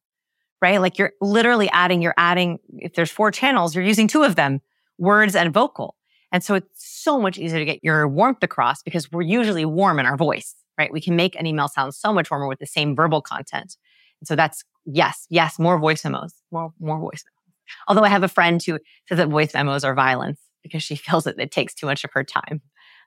right? 0.62 0.82
Like 0.82 0.98
you're 0.98 1.14
literally 1.22 1.70
adding, 1.70 2.02
you're 2.02 2.16
adding, 2.18 2.60
if 2.78 2.94
there's 2.94 3.12
four 3.12 3.32
channels, 3.32 3.76
you're 3.76 3.84
using 3.84 4.08
two 4.08 4.24
of 4.24 4.36
them 4.36 4.62
words 4.98 5.36
and 5.36 5.54
vocal. 5.54 5.96
And 6.32 6.44
so 6.44 6.56
it's 6.56 6.68
so 6.76 7.20
much 7.20 7.38
easier 7.38 7.60
to 7.60 7.66
get 7.66 7.84
your 7.84 8.08
warmth 8.08 8.44
across 8.44 8.84
because 8.84 9.12
we're 9.12 9.22
usually 9.22 9.66
warm 9.66 10.00
in 10.00 10.06
our 10.06 10.18
voice, 10.18 10.56
right? 10.78 10.92
We 10.92 11.02
can 11.02 11.16
make 11.16 11.36
an 11.40 11.46
email 11.46 11.68
sound 11.68 11.96
so 11.96 12.14
much 12.14 12.30
warmer 12.30 12.48
with 12.48 12.60
the 12.60 12.68
same 12.68 12.96
verbal 12.96 13.22
content. 13.22 13.78
And 14.22 14.28
so 14.28 14.36
that's 14.36 14.64
yes, 14.86 15.26
yes, 15.30 15.60
more 15.60 15.80
voice 15.80 16.04
memos, 16.04 16.34
more, 16.52 16.72
more 16.80 17.00
voice 17.00 17.24
memos. 17.26 17.39
Although 17.88 18.04
I 18.04 18.10
have 18.10 18.24
a 18.24 18.28
friend 18.28 18.62
who 18.64 18.80
says 19.08 19.18
that 19.18 19.30
voice 19.30 19.54
memos 19.54 19.84
are 19.84 19.94
violence 19.94 20.40
because 20.64 20.84
she 20.84 20.96
feels 20.98 21.26
that 21.26 21.40
it 21.40 21.52
takes 21.52 21.74
too 21.74 21.86
much 21.86 22.04
of 22.04 22.12
her 22.14 22.24
time. 22.24 22.62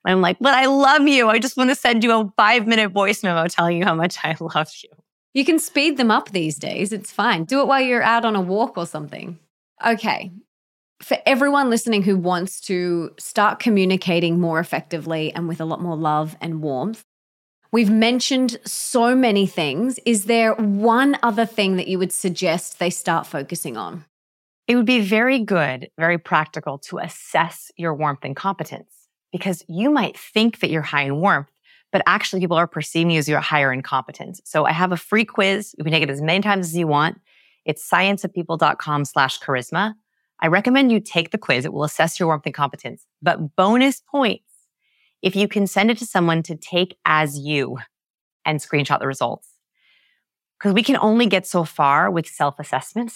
And 0.05 0.13
I'm 0.13 0.21
like, 0.21 0.39
but 0.41 0.55
I 0.55 0.67
love 0.67 1.07
you. 1.07 1.29
I 1.29 1.39
just 1.39 1.57
want 1.57 1.71
to 1.71 1.77
send 1.77 2.03
you 2.03 2.13
a 2.13 2.33
five 2.37 2.67
minute 2.67 2.91
voice 2.91 3.23
memo 3.23 3.47
telling 3.47 3.79
you 3.79 3.85
how 3.85 3.95
much 3.95 4.19
I 4.25 4.37
love 4.41 4.71
you. 4.83 4.91
You 5.35 5.45
can 5.45 5.59
speed 5.59 5.97
them 5.97 6.11
up 6.11 6.31
these 6.31 6.57
days. 6.57 6.93
It's 6.93 7.11
fine. 7.11 7.45
Do 7.45 7.61
it 7.61 7.67
while 7.67 7.81
you're 7.81 8.03
out 8.03 8.25
on 8.25 8.37
a 8.37 8.41
walk 8.41 8.77
or 8.77 8.87
something. 8.87 9.39
Okay 9.87 10.31
for 11.03 11.19
everyone 11.27 11.69
listening 11.69 12.03
who 12.03 12.17
wants 12.17 12.61
to 12.61 13.11
start 13.19 13.59
communicating 13.59 14.41
more 14.41 14.61
effectively 14.61 15.33
and 15.35 15.49
with 15.49 15.61
a 15.61 15.65
lot 15.65 15.81
more 15.81 15.97
love 15.97 16.37
and 16.41 16.63
warmth, 16.63 17.03
we've 17.73 17.91
mentioned 17.91 18.59
so 18.65 19.15
many 19.15 19.47
things. 19.47 19.99
Is 20.07 20.27
there 20.27 20.55
one 20.55 21.19
other 21.23 21.45
thing 21.45 21.77
that 21.77 21.89
you 21.89 21.99
would 21.99 22.13
suggest 22.13 22.79
they 22.79 22.91
start 22.91 23.27
focusing 23.27 23.77
on? 23.77 24.05
It 24.73 24.77
would 24.77 24.87
be 24.87 25.01
very 25.01 25.39
good, 25.39 25.91
very 25.99 26.17
practical 26.17 26.79
to 26.79 26.97
assess 26.97 27.71
your 27.77 27.93
warmth 27.93 28.21
and 28.23 28.35
competence 28.35 29.07
because 29.31 29.63
you 29.69 29.91
might 29.91 30.17
think 30.17 30.61
that 30.61 30.71
you're 30.71 30.81
high 30.81 31.03
in 31.03 31.21
warmth, 31.21 31.51
but 31.91 32.01
actually 32.07 32.41
people 32.41 32.57
are 32.57 32.67
perceiving 32.67 33.11
you 33.11 33.19
as 33.19 33.29
you're 33.29 33.39
higher 33.41 33.71
in 33.71 33.83
competence. 33.83 34.41
So 34.47 34.65
I 34.65 34.73
have 34.73 34.91
a 34.91 34.97
free 34.97 35.27
quiz. 35.27 35.75
You 35.77 35.85
can 35.85 35.93
take 35.93 36.03
it 36.03 36.09
as 36.09 36.23
many 36.23 36.41
times 36.41 36.69
as 36.69 36.75
you 36.75 36.87
want. 36.87 37.21
It's 37.67 37.87
scienceofpeople.com 37.87 39.05
slash 39.05 39.41
charisma. 39.41 39.93
I 40.41 40.47
recommend 40.47 40.91
you 40.91 41.01
take 41.01 41.33
the 41.33 41.39
quiz. 41.39 41.67
It 41.67 41.75
will 41.75 41.85
assess 41.85 42.19
your 42.19 42.29
warmth 42.29 42.47
and 42.47 42.55
competence. 42.55 43.05
But 43.21 43.55
bonus 43.57 44.01
points 44.01 44.51
if 45.21 45.37
you 45.37 45.49
can 45.49 45.67
send 45.67 45.91
it 45.91 45.99
to 45.99 46.07
someone 46.07 46.43
to 46.45 46.57
take 46.57 46.97
as 47.05 47.39
you 47.39 47.77
and 48.47 48.59
screenshot 48.59 49.01
the 49.01 49.07
results. 49.07 49.51
Because 50.59 50.73
we 50.73 50.83
can 50.83 50.97
only 50.97 51.27
get 51.27 51.47
so 51.47 51.63
far 51.65 52.11
with 52.11 52.27
self 52.27 52.59
assessment. 52.59 53.13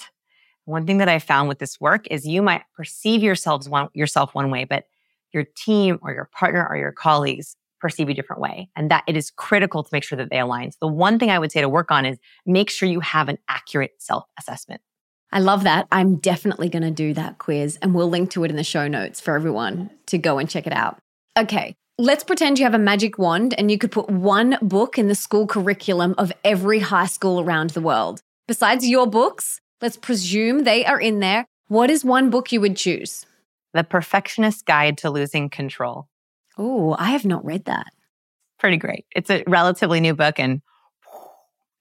One 0.66 0.84
thing 0.84 0.98
that 0.98 1.08
I 1.08 1.20
found 1.20 1.48
with 1.48 1.60
this 1.60 1.80
work 1.80 2.06
is 2.10 2.26
you 2.26 2.42
might 2.42 2.62
perceive 2.76 3.22
yourselves 3.22 3.68
one, 3.68 3.88
yourself 3.94 4.34
one 4.34 4.50
way, 4.50 4.64
but 4.64 4.84
your 5.32 5.44
team 5.56 5.98
or 6.02 6.12
your 6.12 6.28
partner 6.32 6.66
or 6.68 6.76
your 6.76 6.92
colleagues 6.92 7.56
perceive 7.80 8.08
a 8.08 8.14
different 8.14 8.42
way. 8.42 8.68
And 8.74 8.90
that 8.90 9.04
it 9.06 9.16
is 9.16 9.30
critical 9.30 9.84
to 9.84 9.88
make 9.92 10.02
sure 10.02 10.18
that 10.18 10.28
they 10.28 10.40
align. 10.40 10.72
So 10.72 10.78
the 10.82 10.88
one 10.88 11.18
thing 11.20 11.30
I 11.30 11.38
would 11.38 11.52
say 11.52 11.60
to 11.60 11.68
work 11.68 11.90
on 11.92 12.04
is 12.04 12.18
make 12.44 12.68
sure 12.68 12.88
you 12.88 13.00
have 13.00 13.28
an 13.28 13.38
accurate 13.48 13.92
self 13.98 14.24
assessment. 14.38 14.80
I 15.32 15.38
love 15.38 15.64
that. 15.64 15.86
I'm 15.92 16.16
definitely 16.16 16.68
going 16.68 16.82
to 16.82 16.90
do 16.90 17.14
that 17.14 17.38
quiz 17.38 17.78
and 17.80 17.94
we'll 17.94 18.10
link 18.10 18.30
to 18.32 18.42
it 18.44 18.50
in 18.50 18.56
the 18.56 18.64
show 18.64 18.88
notes 18.88 19.20
for 19.20 19.34
everyone 19.34 19.90
to 20.06 20.18
go 20.18 20.38
and 20.38 20.50
check 20.50 20.66
it 20.66 20.72
out. 20.72 20.98
Okay, 21.38 21.74
let's 21.96 22.24
pretend 22.24 22.58
you 22.58 22.64
have 22.64 22.74
a 22.74 22.78
magic 22.78 23.18
wand 23.18 23.54
and 23.58 23.70
you 23.70 23.78
could 23.78 23.92
put 23.92 24.08
one 24.10 24.56
book 24.62 24.98
in 24.98 25.06
the 25.06 25.14
school 25.14 25.46
curriculum 25.46 26.14
of 26.18 26.32
every 26.44 26.80
high 26.80 27.06
school 27.06 27.40
around 27.40 27.70
the 27.70 27.80
world. 27.80 28.20
Besides 28.48 28.88
your 28.88 29.06
books, 29.06 29.60
let's 29.80 29.96
presume 29.96 30.64
they 30.64 30.84
are 30.84 31.00
in 31.00 31.20
there. 31.20 31.46
What 31.68 31.90
is 31.90 32.04
one 32.04 32.30
book 32.30 32.52
you 32.52 32.60
would 32.60 32.76
choose? 32.76 33.26
The 33.74 33.84
Perfectionist 33.84 34.64
Guide 34.66 34.98
to 34.98 35.10
Losing 35.10 35.50
Control. 35.50 36.08
Oh, 36.56 36.96
I 36.98 37.10
have 37.10 37.24
not 37.24 37.44
read 37.44 37.66
that. 37.66 37.86
Pretty 38.58 38.78
great. 38.78 39.04
It's 39.14 39.30
a 39.30 39.44
relatively 39.46 40.00
new 40.00 40.14
book 40.14 40.38
and 40.38 40.62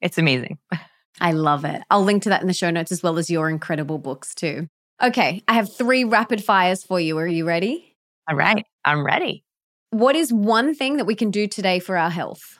it's 0.02 0.18
amazing. 0.18 0.58
I 1.22 1.32
love 1.32 1.64
it. 1.64 1.82
I'll 1.90 2.04
link 2.04 2.24
to 2.24 2.30
that 2.30 2.42
in 2.42 2.48
the 2.48 2.54
show 2.54 2.70
notes 2.70 2.92
as 2.92 3.02
well 3.02 3.18
as 3.18 3.30
your 3.30 3.50
incredible 3.50 3.98
books 3.98 4.36
too. 4.36 4.68
Okay, 5.02 5.44
I 5.48 5.54
have 5.54 5.74
three 5.74 6.04
rapid 6.04 6.44
fires 6.44 6.84
for 6.84 7.00
you. 7.00 7.18
Are 7.18 7.28
you 7.28 7.46
ready? 7.46 7.96
All 8.30 8.36
right, 8.36 8.66
I'm 8.84 9.06
ready. 9.06 9.44
What 9.92 10.16
is 10.16 10.34
one 10.34 10.74
thing 10.74 10.98
that 10.98 11.06
we 11.06 11.16
can 11.16 11.32
do 11.32 11.48
today 11.48 11.80
for 11.80 11.98
our 11.98 12.10
health? 12.10 12.60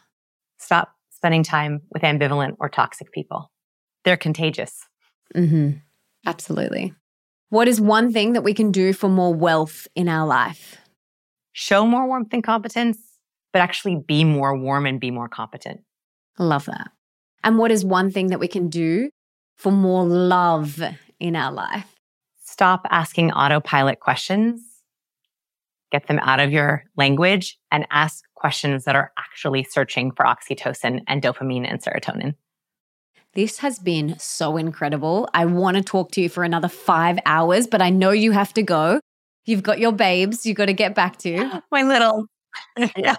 Stop 0.58 0.94
spending 1.10 1.44
time 1.44 1.82
with 1.92 2.04
ambivalent 2.04 2.56
or 2.60 2.70
toxic 2.70 3.12
people. 3.12 3.52
They're 4.04 4.18
contagious. 4.18 4.86
Mm-hmm. 5.36 5.78
Absolutely. 6.26 6.94
What 7.50 7.68
is 7.68 7.80
one 7.80 8.12
thing 8.12 8.34
that 8.34 8.44
we 8.44 8.54
can 8.54 8.72
do 8.72 8.94
for 8.94 9.10
more 9.10 9.34
wealth 9.34 9.88
in 9.96 10.10
our 10.10 10.26
life? 10.26 10.78
Show 11.54 11.86
more 11.86 12.08
warmth 12.08 12.34
and 12.34 12.44
competence, 12.44 12.98
but 13.54 13.62
actually 13.62 13.96
be 13.96 14.24
more 14.24 14.58
warm 14.58 14.86
and 14.86 15.00
be 15.00 15.12
more 15.12 15.30
competent. 15.30 15.82
Love 16.40 16.66
that. 16.66 16.92
And 17.44 17.58
what 17.58 17.72
is 17.72 17.86
one 17.86 18.12
thing 18.12 18.28
that 18.28 18.40
we 18.40 18.48
can 18.48 18.70
do 18.70 19.10
for 19.56 19.72
more 19.72 20.04
love 20.04 20.82
in 21.20 21.36
our 21.36 21.52
life? 21.52 21.96
Stop 22.44 22.86
asking 22.90 23.32
autopilot 23.32 24.00
questions, 24.00 24.62
get 25.92 26.08
them 26.08 26.20
out 26.20 26.40
of 26.40 26.52
your 26.52 26.84
language, 26.98 27.58
and 27.72 27.86
ask 27.92 28.24
questions 28.36 28.86
that 28.86 28.96
are 28.96 29.12
actually 29.18 29.64
searching 29.64 30.12
for 30.12 30.26
oxytocin 30.26 31.02
and 31.08 31.22
dopamine 31.22 31.70
and 31.70 31.82
serotonin. 31.82 32.36
This 33.36 33.58
has 33.60 33.80
been 33.80 34.18
so 34.18 34.56
incredible. 34.56 35.30
I 35.34 35.46
want 35.46 35.76
to 35.76 35.84
talk 35.84 36.12
to 36.12 36.22
you 36.22 36.30
for 36.30 36.46
another 36.46 36.70
five 36.70 37.20
hours, 37.26 37.68
but 37.68 37.82
I 37.82 37.90
know 37.90 38.12
you 38.12 38.32
have 38.32 38.54
to 38.54 38.64
go. 38.64 39.02
You've 39.44 39.62
got 39.62 39.78
your 39.78 39.92
babes, 39.92 40.46
you've 40.46 40.56
got 40.56 40.68
to 40.68 40.74
get 40.74 40.96
back 40.96 41.18
to. 41.20 41.62
My 41.72 41.84
little. 41.84 42.28
yeah. 42.98 43.18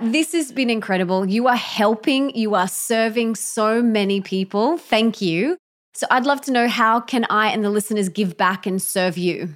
This 0.00 0.32
has 0.32 0.50
been 0.50 0.70
incredible. 0.70 1.26
You 1.26 1.46
are 1.46 1.56
helping, 1.56 2.34
you 2.34 2.54
are 2.54 2.68
serving 2.68 3.34
so 3.34 3.82
many 3.82 4.22
people. 4.22 4.78
Thank 4.78 5.20
you. 5.20 5.58
So 5.92 6.06
I'd 6.10 6.24
love 6.24 6.40
to 6.42 6.52
know 6.52 6.66
how 6.66 6.98
can 6.98 7.26
I 7.28 7.48
and 7.48 7.62
the 7.62 7.68
listeners 7.68 8.08
give 8.08 8.38
back 8.38 8.66
and 8.66 8.80
serve 8.80 9.18
you? 9.18 9.50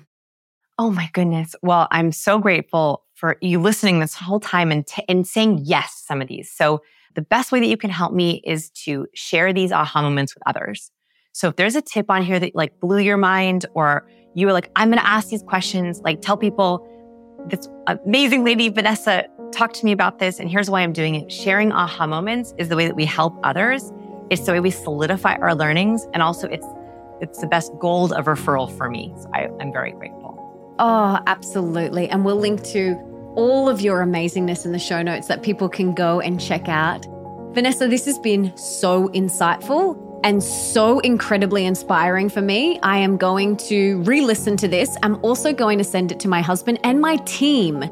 Oh 0.79 0.91
my 0.91 1.09
goodness. 1.15 1.55
Well, 1.63 1.89
I'm 1.91 2.13
so 2.13 2.39
grateful 2.39 3.05
for 3.15 3.39
you 3.41 3.59
listening 3.59 4.01
this 4.01 4.15
whole 4.15 4.41
time 4.41 4.71
and, 4.71 4.87
t- 4.87 5.05
and 5.09 5.27
saying 5.27 5.61
yes 5.63 6.01
to 6.01 6.05
some 6.05 6.21
of 6.21 6.29
these. 6.29 6.51
So 6.51 6.83
the 7.15 7.23
best 7.23 7.53
way 7.53 7.61
that 7.61 7.66
you 7.66 7.77
can 7.77 7.91
help 7.91 8.12
me 8.12 8.43
is 8.45 8.70
to 8.70 9.07
share 9.15 9.53
these 9.53 9.73
aha 9.73 10.03
moments 10.03 10.35
with 10.35 10.43
others. 10.47 10.91
So 11.32 11.49
if 11.49 11.57
there's 11.57 11.74
a 11.74 11.82
tip 11.82 12.07
on 12.09 12.23
here 12.23 12.39
that 12.39 12.55
like 12.55 12.78
blew 12.81 12.99
your 12.99 13.16
mind 13.16 13.66
or 13.74 14.07
you 14.35 14.47
were 14.47 14.53
like, 14.53 14.70
I'm 14.77 14.89
going 14.89 15.01
to 15.01 15.07
ask 15.07 15.28
these 15.28 15.43
questions, 15.43 16.01
like 16.01 16.20
tell 16.20 16.36
people 16.36 16.89
this 17.49 17.69
amazing 17.86 18.45
lady, 18.45 18.69
Vanessa, 18.69 19.24
talk 19.53 19.73
to 19.74 19.85
me 19.85 19.93
about 19.93 20.19
this, 20.19 20.41
and 20.41 20.51
here's 20.51 20.70
why 20.70 20.81
I'm 20.81 20.93
doing 20.93 21.15
it. 21.15 21.31
Sharing 21.31 21.73
aha 21.73 22.07
moments 22.07 22.55
is 22.59 22.69
the 22.69 22.77
way 22.77 22.86
that 22.86 22.97
we 22.97 23.05
help 23.05 23.39
others. 23.43 23.93
It's 24.31 24.47
the 24.47 24.53
way 24.53 24.61
we 24.61 24.70
solidify 24.70 25.35
our 25.36 25.55
learnings, 25.55 26.07
and 26.12 26.23
also 26.23 26.49
it's 26.49 26.66
it's 27.20 27.41
the 27.41 27.47
best 27.47 27.73
gold 27.78 28.12
of 28.12 28.24
referral 28.24 28.74
for 28.77 28.91
me. 28.91 29.12
So 29.20 29.31
I, 29.32 29.49
I'm 29.61 29.73
very 29.73 29.93
grateful. 29.93 30.35
Oh, 30.78 31.20
absolutely. 31.27 32.09
And 32.09 32.24
we'll 32.24 32.36
link 32.36 32.65
to 32.65 32.97
all 33.36 33.69
of 33.69 33.81
your 33.81 34.05
amazingness 34.05 34.65
in 34.65 34.73
the 34.73 34.78
show 34.78 35.02
notes 35.02 35.28
that 35.28 35.43
people 35.43 35.69
can 35.69 35.94
go 35.94 36.20
and 36.20 36.40
check 36.40 36.69
out. 36.69 37.06
Vanessa, 37.52 37.86
this 37.89 38.05
has 38.06 38.19
been 38.19 38.56
so 38.56 39.09
insightful 39.09 40.01
and 40.24 40.43
so 40.43 41.01
incredibly 41.01 41.65
inspiring 41.66 42.28
for 42.28 42.40
me. 42.40 42.81
I 42.82 42.98
am 42.98 43.16
going 43.16 43.56
to 43.69 44.02
re 44.02 44.20
listen 44.20 44.56
to 44.59 44.69
this. 44.69 44.97
I'm 45.02 45.23
also 45.24 45.52
going 45.52 45.78
to 45.78 45.85
send 45.85 46.11
it 46.11 46.20
to 46.20 46.28
my 46.28 46.40
husband 46.40 46.81
and 46.82 47.01
my 47.01 47.16
team 47.27 47.85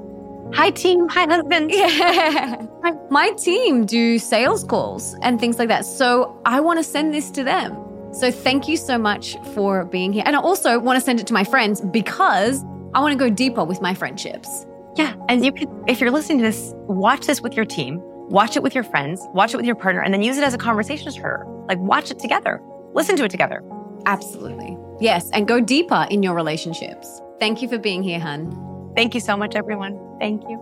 Hi, 0.54 0.68
team. 0.68 1.08
Hi, 1.08 1.24
husband. 1.24 1.70
Yeah. 1.70 2.66
My 3.10 3.30
team 3.30 3.86
do 3.86 4.18
sales 4.18 4.64
calls 4.64 5.16
and 5.22 5.40
things 5.40 5.58
like 5.58 5.68
that. 5.68 5.86
So 5.86 6.38
I 6.44 6.60
want 6.60 6.78
to 6.78 6.84
send 6.84 7.14
this 7.14 7.30
to 7.30 7.44
them. 7.44 7.76
So 8.12 8.30
thank 8.30 8.68
you 8.68 8.76
so 8.76 8.98
much 8.98 9.36
for 9.54 9.86
being 9.86 10.12
here. 10.12 10.24
And 10.26 10.36
I 10.36 10.40
also 10.40 10.78
want 10.78 10.98
to 10.98 11.00
send 11.00 11.20
it 11.20 11.26
to 11.28 11.32
my 11.32 11.44
friends 11.44 11.80
because 11.80 12.62
I 12.92 13.00
want 13.00 13.12
to 13.12 13.18
go 13.18 13.30
deeper 13.30 13.64
with 13.64 13.80
my 13.80 13.94
friendships. 13.94 14.66
Yeah. 14.96 15.14
And 15.28 15.44
you 15.44 15.52
could, 15.52 15.68
if 15.86 16.00
you're 16.00 16.10
listening 16.10 16.38
to 16.38 16.44
this, 16.44 16.72
watch 16.86 17.26
this 17.26 17.40
with 17.40 17.54
your 17.54 17.64
team. 17.64 18.00
Watch 18.28 18.56
it 18.56 18.62
with 18.62 18.74
your 18.74 18.84
friends, 18.84 19.20
watch 19.34 19.52
it 19.52 19.58
with 19.58 19.66
your 19.66 19.74
partner, 19.74 20.00
and 20.00 20.14
then 20.14 20.22
use 20.22 20.38
it 20.38 20.44
as 20.44 20.54
a 20.54 20.58
conversation 20.58 21.10
starter. 21.10 21.44
Like, 21.68 21.78
watch 21.78 22.10
it 22.10 22.18
together, 22.18 22.62
listen 22.94 23.14
to 23.16 23.24
it 23.24 23.30
together. 23.30 23.62
Absolutely. 24.06 24.76
Yes. 25.00 25.28
And 25.32 25.46
go 25.46 25.60
deeper 25.60 26.06
in 26.10 26.22
your 26.22 26.34
relationships. 26.34 27.20
Thank 27.40 27.60
you 27.60 27.68
for 27.68 27.78
being 27.78 28.02
here, 28.02 28.20
hun. 28.20 28.92
Thank 28.96 29.14
you 29.14 29.20
so 29.20 29.36
much, 29.36 29.54
everyone. 29.54 29.98
Thank 30.18 30.42
you. 30.48 30.60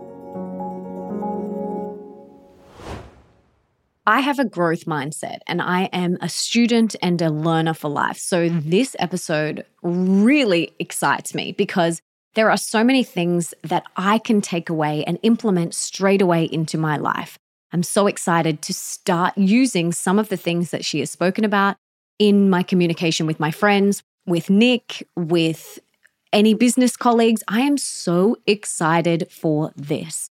I 4.05 4.21
have 4.21 4.39
a 4.39 4.45
growth 4.45 4.85
mindset 4.85 5.39
and 5.47 5.61
I 5.61 5.83
am 5.93 6.17
a 6.21 6.27
student 6.27 6.95
and 7.01 7.21
a 7.21 7.29
learner 7.29 7.73
for 7.73 7.87
life. 7.87 8.17
So, 8.17 8.49
this 8.49 8.95
episode 8.99 9.63
really 9.83 10.73
excites 10.79 11.35
me 11.35 11.51
because 11.51 12.01
there 12.33 12.49
are 12.49 12.57
so 12.57 12.83
many 12.83 13.03
things 13.03 13.53
that 13.63 13.83
I 13.97 14.17
can 14.17 14.41
take 14.41 14.69
away 14.69 15.03
and 15.03 15.19
implement 15.23 15.73
straight 15.73 16.21
away 16.21 16.45
into 16.45 16.77
my 16.77 16.97
life. 16.97 17.37
I'm 17.73 17.83
so 17.83 18.07
excited 18.07 18.61
to 18.63 18.73
start 18.73 19.37
using 19.37 19.91
some 19.91 20.19
of 20.19 20.29
the 20.29 20.37
things 20.37 20.71
that 20.71 20.85
she 20.85 20.99
has 20.99 21.09
spoken 21.09 21.43
about 21.43 21.77
in 22.19 22.49
my 22.49 22.63
communication 22.63 23.25
with 23.25 23.39
my 23.39 23.51
friends, 23.51 24.03
with 24.25 24.49
Nick, 24.49 25.07
with 25.15 25.79
any 26.33 26.53
business 26.53 26.95
colleagues. 26.95 27.43
I 27.47 27.61
am 27.61 27.77
so 27.77 28.37
excited 28.45 29.27
for 29.31 29.71
this. 29.75 30.29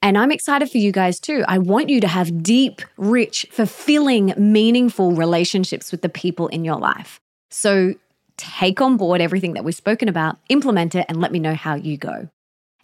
And 0.00 0.16
I'm 0.16 0.30
excited 0.30 0.70
for 0.70 0.78
you 0.78 0.92
guys 0.92 1.18
too. 1.18 1.44
I 1.48 1.58
want 1.58 1.88
you 1.88 2.00
to 2.00 2.08
have 2.08 2.42
deep, 2.42 2.82
rich, 2.96 3.46
fulfilling, 3.50 4.32
meaningful 4.36 5.12
relationships 5.12 5.90
with 5.90 6.02
the 6.02 6.08
people 6.08 6.48
in 6.48 6.64
your 6.64 6.76
life. 6.76 7.20
So 7.50 7.94
take 8.38 8.80
on 8.80 8.96
board 8.96 9.20
everything 9.20 9.52
that 9.52 9.64
we've 9.64 9.74
spoken 9.74 10.08
about, 10.08 10.38
implement 10.48 10.94
it, 10.94 11.04
and 11.08 11.20
let 11.20 11.32
me 11.32 11.38
know 11.38 11.54
how 11.54 11.74
you 11.74 11.98
go. 11.98 12.28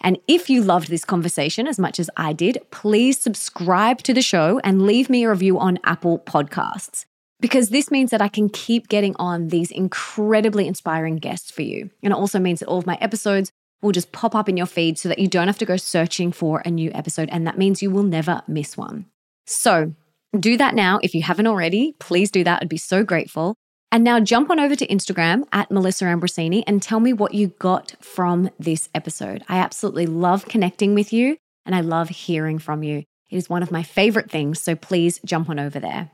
And 0.00 0.18
if 0.28 0.50
you 0.50 0.60
loved 0.62 0.88
this 0.88 1.04
conversation 1.04 1.66
as 1.66 1.78
much 1.78 1.98
as 1.98 2.10
I 2.16 2.34
did, 2.34 2.58
please 2.70 3.18
subscribe 3.18 4.02
to 4.02 4.12
the 4.12 4.20
show 4.20 4.60
and 4.62 4.82
leave 4.82 5.08
me 5.08 5.24
a 5.24 5.30
review 5.30 5.58
on 5.58 5.78
Apple 5.84 6.18
Podcasts 6.18 7.06
because 7.40 7.70
this 7.70 7.90
means 7.90 8.10
that 8.10 8.20
I 8.20 8.28
can 8.28 8.48
keep 8.48 8.88
getting 8.88 9.16
on 9.16 9.48
these 9.48 9.70
incredibly 9.70 10.66
inspiring 10.66 11.16
guests 11.16 11.50
for 11.50 11.62
you. 11.62 11.90
And 12.02 12.12
it 12.12 12.16
also 12.16 12.38
means 12.38 12.60
that 12.60 12.68
all 12.68 12.78
of 12.78 12.86
my 12.86 12.98
episodes 13.00 13.50
will 13.82 13.92
just 13.92 14.12
pop 14.12 14.34
up 14.34 14.48
in 14.48 14.56
your 14.56 14.66
feed 14.66 14.98
so 14.98 15.08
that 15.08 15.18
you 15.18 15.28
don't 15.28 15.46
have 15.46 15.58
to 15.58 15.66
go 15.66 15.76
searching 15.76 16.32
for 16.32 16.62
a 16.64 16.70
new 16.70 16.90
episode. 16.94 17.28
And 17.30 17.46
that 17.46 17.58
means 17.58 17.82
you 17.82 17.90
will 17.90 18.02
never 18.02 18.42
miss 18.46 18.76
one. 18.76 19.06
So 19.46 19.94
do 20.38 20.56
that 20.56 20.74
now. 20.74 20.98
If 21.02 21.14
you 21.14 21.22
haven't 21.22 21.46
already, 21.46 21.94
please 21.98 22.30
do 22.30 22.44
that. 22.44 22.62
I'd 22.62 22.68
be 22.68 22.76
so 22.76 23.04
grateful. 23.04 23.54
And 23.94 24.02
now 24.02 24.18
jump 24.18 24.50
on 24.50 24.58
over 24.58 24.74
to 24.74 24.86
Instagram 24.88 25.44
at 25.52 25.70
Melissa 25.70 26.06
Ambrosini 26.06 26.64
and 26.66 26.82
tell 26.82 26.98
me 26.98 27.12
what 27.12 27.32
you 27.32 27.54
got 27.60 27.94
from 28.00 28.50
this 28.58 28.88
episode. 28.92 29.44
I 29.48 29.58
absolutely 29.58 30.06
love 30.06 30.46
connecting 30.46 30.96
with 30.96 31.12
you 31.12 31.36
and 31.64 31.76
I 31.76 31.80
love 31.80 32.08
hearing 32.08 32.58
from 32.58 32.82
you. 32.82 33.04
It 33.30 33.36
is 33.36 33.48
one 33.48 33.62
of 33.62 33.70
my 33.70 33.84
favorite 33.84 34.32
things. 34.32 34.60
So 34.60 34.74
please 34.74 35.20
jump 35.24 35.48
on 35.48 35.60
over 35.60 35.78
there. 35.78 36.10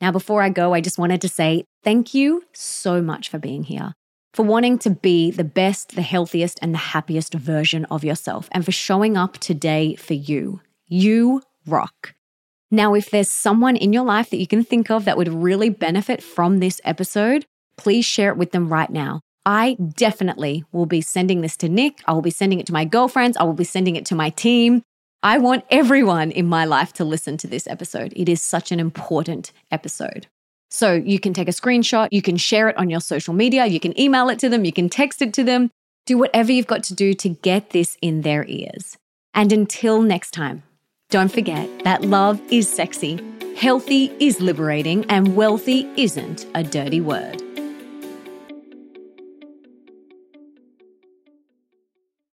Now, 0.00 0.10
before 0.10 0.42
I 0.42 0.48
go, 0.48 0.74
I 0.74 0.80
just 0.80 0.98
wanted 0.98 1.20
to 1.20 1.28
say 1.28 1.62
thank 1.84 2.14
you 2.14 2.42
so 2.52 3.00
much 3.00 3.28
for 3.28 3.38
being 3.38 3.62
here 3.62 3.92
for 4.34 4.44
wanting 4.44 4.78
to 4.80 4.90
be 4.90 5.30
the 5.30 5.44
best, 5.44 5.94
the 5.94 6.02
healthiest, 6.02 6.58
and 6.60 6.74
the 6.74 6.78
happiest 6.78 7.34
version 7.34 7.84
of 7.86 8.02
yourself, 8.02 8.48
and 8.50 8.64
for 8.64 8.72
showing 8.72 9.16
up 9.16 9.38
today 9.38 9.94
for 9.94 10.14
you. 10.14 10.60
You 10.88 11.42
rock. 11.64 12.14
Now, 12.70 12.94
if 12.94 13.10
there's 13.10 13.30
someone 13.30 13.76
in 13.76 13.92
your 13.92 14.04
life 14.04 14.30
that 14.30 14.38
you 14.38 14.46
can 14.46 14.64
think 14.64 14.90
of 14.90 15.04
that 15.04 15.16
would 15.16 15.28
really 15.28 15.70
benefit 15.70 16.22
from 16.22 16.58
this 16.58 16.80
episode, 16.84 17.44
please 17.76 18.04
share 18.04 18.30
it 18.30 18.36
with 18.36 18.52
them 18.52 18.68
right 18.68 18.90
now. 18.90 19.20
I 19.44 19.76
definitely 19.96 20.64
will 20.70 20.86
be 20.86 21.00
sending 21.00 21.40
this 21.40 21.56
to 21.58 21.68
Nick. 21.68 22.00
I 22.06 22.12
will 22.12 22.22
be 22.22 22.30
sending 22.30 22.60
it 22.60 22.66
to 22.66 22.72
my 22.72 22.84
girlfriends. 22.84 23.36
I 23.36 23.44
will 23.44 23.54
be 23.54 23.64
sending 23.64 23.96
it 23.96 24.06
to 24.06 24.14
my 24.14 24.30
team. 24.30 24.82
I 25.22 25.38
want 25.38 25.64
everyone 25.70 26.30
in 26.30 26.46
my 26.46 26.64
life 26.64 26.92
to 26.94 27.04
listen 27.04 27.36
to 27.38 27.46
this 27.46 27.66
episode. 27.66 28.12
It 28.16 28.28
is 28.28 28.40
such 28.40 28.72
an 28.72 28.80
important 28.80 29.52
episode. 29.70 30.28
So 30.70 30.94
you 30.94 31.18
can 31.18 31.34
take 31.34 31.48
a 31.48 31.52
screenshot, 31.52 32.08
you 32.12 32.22
can 32.22 32.36
share 32.36 32.68
it 32.68 32.76
on 32.76 32.90
your 32.90 33.00
social 33.00 33.34
media, 33.34 33.66
you 33.66 33.80
can 33.80 33.98
email 34.00 34.28
it 34.28 34.38
to 34.38 34.48
them, 34.48 34.64
you 34.64 34.72
can 34.72 34.88
text 34.88 35.20
it 35.20 35.34
to 35.34 35.42
them. 35.42 35.70
Do 36.06 36.16
whatever 36.16 36.52
you've 36.52 36.66
got 36.66 36.84
to 36.84 36.94
do 36.94 37.12
to 37.14 37.28
get 37.28 37.70
this 37.70 37.98
in 38.00 38.22
their 38.22 38.46
ears. 38.46 38.96
And 39.34 39.52
until 39.52 40.00
next 40.00 40.30
time, 40.30 40.62
don't 41.10 41.30
forget 41.32 41.68
that 41.82 42.02
love 42.02 42.40
is 42.50 42.68
sexy, 42.68 43.18
healthy 43.56 44.12
is 44.20 44.40
liberating, 44.40 45.04
and 45.10 45.34
wealthy 45.34 45.88
isn't 45.96 46.46
a 46.54 46.62
dirty 46.62 47.00
word. 47.00 47.49